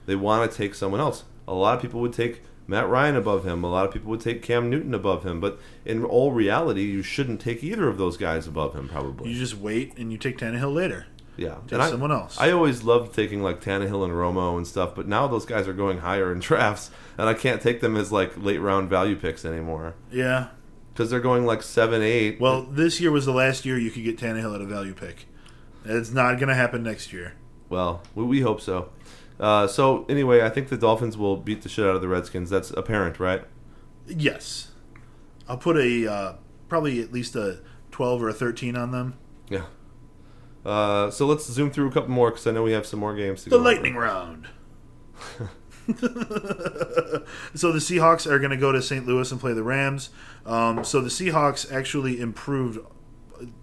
They 0.07 0.15
want 0.15 0.49
to 0.49 0.57
take 0.57 0.75
someone 0.75 1.01
else. 1.01 1.25
A 1.49 1.55
lot 1.55 1.75
of 1.77 1.83
people 1.83 2.01
would 2.01 2.13
take 2.13 2.43
Matt 2.67 2.89
Ryan 2.89 3.17
above 3.17 3.45
him. 3.45 3.65
A 3.65 3.71
lot 3.71 3.87
of 3.87 3.93
people 3.93 4.11
would 4.11 4.21
take 4.21 4.43
Cam 4.43 4.71
Newton 4.71 4.95
above 4.95 5.25
him. 5.25 5.41
But 5.41 5.59
in 5.85 6.05
all 6.05 6.31
reality, 6.31 6.83
you 6.83 7.03
shouldn't 7.03 7.41
take 7.41 7.65
either 7.65 7.89
of 7.89 7.99
those 7.99 8.17
guys 8.17 8.47
above 8.47 8.75
him. 8.75 8.89
Probably. 8.89 9.31
You 9.31 9.39
just 9.39 9.57
wait 9.57 9.99
and 9.99 10.13
you 10.13 10.19
take 10.19 10.39
Tannehill 10.39 10.73
later. 10.73 11.07
Yeah. 11.37 11.55
Take 11.65 11.73
And 11.73 11.83
I- 11.83 11.91
someone 11.91 12.13
else. 12.13 12.37
I 12.39 12.51
always 12.51 12.83
loved 12.83 13.15
taking 13.15 13.43
like 13.43 13.61
Tannehill 13.61 14.05
and 14.05 14.13
Romo 14.13 14.57
and 14.57 14.67
stuff, 14.67 14.95
but 14.95 15.07
now 15.09 15.27
those 15.27 15.45
guys 15.47 15.67
are 15.69 15.73
going 15.73 15.99
higher 15.99 16.33
in 16.33 16.39
drafts, 16.41 16.91
and 17.19 17.29
I 17.29 17.35
can't 17.35 17.61
take 17.61 17.81
them 17.81 17.97
as 17.97 18.13
like 18.13 18.33
late 18.37 18.59
round 18.59 18.89
value 18.91 19.17
picks 19.17 19.45
anymore 19.45 19.95
yeah. 20.11 20.49
because 20.93 21.11
they're 21.11 21.21
going 21.21 21.45
like 21.47 21.63
seven, 21.63 22.03
eight. 22.03 22.41
Well, 22.41 22.63
this 22.63 23.01
year 23.01 23.11
was 23.11 23.27
the 23.27 23.33
last 23.33 23.65
year 23.65 23.79
you 23.79 23.91
could 23.91 24.05
get 24.05 24.19
Tannehill 24.19 24.55
at 24.55 24.61
a 24.61 24.67
value 24.67 24.95
pick. 24.95 25.27
It's 25.85 26.11
not 26.11 26.35
going 26.37 26.49
to 26.49 26.55
happen 26.55 26.83
next 26.83 27.13
year. 27.13 27.35
Well, 27.69 28.03
we, 28.15 28.25
we 28.25 28.41
hope 28.41 28.61
so. 28.61 28.91
Uh, 29.39 29.67
so 29.67 30.07
anyway, 30.09 30.43
I 30.43 30.49
think 30.49 30.69
the 30.69 30.77
Dolphins 30.77 31.19
will 31.19 31.37
beat 31.37 31.63
the 31.63 31.69
shit 31.69 31.85
out 31.85 31.97
of 31.97 32.01
the 32.01 32.09
Redskins. 32.09 32.49
That's 32.51 32.71
apparent, 32.71 33.19
right? 33.19 33.43
Yes, 34.07 34.71
I'll 35.49 35.59
put 35.59 35.77
a 35.77 36.11
uh, 36.11 36.35
probably 36.69 37.01
at 37.01 37.13
least 37.13 37.35
a 37.37 37.61
twelve 37.91 38.23
or 38.23 38.29
a 38.29 38.33
thirteen 38.33 38.77
on 38.77 38.93
them. 38.93 39.19
Yeah. 39.49 39.65
Uh, 40.65 41.11
so 41.11 41.27
let's 41.27 41.45
zoom 41.47 41.71
through 41.71 41.89
a 41.89 41.93
couple 41.93 42.11
more 42.11 42.31
because 42.31 42.47
I 42.47 42.53
know 42.53 42.63
we 42.63 42.73
have 42.73 42.87
some 42.87 43.01
more 43.01 43.15
games 43.15 43.45
to 43.45 43.51
The 43.51 43.57
go. 43.57 43.61
over. 43.61 43.65
lightning 43.73 43.97
round. 43.97 44.49
so 47.55 47.73
the 47.73 47.79
Seahawks 47.79 48.27
are 48.31 48.39
going 48.39 48.51
to 48.51 48.57
go 48.57 48.73
to 48.73 48.81
St. 48.83 49.07
Louis 49.07 49.31
and 49.31 49.41
play 49.41 49.53
the 49.53 49.63
Rams. 49.63 50.11
Um, 50.47 50.85
so 50.85 51.01
the 51.01 51.09
Seahawks 51.11 51.71
actually 51.73 52.21
improved, 52.21 52.79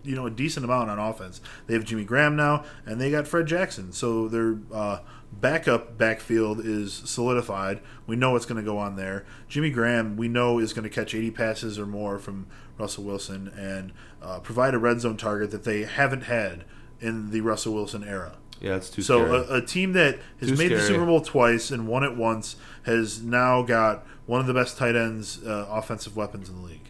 you 0.03 0.15
know, 0.15 0.25
a 0.27 0.29
decent 0.31 0.63
amount 0.65 0.89
on 0.89 0.99
offense. 0.99 1.41
They 1.67 1.73
have 1.73 1.83
Jimmy 1.85 2.03
Graham 2.05 2.35
now, 2.35 2.63
and 2.85 2.99
they 3.01 3.09
got 3.11 3.27
Fred 3.27 3.47
Jackson. 3.47 3.91
So 3.91 4.27
their 4.27 4.57
uh, 4.73 4.99
backup 5.31 5.97
backfield 5.97 6.63
is 6.63 6.93
solidified. 6.93 7.81
We 8.05 8.15
know 8.15 8.31
what's 8.31 8.45
going 8.45 8.63
to 8.63 8.69
go 8.69 8.77
on 8.77 8.95
there. 8.95 9.25
Jimmy 9.47 9.69
Graham, 9.71 10.15
we 10.17 10.27
know, 10.27 10.59
is 10.59 10.73
going 10.73 10.83
to 10.83 10.89
catch 10.89 11.15
80 11.15 11.31
passes 11.31 11.79
or 11.79 11.85
more 11.87 12.19
from 12.19 12.47
Russell 12.77 13.03
Wilson 13.03 13.47
and 13.57 13.91
uh, 14.21 14.39
provide 14.39 14.73
a 14.73 14.79
red 14.79 15.01
zone 15.01 15.17
target 15.17 15.51
that 15.51 15.63
they 15.63 15.83
haven't 15.83 16.21
had 16.23 16.65
in 17.01 17.31
the 17.31 17.41
Russell 17.41 17.73
Wilson 17.73 18.03
era. 18.03 18.37
Yeah, 18.61 18.75
it's 18.75 18.89
too 18.91 19.01
So 19.01 19.25
scary. 19.25 19.37
a, 19.37 19.53
a 19.55 19.61
team 19.65 19.93
that 19.93 20.19
has 20.39 20.49
Too 20.49 20.55
made 20.55 20.71
the. 20.71 20.79
Super 20.79 21.05
Bowl 21.05 21.21
twice 21.21 21.71
and 21.71 21.87
won 21.87 22.03
it 22.03 22.15
once 22.15 22.55
has 22.83 23.21
now 23.23 23.63
got 23.63 24.05
one 24.27 24.39
of 24.39 24.45
the 24.47 24.53
best 24.53 24.77
tight 24.77 24.95
ends, 24.95 25.43
uh, 25.43 25.65
offensive 25.69 26.15
weapons 26.15 26.47
in 26.47 26.61
the 26.61 26.67
league. 26.67 26.89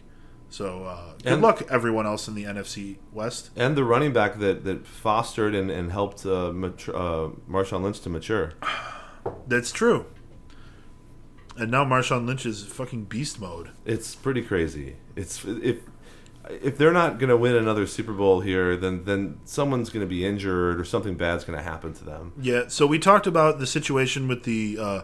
So 0.50 0.84
uh, 0.84 1.12
good 1.22 1.32
And- 1.32 1.42
luck 1.42 1.62
everyone 1.70 2.04
else 2.04 2.28
in 2.28 2.34
the 2.34 2.44
NFC 2.44 2.98
West. 3.10 3.48
and 3.56 3.74
the 3.74 3.84
running 3.84 4.12
back 4.12 4.38
that, 4.40 4.64
that 4.64 4.86
fostered 4.86 5.54
and, 5.54 5.70
and 5.70 5.90
helped 5.92 6.26
uh, 6.26 6.52
mature, 6.52 6.94
uh, 6.94 7.30
Marshawn 7.50 7.82
Lynch 7.82 8.00
to 8.00 8.10
mature. 8.10 8.52
That's 9.46 9.72
true. 9.72 10.04
And 11.56 11.70
now 11.70 11.84
Marshawn 11.84 12.26
Lynch 12.26 12.44
is 12.46 12.64
fucking 12.64 13.04
beast 13.04 13.40
mode. 13.40 13.70
It's 13.86 14.14
pretty 14.14 14.42
crazy. 14.42 14.96
It's 15.16 15.44
if 15.44 15.78
if 16.48 16.76
they're 16.76 16.92
not 16.92 17.18
going 17.18 17.30
to 17.30 17.36
win 17.36 17.54
another 17.54 17.86
Super 17.86 18.12
Bowl 18.12 18.40
here, 18.40 18.76
then 18.76 19.04
then 19.04 19.40
someone's 19.44 19.90
going 19.90 20.04
to 20.04 20.10
be 20.10 20.24
injured 20.24 20.80
or 20.80 20.84
something 20.84 21.14
bad's 21.14 21.44
going 21.44 21.58
to 21.58 21.64
happen 21.64 21.94
to 21.94 22.04
them. 22.04 22.32
Yeah. 22.40 22.64
So 22.68 22.86
we 22.86 22.98
talked 22.98 23.26
about 23.26 23.58
the 23.58 23.66
situation 23.66 24.28
with 24.28 24.44
the 24.44 24.78
uh, 24.80 25.02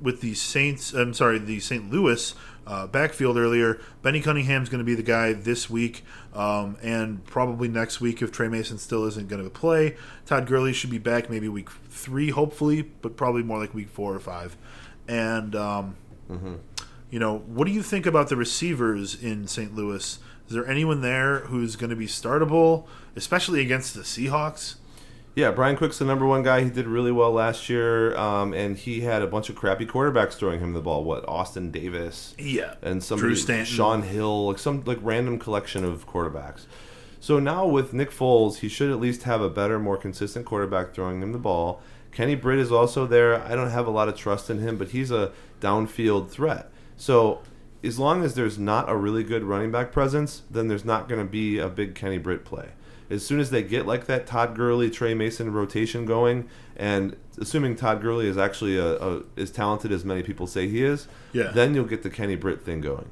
with 0.00 0.20
the 0.20 0.34
Saints. 0.34 0.92
I'm 0.92 1.14
sorry, 1.14 1.38
the 1.38 1.60
St. 1.60 1.90
Louis 1.90 2.34
uh, 2.66 2.86
backfield 2.86 3.36
earlier. 3.36 3.80
Benny 4.02 4.20
Cunningham's 4.20 4.68
going 4.68 4.78
to 4.78 4.84
be 4.84 4.94
the 4.94 5.02
guy 5.02 5.32
this 5.32 5.68
week, 5.68 6.04
um, 6.34 6.76
and 6.82 7.24
probably 7.24 7.68
next 7.68 8.00
week 8.00 8.22
if 8.22 8.32
Tre 8.32 8.48
Mason 8.48 8.78
still 8.78 9.04
isn't 9.06 9.28
going 9.28 9.42
to 9.42 9.50
play. 9.50 9.96
Todd 10.24 10.46
Gurley 10.46 10.72
should 10.72 10.90
be 10.90 10.98
back 10.98 11.30
maybe 11.30 11.48
week 11.48 11.70
three, 11.88 12.30
hopefully, 12.30 12.82
but 12.82 13.16
probably 13.16 13.42
more 13.42 13.58
like 13.58 13.74
week 13.74 13.88
four 13.88 14.14
or 14.14 14.20
five. 14.20 14.56
And 15.08 15.54
um, 15.54 15.96
you 17.10 17.18
know, 17.18 17.38
what 17.38 17.66
do 17.66 17.72
you 17.72 17.82
think 17.82 18.06
about 18.06 18.28
the 18.28 18.36
receivers 18.36 19.20
in 19.20 19.46
St. 19.46 19.74
Louis? 19.74 20.18
Is 20.48 20.54
there 20.54 20.66
anyone 20.66 21.00
there 21.00 21.40
who's 21.40 21.76
going 21.76 21.90
to 21.90 21.96
be 21.96 22.06
startable, 22.06 22.86
especially 23.16 23.60
against 23.60 23.94
the 23.94 24.02
Seahawks? 24.02 24.76
Yeah, 25.34 25.50
Brian 25.50 25.76
Quick's 25.76 25.98
the 25.98 26.06
number 26.06 26.24
one 26.24 26.42
guy. 26.42 26.64
He 26.64 26.70
did 26.70 26.86
really 26.86 27.12
well 27.12 27.30
last 27.30 27.68
year, 27.68 28.16
um, 28.16 28.54
and 28.54 28.74
he 28.76 29.02
had 29.02 29.20
a 29.20 29.26
bunch 29.26 29.50
of 29.50 29.56
crappy 29.56 29.84
quarterbacks 29.84 30.32
throwing 30.32 30.60
him 30.60 30.72
the 30.72 30.80
ball. 30.80 31.04
What 31.04 31.28
Austin 31.28 31.70
Davis 31.70 32.34
Yeah, 32.38 32.74
and 32.80 33.02
Stanton. 33.36 33.66
Shaun 33.66 34.02
Hill, 34.02 34.46
like 34.46 34.58
some 34.58 34.82
like 34.86 34.98
random 35.02 35.38
collection 35.38 35.84
of 35.84 36.08
quarterbacks. 36.08 36.64
So 37.20 37.38
now 37.38 37.66
with 37.66 37.92
Nick 37.92 38.10
Foles, 38.12 38.58
he 38.58 38.68
should 38.68 38.90
at 38.90 38.98
least 38.98 39.24
have 39.24 39.42
a 39.42 39.50
better, 39.50 39.78
more 39.78 39.98
consistent 39.98 40.46
quarterback 40.46 40.94
throwing 40.94 41.20
him 41.20 41.32
the 41.32 41.38
ball. 41.38 41.82
Kenny 42.12 42.34
Britt 42.34 42.58
is 42.58 42.72
also 42.72 43.06
there. 43.06 43.42
I 43.42 43.54
don't 43.54 43.70
have 43.70 43.86
a 43.86 43.90
lot 43.90 44.08
of 44.08 44.16
trust 44.16 44.48
in 44.48 44.60
him, 44.60 44.78
but 44.78 44.88
he's 44.88 45.10
a 45.10 45.32
downfield 45.60 46.30
threat. 46.30 46.70
So 46.96 47.42
as 47.86 47.98
long 47.98 48.24
as 48.24 48.34
there's 48.34 48.58
not 48.58 48.88
a 48.90 48.96
really 48.96 49.22
good 49.24 49.44
running 49.44 49.70
back 49.70 49.92
presence, 49.92 50.42
then 50.50 50.68
there's 50.68 50.84
not 50.84 51.08
going 51.08 51.20
to 51.20 51.30
be 51.30 51.58
a 51.58 51.68
big 51.68 51.94
Kenny 51.94 52.18
Britt 52.18 52.44
play. 52.44 52.70
As 53.08 53.24
soon 53.24 53.38
as 53.38 53.50
they 53.50 53.62
get 53.62 53.86
like 53.86 54.06
that 54.06 54.26
Todd 54.26 54.56
Gurley, 54.56 54.90
Tre 54.90 55.14
Mason 55.14 55.52
rotation 55.52 56.04
going, 56.06 56.48
and 56.76 57.14
assuming 57.38 57.76
Todd 57.76 58.02
Gurley 58.02 58.26
is 58.26 58.36
actually 58.36 58.76
a, 58.76 58.96
a 59.00 59.22
as 59.36 59.50
talented 59.52 59.92
as 59.92 60.04
many 60.04 60.22
people 60.24 60.46
say 60.48 60.68
he 60.68 60.82
is, 60.82 61.06
Yeah. 61.32 61.52
then 61.52 61.74
you'll 61.74 61.84
get 61.84 62.02
the 62.02 62.10
Kenny 62.10 62.34
Britt 62.34 62.62
thing 62.64 62.80
going. 62.80 63.08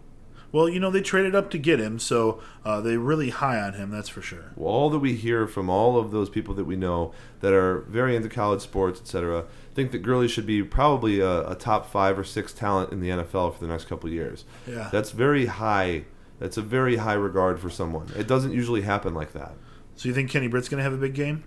Well, 0.54 0.68
you 0.68 0.78
know 0.78 0.92
they 0.92 1.00
traded 1.00 1.34
up 1.34 1.50
to 1.50 1.58
get 1.58 1.80
him, 1.80 1.98
so 1.98 2.40
uh, 2.64 2.80
they're 2.80 3.00
really 3.00 3.30
high 3.30 3.60
on 3.60 3.72
him. 3.72 3.90
That's 3.90 4.08
for 4.08 4.22
sure. 4.22 4.52
Well, 4.54 4.72
all 4.72 4.88
that 4.90 5.00
we 5.00 5.16
hear 5.16 5.48
from 5.48 5.68
all 5.68 5.98
of 5.98 6.12
those 6.12 6.30
people 6.30 6.54
that 6.54 6.62
we 6.62 6.76
know 6.76 7.12
that 7.40 7.52
are 7.52 7.80
very 7.88 8.14
into 8.14 8.28
college 8.28 8.60
sports, 8.60 9.00
etc., 9.00 9.46
think 9.74 9.90
that 9.90 9.98
Gurley 9.98 10.28
should 10.28 10.46
be 10.46 10.62
probably 10.62 11.18
a, 11.18 11.48
a 11.48 11.56
top 11.56 11.90
five 11.90 12.16
or 12.16 12.22
six 12.22 12.52
talent 12.52 12.92
in 12.92 13.00
the 13.00 13.08
NFL 13.08 13.54
for 13.54 13.58
the 13.58 13.66
next 13.66 13.86
couple 13.86 14.06
of 14.06 14.12
years. 14.12 14.44
Yeah. 14.64 14.90
That's 14.92 15.10
very 15.10 15.46
high. 15.46 16.04
That's 16.38 16.56
a 16.56 16.62
very 16.62 16.98
high 16.98 17.14
regard 17.14 17.58
for 17.58 17.68
someone. 17.68 18.12
It 18.16 18.28
doesn't 18.28 18.52
usually 18.52 18.82
happen 18.82 19.12
like 19.12 19.32
that. 19.32 19.54
So 19.96 20.08
you 20.08 20.14
think 20.14 20.30
Kenny 20.30 20.46
Britt's 20.46 20.68
going 20.68 20.78
to 20.78 20.84
have 20.84 20.92
a 20.92 20.98
big 20.98 21.14
game? 21.14 21.42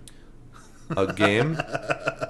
A 0.94 1.10
game. 1.14 1.58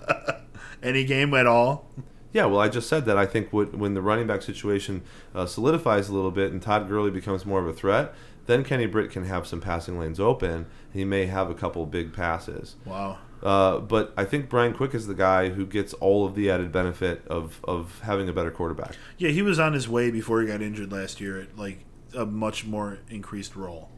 Any 0.85 1.05
game 1.05 1.35
at 1.35 1.49
all? 1.49 1.91
Yeah, 2.33 2.45
well, 2.47 2.61
I 2.61 2.69
just 2.69 2.89
said 2.89 3.07
that. 3.07 3.17
I 3.17 3.27
think 3.27 3.53
what, 3.53 3.75
when 3.75 3.95
the 3.95 4.03
running 4.03 4.27
back 4.27 4.43
situation 4.43 5.03
uh, 5.35 5.47
solidifies 5.47 6.09
a 6.09 6.15
little 6.15 6.31
bit 6.31 6.53
and 6.53 6.61
Todd 6.61 6.89
Gurley 6.89 7.11
becomes 7.11 7.47
more 7.47 7.61
of 7.61 7.67
a 7.67 7.73
threat, 7.73 8.15
then 8.47 8.65
Kenny 8.65 8.87
Britt 8.87 9.11
can 9.11 9.25
have 9.25 9.47
some 9.47 9.61
passing 9.61 9.99
lanes 9.99 10.21
open. 10.21 10.67
He 10.93 11.05
may 11.05 11.27
have 11.27 11.51
a 11.51 11.55
couple 11.55 11.85
big 11.87 12.13
passes. 12.13 12.77
Wow. 12.85 13.19
Uh, 13.43 13.79
but 13.79 14.13
I 14.17 14.25
think 14.25 14.49
Brian 14.49 14.75
Quick 14.75 14.95
is 14.95 15.07
the 15.07 15.15
guy 15.15 15.51
who 15.51 15.65
gets 15.65 15.95
all 15.95 16.27
of 16.27 16.35
the 16.35 16.51
added 16.51 16.73
benefit 16.73 17.27
of, 17.29 17.61
of 17.65 18.01
having 18.03 18.29
a 18.29 18.33
better 18.33 18.51
quarterback. 18.51 18.97
Yeah, 19.17 19.31
he 19.31 19.43
was 19.43 19.59
on 19.59 19.75
his 19.75 19.89
way 19.89 20.11
before 20.11 20.41
he 20.41 20.47
got 20.47 20.61
injured 20.61 20.91
last 20.91 21.21
year 21.21 21.41
at 21.41 21.57
like 21.57 21.85
a 22.15 22.27
much 22.27 22.65
more 22.65 22.99
increased 23.09 23.55
role. 23.55 23.91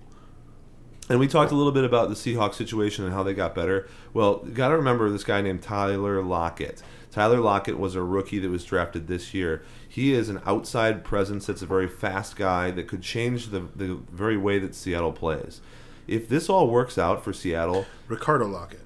And 1.09 1.19
we 1.19 1.27
talked 1.27 1.51
a 1.51 1.57
little 1.57 1.73
bit 1.73 1.85
about 1.85 2.09
the 2.09 2.15
Seahawks 2.15 2.55
situation 2.55 3.05
and 3.05 3.13
how 3.13 3.25
they 3.25 3.35
got 3.35 3.55
better. 3.55 3.89
Well, 4.15 4.43
you 4.45 4.53
got 4.53 4.69
to 4.69 4.77
remember 4.77 5.11
this 5.11 5.25
guy 5.25 5.41
named 5.41 5.63
Tyler 5.63 6.23
Lockett. 6.23 6.83
Tyler 7.11 7.41
Lockett 7.41 7.79
was 7.79 7.95
a 7.95 8.03
rookie 8.03 8.39
that 8.39 8.51
was 8.51 8.65
drafted 8.65 9.07
this 9.09 9.35
year. 9.35 9.63
He 9.89 10.13
is 10.13 10.29
an 10.29 10.41
outside 10.47 11.05
presence 11.05 11.47
that's 11.47 11.63
a 11.63 11.67
very 11.67 11.89
fast 11.89 12.37
guy 12.37 12.71
that 12.71 12.87
could 12.87 13.03
change 13.03 13.49
the, 13.49 13.61
the 13.75 13.99
very 14.13 14.37
way 14.37 14.59
that 14.61 14.75
Seattle 14.75 15.13
plays. 15.13 15.61
If 16.07 16.29
this 16.29 16.49
all 16.49 16.69
works 16.69 16.99
out 16.99 17.25
for 17.25 17.33
Seattle, 17.33 17.87
Ricardo 18.09 18.47
Lockette. 18.47 18.77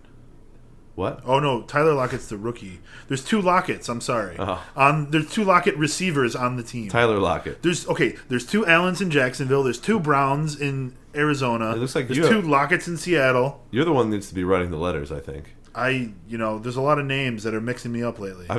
What? 0.94 1.22
Oh 1.24 1.40
no, 1.40 1.62
Tyler 1.62 1.92
Lockett's 1.92 2.28
the 2.28 2.36
rookie. 2.36 2.78
There's 3.08 3.24
two 3.24 3.42
Locketts. 3.42 3.88
I'm 3.88 4.00
sorry. 4.00 4.36
Oh. 4.38 4.62
On 4.76 5.10
there's 5.10 5.28
two 5.30 5.42
Lockett 5.42 5.76
receivers 5.76 6.36
on 6.36 6.56
the 6.56 6.62
team. 6.62 6.88
Tyler 6.88 7.18
Lockett. 7.18 7.62
There's 7.62 7.86
okay. 7.88 8.16
There's 8.28 8.46
two 8.46 8.64
Allens 8.64 9.00
in 9.00 9.10
Jacksonville. 9.10 9.64
There's 9.64 9.80
two 9.80 9.98
Browns 9.98 10.58
in 10.60 10.94
Arizona. 11.14 11.72
It 11.72 11.78
looks 11.78 11.96
like 11.96 12.06
there's 12.06 12.18
you 12.18 12.28
two 12.28 12.36
have- 12.36 12.44
Locketts 12.44 12.86
in 12.86 12.96
Seattle. 12.96 13.64
You're 13.72 13.84
the 13.84 13.92
one 13.92 14.10
that 14.10 14.16
needs 14.16 14.28
to 14.28 14.34
be 14.34 14.44
writing 14.44 14.70
the 14.70 14.76
letters, 14.76 15.10
I 15.10 15.18
think. 15.18 15.53
I 15.74 16.12
you 16.28 16.38
know 16.38 16.58
there's 16.58 16.76
a 16.76 16.80
lot 16.82 16.98
of 16.98 17.06
names 17.06 17.42
that 17.42 17.54
are 17.54 17.60
mixing 17.60 17.92
me 17.92 18.02
up 18.02 18.18
lately. 18.18 18.46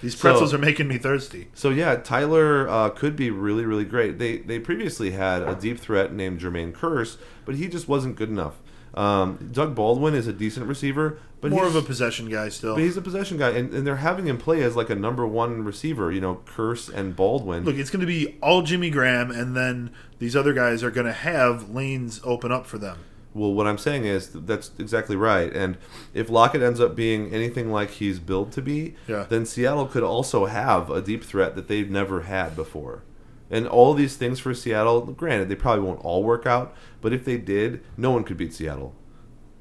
These 0.00 0.14
pretzels 0.14 0.50
So- 0.50 0.56
are 0.56 0.60
making 0.60 0.86
me 0.86 0.96
thirsty. 0.98 1.48
So 1.54 1.70
yeah, 1.70 1.96
Tyler 1.96 2.68
uh, 2.68 2.90
could 2.90 3.16
be 3.16 3.30
really, 3.30 3.64
really 3.64 3.84
great. 3.84 4.18
They 4.18 4.38
they 4.38 4.58
previously 4.60 5.10
had 5.10 5.42
a 5.42 5.54
deep 5.56 5.80
threat 5.80 6.12
named 6.12 6.40
Jermaine 6.40 6.72
Kearse, 6.72 7.16
but 7.44 7.56
he 7.56 7.66
just 7.66 7.88
wasn't 7.88 8.14
good 8.16 8.28
enough. 8.28 8.60
Um, 8.94 9.50
Doug 9.52 9.74
Baldwin 9.76 10.14
is 10.14 10.26
a 10.26 10.32
decent 10.32 10.66
receiver, 10.66 11.18
but 11.40 11.52
More 11.52 11.66
he's, 11.66 11.76
of 11.76 11.84
a 11.84 11.86
possession 11.86 12.28
guy 12.28 12.48
still. 12.48 12.74
but 12.74 12.82
he's 12.82 12.96
a 12.96 13.02
possession 13.02 13.38
guy, 13.38 13.50
and, 13.50 13.72
and 13.72 13.86
they're 13.86 13.96
having 13.96 14.26
him 14.26 14.36
play 14.36 14.62
as 14.62 14.74
like 14.74 14.90
a 14.90 14.96
number 14.96 15.24
one 15.26 15.62
receiver. 15.64 16.10
You 16.10 16.20
know, 16.20 16.42
Kearse 16.46 16.92
and 16.92 17.14
Baldwin. 17.14 17.64
Look, 17.64 17.76
it's 17.76 17.90
going 17.90 18.00
to 18.00 18.06
be 18.06 18.36
all 18.42 18.62
Jimmy 18.62 18.90
Graham, 18.90 19.30
and 19.30 19.56
then 19.56 19.92
these 20.18 20.34
other 20.34 20.52
guys 20.52 20.82
are 20.82 20.90
going 20.90 21.06
to 21.06 21.12
have 21.12 21.70
lanes 21.70 22.20
open 22.24 22.50
up 22.52 22.66
for 22.66 22.78
them. 22.78 22.98
Well, 23.32 23.52
what 23.54 23.66
I'm 23.68 23.78
saying 23.78 24.04
is 24.06 24.28
th- 24.28 24.44
that's 24.46 24.72
exactly 24.78 25.14
right. 25.14 25.54
And 25.54 25.78
if 26.14 26.28
Lockett 26.28 26.62
ends 26.62 26.80
up 26.80 26.96
being 26.96 27.32
anything 27.32 27.70
like 27.70 27.90
he's 27.90 28.18
billed 28.18 28.50
to 28.52 28.62
be, 28.62 28.96
Yeah. 29.06 29.26
then 29.28 29.46
Seattle 29.46 29.86
could 29.86 30.02
also 30.02 30.46
have 30.46 30.90
a 30.90 31.00
deep 31.00 31.22
threat 31.22 31.54
that 31.54 31.68
they've 31.68 31.88
never 31.90 32.22
had 32.22 32.56
before. 32.56 33.02
And 33.48 33.66
all 33.68 33.94
these 33.94 34.16
things 34.16 34.40
for 34.40 34.52
Seattle, 34.54 35.00
granted, 35.02 35.48
they 35.48 35.54
probably 35.54 35.84
won't 35.84 36.04
all 36.04 36.22
work 36.24 36.44
out, 36.46 36.74
but 37.00 37.12
if 37.12 37.24
they 37.24 37.36
did, 37.36 37.82
no 37.96 38.10
one 38.10 38.24
could 38.24 38.36
beat 38.36 38.52
Seattle. 38.54 38.94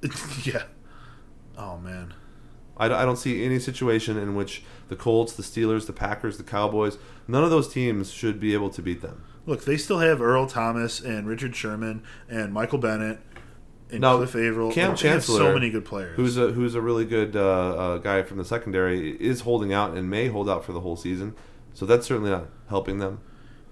yeah. 0.43 0.63
Oh 1.57 1.77
man. 1.77 2.13
I 2.81 2.87
don't 2.87 3.17
see 3.17 3.43
any 3.43 3.59
situation 3.59 4.17
in 4.17 4.35
which 4.35 4.63
the 4.87 4.95
Colts, 4.95 5.33
the 5.33 5.43
Steelers, 5.43 5.85
the 5.85 5.91
Packers, 5.91 6.37
the 6.37 6.43
Cowboys, 6.43 6.97
none 7.27 7.43
of 7.43 7.49
those 7.49 7.67
teams 7.67 8.09
should 8.09 8.39
be 8.39 8.53
able 8.53 8.69
to 8.69 8.81
beat 8.81 9.01
them. 9.01 9.25
Look, 9.45 9.65
they 9.65 9.75
still 9.75 9.99
have 9.99 10.21
Earl 10.21 10.45
Thomas 10.47 11.01
and 11.01 11.27
Richard 11.27 11.57
Sherman 11.57 12.03
and 12.29 12.53
Michael 12.53 12.77
Bennett 12.77 13.19
and 13.91 14.01
No, 14.01 14.17
Cliff 14.17 14.35
Avril. 14.35 14.71
Kam 14.71 14.95
Chancellor, 14.95 15.39
so 15.39 15.53
many 15.53 15.69
good 15.69 15.85
players. 15.85 16.15
Who's 16.15 16.37
a 16.37 16.51
who's 16.51 16.75
a 16.75 16.81
really 16.81 17.05
good 17.05 17.35
uh, 17.35 17.39
uh, 17.75 17.97
guy 17.97 18.23
from 18.23 18.37
the 18.37 18.45
secondary 18.45 19.11
is 19.21 19.41
holding 19.41 19.73
out 19.73 19.95
and 19.95 20.09
may 20.09 20.27
hold 20.27 20.49
out 20.49 20.63
for 20.63 20.73
the 20.73 20.81
whole 20.81 20.95
season. 20.95 21.35
So 21.73 21.85
that's 21.85 22.05
certainly 22.07 22.29
not 22.31 22.47
helping 22.67 22.97
them. 22.99 23.21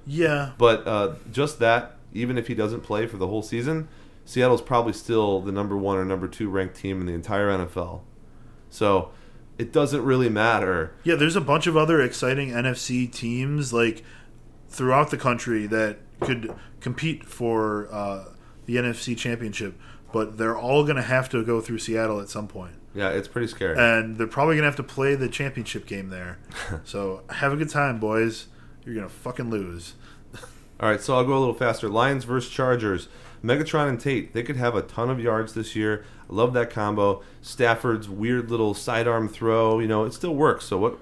yeah, 0.06 0.52
But 0.58 0.88
uh, 0.88 1.16
just 1.32 1.60
that, 1.60 1.98
even 2.14 2.38
if 2.38 2.48
he 2.48 2.56
doesn't 2.56 2.82
play 2.82 3.06
for 3.08 3.18
the 3.18 3.28
whole 3.28 3.42
season, 3.42 3.88
Seattle's 4.24 4.62
probably 4.62 4.94
still 4.94 5.42
the 5.42 5.52
number 5.52 5.76
one 5.76 5.98
or 5.98 6.06
number 6.06 6.28
two 6.28 6.50
ranked 6.50 6.76
team 6.76 7.02
in 7.02 7.08
the 7.08 7.14
entire 7.14 7.50
NFL. 7.50 8.02
So 8.70 9.12
it 9.58 9.74
doesn't 9.74 10.04
really 10.04 10.30
matter. 10.30 10.94
yeah. 11.04 11.16
There's 11.16 11.36
a 11.36 11.42
bunch 11.42 11.68
of 11.68 11.76
other 11.76 12.00
exciting 12.02 12.50
NFC 12.52 13.12
teams 13.12 13.74
like 13.74 14.04
throughout 14.70 15.10
the 15.12 15.18
country 15.18 15.66
that 15.68 15.98
could 16.20 16.54
compete 16.80 17.26
for 17.26 17.88
uh, 17.92 18.26
the 18.66 18.76
NFC 18.76 19.18
Championship, 19.18 19.80
but 20.12 20.38
they're 20.38 20.58
all 20.58 20.84
going 20.84 20.96
to 20.96 21.02
have 21.02 21.30
to 21.30 21.44
go 21.44 21.62
through 21.62 21.80
Seattle 21.80 22.20
at 22.20 22.30
some 22.30 22.48
point. 22.48 22.74
Yeah, 22.94 23.10
it's 23.10 23.28
pretty 23.28 23.48
scary. 23.48 23.78
and 23.78 24.18
they're 24.18 24.26
probably 24.26 24.56
gonna 24.56 24.66
have 24.66 24.76
to 24.78 24.84
play 24.84 25.14
the 25.14 25.30
championship 25.30 25.86
game 25.86 26.10
there. 26.10 26.40
so 26.84 27.22
have 27.30 27.54
a 27.54 27.56
good 27.56 27.70
time, 27.70 28.00
boys. 28.00 28.48
You're 28.84 28.96
gonna 28.96 29.08
fucking 29.10 29.52
lose. 29.52 29.94
All 30.80 30.90
right, 30.90 31.00
so 31.00 31.16
I'll 31.16 31.24
go 31.24 31.38
a 31.38 31.40
little 31.40 31.54
faster. 31.54 31.90
Lions 31.90 32.24
versus 32.24 32.52
Chargers. 32.52 33.08
Megatron 33.44 33.88
and 33.88 34.00
Tate, 34.00 34.34
they 34.34 34.42
could 34.42 34.56
have 34.56 34.74
a 34.74 34.82
ton 34.82 35.12
of 35.12 35.20
yards 35.20 35.54
this 35.54 35.76
year. 35.76 36.06
I 36.28 36.34
love 36.34 36.54
that 36.54 36.72
combo. 36.72 37.22
Stafford's 37.40 38.10
weird 38.10 38.50
little 38.50 38.74
sidearm 38.74 39.30
throw, 39.30 39.78
you 39.78 39.88
know, 39.88 40.04
it 40.06 40.14
still 40.14 40.34
works. 40.34 40.66
So 40.66 40.80
what 40.80 40.98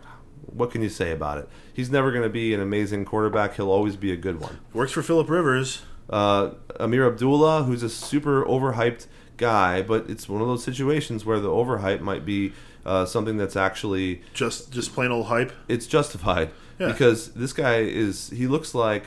what 0.47 0.71
can 0.71 0.81
you 0.81 0.89
say 0.89 1.11
about 1.11 1.37
it? 1.37 1.47
He's 1.73 1.89
never 1.89 2.11
going 2.11 2.23
to 2.23 2.29
be 2.29 2.53
an 2.53 2.59
amazing 2.59 3.05
quarterback. 3.05 3.55
He'll 3.55 3.71
always 3.71 3.95
be 3.95 4.11
a 4.11 4.17
good 4.17 4.41
one. 4.41 4.59
Works 4.73 4.91
for 4.91 5.01
Philip 5.01 5.29
Rivers. 5.29 5.83
Uh, 6.09 6.51
Ameer 6.79 7.07
Abdullah, 7.07 7.63
who's 7.63 7.83
a 7.83 7.89
super 7.89 8.45
overhyped 8.45 9.07
guy, 9.37 9.81
but 9.81 10.09
it's 10.09 10.29
one 10.29 10.41
of 10.41 10.47
those 10.47 10.63
situations 10.63 11.25
where 11.25 11.39
the 11.39 11.49
overhype 11.49 12.01
might 12.01 12.25
be 12.25 12.53
uh, 12.85 13.05
something 13.05 13.37
that's 13.37 13.55
actually 13.55 14.21
Just 14.33 14.71
just 14.71 14.93
plain 14.93 15.11
old 15.11 15.25
hype. 15.27 15.51
it's 15.67 15.87
justified 15.87 16.51
Yeah. 16.79 16.87
because 16.91 17.31
this 17.33 17.51
guy 17.53 17.77
is 17.79 18.29
he 18.29 18.45
looks 18.47 18.75
like 18.75 19.05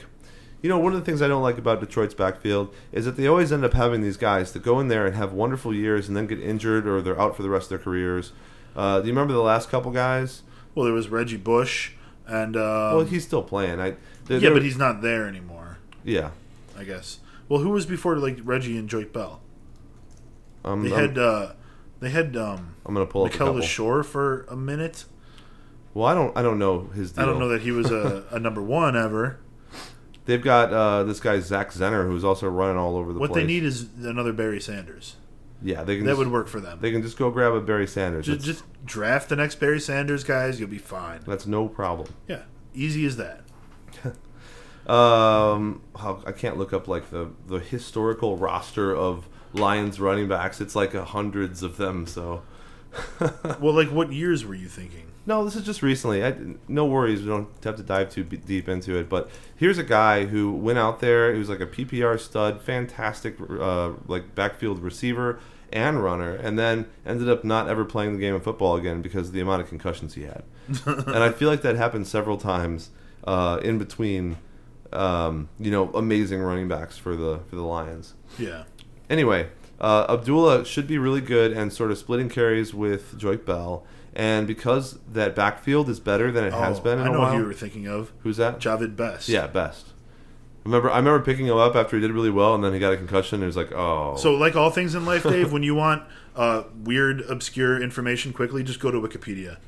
you 0.62 0.68
know 0.68 0.78
one 0.78 0.92
of 0.94 0.98
the 0.98 1.04
things 1.04 1.22
I 1.22 1.28
don't 1.28 1.42
like 1.42 1.58
about 1.58 1.78
Detroit's 1.80 2.14
backfield 2.14 2.74
is 2.90 3.04
that 3.04 3.16
they 3.16 3.26
always 3.28 3.52
end 3.52 3.64
up 3.64 3.74
having 3.74 4.00
these 4.00 4.16
guys 4.16 4.52
that 4.52 4.62
go 4.64 4.80
in 4.80 4.88
there 4.88 5.06
and 5.06 5.14
have 5.14 5.32
wonderful 5.32 5.72
years 5.72 6.08
and 6.08 6.16
then 6.16 6.26
get 6.26 6.40
injured 6.40 6.88
or 6.88 7.00
they're 7.00 7.20
out 7.20 7.36
for 7.36 7.42
the 7.44 7.50
rest 7.50 7.66
of 7.66 7.68
their 7.70 7.78
careers. 7.78 8.32
Uh, 8.74 9.00
do 9.00 9.06
you 9.06 9.12
remember 9.12 9.32
the 9.34 9.40
last 9.42 9.70
couple 9.70 9.92
guys? 9.92 10.42
Well, 10.74 10.84
there 10.84 10.94
was 10.94 11.08
Reggie 11.08 11.36
Bush, 11.36 11.92
and 12.26 12.56
um, 12.56 12.62
well, 12.96 13.04
he's 13.04 13.24
still 13.24 13.42
playing. 13.44 13.78
I 13.80 13.90
there- 13.90 13.96
yeah, 14.28 14.38
there- 14.40 14.52
but 14.54 14.62
he's 14.62 14.76
not 14.78 15.00
there 15.02 15.26
anymore. 15.28 15.78
yeah. 16.04 16.30
I 16.78 16.84
guess. 16.84 17.20
Well, 17.48 17.60
who 17.60 17.70
was 17.70 17.86
before 17.86 18.16
like 18.16 18.38
Reggie 18.44 18.78
and 18.78 18.88
Joique 18.88 19.12
Bell? 19.12 19.40
Um, 20.64 20.82
They 20.82 20.94
I'm, 20.94 21.00
had 21.00 21.18
uh, 21.18 21.52
they 22.00 22.10
had 22.10 22.36
um, 22.36 22.76
I'm 22.86 22.94
gonna 22.94 23.06
pull 23.06 23.24
Mikel 23.24 23.46
couple. 23.46 23.60
Shore 23.62 24.02
for 24.02 24.42
a 24.48 24.56
minute. 24.56 25.04
Well, 25.94 26.06
I 26.06 26.14
don't 26.14 26.36
I 26.36 26.42
don't 26.42 26.58
know 26.58 26.88
his. 26.94 27.12
Deal. 27.12 27.24
I 27.24 27.26
don't 27.26 27.38
know 27.38 27.48
that 27.48 27.62
he 27.62 27.70
was 27.70 27.90
a, 27.90 28.24
a 28.30 28.38
number 28.38 28.62
one 28.62 28.96
ever. 28.96 29.40
They've 30.26 30.42
got 30.42 30.72
uh, 30.72 31.04
this 31.04 31.20
guy 31.20 31.40
Zach 31.40 31.72
Zenner 31.72 32.06
who's 32.06 32.22
also 32.22 32.48
running 32.48 32.76
all 32.76 32.96
over 32.96 33.12
the 33.14 33.18
What 33.18 33.30
place. 33.30 33.40
What 33.42 33.46
they 33.46 33.46
need 33.46 33.64
is 33.64 33.88
another 34.02 34.34
Barry 34.34 34.60
Sanders. 34.60 35.16
yeah, 35.62 35.84
they 35.84 35.96
can. 35.96 36.04
That 36.04 36.12
just, 36.12 36.18
would 36.18 36.30
work 36.30 36.48
for 36.48 36.60
them. 36.60 36.78
They 36.82 36.92
can 36.92 37.00
just 37.02 37.16
go 37.16 37.30
grab 37.30 37.54
a 37.54 37.62
Barry 37.62 37.86
Sanders. 37.86 38.26
Just, 38.26 38.44
just 38.44 38.64
draft 38.84 39.30
the 39.30 39.36
next 39.36 39.54
Barry 39.54 39.80
Sanders, 39.80 40.24
guys. 40.24 40.60
You'll 40.60 40.68
be 40.68 40.78
fine. 40.78 41.20
that's 41.26 41.46
no 41.46 41.66
problem. 41.66 42.14
Yeah, 42.28 42.42
easy 42.74 43.06
as 43.06 43.16
that. 43.16 43.40
Um, 44.88 45.82
how, 45.98 46.22
I 46.26 46.32
can't 46.32 46.56
look 46.56 46.72
up 46.72 46.88
like 46.88 47.10
the 47.10 47.30
the 47.46 47.58
historical 47.58 48.36
roster 48.36 48.94
of 48.94 49.28
Lions 49.52 50.00
running 50.00 50.28
backs. 50.28 50.60
It's 50.60 50.74
like 50.74 50.94
a 50.94 51.04
hundreds 51.04 51.62
of 51.62 51.76
them. 51.76 52.06
So 52.06 52.42
Well, 53.60 53.74
like 53.74 53.88
what 53.88 54.12
years 54.12 54.44
were 54.44 54.54
you 54.54 54.68
thinking? 54.68 55.04
no, 55.26 55.44
this 55.44 55.56
is 55.56 55.62
just 55.62 55.82
recently. 55.82 56.24
I, 56.24 56.34
no 56.68 56.86
worries. 56.86 57.20
We 57.20 57.28
don't 57.28 57.48
have 57.62 57.76
to 57.76 57.82
dive 57.82 58.08
too 58.08 58.24
b- 58.24 58.38
deep 58.38 58.66
into 58.66 58.96
it. 58.96 59.10
But 59.10 59.28
here's 59.56 59.76
a 59.76 59.84
guy 59.84 60.24
who 60.24 60.52
went 60.52 60.78
out 60.78 61.00
there. 61.00 61.34
He 61.34 61.38
was 61.38 61.50
like 61.50 61.60
a 61.60 61.66
PPR 61.66 62.18
stud, 62.18 62.62
fantastic 62.62 63.36
uh, 63.40 63.90
like 64.06 64.34
backfield 64.34 64.78
receiver 64.78 65.38
and 65.70 66.02
runner, 66.02 66.34
and 66.34 66.58
then 66.58 66.86
ended 67.04 67.28
up 67.28 67.44
not 67.44 67.68
ever 67.68 67.84
playing 67.84 68.14
the 68.14 68.18
game 68.18 68.34
of 68.34 68.42
football 68.42 68.76
again 68.76 69.02
because 69.02 69.28
of 69.28 69.34
the 69.34 69.40
amount 69.40 69.60
of 69.60 69.68
concussions 69.68 70.14
he 70.14 70.22
had. 70.22 70.44
and 70.86 71.18
I 71.22 71.30
feel 71.30 71.50
like 71.50 71.60
that 71.60 71.76
happened 71.76 72.06
several 72.06 72.38
times 72.38 72.88
uh, 73.24 73.60
in 73.62 73.76
between. 73.76 74.38
Um, 74.92 75.48
you 75.60 75.70
know, 75.70 75.90
amazing 75.92 76.40
running 76.40 76.68
backs 76.68 76.96
for 76.96 77.14
the 77.16 77.40
for 77.50 77.56
the 77.56 77.62
Lions. 77.62 78.14
Yeah. 78.38 78.64
Anyway, 79.10 79.48
uh, 79.80 80.06
Abdullah 80.08 80.64
should 80.64 80.86
be 80.86 80.98
really 80.98 81.20
good 81.20 81.52
and 81.52 81.72
sort 81.72 81.90
of 81.90 81.98
splitting 81.98 82.28
carries 82.28 82.72
with 82.74 83.18
Joique 83.18 83.44
Bell. 83.44 83.84
And 84.14 84.46
because 84.46 84.98
that 85.12 85.36
backfield 85.36 85.88
is 85.88 86.00
better 86.00 86.32
than 86.32 86.44
it 86.44 86.52
has 86.52 86.80
Oh, 86.80 86.82
been 86.82 86.98
in 86.98 87.06
I 87.06 87.08
a 87.10 87.12
know 87.12 87.18
while. 87.20 87.32
who 87.32 87.38
you 87.40 87.44
were 87.46 87.52
thinking 87.52 87.86
of. 87.86 88.12
Who's 88.22 88.38
that? 88.38 88.58
Jahvid 88.58 88.96
Best. 88.96 89.28
Yeah, 89.28 89.46
best. 89.46 89.86
Remember, 90.64 90.90
I 90.90 90.96
remember 90.98 91.22
picking 91.24 91.46
him 91.46 91.56
up 91.56 91.76
after 91.76 91.96
he 91.96 92.02
did 92.02 92.10
really 92.10 92.30
well, 92.30 92.54
and 92.54 92.64
then 92.64 92.72
he 92.72 92.78
got 92.78 92.92
a 92.92 92.96
concussion. 92.96 93.36
And 93.36 93.44
it 93.44 93.46
was 93.46 93.56
like, 93.56 93.70
oh, 93.72 94.16
So, 94.16 94.34
like 94.34 94.56
all 94.56 94.70
things 94.70 94.94
in 94.94 95.04
life, 95.04 95.22
Dave, 95.28 95.52
when 95.52 95.62
you 95.62 95.74
want 95.74 96.02
uh, 96.34 96.64
weird, 96.82 97.20
obscure 97.22 97.80
information 97.80 98.32
quickly, 98.32 98.62
just 98.64 98.80
go 98.80 98.90
to 98.90 98.98
Wikipedia. 99.00 99.58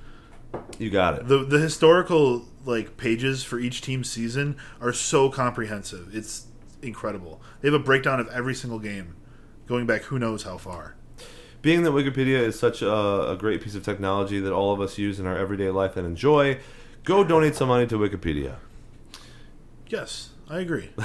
You 0.78 0.90
got 0.90 1.14
it. 1.14 1.28
the 1.28 1.38
The 1.44 1.58
historical 1.58 2.46
like 2.64 2.96
pages 2.96 3.42
for 3.42 3.58
each 3.58 3.80
team's 3.80 4.10
season 4.10 4.56
are 4.80 4.92
so 4.92 5.28
comprehensive. 5.30 6.14
It's 6.14 6.46
incredible. 6.82 7.40
They 7.60 7.68
have 7.68 7.80
a 7.80 7.82
breakdown 7.82 8.20
of 8.20 8.28
every 8.28 8.54
single 8.54 8.78
game, 8.78 9.14
going 9.66 9.86
back 9.86 10.02
who 10.02 10.18
knows 10.18 10.42
how 10.44 10.58
far. 10.58 10.96
Being 11.62 11.82
that 11.82 11.90
Wikipedia 11.90 12.38
is 12.40 12.58
such 12.58 12.80
a, 12.80 13.30
a 13.30 13.36
great 13.36 13.60
piece 13.62 13.74
of 13.74 13.82
technology 13.84 14.40
that 14.40 14.52
all 14.52 14.72
of 14.72 14.80
us 14.80 14.96
use 14.96 15.20
in 15.20 15.26
our 15.26 15.36
everyday 15.36 15.68
life 15.70 15.96
and 15.96 16.06
enjoy, 16.06 16.58
go 17.04 17.22
donate 17.22 17.54
some 17.54 17.68
money 17.68 17.86
to 17.86 17.96
Wikipedia. 17.98 18.56
Yes, 19.88 20.30
I 20.48 20.60
agree. 20.60 20.90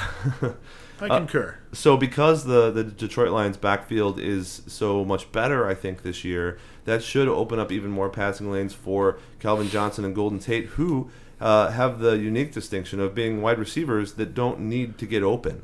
I 1.01 1.09
Uh, 1.09 1.17
concur. 1.17 1.59
So 1.73 1.97
because 1.97 2.45
the 2.45 2.71
the 2.71 2.83
Detroit 2.83 3.31
Lions 3.31 3.57
backfield 3.57 4.17
is 4.19 4.61
so 4.67 5.03
much 5.03 5.29
better, 5.33 5.67
I 5.67 5.73
think 5.75 6.03
this 6.03 6.23
year 6.23 6.57
that 6.85 7.03
should 7.03 7.27
open 7.27 7.59
up 7.59 7.71
even 7.71 7.91
more 7.91 8.09
passing 8.09 8.51
lanes 8.51 8.73
for 8.73 9.19
Calvin 9.39 9.69
Johnson 9.69 10.05
and 10.05 10.15
Golden 10.15 10.39
Tate, 10.39 10.65
who 10.67 11.09
uh, 11.41 11.69
have 11.71 11.99
the 11.99 12.17
unique 12.17 12.51
distinction 12.53 12.99
of 12.99 13.13
being 13.13 13.41
wide 13.41 13.59
receivers 13.59 14.13
that 14.13 14.33
don't 14.33 14.59
need 14.61 14.97
to 14.99 15.05
get 15.05 15.21
open. 15.23 15.63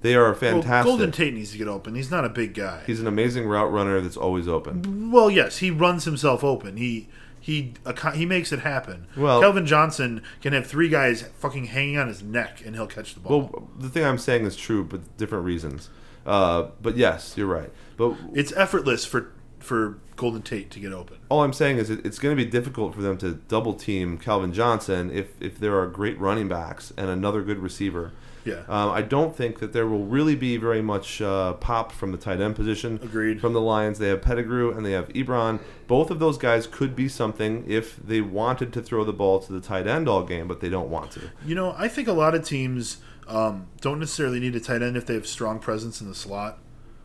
They 0.00 0.14
are 0.16 0.30
Well, 0.30 0.34
fantastic. 0.34 0.88
Golden 0.90 1.12
Tate 1.12 1.34
needs 1.34 1.52
to 1.52 1.58
get 1.58 1.68
open. 1.68 1.94
He's 1.94 2.10
not 2.10 2.24
a 2.24 2.28
big 2.28 2.54
guy. 2.54 2.82
He's 2.86 3.00
an 3.00 3.06
amazing 3.06 3.46
route 3.46 3.70
runner 3.70 4.00
that's 4.00 4.16
always 4.16 4.48
open. 4.48 5.10
Well, 5.12 5.30
yes, 5.30 5.58
he 5.58 5.70
runs 5.70 6.04
himself 6.04 6.42
open. 6.42 6.76
He 6.76 7.08
he 7.38 7.74
he 8.14 8.24
makes 8.26 8.52
it 8.52 8.60
happen. 8.60 9.06
Well- 9.16 9.40
Calvin 9.40 9.66
Johnson 9.66 10.22
can 10.40 10.52
have 10.52 10.66
three 10.66 10.88
guys 10.88 11.22
fucking 11.38 11.66
hanging 11.66 11.98
on 11.98 12.08
his 12.08 12.22
neck, 12.22 12.62
and 12.64 12.74
he'll 12.74 12.86
catch 12.86 13.14
the 13.14 13.20
ball. 13.20 13.40
Well, 13.42 13.68
the 13.78 13.88
thing 13.88 14.04
I'm 14.04 14.18
saying 14.18 14.44
is 14.44 14.56
true, 14.56 14.84
but 14.84 15.16
different 15.18 15.44
reasons. 15.44 15.88
Uh, 16.26 16.68
but 16.80 16.96
yes, 16.96 17.34
you're 17.36 17.46
right. 17.48 17.70
But 17.96 18.14
it's 18.32 18.52
effortless 18.54 19.04
for 19.04 19.32
for 19.62 19.98
Golden 20.16 20.42
Tate 20.42 20.70
to 20.72 20.80
get 20.80 20.92
open. 20.92 21.18
All 21.28 21.42
I'm 21.42 21.52
saying 21.52 21.78
is 21.78 21.90
it, 21.90 22.04
it's 22.04 22.18
going 22.18 22.36
to 22.36 22.44
be 22.44 22.48
difficult 22.48 22.94
for 22.94 23.02
them 23.02 23.16
to 23.18 23.34
double 23.34 23.74
team 23.74 24.18
Calvin 24.18 24.52
Johnson 24.52 25.10
if 25.10 25.40
if 25.40 25.58
there 25.58 25.78
are 25.78 25.86
great 25.86 26.18
running 26.18 26.48
backs 26.48 26.92
and 26.96 27.08
another 27.08 27.42
good 27.42 27.58
receiver. 27.58 28.12
Yeah. 28.44 28.62
Um, 28.68 28.90
I 28.90 29.02
don't 29.02 29.36
think 29.36 29.60
that 29.60 29.72
there 29.72 29.86
will 29.86 30.04
really 30.04 30.34
be 30.34 30.56
very 30.56 30.82
much 30.82 31.22
uh, 31.22 31.52
pop 31.54 31.92
from 31.92 32.12
the 32.12 32.18
tight 32.18 32.40
end 32.40 32.56
position. 32.56 32.98
Agreed. 33.02 33.40
From 33.40 33.52
the 33.52 33.60
Lions, 33.60 33.98
they 33.98 34.08
have 34.08 34.20
Pettigrew 34.20 34.76
and 34.76 34.84
they 34.84 34.92
have 34.92 35.08
Ebron. 35.10 35.60
Both 35.86 36.10
of 36.10 36.18
those 36.18 36.38
guys 36.38 36.66
could 36.66 36.96
be 36.96 37.08
something 37.08 37.64
if 37.68 37.96
they 37.96 38.20
wanted 38.20 38.72
to 38.72 38.82
throw 38.82 39.04
the 39.04 39.12
ball 39.12 39.38
to 39.40 39.52
the 39.52 39.60
tight 39.60 39.86
end 39.86 40.08
all 40.08 40.24
game, 40.24 40.48
but 40.48 40.60
they 40.60 40.68
don't 40.68 40.90
want 40.90 41.12
to. 41.12 41.30
You 41.46 41.54
know, 41.54 41.74
I 41.78 41.88
think 41.88 42.08
a 42.08 42.12
lot 42.12 42.34
of 42.34 42.44
teams 42.44 42.98
um, 43.28 43.68
don't 43.80 44.00
necessarily 44.00 44.40
need 44.40 44.56
a 44.56 44.60
tight 44.60 44.82
end 44.82 44.96
if 44.96 45.06
they 45.06 45.14
have 45.14 45.26
strong 45.26 45.58
presence 45.58 46.00
in 46.00 46.08
the 46.08 46.14
slot, 46.14 46.58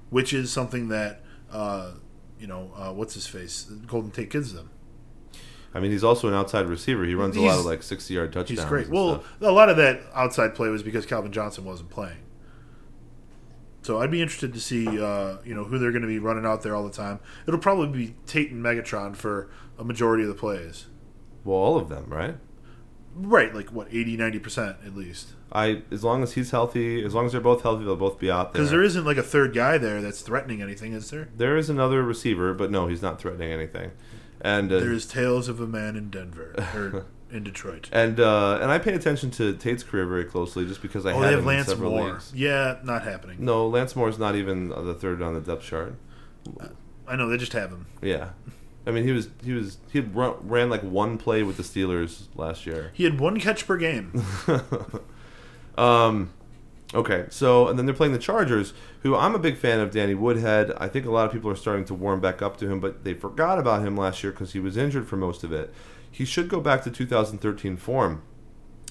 which 0.10 0.34
is 0.34 0.52
something 0.52 0.88
that 0.90 1.22
uh, 1.52 1.92
you 2.40 2.48
know 2.48 2.72
uh, 2.76 2.92
what's 2.94 3.14
his 3.14 3.28
face 3.28 3.64
Golden 3.88 4.12
Tate 4.12 4.30
gives 4.30 4.54
them. 4.54 4.70
I 5.74 5.80
mean, 5.80 5.92
he's 5.92 6.04
also 6.04 6.28
an 6.28 6.34
outside 6.34 6.66
receiver. 6.66 7.06
He 7.06 7.14
runs 7.14 7.36
a 7.36 7.42
lot 7.42 7.60
of 7.60 7.66
like 7.66 7.84
sixty-yard 7.84 8.32
touchdowns. 8.34 8.60
He's 8.60 8.68
great. 8.68 8.90
Well, 8.90 9.22
stuff. 9.22 9.42
a 9.42 9.52
lot 9.52 9.70
of 9.70 9.78
that 9.78 10.02
outside 10.14 10.56
play 10.56 10.70
was 10.70 10.82
because 10.82 11.06
Calvin 11.06 11.32
Johnson 11.32 11.66
wasn't 11.66 11.90
playing. 11.90 12.18
So 13.84 14.02
I'd 14.02 14.12
be 14.12 14.22
interested 14.22 14.54
to 14.54 14.60
see, 14.60 14.86
uh, 14.88 15.38
you 15.46 15.54
know, 15.54 15.64
who 15.64 15.78
they're 15.78 15.92
going 15.92 16.02
to 16.02 16.08
be 16.08 16.20
running 16.20 16.46
out 16.46 16.62
there 16.62 16.76
all 16.76 16.84
the 16.84 16.92
time. 16.92 17.20
It'll 17.48 17.60
probably 17.60 18.08
be 18.08 18.16
Tate 18.26 18.52
and 18.52 18.64
Megatron 18.64 19.16
for 19.16 19.50
a 19.78 19.84
majority 19.84 20.24
of 20.24 20.30
the 20.30 20.36
plays. 20.36 20.88
well, 21.46 21.58
all 21.58 21.78
of 21.78 21.88
them, 21.90 22.06
right? 22.10 22.36
Right, 23.20 23.54
like 23.56 23.70
what 23.72 23.88
80, 23.90 24.16
90 24.18 24.40
percent 24.40 24.78
at 24.86 24.96
least. 24.96 25.30
I 25.52 25.82
as 25.92 26.04
long 26.04 26.22
as 26.24 26.34
he's 26.34 26.52
healthy, 26.52 27.04
as 27.04 27.14
long 27.16 27.26
as 27.26 27.32
they're 27.32 27.42
both 27.42 27.64
healthy, 27.64 27.84
they'll 27.86 27.96
both 27.96 28.20
be 28.20 28.30
out 28.30 28.54
there. 28.54 28.60
Because 28.62 28.70
there 28.72 28.84
isn't 28.84 29.06
like 29.06 29.18
a 29.18 29.24
third 29.24 29.54
guy 29.54 29.78
there 29.78 30.02
that's 30.02 30.22
threatening 30.22 30.62
anything, 30.62 30.94
is 30.94 31.10
there? 31.10 31.30
There 31.36 31.58
is 31.58 31.70
another 31.70 32.04
receiver, 32.04 32.54
but 32.54 32.70
no, 32.70 32.88
he's 32.88 33.02
not 33.02 33.20
threatening 33.20 33.52
anything. 33.52 33.92
And 34.42 34.72
uh, 34.72 34.80
There's 34.80 35.08
tales 35.08 35.48
of 35.50 35.60
a 35.60 35.66
man 35.66 35.96
in 35.96 36.10
Denver 36.12 36.54
or 36.76 37.06
in 37.36 37.44
Detroit. 37.44 37.90
and 37.92 38.20
uh, 38.20 38.60
and 38.62 38.70
I 38.70 38.78
pay 38.78 38.94
attention 38.94 39.32
to 39.32 39.54
Tate's 39.54 39.84
career 39.84 40.06
very 40.06 40.26
closely, 40.26 40.66
just 40.68 40.82
because 40.82 41.06
I 41.06 41.14
Oh, 41.14 41.20
had 41.20 41.24
they 41.24 41.30
have 41.32 41.40
him 41.40 41.40
in 41.50 41.56
Lance 41.56 41.68
several 41.70 41.92
Moore. 41.92 42.12
leagues. 42.12 42.32
Yeah, 42.36 42.78
not 42.84 43.04
happening. 43.04 43.38
No, 43.40 43.68
Lance 43.68 43.96
Moore's 43.96 44.20
not 44.20 44.36
even 44.36 44.70
the 44.70 44.94
third 44.94 45.22
on 45.24 45.34
the 45.34 45.42
depth 45.42 45.64
chart. 45.64 45.96
I 47.08 47.16
know 47.16 47.30
they 47.30 47.38
just 47.38 47.54
have 47.54 47.72
him. 47.72 47.88
Yeah, 48.02 48.30
I 48.88 48.92
mean 48.92 49.04
he 49.04 49.12
was 49.12 49.30
he 49.44 49.52
was 49.52 49.78
he 49.92 50.00
had 50.00 50.16
run, 50.16 50.36
ran 50.42 50.70
like 50.70 50.82
one 50.82 51.18
play 51.18 51.44
with 51.44 51.58
the 51.58 51.64
Steelers 51.64 52.28
last 52.36 52.66
year. 52.66 52.92
He 52.94 53.04
had 53.04 53.20
one 53.20 53.40
catch 53.40 53.68
per 53.68 53.78
game. 53.78 54.24
Um, 55.78 56.34
okay, 56.94 57.26
so 57.30 57.68
and 57.68 57.78
then 57.78 57.86
they're 57.86 57.96
playing 57.96 58.14
the 58.14 58.20
Chargers, 58.20 58.74
who 59.02 59.16
I'm 59.16 59.36
a 59.36 59.40
big 59.40 59.58
fan 59.58 59.80
of. 59.80 59.92
Danny 59.92 60.16
Woodhead. 60.16 60.72
I 60.78 60.88
think 60.88 61.06
a 61.06 61.12
lot 61.12 61.26
of 61.26 61.32
people 61.32 61.50
are 61.52 61.56
starting 61.56 61.86
to 61.86 61.94
warm 61.94 62.20
back 62.20 62.42
up 62.42 62.58
to 62.58 62.70
him, 62.70 62.80
but 62.80 63.04
they 63.04 63.14
forgot 63.14 63.60
about 63.60 63.86
him 63.86 63.96
last 63.96 64.24
year 64.24 64.32
because 64.32 64.54
he 64.54 64.60
was 64.60 64.76
injured 64.76 65.08
for 65.08 65.16
most 65.16 65.44
of 65.44 65.54
it. 65.54 65.74
He 66.10 66.26
should 66.26 66.50
go 66.50 66.60
back 66.60 66.84
to 66.84 66.92
2013 66.92 67.78
form. 67.78 68.24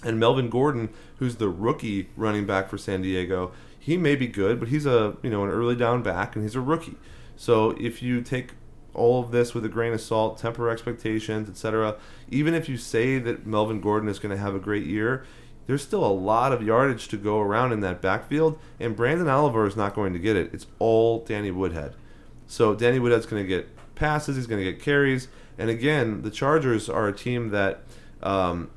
And 0.04 0.20
Melvin 0.20 0.50
Gordon, 0.50 0.90
who's 1.16 1.36
the 1.36 1.48
rookie 1.48 2.10
running 2.16 2.46
back 2.46 2.68
for 2.68 2.78
San 2.78 3.02
Diego, 3.02 3.50
he 3.78 3.96
may 3.96 4.14
be 4.14 4.26
good, 4.26 4.60
but 4.60 4.68
he's 4.68 4.86
a 4.86 5.16
you 5.22 5.30
know 5.30 5.44
an 5.44 5.50
early 5.50 5.74
down 5.74 6.02
back, 6.02 6.36
and 6.36 6.44
he's 6.44 6.54
a 6.54 6.60
rookie. 6.60 6.96
So 7.34 7.70
if 7.72 8.02
you 8.02 8.20
take 8.20 8.52
all 8.96 9.22
of 9.22 9.30
this 9.30 9.54
with 9.54 9.64
a 9.64 9.68
grain 9.68 9.92
of 9.92 10.00
salt, 10.00 10.38
temper 10.38 10.68
expectations, 10.68 11.48
etc. 11.48 11.96
Even 12.30 12.54
if 12.54 12.68
you 12.68 12.76
say 12.76 13.18
that 13.18 13.46
Melvin 13.46 13.80
Gordon 13.80 14.08
is 14.08 14.18
going 14.18 14.34
to 14.34 14.40
have 14.40 14.54
a 14.54 14.58
great 14.58 14.86
year, 14.86 15.24
there's 15.66 15.82
still 15.82 16.04
a 16.04 16.12
lot 16.12 16.52
of 16.52 16.62
yardage 16.62 17.08
to 17.08 17.16
go 17.16 17.40
around 17.40 17.72
in 17.72 17.80
that 17.80 18.00
backfield, 18.00 18.58
and 18.80 18.96
Branden 18.96 19.30
Oliver 19.30 19.66
is 19.66 19.76
not 19.76 19.94
going 19.94 20.12
to 20.12 20.18
get 20.18 20.36
it. 20.36 20.50
It's 20.52 20.66
all 20.78 21.24
Danny 21.24 21.50
Woodhead. 21.50 21.94
So 22.46 22.74
Danny 22.74 22.98
Woodhead's 22.98 23.26
going 23.26 23.42
to 23.42 23.48
get 23.48 23.68
passes, 23.94 24.36
he's 24.36 24.46
going 24.46 24.64
to 24.64 24.72
get 24.72 24.80
carries, 24.80 25.28
and 25.58 25.70
again, 25.70 26.22
the 26.22 26.30
Chargers 26.30 26.88
are 26.88 27.08
a 27.08 27.12
team 27.12 27.50
that, 27.50 27.82
um, 28.22 28.70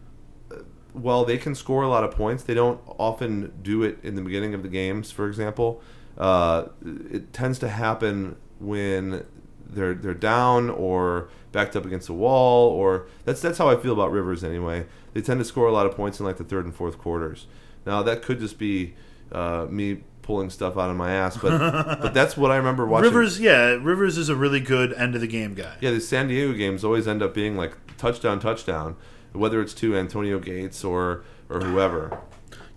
while 0.94 1.26
they 1.26 1.38
can 1.38 1.54
score 1.56 1.84
a 1.84 1.88
lot 1.88 2.04
of 2.04 2.12
points, 2.12 2.44
they 2.44 2.54
don't 2.54 2.82
often 2.98 3.54
do 3.62 3.84
it 3.84 4.00
in 4.02 4.16
the 4.16 4.22
beginning 4.22 4.54
of 4.54 4.64
the 4.64 4.70
games. 4.70 5.12
For 5.12 5.28
example, 5.28 5.82
uh, 6.18 6.70
it 6.84 7.32
tends 7.34 7.60
to 7.60 7.70
happen 7.70 8.38
when 8.60 9.26
they're 9.70 9.94
they're 9.94 10.14
down 10.14 10.70
or 10.70 11.30
backed 11.52 11.76
up 11.76 11.86
against 11.86 12.10
a 12.10 12.14
wall, 12.14 12.70
or 12.70 13.08
that's 13.26 13.42
that's 13.42 13.58
how 13.58 13.70
I 13.70 13.76
feel 13.76 13.94
about 13.94 14.12
Rivers 14.12 14.44
anyway. 14.44 14.86
They 15.14 15.22
tend 15.22 15.40
to 15.40 15.46
score 15.46 15.68
a 15.68 15.72
lot 15.72 15.86
of 15.86 15.96
points 15.96 16.20
in 16.20 16.26
like 16.26 16.38
the 16.38 16.44
third 16.44 16.66
and 16.66 16.74
fourth 16.76 16.98
quarters. 16.98 17.48
Now 17.86 18.04
that 18.04 18.22
could 18.22 18.40
just 18.40 18.58
be 18.58 18.96
uh, 19.32 19.68
me 19.70 20.04
pulling 20.22 20.50
stuff 20.50 20.78
out 20.78 20.90
of 20.90 20.96
my 20.96 21.12
ass, 21.12 21.38
but 21.38 21.58
but 22.02 22.14
that's 22.14 22.38
what 22.38 22.52
I 22.52 22.58
remember 22.58 22.86
watching. 22.86 23.06
Rivers, 23.06 23.40
yeah, 23.40 23.78
Rivers 23.82 24.18
is 24.18 24.30
a 24.30 24.36
really 24.36 24.60
good 24.60 24.94
end 24.94 25.16
of 25.16 25.22
the 25.22 25.28
game 25.28 25.56
guy. 25.56 25.76
Yeah, 25.82 25.92
the 25.92 26.02
San 26.02 26.28
Diego 26.28 26.54
games 26.54 26.84
always 26.84 27.08
end 27.08 27.22
up 27.24 27.34
being 27.34 27.58
like 27.58 27.76
touchdown, 27.98 28.40
touchdown, 28.40 28.96
whether 29.34 29.62
it's 29.62 29.74
to 29.76 29.96
Antonio 29.98 30.40
Gates 30.40 30.84
or 30.84 31.24
or 31.50 31.62
whoever. 31.62 32.22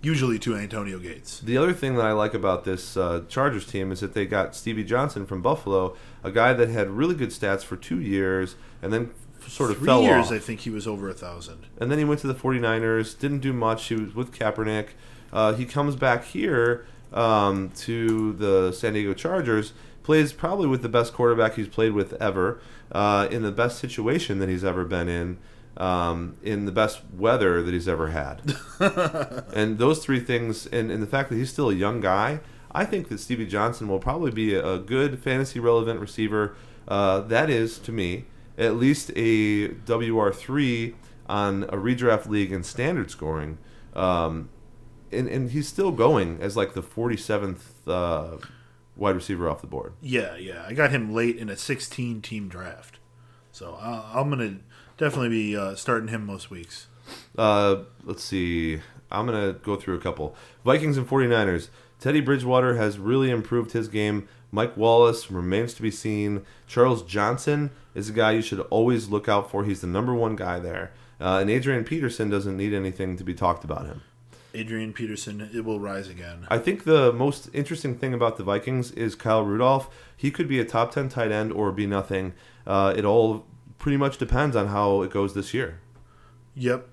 Usually 0.03 0.37
to 0.39 0.55
Antonio 0.55 0.99
Gates. 0.99 1.39
The 1.39 1.57
other 1.57 1.73
thing 1.73 1.95
that 1.95 2.05
I 2.05 2.11
like 2.11 2.33
about 2.33 2.65
this 2.65 2.97
uh, 2.97 3.23
Chargers 3.29 3.65
team 3.65 3.91
is 3.91 4.01
that 4.01 4.13
they 4.13 4.25
got 4.25 4.53
Stevie 4.53 4.83
Johnson 4.83 5.25
from 5.25 5.41
Buffalo, 5.41 5.95
a 6.23 6.29
guy 6.29 6.53
that 6.53 6.69
had 6.69 6.89
really 6.89 7.15
good 7.15 7.29
stats 7.29 7.63
for 7.63 7.77
two 7.77 8.01
years 8.01 8.55
and 8.81 8.91
then 8.91 9.11
sort 9.47 9.71
of 9.71 9.77
Three 9.77 9.87
fell 9.87 10.01
years, 10.01 10.27
off. 10.27 10.33
I 10.33 10.39
think 10.39 10.61
he 10.61 10.69
was 10.69 10.87
over 10.87 11.09
a 11.09 11.13
thousand. 11.13 11.67
And 11.79 11.89
then 11.89 11.97
he 11.99 12.05
went 12.05 12.19
to 12.21 12.27
the 12.27 12.35
49ers, 12.35 13.17
didn't 13.17 13.39
do 13.39 13.53
much. 13.53 13.85
He 13.85 13.95
was 13.95 14.13
with 14.13 14.31
Kaepernick. 14.37 14.89
Uh, 15.31 15.53
he 15.53 15.65
comes 15.65 15.95
back 15.95 16.25
here 16.25 16.85
um, 17.13 17.71
to 17.77 18.33
the 18.33 18.71
San 18.71 18.93
Diego 18.93 19.13
Chargers, 19.13 19.73
plays 20.03 20.33
probably 20.33 20.67
with 20.67 20.81
the 20.81 20.89
best 20.89 21.13
quarterback 21.13 21.55
he's 21.55 21.67
played 21.67 21.93
with 21.93 22.13
ever, 22.21 22.59
uh, 22.91 23.27
in 23.31 23.41
the 23.41 23.51
best 23.51 23.79
situation 23.79 24.39
that 24.39 24.49
he's 24.49 24.63
ever 24.63 24.83
been 24.83 25.07
in, 25.07 25.37
um, 25.77 26.37
in 26.43 26.65
the 26.65 26.71
best 26.71 27.01
weather 27.17 27.61
that 27.61 27.73
he's 27.73 27.87
ever 27.87 28.09
had. 28.09 28.55
and 29.53 29.77
those 29.77 30.03
three 30.03 30.19
things, 30.19 30.67
and, 30.67 30.91
and 30.91 31.01
the 31.01 31.07
fact 31.07 31.29
that 31.29 31.35
he's 31.35 31.49
still 31.49 31.69
a 31.69 31.75
young 31.75 31.99
guy, 31.99 32.39
I 32.71 32.85
think 32.85 33.09
that 33.09 33.19
Stevie 33.19 33.45
Johnson 33.45 33.87
will 33.87 33.99
probably 33.99 34.31
be 34.31 34.53
a, 34.53 34.73
a 34.73 34.79
good 34.79 35.21
fantasy 35.21 35.59
relevant 35.59 35.99
receiver. 35.99 36.55
Uh, 36.87 37.21
that 37.21 37.49
is, 37.49 37.79
to 37.79 37.91
me, 37.91 38.25
at 38.57 38.75
least 38.75 39.11
a 39.15 39.69
WR3 39.69 40.95
on 41.27 41.63
a 41.63 41.77
redraft 41.77 42.27
league 42.27 42.51
and 42.51 42.65
standard 42.65 43.09
scoring. 43.09 43.57
Um, 43.95 44.49
and, 45.11 45.27
and 45.27 45.51
he's 45.51 45.67
still 45.67 45.91
going 45.91 46.39
as 46.41 46.57
like 46.57 46.73
the 46.73 46.83
47th 46.83 47.61
uh, 47.87 48.37
wide 48.95 49.15
receiver 49.15 49.49
off 49.49 49.61
the 49.61 49.67
board. 49.67 49.93
Yeah, 50.01 50.35
yeah. 50.35 50.65
I 50.67 50.73
got 50.73 50.91
him 50.91 51.13
late 51.13 51.37
in 51.37 51.49
a 51.49 51.55
16 51.55 52.21
team 52.21 52.47
draft. 52.47 52.99
So 53.51 53.77
uh, 53.79 54.03
I'm 54.13 54.29
going 54.29 54.39
to 54.39 54.63
definitely 54.97 55.29
be 55.29 55.57
uh, 55.57 55.75
starting 55.75 56.09
him 56.09 56.25
most 56.25 56.49
weeks. 56.49 56.87
Uh, 57.37 57.83
let's 58.03 58.23
see. 58.23 58.79
I'm 59.11 59.27
going 59.27 59.53
to 59.53 59.59
go 59.59 59.75
through 59.75 59.95
a 59.95 59.99
couple. 59.99 60.35
Vikings 60.65 60.97
and 60.97 61.07
49ers. 61.07 61.69
Teddy 61.99 62.19
Bridgewater 62.19 62.75
has 62.75 62.97
really 62.97 63.29
improved 63.29 63.71
his 63.71 63.87
game. 63.87 64.27
Mike 64.51 64.75
Wallace 64.75 65.31
remains 65.31 65.73
to 65.75 65.81
be 65.81 65.91
seen. 65.91 66.45
Charles 66.67 67.03
Johnson 67.03 67.71
is 67.95 68.09
a 68.09 68.13
guy 68.13 68.31
you 68.31 68.41
should 68.41 68.59
always 68.69 69.09
look 69.09 69.29
out 69.29 69.49
for. 69.49 69.63
He's 69.63 69.81
the 69.81 69.87
number 69.87 70.13
one 70.13 70.35
guy 70.35 70.59
there. 70.59 70.91
Uh, 71.21 71.39
and 71.39 71.49
Adrian 71.49 71.83
Peterson 71.83 72.29
doesn't 72.29 72.57
need 72.57 72.73
anything 72.73 73.15
to 73.17 73.23
be 73.23 73.33
talked 73.33 73.63
about 73.63 73.85
him. 73.85 74.01
Adrian 74.55 74.93
Peterson, 74.93 75.49
it 75.53 75.65
will 75.65 75.79
rise 75.79 76.07
again. 76.07 76.45
I 76.49 76.59
think 76.59 76.83
the 76.83 77.11
most 77.11 77.49
interesting 77.53 77.97
thing 77.97 78.13
about 78.13 78.37
the 78.37 78.43
Vikings 78.43 78.91
is 78.91 79.15
Kyle 79.15 79.43
Rudolph. 79.43 79.89
He 80.15 80.29
could 80.29 80.47
be 80.47 80.59
a 80.59 80.65
top 80.65 80.91
10 80.91 81.09
tight 81.09 81.31
end 81.31 81.51
or 81.51 81.71
be 81.71 81.87
nothing. 81.87 82.33
Uh, 82.67 82.93
it 82.95 83.05
all 83.05 83.45
pretty 83.83 83.97
much 83.97 84.17
depends 84.17 84.55
on 84.55 84.67
how 84.67 85.01
it 85.01 85.11
goes 85.11 85.33
this 85.33 85.53
year. 85.53 85.81
Yep. 86.55 86.87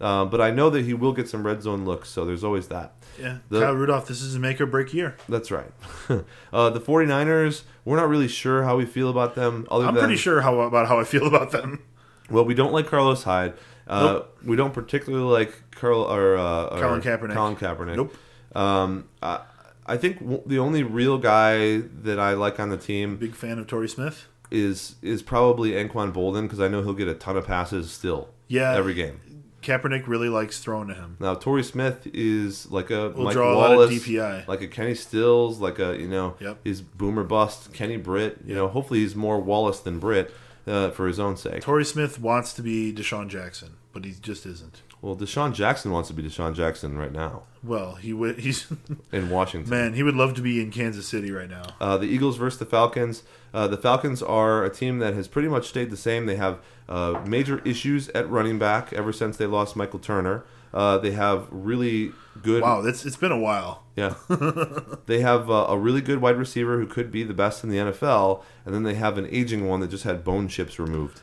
Uh, 0.00 0.24
but 0.24 0.40
I 0.40 0.50
know 0.50 0.70
that 0.70 0.86
he 0.86 0.94
will 0.94 1.12
get 1.12 1.28
some 1.28 1.46
red 1.46 1.62
zone 1.62 1.84
looks, 1.84 2.08
so 2.08 2.24
there's 2.24 2.42
always 2.42 2.68
that. 2.68 2.94
Yeah. 3.20 3.38
The- 3.50 3.60
Kyle 3.60 3.74
Rudolph, 3.74 4.08
this 4.08 4.22
is 4.22 4.34
a 4.34 4.38
make 4.38 4.58
or 4.58 4.64
break 4.64 4.94
year. 4.94 5.16
That's 5.28 5.50
right. 5.50 5.70
uh, 6.52 6.70
the 6.70 6.80
49ers, 6.80 7.64
we're 7.84 7.98
not 7.98 8.08
really 8.08 8.26
sure 8.26 8.62
how 8.62 8.78
we 8.78 8.86
feel 8.86 9.10
about 9.10 9.34
them. 9.34 9.66
Other 9.70 9.84
I'm 9.86 9.94
than, 9.94 10.04
pretty 10.04 10.16
sure 10.16 10.40
how 10.40 10.60
about 10.60 10.88
how 10.88 10.98
I 10.98 11.04
feel 11.04 11.26
about 11.26 11.50
them. 11.50 11.82
Well, 12.30 12.46
we 12.46 12.54
don't 12.54 12.72
like 12.72 12.86
Carlos 12.86 13.22
Hyde. 13.24 13.52
Uh, 13.86 14.22
We 14.42 14.56
don't 14.56 14.72
particularly 14.72 15.26
like 15.30 15.52
Carl 15.72 16.00
or, 16.04 16.38
uh, 16.38 16.64
or 16.68 16.80
Colin 16.80 17.02
Kaepernick. 17.02 17.34
Colin 17.34 17.54
Kaepernick. 17.56 17.96
Nope. 17.96 18.16
Um, 18.56 19.08
I, 19.22 19.40
I 19.84 19.98
think 19.98 20.20
w- 20.20 20.42
the 20.46 20.58
only 20.58 20.82
real 20.82 21.18
guy 21.18 21.82
that 22.02 22.18
I 22.18 22.32
like 22.32 22.58
on 22.58 22.70
the 22.70 22.78
team 22.78 23.16
Big 23.18 23.34
fan 23.34 23.58
of 23.58 23.66
Torrey 23.66 23.88
Smith. 23.90 24.26
Is 24.50 24.96
is 25.02 25.22
probably 25.22 25.72
Anquan 25.72 26.12
Boldin 26.12 26.42
because 26.42 26.60
I 26.60 26.68
know 26.68 26.82
he'll 26.82 26.92
get 26.94 27.08
a 27.08 27.14
ton 27.14 27.36
of 27.36 27.46
passes 27.46 27.90
still. 27.90 28.28
Yeah. 28.48 28.74
every 28.74 28.94
game. 28.94 29.20
Kaepernick 29.62 30.06
really 30.06 30.28
likes 30.28 30.58
throwing 30.60 30.88
to 30.88 30.94
him. 30.94 31.16
Now 31.18 31.34
Torrey 31.34 31.62
Smith 31.64 32.06
is 32.12 32.70
like 32.70 32.90
a 32.90 33.08
Will 33.10 33.24
Mike 33.24 33.32
draw 33.32 33.52
a 33.52 33.56
lot 33.56 33.72
of 33.72 33.78
Wallace, 33.78 33.94
DPI. 34.06 34.46
like 34.46 34.60
a 34.60 34.68
Kenny 34.68 34.94
Stills, 34.94 35.58
like 35.60 35.78
a 35.78 35.98
you 35.98 36.06
know, 36.06 36.36
Yep. 36.40 36.58
he's 36.62 36.82
boomer 36.82 37.24
bust. 37.24 37.72
Kenny 37.72 37.96
Britt, 37.96 38.40
you 38.44 38.54
know, 38.54 38.68
hopefully 38.68 39.00
he's 39.00 39.16
more 39.16 39.40
Wallace 39.40 39.80
than 39.80 39.98
Britt 39.98 40.30
uh, 40.66 40.90
for 40.90 41.06
his 41.06 41.18
own 41.18 41.36
sake. 41.38 41.62
Torrey 41.62 41.84
Smith 41.86 42.20
wants 42.20 42.52
to 42.52 42.62
be 42.62 42.92
DeSean 42.92 43.28
Jackson. 43.28 43.76
but 43.94 44.04
he 44.04 44.12
just 44.20 44.44
isn't. 44.44 44.82
Well, 45.04 45.14
DeSean 45.14 45.52
Jackson 45.52 45.90
wants 45.90 46.08
to 46.08 46.14
be 46.14 46.22
DeSean 46.22 46.54
Jackson 46.54 46.96
right 46.96 47.12
now 47.12 47.42
Well, 47.62 47.96
he 47.96 48.14
would. 48.14 48.38
He's 48.38 48.66
in 49.12 49.28
Washington. 49.28 49.68
man. 49.68 49.92
He 49.92 50.02
would 50.02 50.14
love 50.14 50.32
to 50.36 50.40
be 50.40 50.62
in 50.62 50.70
Kansas 50.70 51.06
City 51.06 51.30
right 51.30 51.50
now. 51.50 51.64
Uh, 51.78 51.98
the 51.98 52.06
Eagles 52.06 52.38
versus 52.38 52.58
the 52.58 52.64
Falcons. 52.64 53.22
Uh, 53.52 53.68
the 53.68 53.76
Falcons 53.76 54.22
are 54.22 54.64
a 54.64 54.70
team 54.70 55.00
that 55.00 55.12
has 55.12 55.28
pretty 55.28 55.48
much 55.48 55.68
stayed 55.68 55.90
the 55.90 55.98
same. 55.98 56.24
They 56.24 56.36
have 56.36 56.58
uh, 56.88 57.22
major 57.26 57.58
issues 57.66 58.08
at 58.10 58.30
running 58.30 58.58
back 58.58 58.94
ever 58.94 59.12
since 59.12 59.36
they 59.36 59.44
lost 59.44 59.76
Michael 59.76 59.98
Turner. 59.98 60.42
Uh, 60.72 60.96
they 60.96 61.10
have 61.10 61.48
really 61.50 62.12
good. 62.42 62.62
Wow, 62.62 62.80
that's 62.80 63.04
it's 63.04 63.16
been 63.16 63.30
a 63.30 63.38
while. 63.38 63.82
Yeah. 63.96 64.14
they 65.06 65.20
have 65.20 65.50
uh, 65.50 65.66
a 65.68 65.76
really 65.76 66.00
good 66.00 66.22
wide 66.22 66.38
receiver 66.38 66.78
who 66.78 66.86
could 66.86 67.12
be 67.12 67.24
the 67.24 67.34
best 67.34 67.62
in 67.62 67.68
the 67.68 67.76
NFL, 67.76 68.42
and 68.64 68.74
then 68.74 68.84
they 68.84 68.94
have 68.94 69.18
an 69.18 69.28
aging 69.30 69.68
one 69.68 69.80
that 69.80 69.90
just 69.90 70.04
had 70.04 70.24
bone 70.24 70.48
chips 70.48 70.78
removed. 70.78 71.20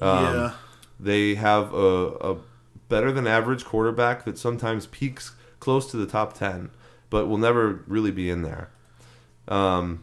Um, 0.00 0.24
yeah, 0.24 0.52
They 0.98 1.36
have 1.36 1.72
a, 1.72 2.06
a 2.32 2.36
better 2.92 3.10
than 3.10 3.26
average 3.26 3.64
quarterback 3.64 4.26
that 4.26 4.36
sometimes 4.36 4.86
peaks 4.86 5.34
close 5.60 5.90
to 5.90 5.96
the 5.96 6.04
top 6.06 6.34
10, 6.34 6.68
but 7.08 7.26
will 7.26 7.38
never 7.38 7.82
really 7.86 8.10
be 8.10 8.28
in 8.28 8.42
there. 8.42 8.68
Um, 9.48 10.02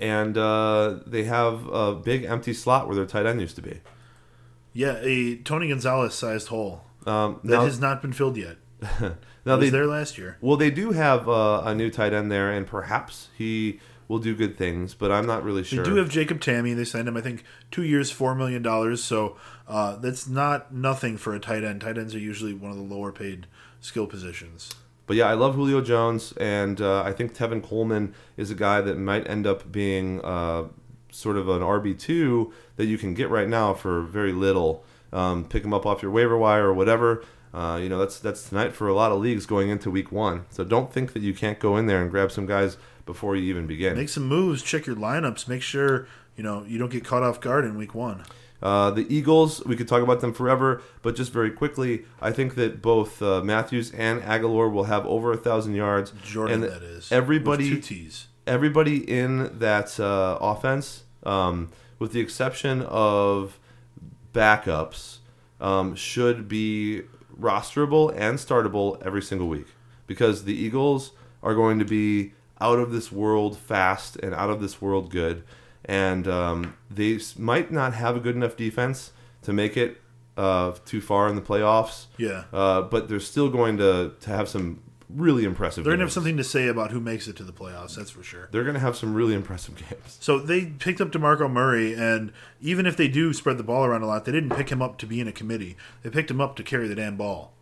and 0.00 0.38
uh, 0.38 1.00
they 1.06 1.24
have 1.24 1.66
a 1.68 1.94
big 1.94 2.24
empty 2.24 2.54
slot 2.54 2.86
where 2.86 2.96
their 2.96 3.04
tight 3.04 3.26
end 3.26 3.42
used 3.42 3.56
to 3.56 3.62
be. 3.62 3.80
yeah. 4.72 4.96
A 5.02 5.36
Tony 5.36 5.68
Gonzalez 5.68 6.14
sized 6.14 6.48
hole 6.48 6.84
Um, 7.06 7.40
that 7.44 7.58
now, 7.58 7.64
has 7.64 7.78
not 7.78 8.00
been 8.00 8.14
filled 8.14 8.38
yet. 8.38 8.56
now 9.00 9.16
was 9.44 9.60
they, 9.60 9.68
there 9.70 9.86
last 9.86 10.16
year. 10.16 10.38
well, 10.40 10.56
they 10.56 10.70
do 10.70 10.92
have 10.92 11.28
uh, 11.28 11.62
a 11.64 11.74
new 11.74 11.90
tight 11.90 12.14
end 12.14 12.32
there, 12.32 12.50
and 12.50 12.66
perhaps 12.66 13.28
he 13.36 13.80
will 14.08 14.18
do 14.18 14.34
good 14.34 14.56
things, 14.56 14.94
but 14.94 15.10
I'm 15.12 15.26
not 15.26 15.44
really 15.44 15.62
sure. 15.64 15.82
They 15.84 15.90
do 15.90 15.96
have 15.96 16.08
Jacob 16.08 16.40
Tamme. 16.40 16.74
They 16.76 16.84
signed 16.84 17.08
him, 17.08 17.16
I 17.16 17.20
think, 17.20 17.42
two 17.70 17.82
years, 17.82 18.10
four 18.10 18.34
million 18.34 18.62
dollars. 18.62 19.02
So 19.04 19.36
uh, 19.68 19.96
that's 19.96 20.28
not 20.28 20.72
nothing 20.72 21.16
for 21.16 21.34
a 21.34 21.40
tight 21.40 21.64
end. 21.64 21.80
Tight 21.80 21.98
ends 21.98 22.14
are 22.14 22.18
usually 22.18 22.54
one 22.54 22.70
of 22.70 22.76
the 22.76 22.82
lower 22.82 23.12
paid 23.12 23.46
skill 23.80 24.06
positions. 24.06 24.72
But 25.06 25.16
yeah, 25.16 25.26
I 25.26 25.34
love 25.34 25.54
Julio 25.54 25.80
Jones, 25.80 26.32
and 26.36 26.80
uh, 26.80 27.02
I 27.02 27.12
think 27.12 27.34
Tevin 27.34 27.62
Coleman 27.62 28.14
is 28.36 28.50
a 28.50 28.56
guy 28.56 28.80
that 28.80 28.98
might 28.98 29.28
end 29.28 29.46
up 29.46 29.70
being 29.70 30.20
uh, 30.24 30.64
sort 31.10 31.36
of 31.36 31.48
an 31.48 31.62
RB 31.62 31.98
two 31.98 32.52
that 32.76 32.86
you 32.86 32.98
can 32.98 33.14
get 33.14 33.30
right 33.30 33.48
now 33.48 33.72
for 33.72 34.02
very 34.02 34.32
little. 34.32 34.84
Um, 35.12 35.44
pick 35.44 35.64
him 35.64 35.72
up 35.72 35.86
off 35.86 36.02
your 36.02 36.10
waiver 36.10 36.36
wire 36.36 36.66
or 36.66 36.74
whatever. 36.74 37.24
Uh, 37.54 37.78
you 37.80 37.88
know 37.88 37.98
that's 37.98 38.18
that's 38.18 38.48
tonight 38.48 38.74
for 38.74 38.86
a 38.88 38.92
lot 38.92 39.12
of 39.12 39.20
leagues 39.20 39.46
going 39.46 39.70
into 39.70 39.90
week 39.90 40.12
one. 40.12 40.44
So 40.50 40.64
don't 40.64 40.92
think 40.92 41.12
that 41.14 41.22
you 41.22 41.32
can't 41.32 41.58
go 41.58 41.76
in 41.76 41.86
there 41.86 42.02
and 42.02 42.10
grab 42.10 42.30
some 42.30 42.44
guys 42.44 42.76
before 43.06 43.36
you 43.36 43.44
even 43.44 43.66
begin. 43.66 43.96
Make 43.96 44.08
some 44.08 44.26
moves. 44.26 44.62
Check 44.62 44.86
your 44.86 44.96
lineups. 44.96 45.48
Make 45.48 45.62
sure 45.62 46.06
you 46.36 46.42
know 46.42 46.64
you 46.66 46.78
don't 46.78 46.90
get 46.90 47.04
caught 47.04 47.22
off 47.22 47.40
guard 47.40 47.64
in 47.64 47.78
week 47.78 47.94
one. 47.94 48.24
Uh, 48.62 48.90
the 48.90 49.06
Eagles, 49.14 49.62
we 49.66 49.76
could 49.76 49.86
talk 49.88 50.02
about 50.02 50.20
them 50.20 50.32
forever, 50.32 50.82
but 51.02 51.14
just 51.14 51.32
very 51.32 51.50
quickly, 51.50 52.04
I 52.22 52.32
think 52.32 52.54
that 52.54 52.80
both 52.80 53.20
uh, 53.20 53.42
Matthews 53.42 53.92
and 53.92 54.22
Agholor 54.22 54.72
will 54.72 54.84
have 54.84 55.06
over 55.06 55.32
a 55.32 55.36
thousand 55.36 55.74
yards. 55.74 56.12
Jordan, 56.24 56.62
and 56.64 56.72
that 56.72 56.82
is. 56.82 57.12
everybody- 57.12 57.68
two 57.68 57.80
T's. 57.80 58.28
everybody 58.46 58.98
in 59.10 59.58
that 59.58 60.00
uh, 60.00 60.38
offense, 60.40 61.04
um, 61.24 61.70
with 61.98 62.12
the 62.12 62.20
exception 62.20 62.82
of 62.82 63.58
backups, 64.32 65.18
um, 65.60 65.94
should 65.94 66.48
be 66.48 67.02
rosterable 67.40 68.12
and 68.16 68.38
startable 68.38 69.00
every 69.04 69.22
single 69.22 69.48
week 69.48 69.66
because 70.06 70.44
the 70.44 70.54
Eagles 70.54 71.12
are 71.42 71.54
going 71.54 71.78
to 71.78 71.84
be 71.84 72.32
out 72.60 72.78
of 72.78 72.90
this 72.92 73.12
world 73.12 73.58
fast 73.58 74.16
and 74.16 74.34
out 74.34 74.48
of 74.50 74.60
this 74.60 74.80
world 74.80 75.10
good, 75.10 75.42
and 75.86 76.28
um, 76.28 76.76
they 76.90 77.18
might 77.38 77.70
not 77.70 77.94
have 77.94 78.16
a 78.16 78.20
good 78.20 78.34
enough 78.34 78.56
defense 78.56 79.12
to 79.42 79.52
make 79.52 79.76
it 79.76 80.02
uh, 80.36 80.72
too 80.84 81.00
far 81.00 81.28
in 81.28 81.36
the 81.36 81.42
playoffs. 81.42 82.06
Yeah. 82.18 82.44
Uh, 82.52 82.82
but 82.82 83.08
they're 83.08 83.20
still 83.20 83.48
going 83.48 83.78
to, 83.78 84.12
to 84.20 84.30
have 84.30 84.48
some 84.48 84.82
really 85.08 85.44
impressive. 85.44 85.84
They're 85.84 85.92
gonna 85.92 86.04
have 86.04 86.12
something 86.12 86.36
to 86.36 86.44
say 86.44 86.66
about 86.66 86.90
who 86.90 87.00
makes 87.00 87.28
it 87.28 87.36
to 87.36 87.44
the 87.44 87.52
playoffs. 87.52 87.94
That's 87.94 88.10
for 88.10 88.24
sure. 88.24 88.48
They're 88.50 88.64
going 88.64 88.74
to 88.74 88.80
have 88.80 88.96
some 88.96 89.14
really 89.14 89.34
impressive 89.34 89.76
games. 89.76 90.18
So 90.20 90.38
they 90.38 90.66
picked 90.66 91.00
up 91.00 91.10
DeMarco 91.10 91.50
Murray, 91.50 91.94
and 91.94 92.32
even 92.60 92.86
if 92.86 92.96
they 92.96 93.08
do 93.08 93.32
spread 93.32 93.56
the 93.56 93.62
ball 93.62 93.84
around 93.84 94.02
a 94.02 94.06
lot, 94.06 94.24
they 94.24 94.32
didn't 94.32 94.50
pick 94.56 94.70
him 94.70 94.82
up 94.82 94.98
to 94.98 95.06
be 95.06 95.20
in 95.20 95.28
a 95.28 95.32
committee. 95.32 95.76
They 96.02 96.10
picked 96.10 96.30
him 96.30 96.40
up 96.40 96.56
to 96.56 96.64
carry 96.64 96.88
the 96.88 96.96
damn 96.96 97.16
ball. 97.16 97.52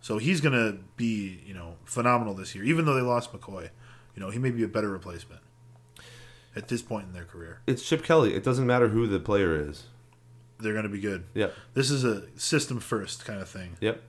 So 0.00 0.18
he's 0.18 0.40
going 0.40 0.54
to 0.54 0.78
be, 0.96 1.42
you 1.46 1.54
know, 1.54 1.76
phenomenal 1.84 2.34
this 2.34 2.54
year. 2.54 2.64
Even 2.64 2.86
though 2.86 2.94
they 2.94 3.02
lost 3.02 3.32
McCoy, 3.32 3.68
you 4.16 4.20
know, 4.20 4.30
he 4.30 4.38
may 4.38 4.50
be 4.50 4.64
a 4.64 4.68
better 4.68 4.88
replacement 4.88 5.42
at 6.56 6.68
this 6.68 6.82
point 6.82 7.06
in 7.06 7.12
their 7.12 7.24
career. 7.24 7.60
It's 7.66 7.82
Chip 7.86 8.02
Kelly. 8.04 8.34
It 8.34 8.44
doesn't 8.44 8.66
matter 8.66 8.88
who 8.88 9.06
the 9.06 9.20
player 9.20 9.54
is. 9.54 9.84
They're 10.58 10.72
going 10.72 10.84
to 10.84 10.90
be 10.90 11.00
good. 11.00 11.24
Yep. 11.34 11.54
This 11.74 11.90
is 11.90 12.04
a 12.04 12.24
system 12.38 12.80
first 12.80 13.24
kind 13.24 13.40
of 13.40 13.48
thing. 13.48 13.76
Yep. 13.80 14.02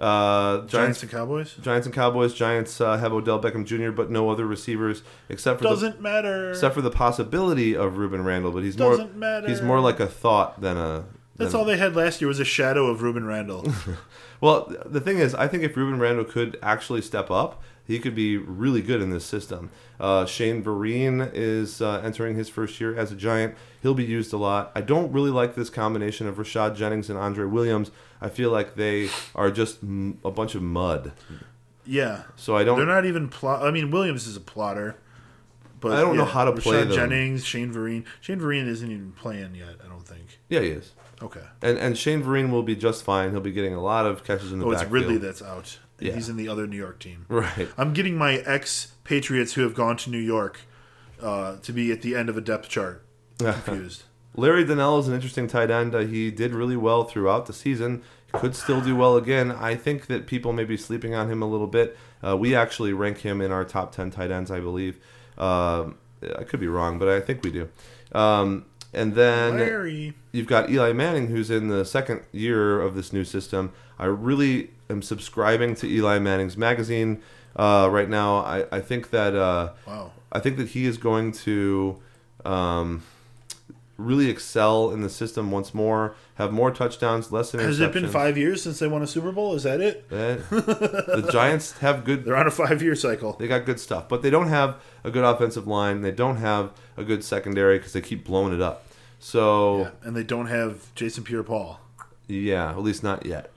Uh, 0.00 0.62
Giants 0.66 0.72
Giants, 0.72 1.02
and 1.02 1.12
Cowboys 1.12 1.54
Giants 1.60 1.86
and 1.86 1.94
Cowboys. 1.94 2.34
Giants 2.34 2.80
uh, 2.80 2.96
have 2.96 3.12
Odell 3.12 3.40
Beckham 3.40 3.64
Jr., 3.64 3.90
but 3.92 4.10
no 4.10 4.30
other 4.30 4.46
receivers 4.46 5.02
except 5.28 5.58
for 5.58 5.64
the, 5.64 5.70
doesn't 5.70 6.00
matter. 6.00 6.50
except 6.50 6.74
for 6.74 6.82
the 6.82 6.90
possibility 6.90 7.76
of 7.76 7.92
Rueben 7.92 8.24
Randle. 8.24 8.50
But 8.50 8.64
he's 8.64 8.76
more 8.76 8.92
Doesn't 8.92 9.16
matter. 9.16 9.48
he's 9.48 9.62
more 9.62 9.78
like 9.78 10.00
a 10.00 10.08
thought 10.08 10.60
than 10.60 10.76
a. 10.76 11.04
That's 11.36 11.54
all 11.54 11.64
they 11.64 11.76
had 11.76 11.94
last 11.94 12.20
year 12.20 12.28
was 12.28 12.40
a 12.40 12.44
shadow 12.44 12.86
of 12.86 13.00
Rueben 13.00 13.26
Randle. 13.26 13.66
Well, 14.42 14.74
the 14.84 15.00
thing 15.00 15.18
is, 15.18 15.36
I 15.36 15.46
think 15.46 15.62
if 15.62 15.76
Rueben 15.76 16.00
Randle 16.00 16.24
could 16.24 16.58
actually 16.64 17.00
step 17.00 17.30
up, 17.30 17.62
he 17.92 17.98
could 18.00 18.14
be 18.14 18.36
really 18.36 18.82
good 18.82 19.00
in 19.00 19.10
this 19.10 19.24
system. 19.24 19.70
Uh, 20.00 20.26
Shane 20.26 20.62
Vereen 20.64 21.30
is 21.32 21.80
uh, 21.80 22.00
entering 22.04 22.36
his 22.36 22.48
first 22.48 22.80
year 22.80 22.96
as 22.96 23.12
a 23.12 23.14
Giant. 23.16 23.54
He'll 23.82 23.94
be 23.94 24.04
used 24.04 24.32
a 24.32 24.36
lot. 24.36 24.72
I 24.74 24.80
don't 24.80 25.12
really 25.12 25.30
like 25.30 25.54
this 25.54 25.70
combination 25.70 26.26
of 26.26 26.36
Rashad 26.36 26.74
Jennings 26.76 27.08
and 27.10 27.18
Andre 27.18 27.44
Williams. 27.46 27.90
I 28.20 28.28
feel 28.28 28.50
like 28.50 28.74
they 28.74 29.08
are 29.34 29.50
just 29.50 29.82
m- 29.82 30.18
a 30.24 30.30
bunch 30.30 30.54
of 30.54 30.62
mud. 30.62 31.12
yeah, 31.86 32.22
So 32.36 32.56
I 32.56 32.64
don't. 32.64 32.76
they're 32.78 32.86
not 32.86 33.04
even 33.04 33.28
plot. 33.28 33.62
I 33.62 33.70
mean, 33.70 33.90
Williams 33.90 34.26
is 34.26 34.36
a 34.36 34.40
plotter. 34.40 34.96
But 35.80 35.92
I 35.92 36.00
don't 36.00 36.16
know 36.16 36.24
how 36.24 36.44
to 36.44 36.52
play 36.52 36.76
Rashad 36.84 36.88
them. 36.88 36.92
Jennings, 37.10 37.44
Shane 37.44 37.72
Vereen. 37.74 38.04
Shane 38.20 38.38
Vereen 38.38 38.68
isn't 38.68 38.88
even 38.90 39.10
playing 39.12 39.56
yet. 39.56 39.76
I 39.84 39.88
don't 39.88 40.06
think. 40.06 40.38
yeah, 40.48 40.60
he 40.60 40.68
is. 40.68 40.92
Okay. 41.20 41.42
And 41.60 41.76
and 41.78 41.98
Shane 41.98 42.22
Vereen 42.22 42.50
will 42.50 42.62
be 42.62 42.76
just 42.76 43.02
fine. 43.04 43.30
He'll 43.32 43.40
be 43.40 43.50
getting 43.52 43.74
a 43.74 43.80
lot 43.82 44.06
of 44.06 44.22
catches 44.24 44.52
in 44.52 44.60
the 44.60 44.66
Oh, 44.66 44.70
it's 44.70 44.82
backfield. 44.82 45.02
Ridley 45.02 45.18
that's 45.18 45.42
out. 45.42 45.78
Yeah. 46.02 46.14
He's 46.14 46.28
in 46.28 46.36
the 46.36 46.48
other 46.48 46.66
New 46.66 46.76
York 46.76 46.98
team. 46.98 47.26
right. 47.28 47.68
I'm 47.78 47.92
getting 47.92 48.16
my 48.16 48.36
ex 48.38 48.92
Patriots 49.04 49.54
who 49.54 49.62
have 49.62 49.74
gone 49.74 49.96
to 49.98 50.10
New 50.10 50.18
York 50.18 50.60
uh, 51.20 51.56
to 51.62 51.72
be 51.72 51.92
at 51.92 52.02
the 52.02 52.14
end 52.16 52.28
of 52.28 52.36
a 52.36 52.40
depth 52.40 52.68
chart 52.68 53.04
confused. 53.38 54.04
Larry 54.34 54.64
Donnell 54.64 54.98
is 54.98 55.08
an 55.08 55.14
interesting 55.14 55.46
tight 55.46 55.70
end. 55.70 55.94
Uh, 55.94 56.00
he 56.00 56.30
did 56.30 56.52
really 56.52 56.76
well 56.76 57.04
throughout 57.04 57.46
the 57.46 57.52
season. 57.52 58.02
Could 58.32 58.56
still 58.56 58.80
do 58.80 58.96
well 58.96 59.16
again. 59.18 59.52
I 59.52 59.74
think 59.74 60.06
that 60.06 60.26
people 60.26 60.54
may 60.54 60.64
be 60.64 60.78
sleeping 60.78 61.14
on 61.14 61.30
him 61.30 61.42
a 61.42 61.46
little 61.46 61.66
bit. 61.66 61.98
Uh, 62.26 62.34
we 62.34 62.54
actually 62.54 62.94
rank 62.94 63.18
him 63.18 63.42
in 63.42 63.52
our 63.52 63.62
top 63.62 63.92
10 63.92 64.10
tight 64.10 64.30
ends, 64.30 64.50
I 64.50 64.58
believe. 64.58 64.98
Um, 65.36 65.98
I 66.38 66.44
could 66.44 66.58
be 66.58 66.68
wrong, 66.68 66.98
but 66.98 67.08
I 67.08 67.20
think 67.20 67.44
we 67.44 67.50
do. 67.52 67.68
Um, 68.12 68.64
and 68.94 69.14
then 69.14 69.58
Larry. 69.58 70.14
you've 70.32 70.46
got 70.46 70.70
Eli 70.70 70.92
Manning, 70.94 71.26
who's 71.26 71.50
in 71.50 71.68
the 71.68 71.84
second 71.84 72.22
year 72.32 72.80
of 72.80 72.94
this 72.94 73.12
new 73.12 73.24
system. 73.24 73.72
I 74.02 74.06
really 74.06 74.70
am 74.90 75.00
subscribing 75.00 75.76
to 75.76 75.86
Eli 75.86 76.18
Manning's 76.18 76.56
magazine 76.56 77.22
uh, 77.54 77.88
right 77.88 78.08
now. 78.08 78.38
I, 78.38 78.66
I 78.72 78.80
think 78.80 79.10
that 79.10 79.36
uh, 79.36 79.74
Wow. 79.86 80.10
I 80.32 80.40
think 80.40 80.56
that 80.56 80.70
he 80.70 80.86
is 80.86 80.98
going 80.98 81.30
to 81.46 82.02
um, 82.44 83.04
really 83.96 84.28
excel 84.28 84.90
in 84.90 85.02
the 85.02 85.08
system 85.08 85.52
once 85.52 85.72
more, 85.72 86.16
have 86.34 86.50
more 86.50 86.72
touchdowns, 86.72 87.30
less 87.30 87.52
interceptions. 87.52 87.62
Has 87.64 87.80
it 87.80 87.92
been 87.92 88.08
five 88.08 88.36
years 88.36 88.60
since 88.60 88.80
they 88.80 88.88
won 88.88 89.02
a 89.02 89.06
Super 89.06 89.30
Bowl? 89.30 89.54
Is 89.54 89.62
that 89.62 89.80
it? 89.80 90.08
The 90.08 91.28
Giants 91.32 91.78
have 91.78 92.04
good. 92.04 92.24
They're 92.24 92.34
on 92.34 92.48
a 92.48 92.50
five-year 92.50 92.96
cycle. 92.96 93.34
They 93.34 93.46
got 93.46 93.64
good 93.64 93.78
stuff, 93.78 94.08
but 94.08 94.22
they 94.22 94.30
don't 94.30 94.48
have 94.48 94.82
a 95.04 95.12
good 95.12 95.22
offensive 95.22 95.68
line. 95.68 96.00
They 96.00 96.10
don't 96.10 96.38
have 96.38 96.72
a 96.96 97.04
good 97.04 97.22
secondary 97.22 97.78
because 97.78 97.92
they 97.92 98.00
keep 98.00 98.24
blowing 98.24 98.52
it 98.52 98.60
up. 98.60 98.84
So 99.20 99.78
Yeah, 99.78 99.90
and 100.02 100.16
they 100.16 100.24
don't 100.24 100.46
have 100.46 100.92
Jason 100.96 101.22
Pierre-Paul. 101.22 101.78
Yeah, 102.26 102.70
at 102.70 102.82
least 102.82 103.04
not 103.04 103.24
yet. 103.24 103.52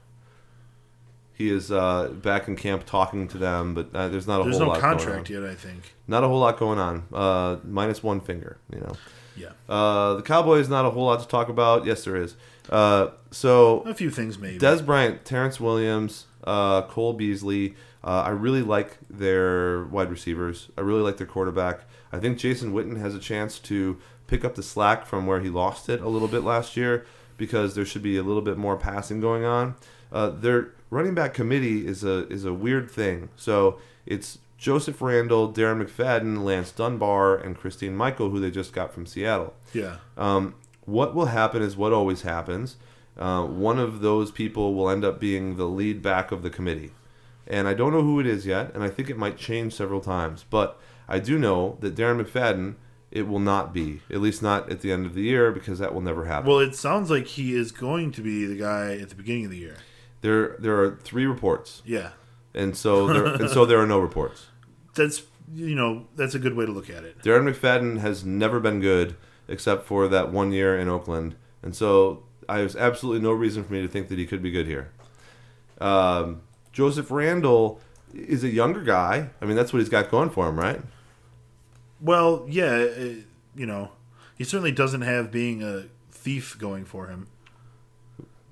He 1.35 1.49
is 1.49 1.71
uh, 1.71 2.09
back 2.21 2.47
in 2.47 2.55
camp 2.55 2.85
talking 2.85 3.27
to 3.27 3.37
them, 3.37 3.73
but 3.73 3.89
uh, 3.93 4.07
there's 4.07 4.25
not 4.25 4.39
a 4.39 4.43
There's 4.45 4.57
whole 4.57 4.67
no 4.67 4.71
lot 4.71 4.79
contract 4.81 5.27
going 5.27 5.43
on. 5.43 5.43
yet, 5.43 5.51
I 5.51 5.55
think. 5.55 5.93
Not 6.07 6.23
a 6.23 6.27
whole 6.29 6.39
lot 6.39 6.57
going 6.57 6.79
on. 6.79 7.03
Uh, 7.13 7.57
minus 7.63 8.01
one 8.01 8.21
finger, 8.21 8.57
you 8.73 8.79
know. 8.79 8.93
Yeah, 9.37 9.49
Uh, 9.67 10.13
the 10.13 10.21
Cowboys, 10.21 10.69
not 10.69 10.85
a 10.85 10.91
whole 10.91 11.05
lot 11.07 11.19
to 11.19 11.27
talk 11.27 11.49
about. 11.49 11.85
Yes, 11.85 12.05
there 12.05 12.15
is. 12.15 12.35
Uh, 12.69 13.07
so 13.31 13.81
a 13.81 13.93
few 13.93 14.09
things 14.09 14.39
maybe. 14.39 14.57
Dez 14.59 14.83
Bryant, 14.85 15.25
Terrance 15.25 15.59
Williams, 15.59 16.25
uh, 16.45 16.83
Cole 16.83 17.11
Beasley. 17.11 17.75
Uh, 18.01 18.23
I 18.27 18.29
really 18.29 18.61
like 18.61 18.97
their 19.09 19.83
wide 19.85 20.09
receivers. 20.09 20.69
I 20.77 20.81
really 20.81 21.01
like 21.01 21.17
their 21.17 21.27
quarterback. 21.27 21.81
I 22.13 22.19
think 22.19 22.37
Jason 22.37 22.71
Witten 22.71 22.97
has 22.97 23.13
a 23.13 23.19
chance 23.19 23.59
to 23.59 23.97
pick 24.27 24.45
up 24.45 24.55
the 24.55 24.63
slack 24.63 25.05
from 25.05 25.27
where 25.27 25.41
he 25.41 25.49
lost 25.49 25.89
it 25.89 25.99
a 25.99 26.07
little 26.07 26.29
bit 26.29 26.43
last 26.45 26.77
year 26.77 27.05
because 27.35 27.75
there 27.75 27.83
should 27.85 28.03
be 28.03 28.15
a 28.15 28.23
little 28.23 28.41
bit 28.41 28.57
more 28.57 28.77
passing 28.77 29.19
going 29.19 29.43
on. 29.43 29.75
Uh, 30.13 30.29
their 30.29 30.69
running 30.89 31.13
back 31.15 31.33
committee 31.33 31.85
is 31.87 32.03
a 32.03 32.27
is 32.29 32.45
a 32.45 32.53
weird 32.53 32.89
thing. 32.91 33.29
So 33.35 33.79
it's 34.05 34.39
Joseph 34.57 35.01
Randle, 35.01 35.51
Darren 35.51 35.83
McFadden, 35.85 36.43
Lance 36.43 36.71
Dunbar, 36.71 37.35
and 37.35 37.57
Christine 37.57 37.95
Michael, 37.95 38.29
who 38.29 38.39
they 38.39 38.51
just 38.51 38.71
got 38.73 38.93
from 38.93 39.05
Seattle. 39.05 39.53
yeah, 39.73 39.97
Um, 40.17 40.55
what 40.85 41.13
will 41.13 41.25
happen 41.27 41.61
is 41.61 41.75
what 41.75 41.91
always 41.93 42.21
happens. 42.21 42.77
uh, 43.17 43.43
one 43.45 43.79
of 43.79 44.01
those 44.01 44.29
people 44.31 44.73
will 44.75 44.89
end 44.89 45.03
up 45.05 45.19
being 45.19 45.55
the 45.57 45.65
lead 45.65 46.01
back 46.01 46.31
of 46.31 46.41
the 46.43 46.49
committee. 46.49 46.91
And 47.47 47.67
I 47.67 47.73
don't 47.73 47.91
know 47.93 48.01
who 48.01 48.19
it 48.19 48.25
is 48.25 48.45
yet, 48.45 48.73
and 48.73 48.83
I 48.83 48.89
think 48.89 49.09
it 49.09 49.17
might 49.17 49.37
change 49.37 49.73
several 49.73 50.01
times. 50.01 50.43
But 50.49 50.77
I 51.07 51.19
do 51.19 51.37
know 51.37 51.77
that 51.81 51.95
Darren 51.95 52.21
McFadden, 52.21 52.75
it 53.11 53.27
will 53.27 53.39
not 53.39 53.73
be, 53.73 54.01
at 54.09 54.19
least 54.19 54.41
not 54.41 54.69
at 54.69 54.81
the 54.81 54.91
end 54.91 55.05
of 55.05 55.13
the 55.13 55.21
year, 55.21 55.51
because 55.51 55.79
that 55.79 55.93
will 55.93 56.01
never 56.01 56.25
happen. 56.25 56.49
Well, 56.49 56.59
it 56.59 56.75
sounds 56.75 57.09
like 57.09 57.27
he 57.27 57.55
is 57.55 57.71
going 57.71 58.11
to 58.13 58.21
be 58.21 58.45
the 58.45 58.57
guy 58.57 58.97
at 58.97 59.09
the 59.09 59.15
beginning 59.15 59.45
of 59.45 59.51
the 59.51 59.57
year. 59.59 59.77
There, 60.21 60.55
there 60.59 60.79
are 60.81 60.97
three 61.03 61.25
reports, 61.25 61.81
Yeah, 61.85 62.11
and 62.53 62.75
so 62.75 63.07
there, 63.07 63.25
and 63.25 63.49
so 63.49 63.65
there 63.65 63.79
are 63.79 63.87
no 63.87 63.99
reports. 63.99 64.47
that's 64.95 65.23
you 65.53 65.75
know 65.75 66.07
that's 66.15 66.33
a 66.33 66.39
good 66.39 66.55
way 66.55 66.65
to 66.65 66.71
look 66.71 66.89
at 66.89 67.03
it. 67.03 67.21
Darren 67.21 67.51
McFadden 67.51 67.99
has 67.99 68.25
never 68.25 68.59
been 68.59 68.79
good 68.79 69.15
except 69.47 69.85
for 69.85 70.07
that 70.07 70.31
one 70.31 70.51
year 70.51 70.77
in 70.77 70.89
Oakland, 70.89 71.35
and 71.61 71.75
so 71.75 72.23
I 72.49 72.59
have 72.59 72.75
absolutely 72.75 73.21
no 73.21 73.31
reason 73.31 73.63
for 73.63 73.73
me 73.73 73.81
to 73.81 73.87
think 73.87 74.07
that 74.09 74.17
he 74.17 74.25
could 74.25 74.41
be 74.41 74.51
good 74.51 74.67
here. 74.67 74.91
Um, 75.79 76.41
Joseph 76.71 77.11
Randle 77.11 77.79
is 78.13 78.43
a 78.43 78.49
younger 78.49 78.81
guy. 78.81 79.29
I 79.41 79.45
mean, 79.45 79.55
that's 79.55 79.73
what 79.73 79.79
he's 79.79 79.89
got 79.89 80.09
going 80.09 80.29
for 80.29 80.47
him, 80.47 80.57
right? 80.57 80.81
Well, 82.01 82.45
yeah, 82.49 82.87
uh, 82.97 83.03
you 83.55 83.65
know, 83.65 83.91
he 84.37 84.43
certainly 84.43 84.71
doesn't 84.71 85.01
have 85.01 85.31
being 85.31 85.63
a 85.63 85.85
thief 86.11 86.57
going 86.57 86.85
for 86.85 87.07
him. 87.07 87.27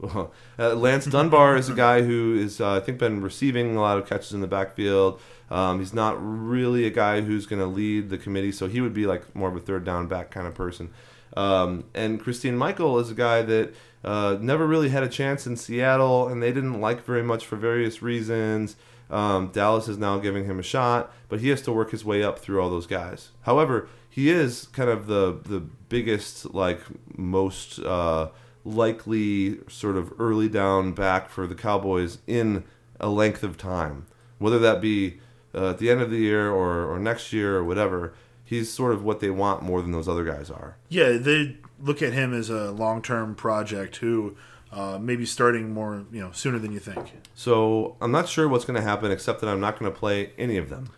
uh, 0.59 0.75
Lance 0.75 1.05
Dunbar 1.05 1.57
is 1.57 1.69
a 1.69 1.73
guy 1.73 2.01
who 2.01 2.35
is, 2.35 2.59
uh, 2.59 2.73
I 2.73 2.79
think, 2.79 2.97
been 2.99 3.21
receiving 3.21 3.75
a 3.75 3.81
lot 3.81 3.97
of 3.97 4.07
catches 4.07 4.33
in 4.33 4.41
the 4.41 4.47
backfield. 4.47 5.19
Um, 5.49 5.79
he's 5.79 5.93
not 5.93 6.17
really 6.19 6.85
a 6.85 6.89
guy 6.89 7.21
who's 7.21 7.45
going 7.45 7.59
to 7.59 7.67
lead 7.67 8.09
the 8.09 8.17
committee, 8.17 8.51
so 8.51 8.67
he 8.67 8.81
would 8.81 8.93
be 8.93 9.05
like 9.05 9.35
more 9.35 9.49
of 9.49 9.55
a 9.55 9.59
third 9.59 9.83
down 9.83 10.07
back 10.07 10.31
kind 10.31 10.47
of 10.47 10.55
person. 10.55 10.89
Um, 11.35 11.85
and 11.93 12.19
Christine 12.19 12.57
Michael 12.57 12.99
is 12.99 13.09
a 13.09 13.15
guy 13.15 13.41
that 13.43 13.73
uh, 14.03 14.37
never 14.39 14.67
really 14.67 14.89
had 14.89 15.03
a 15.03 15.09
chance 15.09 15.47
in 15.47 15.55
Seattle, 15.55 16.27
and 16.27 16.41
they 16.41 16.51
didn't 16.51 16.81
like 16.81 17.05
very 17.05 17.23
much 17.23 17.45
for 17.45 17.55
various 17.55 18.01
reasons. 18.01 18.75
Um, 19.09 19.49
Dallas 19.49 19.87
is 19.87 19.97
now 19.97 20.17
giving 20.17 20.45
him 20.45 20.59
a 20.59 20.63
shot, 20.63 21.13
but 21.29 21.39
he 21.39 21.49
has 21.49 21.61
to 21.63 21.71
work 21.71 21.91
his 21.91 22.03
way 22.03 22.23
up 22.23 22.39
through 22.39 22.61
all 22.61 22.69
those 22.69 22.87
guys. 22.87 23.29
However, 23.41 23.87
he 24.09 24.29
is 24.29 24.67
kind 24.73 24.89
of 24.89 25.07
the 25.07 25.39
the 25.43 25.59
biggest, 25.59 26.53
like 26.53 26.79
most 27.15 27.79
uh, 27.79 28.29
likely 28.65 29.59
sort 29.67 29.95
of 29.95 30.13
early 30.19 30.49
down 30.49 30.93
back 30.93 31.29
for 31.29 31.47
the 31.47 31.55
Cowboys 31.55 32.19
in 32.27 32.63
a 32.99 33.09
length 33.09 33.43
of 33.43 33.57
time, 33.57 34.05
whether 34.39 34.59
that 34.59 34.81
be 34.81 35.19
uh, 35.53 35.71
at 35.71 35.77
the 35.77 35.89
end 35.89 36.01
of 36.01 36.09
the 36.09 36.17
year 36.17 36.49
or, 36.51 36.85
or 36.85 36.99
next 36.99 37.33
year 37.33 37.57
or 37.57 37.63
whatever. 37.63 38.13
He's 38.45 38.71
sort 38.71 38.93
of 38.93 39.03
what 39.03 39.19
they 39.19 39.29
want 39.29 39.63
more 39.63 39.81
than 39.81 39.91
those 39.91 40.07
other 40.07 40.23
guys 40.23 40.49
are. 40.51 40.75
Yeah, 40.89 41.13
they 41.13 41.57
look 41.79 42.01
at 42.01 42.13
him 42.13 42.33
as 42.33 42.49
a 42.49 42.71
long-term 42.71 43.35
project 43.35 43.95
who 43.97 44.35
uh, 44.71 44.99
maybe 44.99 45.25
starting 45.25 45.73
more, 45.73 46.05
you 46.11 46.21
know, 46.21 46.31
sooner 46.31 46.59
than 46.59 46.71
you 46.71 46.79
think. 46.79 47.13
So 47.35 47.95
I'm 48.01 48.11
not 48.11 48.27
sure 48.27 48.47
what's 48.47 48.65
going 48.65 48.75
to 48.75 48.81
happen, 48.81 49.11
except 49.11 49.41
that 49.41 49.49
I'm 49.49 49.59
not 49.59 49.79
going 49.79 49.91
to 49.91 49.97
play 49.97 50.33
any 50.37 50.57
of 50.57 50.69
them. 50.69 50.89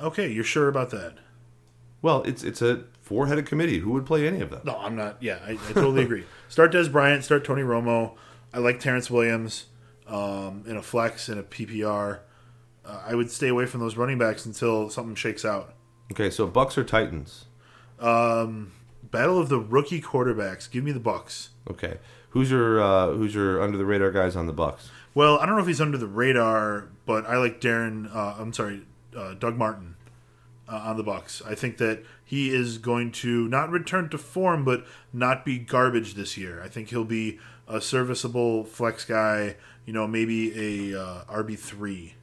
Okay, 0.00 0.30
you're 0.30 0.44
sure 0.44 0.68
about 0.68 0.90
that? 0.90 1.14
Well, 2.02 2.22
it's 2.22 2.44
it's 2.44 2.62
a 2.62 2.84
four-headed 3.06 3.46
committee. 3.46 3.78
Who 3.78 3.92
would 3.92 4.04
play 4.04 4.26
any 4.26 4.40
of 4.40 4.50
them? 4.50 4.62
No, 4.64 4.76
I'm 4.78 4.96
not. 4.96 5.22
Yeah, 5.22 5.38
I, 5.46 5.52
I 5.52 5.72
totally 5.72 6.02
agree. 6.02 6.24
Start 6.48 6.72
Dez 6.72 6.90
Bryant. 6.90 7.22
Start 7.22 7.44
Tony 7.44 7.62
Romo. 7.62 8.16
I 8.52 8.58
like 8.58 8.80
Terrance 8.80 9.08
Williams 9.08 9.66
um, 10.08 10.64
in 10.66 10.76
a 10.76 10.82
flex 10.82 11.28
and 11.28 11.38
a 11.38 11.44
PPR. 11.44 12.18
Uh, 12.84 13.02
I 13.06 13.14
would 13.14 13.30
stay 13.30 13.46
away 13.46 13.66
from 13.66 13.78
those 13.80 13.96
running 13.96 14.18
backs 14.18 14.44
until 14.44 14.90
something 14.90 15.14
shakes 15.14 15.44
out. 15.44 15.74
Okay, 16.12 16.30
so 16.30 16.48
Bucks 16.48 16.76
or 16.76 16.82
Titans? 16.82 17.44
Um, 18.00 18.72
battle 19.02 19.38
of 19.38 19.48
the 19.48 19.60
rookie 19.60 20.00
quarterbacks. 20.00 20.68
Give 20.68 20.82
me 20.82 20.90
the 20.90 21.00
Bucks. 21.00 21.50
Okay, 21.70 21.98
who's 22.30 22.50
your 22.50 22.80
uh, 22.80 23.12
who's 23.12 23.34
your 23.34 23.62
under 23.62 23.78
the 23.78 23.86
radar 23.86 24.10
guys 24.10 24.34
on 24.34 24.46
the 24.46 24.52
Bucks? 24.52 24.90
Well, 25.14 25.38
I 25.38 25.46
don't 25.46 25.54
know 25.54 25.62
if 25.62 25.68
he's 25.68 25.80
under 25.80 25.96
the 25.96 26.08
radar, 26.08 26.88
but 27.06 27.24
I 27.26 27.38
like 27.38 27.60
Darren. 27.60 28.14
Uh, 28.14 28.34
I'm 28.38 28.52
sorry, 28.52 28.82
uh, 29.16 29.34
Doug 29.34 29.56
Martin 29.56 29.94
uh, 30.68 30.76
on 30.84 30.96
the 30.96 31.02
Bucks. 31.02 31.42
I 31.46 31.54
think 31.54 31.78
that 31.78 32.04
he 32.28 32.52
is 32.52 32.78
going 32.78 33.12
to 33.12 33.46
not 33.48 33.70
return 33.70 34.08
to 34.10 34.18
form, 34.18 34.64
but 34.64 34.84
not 35.12 35.44
be 35.44 35.58
garbage 35.58 36.14
this 36.14 36.36
year. 36.36 36.60
I 36.62 36.68
think 36.68 36.88
he'll 36.90 37.04
be 37.04 37.38
a 37.68 37.80
serviceable 37.80 38.64
flex 38.64 39.04
guy. 39.04 39.56
You 39.86 39.92
know, 39.92 40.06
maybe 40.08 40.92
a 40.92 41.00
uh, 41.00 41.24
RB 41.26 41.56
three. 41.56 42.14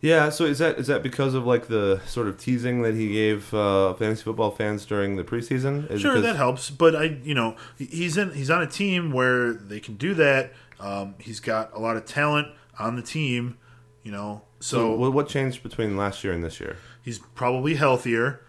Yeah, 0.00 0.30
so 0.30 0.44
is 0.44 0.58
that 0.58 0.78
is 0.80 0.88
that 0.88 1.04
because 1.04 1.34
of 1.34 1.46
like 1.46 1.68
the 1.68 2.00
sort 2.06 2.26
of 2.26 2.36
teasing 2.36 2.82
that 2.82 2.94
he 2.94 3.12
gave 3.12 3.54
uh, 3.54 3.94
fantasy 3.94 4.24
football 4.24 4.50
fans 4.50 4.84
during 4.84 5.14
the 5.14 5.22
preseason? 5.22 5.88
Is 5.88 6.00
Sure, 6.00 6.10
because- 6.14 6.24
that 6.24 6.34
helps. 6.36 6.70
But 6.70 6.96
I, 6.96 7.04
you 7.22 7.34
know, 7.34 7.54
he's 7.78 8.16
in. 8.16 8.32
He's 8.32 8.50
on 8.50 8.60
a 8.62 8.66
team 8.66 9.12
where 9.12 9.52
they 9.52 9.78
can 9.78 9.94
do 9.94 10.12
that. 10.14 10.52
Um, 10.80 11.14
he's 11.18 11.38
got 11.38 11.72
a 11.72 11.78
lot 11.78 11.96
of 11.96 12.04
talent 12.04 12.48
on 12.80 12.96
the 12.96 13.02
team. 13.02 13.56
You 14.02 14.10
know, 14.10 14.42
So, 14.58 14.76
so 14.78 14.94
what, 14.96 15.12
what 15.12 15.28
changed 15.28 15.62
between 15.62 15.96
last 15.96 16.24
year 16.24 16.32
and 16.32 16.42
this 16.42 16.58
year? 16.58 16.76
He's 17.00 17.20
probably 17.20 17.76
healthier. 17.76 18.40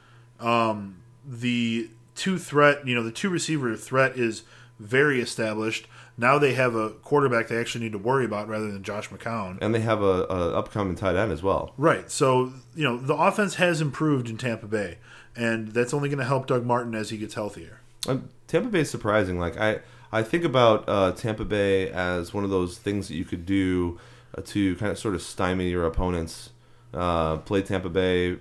Um, 0.43 0.97
the 1.25 1.89
two 2.15 2.37
threat, 2.37 2.87
you 2.87 2.95
know, 2.95 3.03
the 3.03 3.11
two 3.11 3.29
receiver 3.29 3.75
threat 3.75 4.17
is 4.17 4.43
very 4.79 5.21
established. 5.21 5.87
Now 6.17 6.37
they 6.37 6.53
have 6.53 6.75
a 6.75 6.91
quarterback 6.91 7.47
they 7.47 7.57
actually 7.57 7.85
need 7.85 7.93
to 7.93 7.97
worry 7.97 8.25
about 8.25 8.47
rather 8.47 8.71
than 8.71 8.83
Josh 8.83 9.09
McCown. 9.09 9.57
And 9.61 9.73
they 9.73 9.79
have 9.79 10.01
a, 10.01 10.25
a 10.25 10.53
upcoming 10.53 10.95
tight 10.95 11.15
end 11.15 11.31
as 11.31 11.41
well. 11.41 11.73
Right. 11.77 12.11
So, 12.11 12.53
you 12.75 12.83
know, 12.83 12.97
the 12.97 13.15
offense 13.15 13.55
has 13.55 13.81
improved 13.81 14.29
in 14.29 14.37
Tampa 14.37 14.67
Bay, 14.67 14.97
and 15.35 15.69
that's 15.69 15.93
only 15.93 16.09
going 16.09 16.19
to 16.19 16.25
help 16.25 16.45
Doug 16.45 16.65
Martin 16.65 16.93
as 16.93 17.09
he 17.09 17.17
gets 17.17 17.33
healthier. 17.33 17.79
Um, 18.07 18.29
Tampa 18.47 18.69
Bay 18.69 18.81
is 18.81 18.91
surprising. 18.91 19.39
Like 19.39 19.57
I, 19.57 19.79
I 20.11 20.21
think 20.21 20.43
about 20.43 20.87
uh, 20.87 21.13
Tampa 21.13 21.45
Bay 21.45 21.89
as 21.89 22.33
one 22.33 22.43
of 22.43 22.51
those 22.51 22.77
things 22.77 23.07
that 23.07 23.15
you 23.15 23.25
could 23.25 23.45
do 23.45 23.99
uh, 24.37 24.41
to 24.45 24.75
kind 24.75 24.91
of 24.91 24.99
sort 24.99 25.15
of 25.15 25.21
stymie 25.21 25.69
your 25.69 25.85
opponents. 25.85 26.51
Uh, 26.93 27.37
play 27.37 27.63
Tampa 27.63 27.89
Bay, 27.89 28.37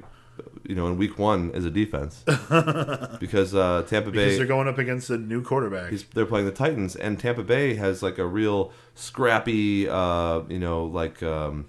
you 0.66 0.74
know, 0.74 0.86
in 0.86 0.96
week 0.96 1.18
one 1.18 1.50
as 1.54 1.64
a 1.64 1.70
defense 1.70 2.22
because 3.20 3.54
uh, 3.54 3.84
Tampa 3.88 4.10
Because 4.10 4.32
Bay 4.32 4.36
they're 4.38 4.46
going 4.46 4.68
up 4.68 4.78
against 4.78 5.10
a 5.10 5.18
new 5.18 5.42
quarterback. 5.42 5.90
He's, 5.90 6.04
they're 6.04 6.26
playing 6.26 6.46
the 6.46 6.52
Titans, 6.52 6.96
and 6.96 7.18
Tampa 7.18 7.42
Bay 7.42 7.74
has 7.74 8.02
like 8.02 8.18
a 8.18 8.26
real 8.26 8.72
scrappy, 8.94 9.88
uh, 9.88 10.40
you 10.48 10.58
know, 10.58 10.84
like 10.84 11.22
um, 11.22 11.66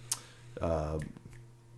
uh, 0.62 1.00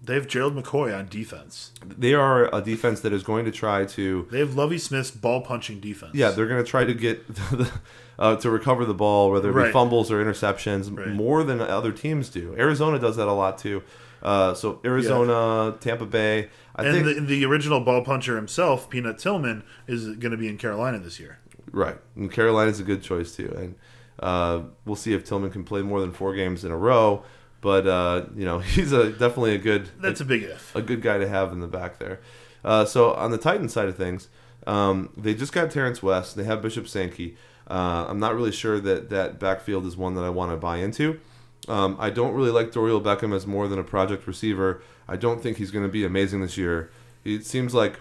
They 0.04 0.14
have 0.16 0.28
Gerald 0.28 0.56
McCoy 0.56 0.96
on 0.98 1.08
defense. 1.08 1.72
they 1.86 2.14
are 2.14 2.54
a 2.56 2.62
defense 2.62 3.00
that 3.02 3.14
is 3.14 3.24
going 3.24 3.46
to 3.46 3.52
try 3.52 3.86
to, 3.86 4.28
They 4.32 4.40
have 4.40 4.56
Lovie 4.56 4.78
Smith's 4.78 5.12
ball 5.12 5.42
punching 5.42 5.80
defense. 5.80 6.12
yeah, 6.14 6.32
they're 6.32 6.48
going 6.48 6.64
to 6.64 6.70
try 6.70 6.84
to 6.84 6.94
get 6.94 7.28
the, 7.52 7.72
uh, 8.20 8.36
to 8.38 8.50
recover 8.50 8.86
the 8.86 8.94
ball, 8.94 9.32
whether 9.32 9.50
it 9.50 9.54
be 9.54 9.60
Right. 9.60 9.74
fumbles 9.74 10.12
or 10.12 10.24
interceptions, 10.24 10.96
Right. 10.96 11.08
more 11.10 11.44
than 11.44 11.60
other 11.62 11.92
teams 11.92 12.30
do. 12.30 12.56
Arizona 12.58 13.00
does 13.00 13.16
that 13.18 13.28
a 13.28 13.34
lot 13.34 13.58
too. 13.58 13.82
Uh, 14.26 14.56
so 14.56 14.80
Arizona, 14.84 15.78
Tampa 15.80 16.08
Bay, 16.08 16.50
I 16.76 16.84
and 16.84 17.06
think 17.06 17.06
the, 17.06 17.26
the 17.26 17.46
original 17.46 17.80
ball 17.80 18.04
puncher 18.04 18.36
himself, 18.36 18.90
Peanut 18.90 19.20
Tillman, 19.20 19.64
is 19.86 20.08
going 20.16 20.32
to 20.32 20.38
be 20.38 20.48
in 20.48 20.58
Carolina 20.58 20.98
this 20.98 21.20
year. 21.20 21.38
Right, 21.72 22.00
and 22.16 22.32
Carolina's 22.32 22.80
a 22.80 22.84
good 22.84 23.04
choice 23.04 23.36
too, 23.36 23.54
and 23.56 23.76
uh, 24.20 24.64
we'll 24.84 24.96
see 24.96 25.14
if 25.14 25.26
Tillman 25.26 25.52
can 25.52 25.64
play 25.64 25.84
more 25.84 26.02
than 26.02 26.12
four 26.12 26.34
games 26.34 26.66
in 26.66 26.72
a 26.72 26.78
row. 26.78 27.24
But 27.62 27.86
uh, 27.86 28.26
you 28.36 28.46
know, 28.46 28.60
he's 28.76 28.92
a 28.92 29.12
definitely 29.12 29.54
a 29.54 29.60
good 29.60 29.90
That's 30.02 30.22
a 30.22 30.26
big 30.26 30.42
if. 30.42 30.76
a 30.76 30.82
good 30.82 31.04
guy 31.04 31.20
to 31.20 31.28
have 31.28 31.52
in 31.52 31.60
the 31.60 31.68
back 31.68 32.00
there. 32.00 32.20
Uh, 32.64 32.84
so 32.84 33.14
on 33.14 33.30
the 33.30 33.38
Titan 33.38 33.70
side 33.70 33.90
of 33.90 33.96
things, 33.96 34.30
um, 34.66 35.12
they 35.16 35.36
just 35.36 35.54
got 35.54 35.70
Terrance 35.70 36.02
West. 36.02 36.36
They 36.36 36.46
have 36.46 36.64
Bishop 36.64 36.88
Sankey. 36.88 37.38
Uh, 37.70 38.06
I'm 38.10 38.20
not 38.20 38.34
really 38.34 38.52
sure 38.52 38.80
that 38.80 39.12
that 39.12 39.40
backfield 39.40 39.86
is 39.86 39.96
one 39.96 40.16
that 40.16 40.24
I 40.24 40.30
want 40.30 40.52
to 40.52 40.58
buy 40.58 40.78
into. 40.78 41.20
Um, 41.68 41.96
I 42.00 42.10
don't 42.10 42.34
really 42.34 42.52
like 42.52 42.72
Dorial 42.72 43.02
Beckham 43.02 43.34
as 43.36 43.48
more 43.48 43.68
than 43.68 43.80
a 43.80 43.84
project 43.84 44.28
receiver. 44.28 44.82
I 45.08 45.16
don't 45.16 45.42
think 45.42 45.58
he's 45.58 45.72
going 45.72 45.86
to 45.86 45.92
be 45.92 46.06
amazing 46.06 46.42
this 46.42 46.58
year. 46.58 46.92
It 47.24 47.46
seems 47.46 47.74
like 47.74 48.00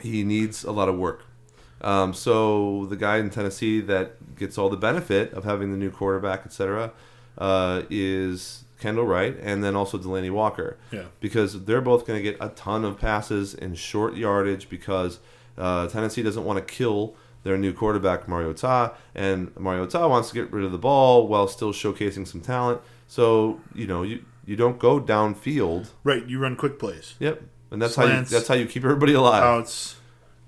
he 0.00 0.24
needs 0.24 0.64
a 0.64 0.72
lot 0.72 0.88
of 0.88 0.96
work. 0.98 1.24
Um, 1.82 2.14
so 2.14 2.86
the 2.86 2.96
guy 2.96 3.18
in 3.18 3.28
Tennessee 3.30 3.80
that 3.82 4.36
gets 4.36 4.56
all 4.56 4.70
the 4.70 4.76
benefit 4.76 5.32
of 5.34 5.44
having 5.44 5.70
the 5.72 5.76
new 5.76 5.90
quarterback, 5.90 6.46
etc., 6.46 6.92
uh, 7.38 7.82
is 7.90 8.64
Kendall 8.80 9.04
Wright, 9.04 9.36
and 9.40 9.62
then 9.64 9.74
also 9.76 9.98
Delanie 9.98 10.30
Walker 10.30 10.76
Yeah. 10.90 11.04
because 11.20 11.64
they're 11.64 11.80
both 11.80 12.06
going 12.06 12.18
to 12.18 12.22
get 12.22 12.36
a 12.40 12.48
ton 12.50 12.84
of 12.84 12.98
passes 12.98 13.52
in 13.54 13.74
short 13.74 14.16
yardage 14.16 14.68
because 14.68 15.18
uh, 15.58 15.88
Tennessee 15.88 16.22
doesn't 16.22 16.44
want 16.44 16.58
to 16.66 16.74
kill 16.74 17.14
their 17.42 17.58
new 17.58 17.72
quarterback 17.72 18.28
Mario 18.28 18.48
Mariota, 18.48 18.94
and 19.14 19.54
Mario 19.58 19.80
Mariota 19.80 20.08
wants 20.08 20.28
to 20.28 20.34
get 20.34 20.52
rid 20.52 20.64
of 20.64 20.72
the 20.72 20.78
ball 20.78 21.26
while 21.28 21.48
still 21.48 21.72
showcasing 21.72 22.26
some 22.26 22.40
talent. 22.40 22.80
So 23.06 23.60
you 23.74 23.86
know 23.86 24.02
you 24.02 24.24
you 24.44 24.56
don't 24.56 24.78
go 24.78 25.00
downfield. 25.00 25.90
Right, 26.04 26.26
you 26.26 26.38
run 26.38 26.56
quick 26.56 26.78
plays, 26.78 27.14
Yep, 27.20 27.42
and 27.70 27.80
that's 27.80 27.94
how 27.94 28.06
you, 28.06 28.22
that's 28.22 28.48
how 28.48 28.54
you 28.54 28.66
keep 28.66 28.84
everybody 28.84 29.14
alive. 29.14 29.42
outs, 29.42 29.96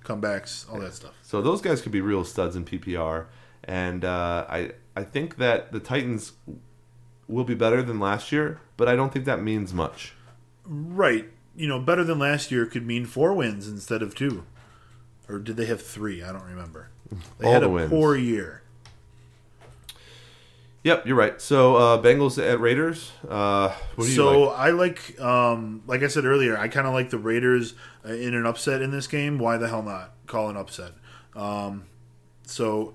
comebacks, 0.04 0.70
all 0.72 0.80
that 0.80 0.94
stuff. 0.94 1.12
So 1.22 1.42
those 1.42 1.60
guys 1.60 1.80
could 1.80 1.92
be 1.92 2.00
real 2.00 2.24
studs 2.24 2.56
in 2.56 2.64
PPR, 2.64 3.26
and 3.64 4.04
uh, 4.04 4.46
I 4.48 4.72
I 4.96 5.04
think 5.04 5.36
that 5.36 5.72
the 5.72 5.80
Titans 5.80 6.32
will 7.26 7.44
be 7.44 7.54
better 7.54 7.82
than 7.82 7.98
last 7.98 8.32
year, 8.32 8.60
but 8.76 8.88
I 8.88 8.96
don't 8.96 9.12
think 9.12 9.24
that 9.24 9.42
means 9.42 9.72
much. 9.72 10.12
Right, 10.66 11.26
you 11.56 11.66
know, 11.66 11.78
better 11.78 12.04
than 12.04 12.18
last 12.18 12.50
year 12.50 12.66
could 12.66 12.86
mean 12.86 13.06
four 13.06 13.32
wins 13.34 13.68
instead 13.68 14.02
of 14.02 14.14
two, 14.14 14.44
or 15.28 15.38
did 15.38 15.56
they 15.56 15.66
have 15.66 15.82
three? 15.82 16.22
I 16.22 16.32
don't 16.32 16.44
remember. 16.44 16.88
They 17.38 17.46
All 17.46 17.52
had 17.52 17.62
the 17.62 17.66
a 17.66 17.70
wins. 17.70 17.90
poor 17.90 18.16
year. 18.16 18.62
Yep, 20.82 21.06
you're 21.06 21.16
right. 21.16 21.40
So 21.40 21.76
uh, 21.76 22.02
Bengals 22.02 22.42
at 22.42 22.60
Raiders. 22.60 23.10
Uh, 23.26 23.74
what 23.94 24.04
do 24.04 24.10
you 24.10 24.16
so 24.16 24.40
like? 24.48 24.58
I 24.58 24.70
like, 24.70 25.20
um, 25.20 25.82
like 25.86 26.02
I 26.02 26.08
said 26.08 26.26
earlier, 26.26 26.58
I 26.58 26.68
kind 26.68 26.86
of 26.86 26.92
like 26.92 27.08
the 27.08 27.16
Raiders 27.18 27.74
uh, 28.06 28.12
in 28.12 28.34
an 28.34 28.44
upset 28.44 28.82
in 28.82 28.90
this 28.90 29.06
game. 29.06 29.38
Why 29.38 29.56
the 29.56 29.68
hell 29.68 29.82
not 29.82 30.12
call 30.26 30.50
an 30.50 30.56
upset? 30.58 30.92
Um, 31.34 31.84
so 32.46 32.94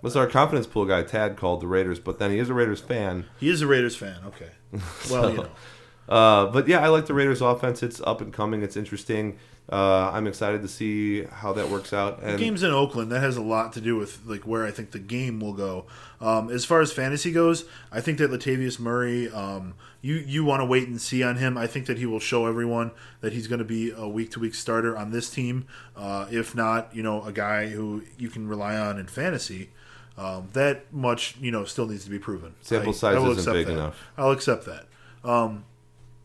What's 0.00 0.14
our 0.14 0.26
confidence 0.26 0.66
pool 0.66 0.84
guy 0.84 1.02
Tad 1.02 1.36
called 1.36 1.60
the 1.62 1.66
Raiders, 1.66 1.98
but 1.98 2.18
then 2.18 2.30
he 2.30 2.38
is 2.38 2.48
a 2.50 2.54
Raiders 2.54 2.80
fan. 2.80 3.24
he 3.40 3.48
is 3.48 3.62
a 3.62 3.66
Raiders 3.66 3.96
fan. 3.96 4.16
Okay, 4.26 4.50
well 5.10 5.30
you 5.30 5.36
know. 5.38 5.48
Uh, 6.08 6.46
but 6.46 6.68
yeah, 6.68 6.80
I 6.84 6.88
like 6.88 7.06
the 7.06 7.14
Raiders 7.14 7.40
offense. 7.40 7.82
It's 7.82 8.00
up 8.02 8.20
and 8.20 8.32
coming. 8.32 8.62
It's 8.62 8.76
interesting. 8.76 9.38
Uh, 9.70 10.10
I'm 10.12 10.28
excited 10.28 10.62
to 10.62 10.68
see 10.68 11.24
how 11.24 11.52
that 11.54 11.68
works 11.68 11.92
out. 11.92 12.20
The 12.20 12.36
game's 12.36 12.62
in 12.62 12.70
Oakland. 12.70 13.10
That 13.10 13.20
has 13.20 13.36
a 13.36 13.42
lot 13.42 13.72
to 13.72 13.80
do 13.80 13.96
with 13.96 14.20
like 14.24 14.46
where 14.46 14.64
I 14.64 14.70
think 14.70 14.92
the 14.92 15.00
game 15.00 15.40
will 15.40 15.54
go. 15.54 15.86
Um, 16.20 16.50
as 16.50 16.64
far 16.64 16.80
as 16.80 16.92
fantasy 16.92 17.32
goes, 17.32 17.64
I 17.90 18.00
think 18.00 18.18
that 18.18 18.30
Latavius 18.30 18.78
Murray, 18.78 19.28
um, 19.28 19.74
you 20.02 20.14
you 20.14 20.44
want 20.44 20.60
to 20.60 20.64
wait 20.64 20.86
and 20.86 21.00
see 21.00 21.24
on 21.24 21.36
him. 21.38 21.58
I 21.58 21.66
think 21.66 21.86
that 21.86 21.98
he 21.98 22.06
will 22.06 22.20
show 22.20 22.46
everyone 22.46 22.92
that 23.22 23.32
he's 23.32 23.48
going 23.48 23.58
to 23.58 23.64
be 23.64 23.90
a 23.90 24.06
week 24.06 24.30
to 24.32 24.40
week 24.40 24.54
starter 24.54 24.96
on 24.96 25.10
this 25.10 25.28
team. 25.28 25.66
Uh, 25.96 26.26
if 26.30 26.54
not, 26.54 26.94
you 26.94 27.02
know, 27.02 27.24
a 27.24 27.32
guy 27.32 27.66
who 27.66 28.04
you 28.16 28.30
can 28.30 28.46
rely 28.46 28.76
on 28.76 29.00
in 29.00 29.08
fantasy. 29.08 29.70
Um, 30.16 30.48
that 30.52 30.92
much, 30.92 31.36
you 31.40 31.50
know, 31.50 31.64
still 31.64 31.86
needs 31.86 32.04
to 32.04 32.10
be 32.10 32.18
proven. 32.20 32.54
Sample 32.62 32.92
size 32.92 33.16
I 33.16 33.18
isn't 33.18 33.32
accept 33.32 33.52
big 33.54 33.66
that. 33.66 33.72
enough. 33.72 34.02
I'll 34.16 34.30
accept 34.30 34.64
that. 34.66 34.86
Um, 35.24 35.64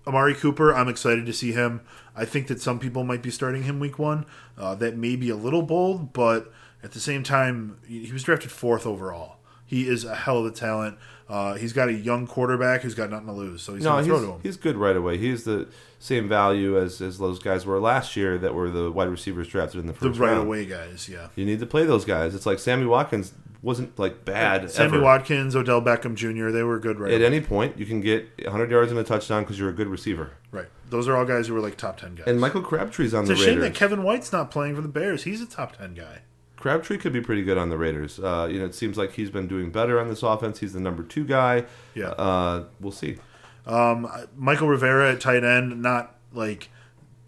Amari 0.08 0.34
Cooper, 0.34 0.74
I'm 0.74 0.88
excited 0.88 1.26
to 1.26 1.34
see 1.34 1.52
him. 1.52 1.82
I 2.16 2.26
think 2.26 2.48
that 2.48 2.62
some 2.62 2.80
people 2.80 3.04
might 3.04 3.22
be 3.22 3.32
starting 3.32 3.64
him 3.64 3.80
week 3.80 3.98
one. 4.00 4.26
Uh, 4.58 4.76
that 4.76 4.98
may 4.98 5.16
be 5.16 5.30
a 5.30 5.36
little 5.36 5.62
bold, 5.62 6.14
but 6.14 6.52
at 6.84 6.92
the 6.92 7.00
same 7.00 7.24
time, 7.24 7.78
he 7.88 8.12
was 8.12 8.24
drafted 8.24 8.52
fourth 8.52 8.86
overall. 8.86 9.38
He 9.66 9.88
is 9.88 10.04
a 10.04 10.16
hell 10.16 10.40
of 10.40 10.46
a 10.46 10.52
talent. 10.52 10.98
Uh, 11.30 11.54
he's 11.54 11.72
got 11.72 11.88
a 11.88 11.94
young 11.94 12.28
quarterback 12.28 12.82
who's 12.82 12.94
got 12.94 13.10
nothing 13.10 13.28
to 13.28 13.32
lose, 13.34 13.62
so 13.62 13.74
he's 13.74 13.86
no, 13.86 13.92
going 13.92 14.04
to 14.04 14.10
throw 14.10 14.20
to 14.20 14.34
him. 14.34 14.40
he's 14.44 14.58
good 14.58 14.76
right 14.76 14.98
away. 14.98 15.18
He's 15.18 15.46
the 15.46 15.70
same 15.98 16.28
value 16.28 16.78
as, 16.78 17.00
as 17.02 17.20
those 17.20 17.40
guys 17.40 17.66
were 17.66 17.80
last 17.80 18.18
year 18.18 18.38
that 18.40 18.54
were 18.54 18.70
the 18.70 18.92
wide 18.92 19.08
receivers 19.08 19.48
drafted 19.48 19.80
in 19.80 19.88
the 19.88 19.94
first 19.94 20.16
The 20.16 20.26
right 20.26 20.34
round. 20.34 20.48
away 20.48 20.66
guys, 20.66 21.08
yeah. 21.08 21.30
You 21.38 21.46
need 21.46 21.62
to 21.62 21.66
play 21.66 21.86
those 21.86 22.04
guys. 22.04 22.36
It's 22.36 22.46
like 22.46 22.60
Sammy 22.60 22.86
Watkins 22.86 23.34
wasn't 23.62 23.98
like 23.98 24.26
bad. 24.26 24.70
Sammy 24.70 24.96
ever. 24.96 25.02
Watkins, 25.04 25.56
Odell 25.56 25.82
Beckham 25.82 26.16
Jr., 26.16 26.50
they 26.50 26.64
were 26.64 26.78
good 26.80 27.00
right 27.00 27.08
away. 27.14 27.16
At 27.16 27.22
away. 27.22 27.38
any 27.38 27.40
point, 27.46 27.78
you 27.78 27.86
can 27.86 28.02
get 28.02 28.28
100 28.44 28.70
yards 28.70 28.92
and 28.92 29.00
a 29.00 29.04
touchdown 29.06 29.44
because 29.44 29.58
you're 29.58 29.70
a 29.70 29.74
good 29.74 29.88
receiver. 29.88 30.32
Right. 30.52 30.68
Those 30.92 31.08
are 31.08 31.16
all 31.16 31.26
guys 31.26 31.48
who 31.48 31.54
were 31.54 31.62
like 31.62 31.78
top 31.78 31.98
10 31.98 32.16
guys. 32.16 32.28
And 32.28 32.40
Michael 32.40 32.62
Crabtree's 32.62 33.14
on 33.14 33.22
it's 33.22 33.30
the 33.30 33.34
Raiders. 33.34 33.48
It's 33.48 33.48
a 33.48 33.52
shame 33.54 33.60
that 33.62 33.74
Kevin 33.74 34.04
White's 34.04 34.32
not 34.32 34.52
playing 34.52 34.76
for 34.76 34.82
the 34.82 34.90
Bears. 34.90 35.24
He's 35.24 35.42
a 35.42 35.46
top 35.46 35.78
10 35.78 35.94
guy. 35.94 36.20
Crabtree 36.58 36.98
could 36.98 37.14
be 37.14 37.22
pretty 37.22 37.44
good 37.44 37.58
on 37.58 37.70
the 37.70 37.78
Raiders. 37.78 38.20
Uh, 38.20 38.48
you 38.52 38.60
know, 38.60 38.66
it 38.66 38.76
seems 38.76 38.98
like 38.98 39.14
he's 39.14 39.32
been 39.32 39.48
doing 39.48 39.72
better 39.72 40.00
on 40.00 40.10
this 40.10 40.22
offense. 40.22 40.60
He's 40.60 40.74
the 40.74 40.80
number 40.82 41.02
two 41.02 41.24
guy. 41.24 41.66
Yeah. 41.96 42.10
Uh, 42.10 42.66
we'll 42.80 42.92
see. 42.92 43.18
Um, 43.66 44.06
Mychal 44.40 44.70
Rivera 44.70 45.14
at 45.14 45.22
tight 45.22 45.44
end, 45.44 45.82
not 45.82 46.18
like 46.34 46.70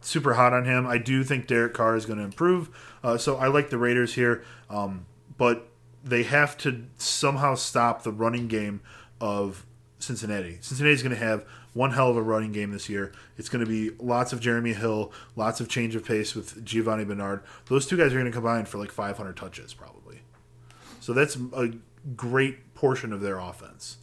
super 0.02 0.34
hot 0.34 0.54
on 0.54 0.66
him. 0.66 0.86
I 0.86 0.98
do 0.98 1.24
think 1.24 1.48
Derek 1.48 1.74
Carr 1.74 1.96
is 1.96 2.06
going 2.06 2.20
to 2.20 2.26
improve. 2.26 2.70
Uh, 3.02 3.18
so 3.18 3.38
I 3.38 3.48
like 3.48 3.70
the 3.70 3.78
Raiders 3.78 4.16
here, 4.16 4.44
um, 4.70 5.06
but 5.38 5.70
they 6.04 6.24
have 6.24 6.58
to 6.60 6.86
somehow 6.98 7.56
stop 7.56 8.04
the 8.04 8.12
running 8.12 8.48
game 8.48 8.82
of 9.22 9.66
Cincinnati. 10.00 10.58
Cincinnati's 10.62 11.02
going 11.02 11.16
to 11.16 11.24
have 11.24 11.46
one 11.74 11.92
hell 11.92 12.10
of 12.10 12.18
a 12.18 12.22
running 12.22 12.52
game 12.52 12.72
this 12.72 12.90
year. 12.90 13.12
It's 13.38 13.50
going 13.50 13.66
to 13.66 13.70
be 13.70 13.92
lots 14.00 14.34
of 14.34 14.40
Jeremy 14.40 14.74
Hill, 14.74 15.12
lots 15.36 15.60
of 15.60 15.68
change 15.68 15.96
of 15.96 16.06
pace 16.06 16.36
with 16.36 16.64
Giovani 16.64 17.06
Bernard. 17.06 17.44
Those 17.66 17.86
two 17.86 17.98
guys 17.98 18.14
are 18.14 18.20
going 18.20 18.26
to 18.26 18.32
combine 18.32 18.66
for 18.66 18.78
like 18.78 18.92
500 18.92 19.36
touches 19.36 19.74
probably. 19.74 20.22
So 21.00 21.14
that's 21.14 21.38
a 21.54 21.72
great 22.16 22.74
portion 22.76 23.12
of 23.12 23.22
their 23.22 23.40
offense. 23.40 23.98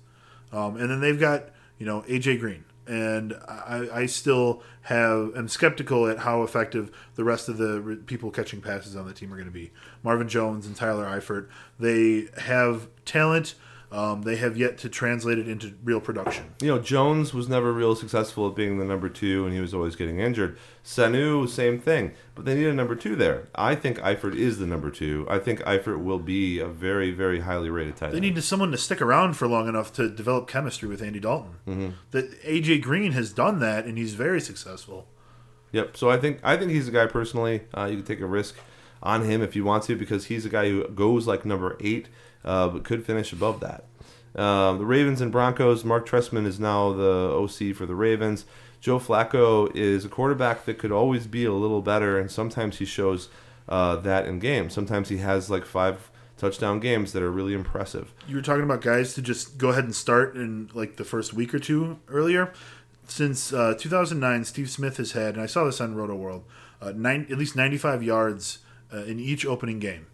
Um, 0.52 0.76
and 0.76 0.90
then 0.90 1.00
they've 1.00 1.18
got 1.18 1.50
you 1.78 1.86
know 1.86 2.02
AJ 2.02 2.40
Green, 2.40 2.64
and 2.86 3.34
I, 3.46 3.88
I 3.92 4.06
still 4.06 4.62
have 4.82 5.34
am 5.36 5.48
skeptical 5.48 6.08
at 6.08 6.18
how 6.18 6.42
effective 6.42 6.90
the 7.14 7.24
rest 7.24 7.48
of 7.48 7.56
the 7.56 7.80
re- 7.80 7.96
people 7.96 8.30
catching 8.30 8.60
passes 8.60 8.96
on 8.96 9.06
the 9.06 9.14
team 9.14 9.32
are 9.32 9.36
going 9.36 9.46
to 9.46 9.52
be. 9.52 9.70
Marvin 10.02 10.28
Jones 10.28 10.66
and 10.66 10.74
Tyler 10.74 11.06
Eifert, 11.06 11.48
they 11.78 12.28
have 12.42 12.88
talent. 13.04 13.54
Um, 13.92 14.22
they 14.22 14.36
have 14.36 14.56
yet 14.56 14.78
to 14.78 14.88
translate 14.88 15.38
it 15.38 15.48
into 15.48 15.74
real 15.82 16.00
production. 16.00 16.54
You 16.62 16.68
know, 16.68 16.78
Jones 16.78 17.34
was 17.34 17.48
never 17.48 17.72
real 17.72 17.96
successful 17.96 18.46
at 18.48 18.54
being 18.54 18.78
the 18.78 18.84
number 18.84 19.08
two, 19.08 19.44
and 19.44 19.52
he 19.52 19.60
was 19.60 19.74
always 19.74 19.96
getting 19.96 20.20
injured. 20.20 20.56
Sanu, 20.84 21.48
same 21.48 21.80
thing, 21.80 22.12
but 22.36 22.44
they 22.44 22.54
need 22.54 22.66
a 22.66 22.72
number 22.72 22.94
two 22.94 23.16
there. 23.16 23.48
I 23.54 23.74
think 23.74 23.98
Eifert 23.98 24.36
is 24.36 24.58
the 24.58 24.66
number 24.66 24.90
two. 24.90 25.26
I 25.28 25.40
think 25.40 25.60
Eifert 25.62 26.02
will 26.04 26.20
be 26.20 26.60
a 26.60 26.68
very, 26.68 27.10
very 27.10 27.40
highly 27.40 27.68
rated 27.68 27.96
tight 27.96 28.12
They 28.12 28.18
end. 28.18 28.34
need 28.36 28.42
someone 28.44 28.70
to 28.70 28.78
stick 28.78 29.02
around 29.02 29.34
for 29.34 29.48
long 29.48 29.66
enough 29.68 29.92
to 29.94 30.08
develop 30.08 30.46
chemistry 30.46 30.88
with 30.88 31.02
Andy 31.02 31.18
Dalton. 31.18 31.56
Mm-hmm. 31.66 31.88
That 32.12 32.42
AJ 32.44 32.82
Green 32.82 33.10
has 33.12 33.32
done 33.32 33.58
that, 33.58 33.86
and 33.86 33.98
he's 33.98 34.14
very 34.14 34.40
successful. 34.40 35.08
Yep. 35.72 35.96
So 35.96 36.10
I 36.10 36.16
think 36.16 36.38
I 36.44 36.56
think 36.56 36.70
he's 36.70 36.86
a 36.88 36.92
guy 36.92 37.06
personally. 37.06 37.62
Uh, 37.76 37.86
you 37.86 37.96
can 37.96 38.06
take 38.06 38.20
a 38.20 38.26
risk 38.26 38.56
on 39.02 39.24
him 39.24 39.42
if 39.42 39.56
you 39.56 39.64
want 39.64 39.82
to 39.84 39.96
because 39.96 40.26
he's 40.26 40.44
a 40.46 40.48
guy 40.48 40.68
who 40.68 40.86
goes 40.88 41.26
like 41.26 41.44
number 41.44 41.76
eight, 41.80 42.08
uh, 42.44 42.68
but 42.68 42.84
could 42.84 43.04
finish 43.04 43.32
above 43.32 43.60
that. 43.60 43.84
Um, 44.34 44.78
the 44.78 44.84
Ravens 44.84 45.20
and 45.20 45.32
Broncos. 45.32 45.84
Marc 45.84 46.06
Trestman 46.08 46.46
is 46.46 46.60
now 46.60 46.92
the 46.92 47.32
OC 47.34 47.74
for 47.74 47.86
the 47.86 47.94
Ravens. 47.94 48.44
Joe 48.80 48.98
Flacco 48.98 49.74
is 49.74 50.04
a 50.04 50.08
quarterback 50.08 50.64
that 50.64 50.78
could 50.78 50.92
always 50.92 51.26
be 51.26 51.44
a 51.44 51.52
little 51.52 51.82
better, 51.82 52.18
and 52.18 52.30
sometimes 52.30 52.78
he 52.78 52.84
shows 52.84 53.28
uh, 53.68 53.96
that 53.96 54.26
in 54.26 54.38
games. 54.38 54.72
Sometimes 54.72 55.08
he 55.08 55.18
has 55.18 55.50
like 55.50 55.66
five 55.66 56.10
touchdown 56.38 56.80
games 56.80 57.12
that 57.12 57.22
are 57.22 57.30
really 57.30 57.52
impressive. 57.52 58.14
you 58.26 58.34
were 58.34 58.42
talking 58.42 58.64
about 58.64 58.80
guys 58.80 59.12
to 59.12 59.20
just 59.20 59.58
go 59.58 59.68
ahead 59.68 59.84
and 59.84 59.94
start 59.94 60.34
in 60.34 60.70
like 60.72 60.96
the 60.96 61.04
first 61.04 61.34
week 61.34 61.52
or 61.52 61.58
two 61.58 61.98
earlier. 62.08 62.52
Since 63.06 63.52
uh, 63.52 63.74
2009, 63.76 64.44
Steve 64.44 64.70
Smith 64.70 64.96
has 64.96 65.12
had, 65.12 65.34
and 65.34 65.42
I 65.42 65.46
saw 65.46 65.64
this 65.64 65.80
on 65.80 65.94
Rotoworld, 65.96 66.44
uh, 66.80 66.92
nine, 66.94 67.26
at 67.30 67.36
least 67.36 67.56
95 67.56 68.02
yards 68.02 68.60
uh, 68.92 68.98
in 69.02 69.20
each 69.20 69.44
opening 69.44 69.80
game. 69.80 70.06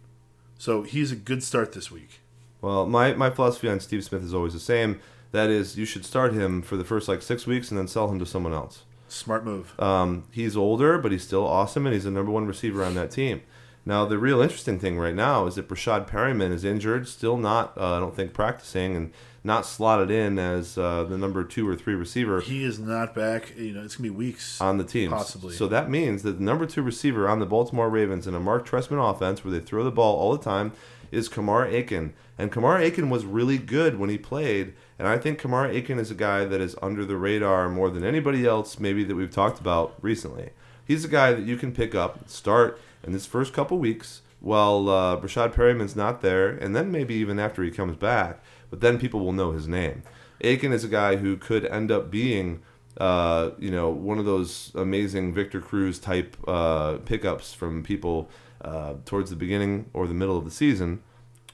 So 0.57 0.81
he's 0.83 1.11
a 1.11 1.15
good 1.15 1.43
start 1.43 1.73
this 1.73 1.91
week. 1.91 2.21
Well, 2.61 2.85
my, 2.87 3.13
my 3.13 3.29
philosophy 3.29 3.69
on 3.69 3.79
Steve 3.79 4.03
Smith 4.03 4.23
is 4.23 4.33
always 4.33 4.53
the 4.53 4.59
same. 4.59 4.99
That 5.31 5.49
is, 5.49 5.77
you 5.77 5.85
should 5.85 6.05
start 6.05 6.33
him 6.33 6.61
for 6.61 6.77
the 6.77 6.83
first 6.83 7.07
like 7.07 7.21
six 7.21 7.45
weeks 7.45 7.69
and 7.69 7.77
then 7.77 7.87
sell 7.87 8.09
him 8.09 8.19
to 8.19 8.25
someone 8.25 8.53
else. 8.53 8.83
Smart 9.07 9.45
move. 9.45 9.79
Um, 9.79 10.25
he's 10.31 10.57
older, 10.57 10.97
but 10.97 11.11
he's 11.11 11.23
still 11.23 11.45
awesome, 11.45 11.85
and 11.85 11.93
he's 11.93 12.03
the 12.03 12.11
number 12.11 12.31
one 12.31 12.45
receiver 12.45 12.83
on 12.83 12.95
that 12.95 13.11
team. 13.11 13.41
Now, 13.85 14.03
the 14.03 14.17
real 14.17 14.41
interesting 14.41 14.79
thing 14.79 14.97
right 14.97 15.15
now 15.15 15.47
is 15.47 15.55
that 15.55 15.69
Breshad 15.69 16.09
Perriman 16.09 16.51
is 16.51 16.65
injured, 16.65 17.07
still 17.07 17.37
not, 17.37 17.77
uh, 17.77 17.95
I 17.95 17.99
don't 17.99 18.15
think, 18.15 18.33
practicing, 18.33 18.97
and 18.97 19.13
not 19.47 19.65
slotted 19.65 20.11
in 20.11 20.37
as 20.37 20.77
uh, 20.77 21.03
the 21.05 21.17
number 21.17 21.43
two 21.43 21.67
or 21.67 21.75
three 21.75 21.95
receiver 21.95 22.41
He 22.41 22.63
is 22.63 22.77
not 22.77 23.15
back. 23.15 23.57
You 23.57 23.73
know, 23.73 23.83
it's 23.83 23.95
gonna 23.95 24.09
be 24.09 24.15
weeks. 24.15 24.61
on 24.61 24.77
the 24.77 24.83
team. 24.83 25.09
Possibly. 25.09 25.55
So 25.55 25.67
that 25.67 25.89
means 25.89 26.21
that 26.21 26.37
the 26.37 26.43
number 26.43 26.67
two 26.67 26.83
receiver 26.83 27.27
on 27.27 27.39
the 27.39 27.47
Baltimore 27.47 27.89
Ravens 27.89 28.27
in 28.27 28.35
a 28.35 28.39
Marc 28.39 28.67
Trestman 28.67 29.09
offense 29.09 29.43
where 29.43 29.51
they 29.51 29.65
throw 29.65 29.83
the 29.83 29.91
ball 29.91 30.17
all 30.17 30.37
the 30.37 30.43
time 30.43 30.73
is 31.11 31.29
Kamar 31.29 31.65
Aiken. 31.65 32.13
And 32.37 32.51
Kamar 32.51 32.79
Aiken 32.79 33.09
was 33.09 33.25
really 33.25 33.57
good 33.57 33.97
when 33.97 34.09
he 34.09 34.17
played. 34.17 34.73
And 34.99 35.07
I 35.07 35.17
think 35.17 35.39
Kamar 35.39 35.67
Aiken 35.71 35.97
is 35.97 36.11
a 36.11 36.15
guy 36.15 36.45
that 36.45 36.61
is 36.61 36.75
under 36.81 37.05
the 37.05 37.17
radar 37.17 37.69
more 37.69 37.89
than 37.89 38.03
anybody 38.03 38.45
else, 38.45 38.79
maybe 38.79 39.03
that 39.05 39.15
we've 39.15 39.31
talked 39.31 39.59
about 39.59 39.95
recently. 40.01 40.51
He's 40.85 41.05
a 41.05 41.09
guy 41.09 41.33
that 41.33 41.45
you 41.45 41.57
can 41.57 41.71
pick 41.73 41.95
up, 41.95 42.29
start 42.29 42.79
in 43.03 43.13
this 43.13 43.25
first 43.25 43.53
couple 43.53 43.77
weeks 43.79 44.21
while 44.39 44.87
uh, 44.89 45.17
Breshad 45.17 45.53
Perriman's 45.53 45.95
not 45.95 46.21
there, 46.21 46.49
and 46.49 46.75
then 46.75 46.91
maybe 46.91 47.15
even 47.15 47.39
after 47.39 47.63
he 47.63 47.71
comes 47.71 47.95
back. 47.95 48.43
But 48.69 48.81
then 48.81 48.99
people 48.99 49.21
will 49.21 49.33
know 49.33 49.51
his 49.51 49.67
name. 49.67 50.03
Aiken 50.41 50.71
is 50.71 50.83
a 50.83 50.89
guy 50.89 51.15
who 51.15 51.37
could 51.37 51.65
end 51.65 51.91
up 51.91 52.11
being 52.11 52.61
uh, 52.97 53.51
you 53.59 53.69
know, 53.69 53.89
one 53.89 54.17
of 54.17 54.25
those 54.25 54.71
amazing 54.75 55.33
Victor 55.33 55.61
Cruz 55.61 55.99
type 55.99 56.35
uh, 56.47 56.97
pickups 57.05 57.53
from 57.53 57.83
people 57.83 58.29
uh, 58.61 58.95
towards 59.05 59.29
the 59.29 59.35
beginning 59.35 59.89
or 59.93 60.07
the 60.07 60.13
middle 60.13 60.37
of 60.37 60.45
the 60.45 60.51
season 60.51 61.03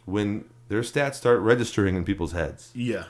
when 0.05 0.45
their 0.69 0.81
stats 0.81 1.15
start 1.15 1.39
registering 1.41 1.95
in 1.95 2.05
people's 2.05 2.31
heads. 2.31 2.71
yeah. 2.73 3.05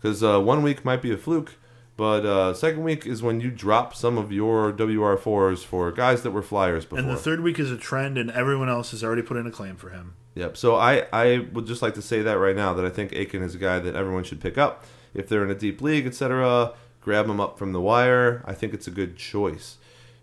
Because 0.00 0.22
uh, 0.22 0.40
one 0.40 0.62
week 0.62 0.84
might 0.84 1.00
be 1.00 1.10
a 1.10 1.16
fluke, 1.16 1.54
but 1.96 2.24
uh, 2.26 2.52
second 2.54 2.84
week 2.84 3.06
is 3.06 3.22
when 3.22 3.40
you 3.40 3.50
drop 3.50 3.94
some 3.94 4.18
of 4.18 4.30
your 4.30 4.70
WR4s 4.70 5.64
for 5.64 5.90
guys 5.90 6.22
that 6.22 6.30
were 6.30 6.42
flyers 6.42 6.84
before. 6.84 6.98
And 6.98 7.08
the 7.08 7.16
third 7.16 7.40
week 7.40 7.58
is 7.58 7.72
a 7.72 7.78
trend, 7.78 8.18
and 8.18 8.30
everyone 8.30 8.68
else 8.68 8.90
has 8.90 9.02
already 9.02 9.22
put 9.22 9.38
in 9.38 9.46
a 9.46 9.50
claim 9.50 9.74
for 9.74 9.88
him. 9.88 10.14
Yep. 10.36 10.58
So 10.58 10.76
I, 10.76 11.06
I 11.12 11.46
would 11.52 11.66
just 11.66 11.80
like 11.82 11.94
to 11.94 12.02
say 12.02 12.20
that 12.22 12.34
right 12.34 12.54
now 12.54 12.74
that 12.74 12.84
I 12.84 12.90
think 12.90 13.12
Aiken 13.14 13.42
is 13.42 13.54
a 13.54 13.58
guy 13.58 13.78
that 13.78 13.96
everyone 13.96 14.22
should 14.22 14.40
pick 14.40 14.58
up 14.58 14.84
if 15.14 15.28
they're 15.28 15.42
in 15.42 15.50
a 15.50 15.54
deep 15.54 15.80
league, 15.80 16.06
etc. 16.06 16.74
Grab 17.00 17.26
him 17.26 17.40
up 17.40 17.58
from 17.58 17.72
the 17.72 17.80
wire. 17.80 18.44
I 18.46 18.52
think 18.52 18.74
it's 18.74 18.86
a 18.86 18.90
good 18.90 19.16
choice. 19.16 19.78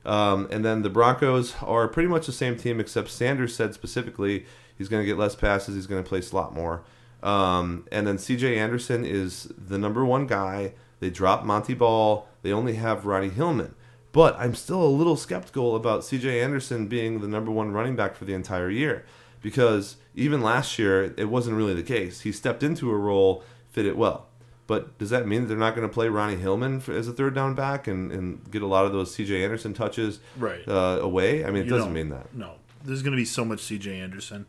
Um, 0.06 0.48
and 0.52 0.64
then 0.64 0.84
the 0.84 0.90
Broncos 0.90 1.56
are 1.64 1.88
pretty 1.88 2.10
much 2.10 2.28
the 2.28 2.32
same 2.32 2.58
team, 2.58 2.80
except 2.80 3.10
Sanders 3.10 3.56
said 3.56 3.74
specifically 3.74 4.46
he's 4.78 4.88
going 4.88 5.02
to 5.02 5.06
get 5.06 5.18
less 5.18 5.36
passes. 5.36 5.74
He's 5.76 5.88
going 5.88 6.04
to 6.04 6.08
play 6.08 6.22
slot 6.22 6.54
more. 6.54 6.84
Um, 7.24 7.88
and 7.92 8.06
then 8.06 8.20
C.J. 8.20 8.60
Anderson 8.60 9.04
is 9.04 9.52
the 9.58 9.80
number 9.80 10.06
one 10.06 10.28
guy. 10.28 10.74
They 11.00 11.10
drop 11.10 11.44
Montee 11.44 11.74
Ball. 11.74 12.28
They 12.44 12.54
only 12.54 12.76
have 12.76 13.08
Ronnie 13.08 13.30
Hillman. 13.30 13.74
But 14.12 14.36
I'm 14.38 14.54
still 14.54 14.84
a 14.84 14.86
little 14.86 15.16
skeptical 15.16 15.76
about 15.76 16.04
C.J. 16.04 16.40
Anderson 16.40 16.88
being 16.88 17.22
the 17.22 17.28
number 17.28 17.50
one 17.50 17.72
running 17.72 17.96
back 17.96 18.16
for 18.16 18.26
the 18.26 18.36
entire 18.36 18.70
year 18.70 19.06
because 19.44 19.98
even 20.16 20.42
last 20.42 20.80
year 20.80 21.14
it 21.16 21.26
wasn't 21.30 21.56
really 21.56 21.76
the 21.76 21.84
case. 21.84 22.22
He 22.22 22.32
stepped 22.32 22.64
into 22.64 22.90
a 22.90 22.98
role, 22.98 23.44
fit 23.70 23.86
it 23.86 23.96
well. 23.96 24.26
But 24.66 24.98
does 24.98 25.10
that 25.12 25.28
mean 25.28 25.42
that 25.42 25.48
they're 25.50 25.58
not 25.58 25.76
going 25.76 25.88
to 25.88 25.94
play 25.94 26.08
Ronnie 26.08 26.38
Hillman 26.38 26.80
for, 26.80 26.94
as 26.94 27.08
a 27.08 27.14
third 27.14 27.36
down 27.36 27.54
back 27.54 27.86
and, 27.88 28.12
and 28.12 28.50
get 28.50 28.62
a 28.62 28.66
lot 28.66 28.86
of 28.86 28.94
those 28.94 29.14
C.J. 29.14 29.44
Anderson 29.44 29.74
touches 29.74 30.20
Right. 30.38 30.66
uh, 30.68 31.00
away? 31.02 31.44
I 31.46 31.48
mean, 31.52 31.64
it 31.64 31.66
You 31.66 31.72
doesn't 31.72 31.94
mean 31.94 32.10
that. 32.10 32.34
No, 32.34 32.54
there's 32.84 33.04
going 33.04 33.12
to 33.12 33.18
be 33.18 33.26
so 33.26 33.44
much 33.46 33.60
C.J. 33.60 34.00
Anderson. 34.00 34.46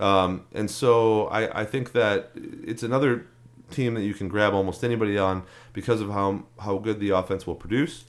Um, 0.00 0.46
and 0.54 0.70
so 0.70 1.26
I, 1.26 1.62
I 1.62 1.64
think 1.64 1.92
that 1.92 2.30
it's 2.34 2.82
another 2.82 3.26
team 3.70 3.94
that 3.94 4.02
you 4.02 4.14
can 4.14 4.28
grab 4.28 4.54
almost 4.54 4.84
anybody 4.84 5.18
on 5.18 5.42
because 5.72 6.00
of 6.00 6.10
how 6.10 6.44
how 6.60 6.78
good 6.78 7.00
the 7.00 7.10
offense 7.10 7.46
will 7.46 7.54
produce. 7.56 8.04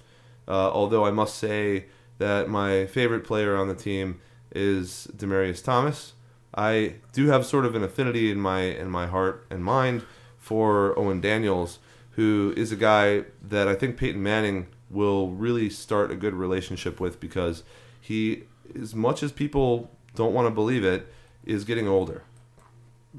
Uh, 0.48 0.52
although 0.72 1.06
I 1.06 1.11
must 1.11 1.35
say 1.38 1.85
that 2.19 2.48
my 2.49 2.85
favorite 2.85 3.23
player 3.26 3.56
on 3.57 3.68
the 3.68 3.76
team 3.76 4.22
is 4.53 5.07
Demaryius 5.15 5.63
Thomas. 5.63 6.13
I 6.55 6.95
do 7.13 7.27
have 7.27 7.45
sort 7.45 7.65
of 7.65 7.75
an 7.75 7.84
affinity 7.84 8.31
in 8.31 8.39
my 8.39 8.61
in 8.61 8.89
my 8.89 9.07
heart 9.07 9.45
and 9.49 9.63
mind 9.63 10.05
for 10.38 10.97
Owen 10.99 11.19
Daniels, 11.21 11.80
who 12.11 12.53
is 12.55 12.71
a 12.71 12.75
guy 12.75 13.23
that 13.41 13.67
I 13.67 13.75
think 13.75 13.97
Peyton 13.97 14.21
Manning 14.21 14.67
will 14.89 15.30
really 15.30 15.69
start 15.69 16.11
a 16.11 16.15
good 16.15 16.34
relationship 16.34 16.99
with 16.99 17.19
because 17.19 17.63
he, 17.99 18.43
as 18.80 18.93
much 18.93 19.23
as 19.23 19.31
people 19.31 19.89
don't 20.15 20.34
want 20.34 20.45
to 20.45 20.51
believe 20.51 20.84
it, 20.84 21.11
is 21.45 21.63
getting 21.63 21.88
older. 21.88 22.23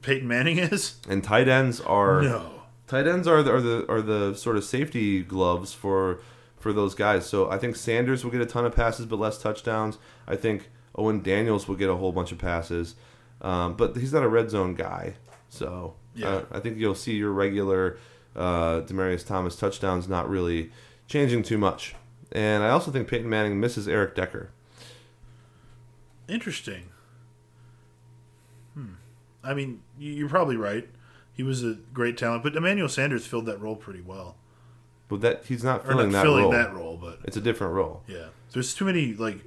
Peyton 0.02 0.28
Manning 0.28 0.58
is 0.58 0.96
And 1.08 1.22
tight 1.24 1.48
ends 1.48 1.80
are 1.80 2.22
no. 2.22 2.62
tight 2.86 3.06
ends 3.06 3.26
are 3.26 3.42
the, 3.42 3.52
are 3.52 3.60
the 3.60 3.86
are 3.90 4.02
the 4.02 4.34
sort 4.34 4.56
of 4.56 4.64
safety 4.64 5.22
gloves 5.22 5.72
for 5.72 6.20
for 6.58 6.72
those 6.72 6.94
guys. 6.94 7.26
So 7.26 7.50
I 7.50 7.58
think 7.58 7.76
Sanders 7.76 8.24
will 8.24 8.30
get 8.30 8.40
a 8.40 8.46
ton 8.46 8.64
of 8.64 8.74
passes 8.74 9.06
but 9.06 9.18
less 9.18 9.38
touchdowns. 9.38 9.98
I 10.26 10.36
think 10.36 10.70
Owen 10.96 11.22
Daniels 11.22 11.66
will 11.68 11.76
get 11.76 11.88
a 11.90 11.96
whole 11.96 12.12
bunch 12.12 12.30
of 12.32 12.38
passes, 12.38 12.94
um, 13.42 13.74
but 13.76 13.96
he's 13.96 14.12
not 14.12 14.22
a 14.22 14.28
red 14.28 14.50
zone 14.50 14.74
guy. 14.74 15.14
So 15.48 15.94
Yeah. 16.14 16.28
uh, 16.28 16.44
I 16.52 16.60
think 16.60 16.78
you'll 16.78 16.94
see 16.94 17.14
your 17.14 17.32
regular 17.32 17.98
uh, 18.36 18.80
Demaryius 18.80 19.26
Thomas 19.26 19.56
touchdowns 19.56 20.08
not 20.08 20.28
really 20.28 20.70
changing 21.06 21.42
too 21.44 21.58
much. 21.58 21.94
And 22.32 22.64
I 22.64 22.70
also 22.70 22.90
think 22.90 23.06
Peyton 23.08 23.28
Manning 23.28 23.60
misses 23.60 23.86
Eric 23.86 24.14
Decker. 24.16 24.50
Interesting. 26.28 26.88
Hmm. 28.74 28.94
I 29.42 29.54
mean, 29.54 29.82
you- 29.98 30.12
you're 30.12 30.28
probably 30.28 30.56
right. 30.56 30.88
He 31.32 31.42
was 31.42 31.62
a 31.64 31.74
great 31.92 32.16
talent, 32.16 32.42
but 32.42 32.56
Emmanuel 32.56 32.88
Sanders 32.88 33.26
filled 33.26 33.46
that 33.46 33.60
role 33.60 33.76
pretty 33.76 34.00
well. 34.00 34.36
But 35.08 35.20
that 35.20 35.44
he's 35.46 35.62
not 35.62 35.86
filling 35.86 36.10
not 36.10 36.12
that 36.18 36.22
filling 36.22 36.42
role. 36.44 36.52
that 36.52 36.74
role, 36.74 36.96
but 36.96 37.18
It's 37.24 37.36
a 37.36 37.40
different 37.40 37.74
role. 37.74 38.02
yeah, 38.06 38.28
there's 38.52 38.74
too 38.74 38.84
many 38.86 39.12
like 39.14 39.40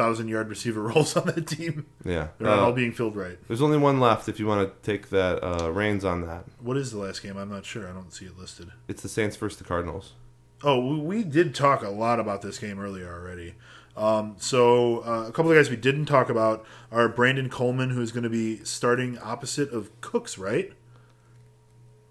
thousand 0.00 0.28
yard 0.28 0.48
receiver 0.48 0.82
roles 0.90 1.16
on 1.16 1.26
that 1.26 1.46
team. 1.46 1.86
Yeah. 2.04 2.28
They're 2.38 2.48
not 2.48 2.58
Uh, 2.58 2.62
all 2.66 2.72
being 2.72 2.92
filled 2.92 3.16
right. 3.16 3.38
There's 3.48 3.60
only 3.62 3.78
one 3.78 4.00
left 4.00 4.28
if 4.28 4.40
you 4.40 4.46
want 4.46 4.66
to 4.68 4.88
take 4.90 5.10
that 5.10 5.42
uh, 5.44 5.70
reins 5.70 6.04
on 6.04 6.22
that. 6.26 6.44
What 6.60 6.76
is 6.76 6.90
the 6.92 6.98
last 6.98 7.22
game? 7.22 7.36
I'm 7.36 7.50
not 7.50 7.64
sure. 7.64 7.88
I 7.88 7.92
don't 7.92 8.12
see 8.12 8.24
it 8.26 8.38
listed. 8.38 8.72
It's 8.88 9.02
the 9.02 9.08
Saints 9.08 9.36
versus 9.36 9.58
the 9.58 9.64
Cardinals. 9.64 10.12
Oh, 10.62 10.78
we- 10.86 11.00
we 11.18 11.22
did 11.24 11.54
talk 11.54 11.82
a 11.82 11.90
lot 11.90 12.18
about 12.20 12.42
this 12.42 12.58
game 12.58 12.78
earlier 12.80 13.12
already. 13.12 13.54
Um, 13.96 14.36
so 14.38 15.00
uh, 15.04 15.26
a 15.28 15.32
couple 15.32 15.50
of 15.50 15.56
guys 15.58 15.68
we 15.68 15.76
didn't 15.76 16.06
talk 16.06 16.30
about 16.30 16.64
are 16.90 17.08
Brandon 17.08 17.48
Coleman, 17.50 17.90
who's 17.90 18.12
going 18.12 18.22
to 18.24 18.30
be 18.30 18.62
starting 18.64 19.18
opposite 19.18 19.70
of 19.72 19.90
Cooks, 20.00 20.38
right? 20.38 20.72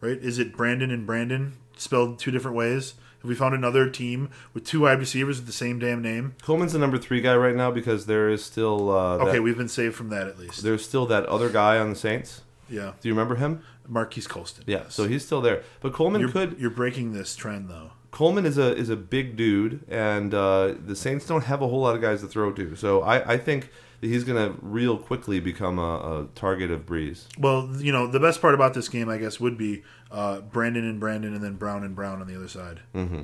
Right? 0.02 0.18
Is 0.18 0.40
it 0.40 0.56
Brandon 0.56 0.92
and 0.92 1.06
Brandon 1.06 1.58
spelled 1.78 2.20
two 2.20 2.32
different 2.32 2.56
ways? 2.58 2.94
Have 3.22 3.28
we 3.30 3.36
found 3.36 3.54
another 3.54 3.90
team 3.90 4.30
with 4.54 4.66
two 4.66 4.82
wide 4.82 5.00
receivers 5.00 5.38
with 5.38 5.46
the 5.48 5.52
same 5.54 5.78
damn 5.80 6.02
name? 6.02 6.36
Coleman's 6.42 6.74
the 6.74 6.80
number 6.80 6.98
three 6.98 7.20
guy 7.22 7.36
right 7.36 7.56
now 7.56 7.70
because 7.70 8.06
there 8.06 8.30
is 8.30 8.44
still 8.44 8.90
uh, 8.92 9.18
that, 9.18 9.28
Okay, 9.28 9.40
we've 9.40 9.58
been 9.58 9.68
saved 9.68 9.96
from 9.96 10.10
that 10.10 10.28
at 10.28 10.40
least. 10.40 10.64
there's 10.64 10.84
still 10.86 11.06
that 11.08 11.26
other 11.26 11.50
guy 11.50 11.78
on 11.78 11.90
the 11.90 11.96
Saints. 11.96 12.42
Yeah, 12.70 12.94
Do 13.02 13.08
you 13.10 13.14
remember 13.14 13.36
him? 13.36 13.62
Marquise 13.88 14.28
Colston. 14.28 14.64
Yeah. 14.68 14.84
yes. 14.84 14.94
So 14.96 15.08
he's 15.08 15.26
still 15.26 15.42
there, 15.42 15.64
but 15.82 15.92
Coleman 15.94 16.22
you're, 16.22 16.30
could. 16.30 16.58
you're 16.60 16.70
breaking 16.70 17.14
this 17.14 17.36
trend 17.36 17.70
though. 17.70 17.92
Coleman 18.12 18.46
is 18.46 18.58
a 18.58 18.76
is 18.76 18.90
a 18.90 18.96
big 18.96 19.36
dude, 19.36 19.82
and 19.90 20.34
uh, 20.34 20.76
the 20.86 20.96
Saints 20.96 21.26
don't 21.28 21.44
have 21.44 21.62
a 21.62 21.68
whole 21.68 21.82
lot 21.82 21.96
of 21.96 22.02
guys 22.02 22.22
to 22.22 22.28
throw 22.28 22.52
to. 22.54 22.76
So 22.76 23.02
I, 23.02 23.34
I 23.34 23.38
think 23.38 23.70
he's 24.02 24.24
going 24.24 24.52
to 24.52 24.58
real 24.62 24.98
quickly 24.98 25.40
become 25.40 25.80
a, 25.80 26.22
a 26.22 26.28
target 26.36 26.72
of 26.72 26.86
Brees. 26.86 27.26
Well, 27.38 27.70
you 27.78 27.92
know, 27.92 28.08
the 28.08 28.20
best 28.20 28.42
part 28.42 28.54
about 28.54 28.74
this 28.74 28.90
game, 28.90 29.10
I 29.10 29.18
guess, 29.18 29.40
would 29.40 29.58
be 29.58 29.84
uh, 30.12 30.42
Brandon 30.42 30.86
and 30.86 31.00
Brandon, 31.00 31.34
and 31.34 31.44
then 31.44 31.56
Brown 31.56 31.84
and 31.84 31.96
Brown 31.96 32.22
on 32.22 32.28
the 32.28 32.36
other 32.36 32.48
side. 32.48 32.80
Mm-hmm. 32.96 33.22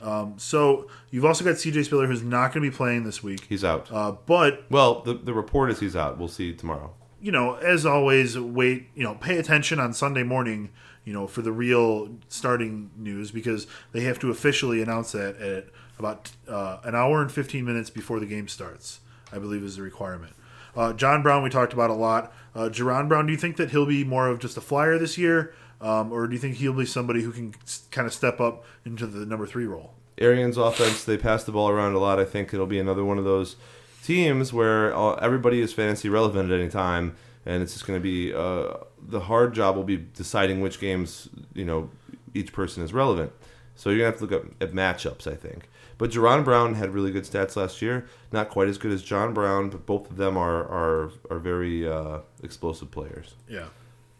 Um, 0.00 0.34
so 0.38 0.88
you've 1.10 1.24
also 1.24 1.44
got 1.44 1.58
C.J. 1.58 1.82
Spiller, 1.84 2.06
who's 2.06 2.22
not 2.22 2.52
going 2.52 2.64
to 2.64 2.70
be 2.70 2.76
playing 2.76 3.04
this 3.04 3.22
week. 3.22 3.46
He's 3.48 3.64
out. 3.64 3.90
Uh, 3.90 4.12
but 4.26 4.64
well, 4.70 5.00
the 5.00 5.14
the 5.14 5.34
report 5.34 5.70
is 5.70 5.80
he's 5.80 5.96
out. 5.96 6.18
We'll 6.18 6.28
see 6.28 6.52
tomorrow. 6.52 6.94
you 7.20 7.32
know, 7.32 7.54
as 7.54 7.84
always, 7.84 8.38
wait. 8.38 8.88
You 8.94 9.02
know, 9.02 9.14
pay 9.16 9.38
attention 9.38 9.80
on 9.80 9.92
Sunday 9.92 10.22
morning. 10.22 10.70
You 11.04 11.14
know, 11.14 11.26
for 11.26 11.40
the 11.42 11.52
real 11.52 12.10
starting 12.28 12.90
news 12.96 13.30
because 13.30 13.66
they 13.92 14.02
have 14.02 14.18
to 14.20 14.30
officially 14.30 14.82
announce 14.82 15.12
that 15.12 15.36
at 15.40 15.68
about 15.98 16.30
uh, 16.46 16.78
an 16.84 16.94
hour 16.94 17.20
and 17.22 17.32
fifteen 17.32 17.64
minutes 17.64 17.90
before 17.90 18.20
the 18.20 18.26
game 18.26 18.46
starts. 18.46 19.00
I 19.32 19.38
believe 19.38 19.62
is 19.62 19.76
the 19.76 19.82
requirement. 19.82 20.34
Uh, 20.76 20.92
John 20.92 21.22
Brown, 21.22 21.42
we 21.42 21.50
talked 21.50 21.72
about 21.72 21.90
a 21.90 21.94
lot. 21.94 22.32
Uh, 22.54 22.68
Jaron 22.68 23.08
Brown, 23.08 23.26
do 23.26 23.32
you 23.32 23.38
think 23.38 23.56
that 23.56 23.70
he'll 23.70 23.86
be 23.86 24.04
more 24.04 24.28
of 24.28 24.38
just 24.38 24.56
a 24.56 24.60
flyer 24.60 24.98
this 24.98 25.18
year, 25.18 25.54
um, 25.80 26.12
or 26.12 26.26
do 26.26 26.34
you 26.34 26.38
think 26.38 26.56
he'll 26.56 26.72
be 26.72 26.86
somebody 26.86 27.22
who 27.22 27.32
can 27.32 27.54
kind 27.90 28.06
of 28.06 28.12
step 28.12 28.40
up 28.40 28.64
into 28.84 29.06
the 29.06 29.26
number 29.26 29.46
three 29.46 29.66
role? 29.66 29.94
Arians 30.18 30.56
offense, 30.56 31.04
they 31.04 31.16
pass 31.16 31.44
the 31.44 31.52
ball 31.52 31.68
around 31.68 31.94
a 31.94 31.98
lot. 31.98 32.18
I 32.18 32.24
think 32.24 32.52
it'll 32.52 32.66
be 32.66 32.78
another 32.78 33.04
one 33.04 33.18
of 33.18 33.24
those 33.24 33.56
teams 34.02 34.52
where 34.52 34.92
everybody 35.22 35.60
is 35.60 35.72
fantasy 35.72 36.08
relevant 36.08 36.50
at 36.50 36.60
any 36.60 36.68
time, 36.68 37.16
and 37.46 37.62
it's 37.62 37.72
just 37.72 37.86
going 37.86 37.98
to 37.98 38.02
be 38.02 38.34
uh, 38.34 38.74
the 39.00 39.20
hard 39.20 39.54
job 39.54 39.76
will 39.76 39.84
be 39.84 39.96
deciding 39.96 40.60
which 40.60 40.80
games 40.80 41.28
you 41.54 41.64
know 41.64 41.90
each 42.34 42.52
person 42.52 42.82
is 42.82 42.92
relevant. 42.92 43.32
So 43.76 43.90
you're 43.90 43.98
gonna 43.98 44.10
have 44.10 44.18
to 44.18 44.26
look 44.26 44.56
at 44.60 44.72
matchups, 44.72 45.30
I 45.30 45.36
think. 45.36 45.68
But 45.98 46.10
Jaron 46.10 46.44
Brown 46.44 46.74
had 46.74 46.94
really 46.94 47.10
good 47.10 47.24
stats 47.24 47.56
last 47.56 47.82
year. 47.82 48.06
Not 48.32 48.48
quite 48.50 48.68
as 48.68 48.78
good 48.78 48.92
as 48.92 49.02
John 49.02 49.34
Brown, 49.34 49.68
but 49.68 49.84
both 49.84 50.08
of 50.10 50.16
them 50.16 50.36
are 50.36 50.62
are 50.62 51.10
are 51.30 51.38
very 51.38 51.86
uh, 51.88 52.20
explosive 52.42 52.90
players 52.92 53.34
Yeah, 53.48 53.66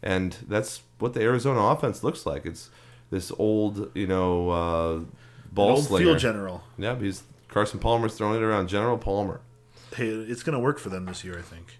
and 0.03 0.35
that's 0.47 0.81
what 0.99 1.13
the 1.13 1.21
Arizona 1.21 1.61
offense 1.61 2.03
looks 2.03 2.25
like. 2.25 2.45
It's 2.45 2.69
this 3.11 3.31
old, 3.39 3.89
you 3.95 4.05
know, 4.07 4.49
uh, 4.49 4.99
ball 5.51 5.69
An 5.69 5.75
old 5.77 5.85
slinger. 5.85 6.05
field 6.05 6.19
general. 6.19 6.63
Yeah, 6.77 6.95
he's 6.99 7.23
Carson 7.47 7.79
Palmer's 7.79 8.13
throwing 8.15 8.35
it 8.35 8.43
around. 8.43 8.67
General 8.67 8.97
Palmer. 8.97 9.39
Hey, 9.95 10.09
it's 10.09 10.43
going 10.43 10.53
to 10.53 10.59
work 10.59 10.77
for 10.79 10.89
them 10.89 11.05
this 11.05 11.23
year, 11.23 11.39
I 11.39 11.41
think. 11.41 11.77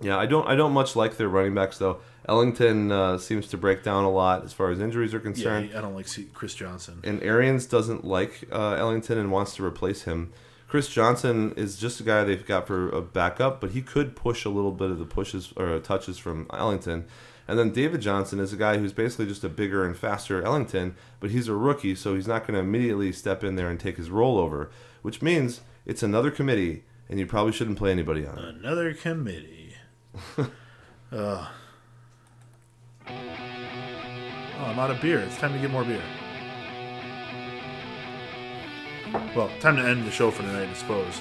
Yeah, 0.00 0.16
I 0.16 0.26
don't. 0.26 0.46
I 0.48 0.54
don't 0.54 0.72
much 0.72 0.96
like 0.96 1.16
their 1.16 1.28
running 1.28 1.54
backs 1.54 1.78
though. 1.78 1.98
Ellington 2.28 2.92
uh, 2.92 3.18
seems 3.18 3.48
to 3.48 3.56
break 3.56 3.82
down 3.82 4.04
a 4.04 4.10
lot 4.10 4.44
as 4.44 4.52
far 4.52 4.70
as 4.70 4.80
injuries 4.80 5.12
are 5.12 5.20
concerned. 5.20 5.70
Yeah. 5.70 5.78
I 5.78 5.80
don't 5.80 5.94
like 5.94 6.06
see 6.06 6.28
Chris 6.32 6.54
Johnson. 6.54 7.00
And 7.04 7.22
Arians 7.22 7.66
doesn't 7.66 8.04
like 8.04 8.44
uh, 8.52 8.74
Ellington 8.74 9.18
and 9.18 9.32
wants 9.32 9.56
to 9.56 9.64
replace 9.64 10.02
him. 10.02 10.32
Chris 10.68 10.88
Johnson 10.88 11.52
is 11.56 11.76
just 11.76 12.00
a 12.00 12.02
guy 12.02 12.24
they've 12.24 12.46
got 12.46 12.66
for 12.66 12.88
a 12.88 13.02
backup, 13.02 13.60
but 13.60 13.72
he 13.72 13.82
could 13.82 14.16
push 14.16 14.44
a 14.44 14.48
little 14.48 14.72
bit 14.72 14.90
of 14.90 14.98
the 14.98 15.04
pushes 15.04 15.52
or 15.56 15.78
touches 15.80 16.16
from 16.16 16.46
Ellington. 16.52 17.04
And 17.46 17.58
then 17.58 17.72
David 17.72 18.00
Johnson 18.00 18.38
is 18.40 18.52
a 18.52 18.56
guy 18.56 18.78
who's 18.78 18.92
basically 18.92 19.26
just 19.26 19.44
a 19.44 19.48
bigger 19.48 19.84
and 19.84 19.94
faster 19.96 20.42
Ellington, 20.42 20.94
but 21.20 21.30
he's 21.30 21.48
a 21.48 21.54
rookie, 21.54 21.94
so 21.94 22.14
he's 22.14 22.28
not 22.28 22.46
going 22.46 22.54
to 22.54 22.60
immediately 22.60 23.12
step 23.12 23.44
in 23.44 23.56
there 23.56 23.68
and 23.68 23.78
take 23.78 23.96
his 23.96 24.08
role 24.10 24.38
over, 24.38 24.70
which 25.02 25.20
means 25.20 25.60
it's 25.84 26.02
another 26.02 26.30
committee, 26.30 26.84
and 27.08 27.18
you 27.18 27.26
probably 27.26 27.52
shouldn't 27.52 27.76
play 27.76 27.90
anybody 27.90 28.24
on 28.24 28.38
it. 28.38 28.44
Another 28.44 28.94
committee. 28.94 29.74
uh. 31.12 31.48
Oh, 34.60 34.64
I'm 34.64 34.78
out 34.78 34.90
of 34.90 35.00
beer. 35.00 35.20
It's 35.20 35.36
time 35.36 35.52
to 35.52 35.58
get 35.58 35.70
more 35.70 35.84
beer. 35.84 36.02
Well, 39.34 39.50
time 39.60 39.76
to 39.76 39.82
end 39.82 40.06
the 40.06 40.10
show 40.10 40.30
for 40.30 40.42
tonight, 40.42 40.68
I 40.68 40.74
suppose. 40.74 41.20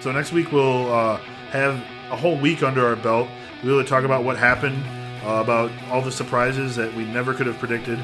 So 0.00 0.12
next 0.12 0.32
week 0.32 0.52
we'll 0.52 0.92
uh, 0.92 1.16
have 1.50 1.74
a 2.10 2.16
whole 2.16 2.36
week 2.36 2.62
under 2.62 2.86
our 2.86 2.96
belt. 2.96 3.28
We'll 3.62 3.74
really 3.74 3.86
talk 3.86 4.04
about 4.04 4.24
what 4.24 4.36
happened, 4.36 4.82
uh, 5.24 5.40
about 5.42 5.70
all 5.90 6.00
the 6.00 6.12
surprises 6.12 6.76
that 6.76 6.92
we 6.94 7.04
never 7.04 7.34
could 7.34 7.46
have 7.46 7.58
predicted, 7.58 7.98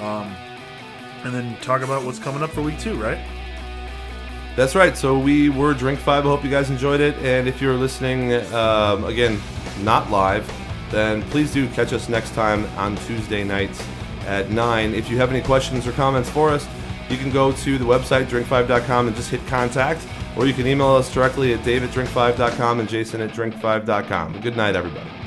um, 0.00 0.34
and 1.24 1.32
then 1.32 1.56
talk 1.58 1.82
about 1.82 2.04
what's 2.04 2.18
coming 2.18 2.42
up 2.42 2.50
for 2.50 2.62
week 2.62 2.78
two, 2.78 3.00
right? 3.00 3.18
That's 4.56 4.74
right. 4.74 4.96
So 4.96 5.18
we 5.18 5.48
were 5.50 5.74
Drink 5.74 5.98
Five. 5.98 6.26
I 6.26 6.28
hope 6.28 6.42
you 6.42 6.50
guys 6.50 6.70
enjoyed 6.70 7.00
it. 7.00 7.14
And 7.16 7.46
if 7.46 7.60
you're 7.60 7.74
listening, 7.74 8.32
um, 8.54 9.04
again, 9.04 9.40
not 9.82 10.10
live, 10.10 10.50
then 10.96 11.22
please 11.30 11.52
do 11.52 11.68
catch 11.68 11.92
us 11.92 12.08
next 12.08 12.32
time 12.32 12.64
on 12.78 12.96
Tuesday 12.96 13.44
nights 13.44 13.86
at 14.26 14.50
9. 14.50 14.94
If 14.94 15.10
you 15.10 15.18
have 15.18 15.30
any 15.30 15.42
questions 15.42 15.86
or 15.86 15.92
comments 15.92 16.30
for 16.30 16.48
us, 16.48 16.66
you 17.10 17.18
can 17.18 17.30
go 17.30 17.52
to 17.52 17.78
the 17.78 17.84
website, 17.84 18.26
drink5.com, 18.26 19.06
and 19.06 19.14
just 19.14 19.30
hit 19.30 19.46
contact. 19.46 20.06
Or 20.36 20.46
you 20.46 20.54
can 20.54 20.66
email 20.66 20.88
us 20.88 21.12
directly 21.12 21.52
at 21.54 21.62
dave 21.64 21.84
at 21.84 21.90
drink5.com 21.90 22.80
and 22.80 22.88
jason 22.88 23.20
at 23.20 23.30
drink5.com. 23.30 24.40
Good 24.40 24.56
night, 24.56 24.74
everybody. 24.74 25.25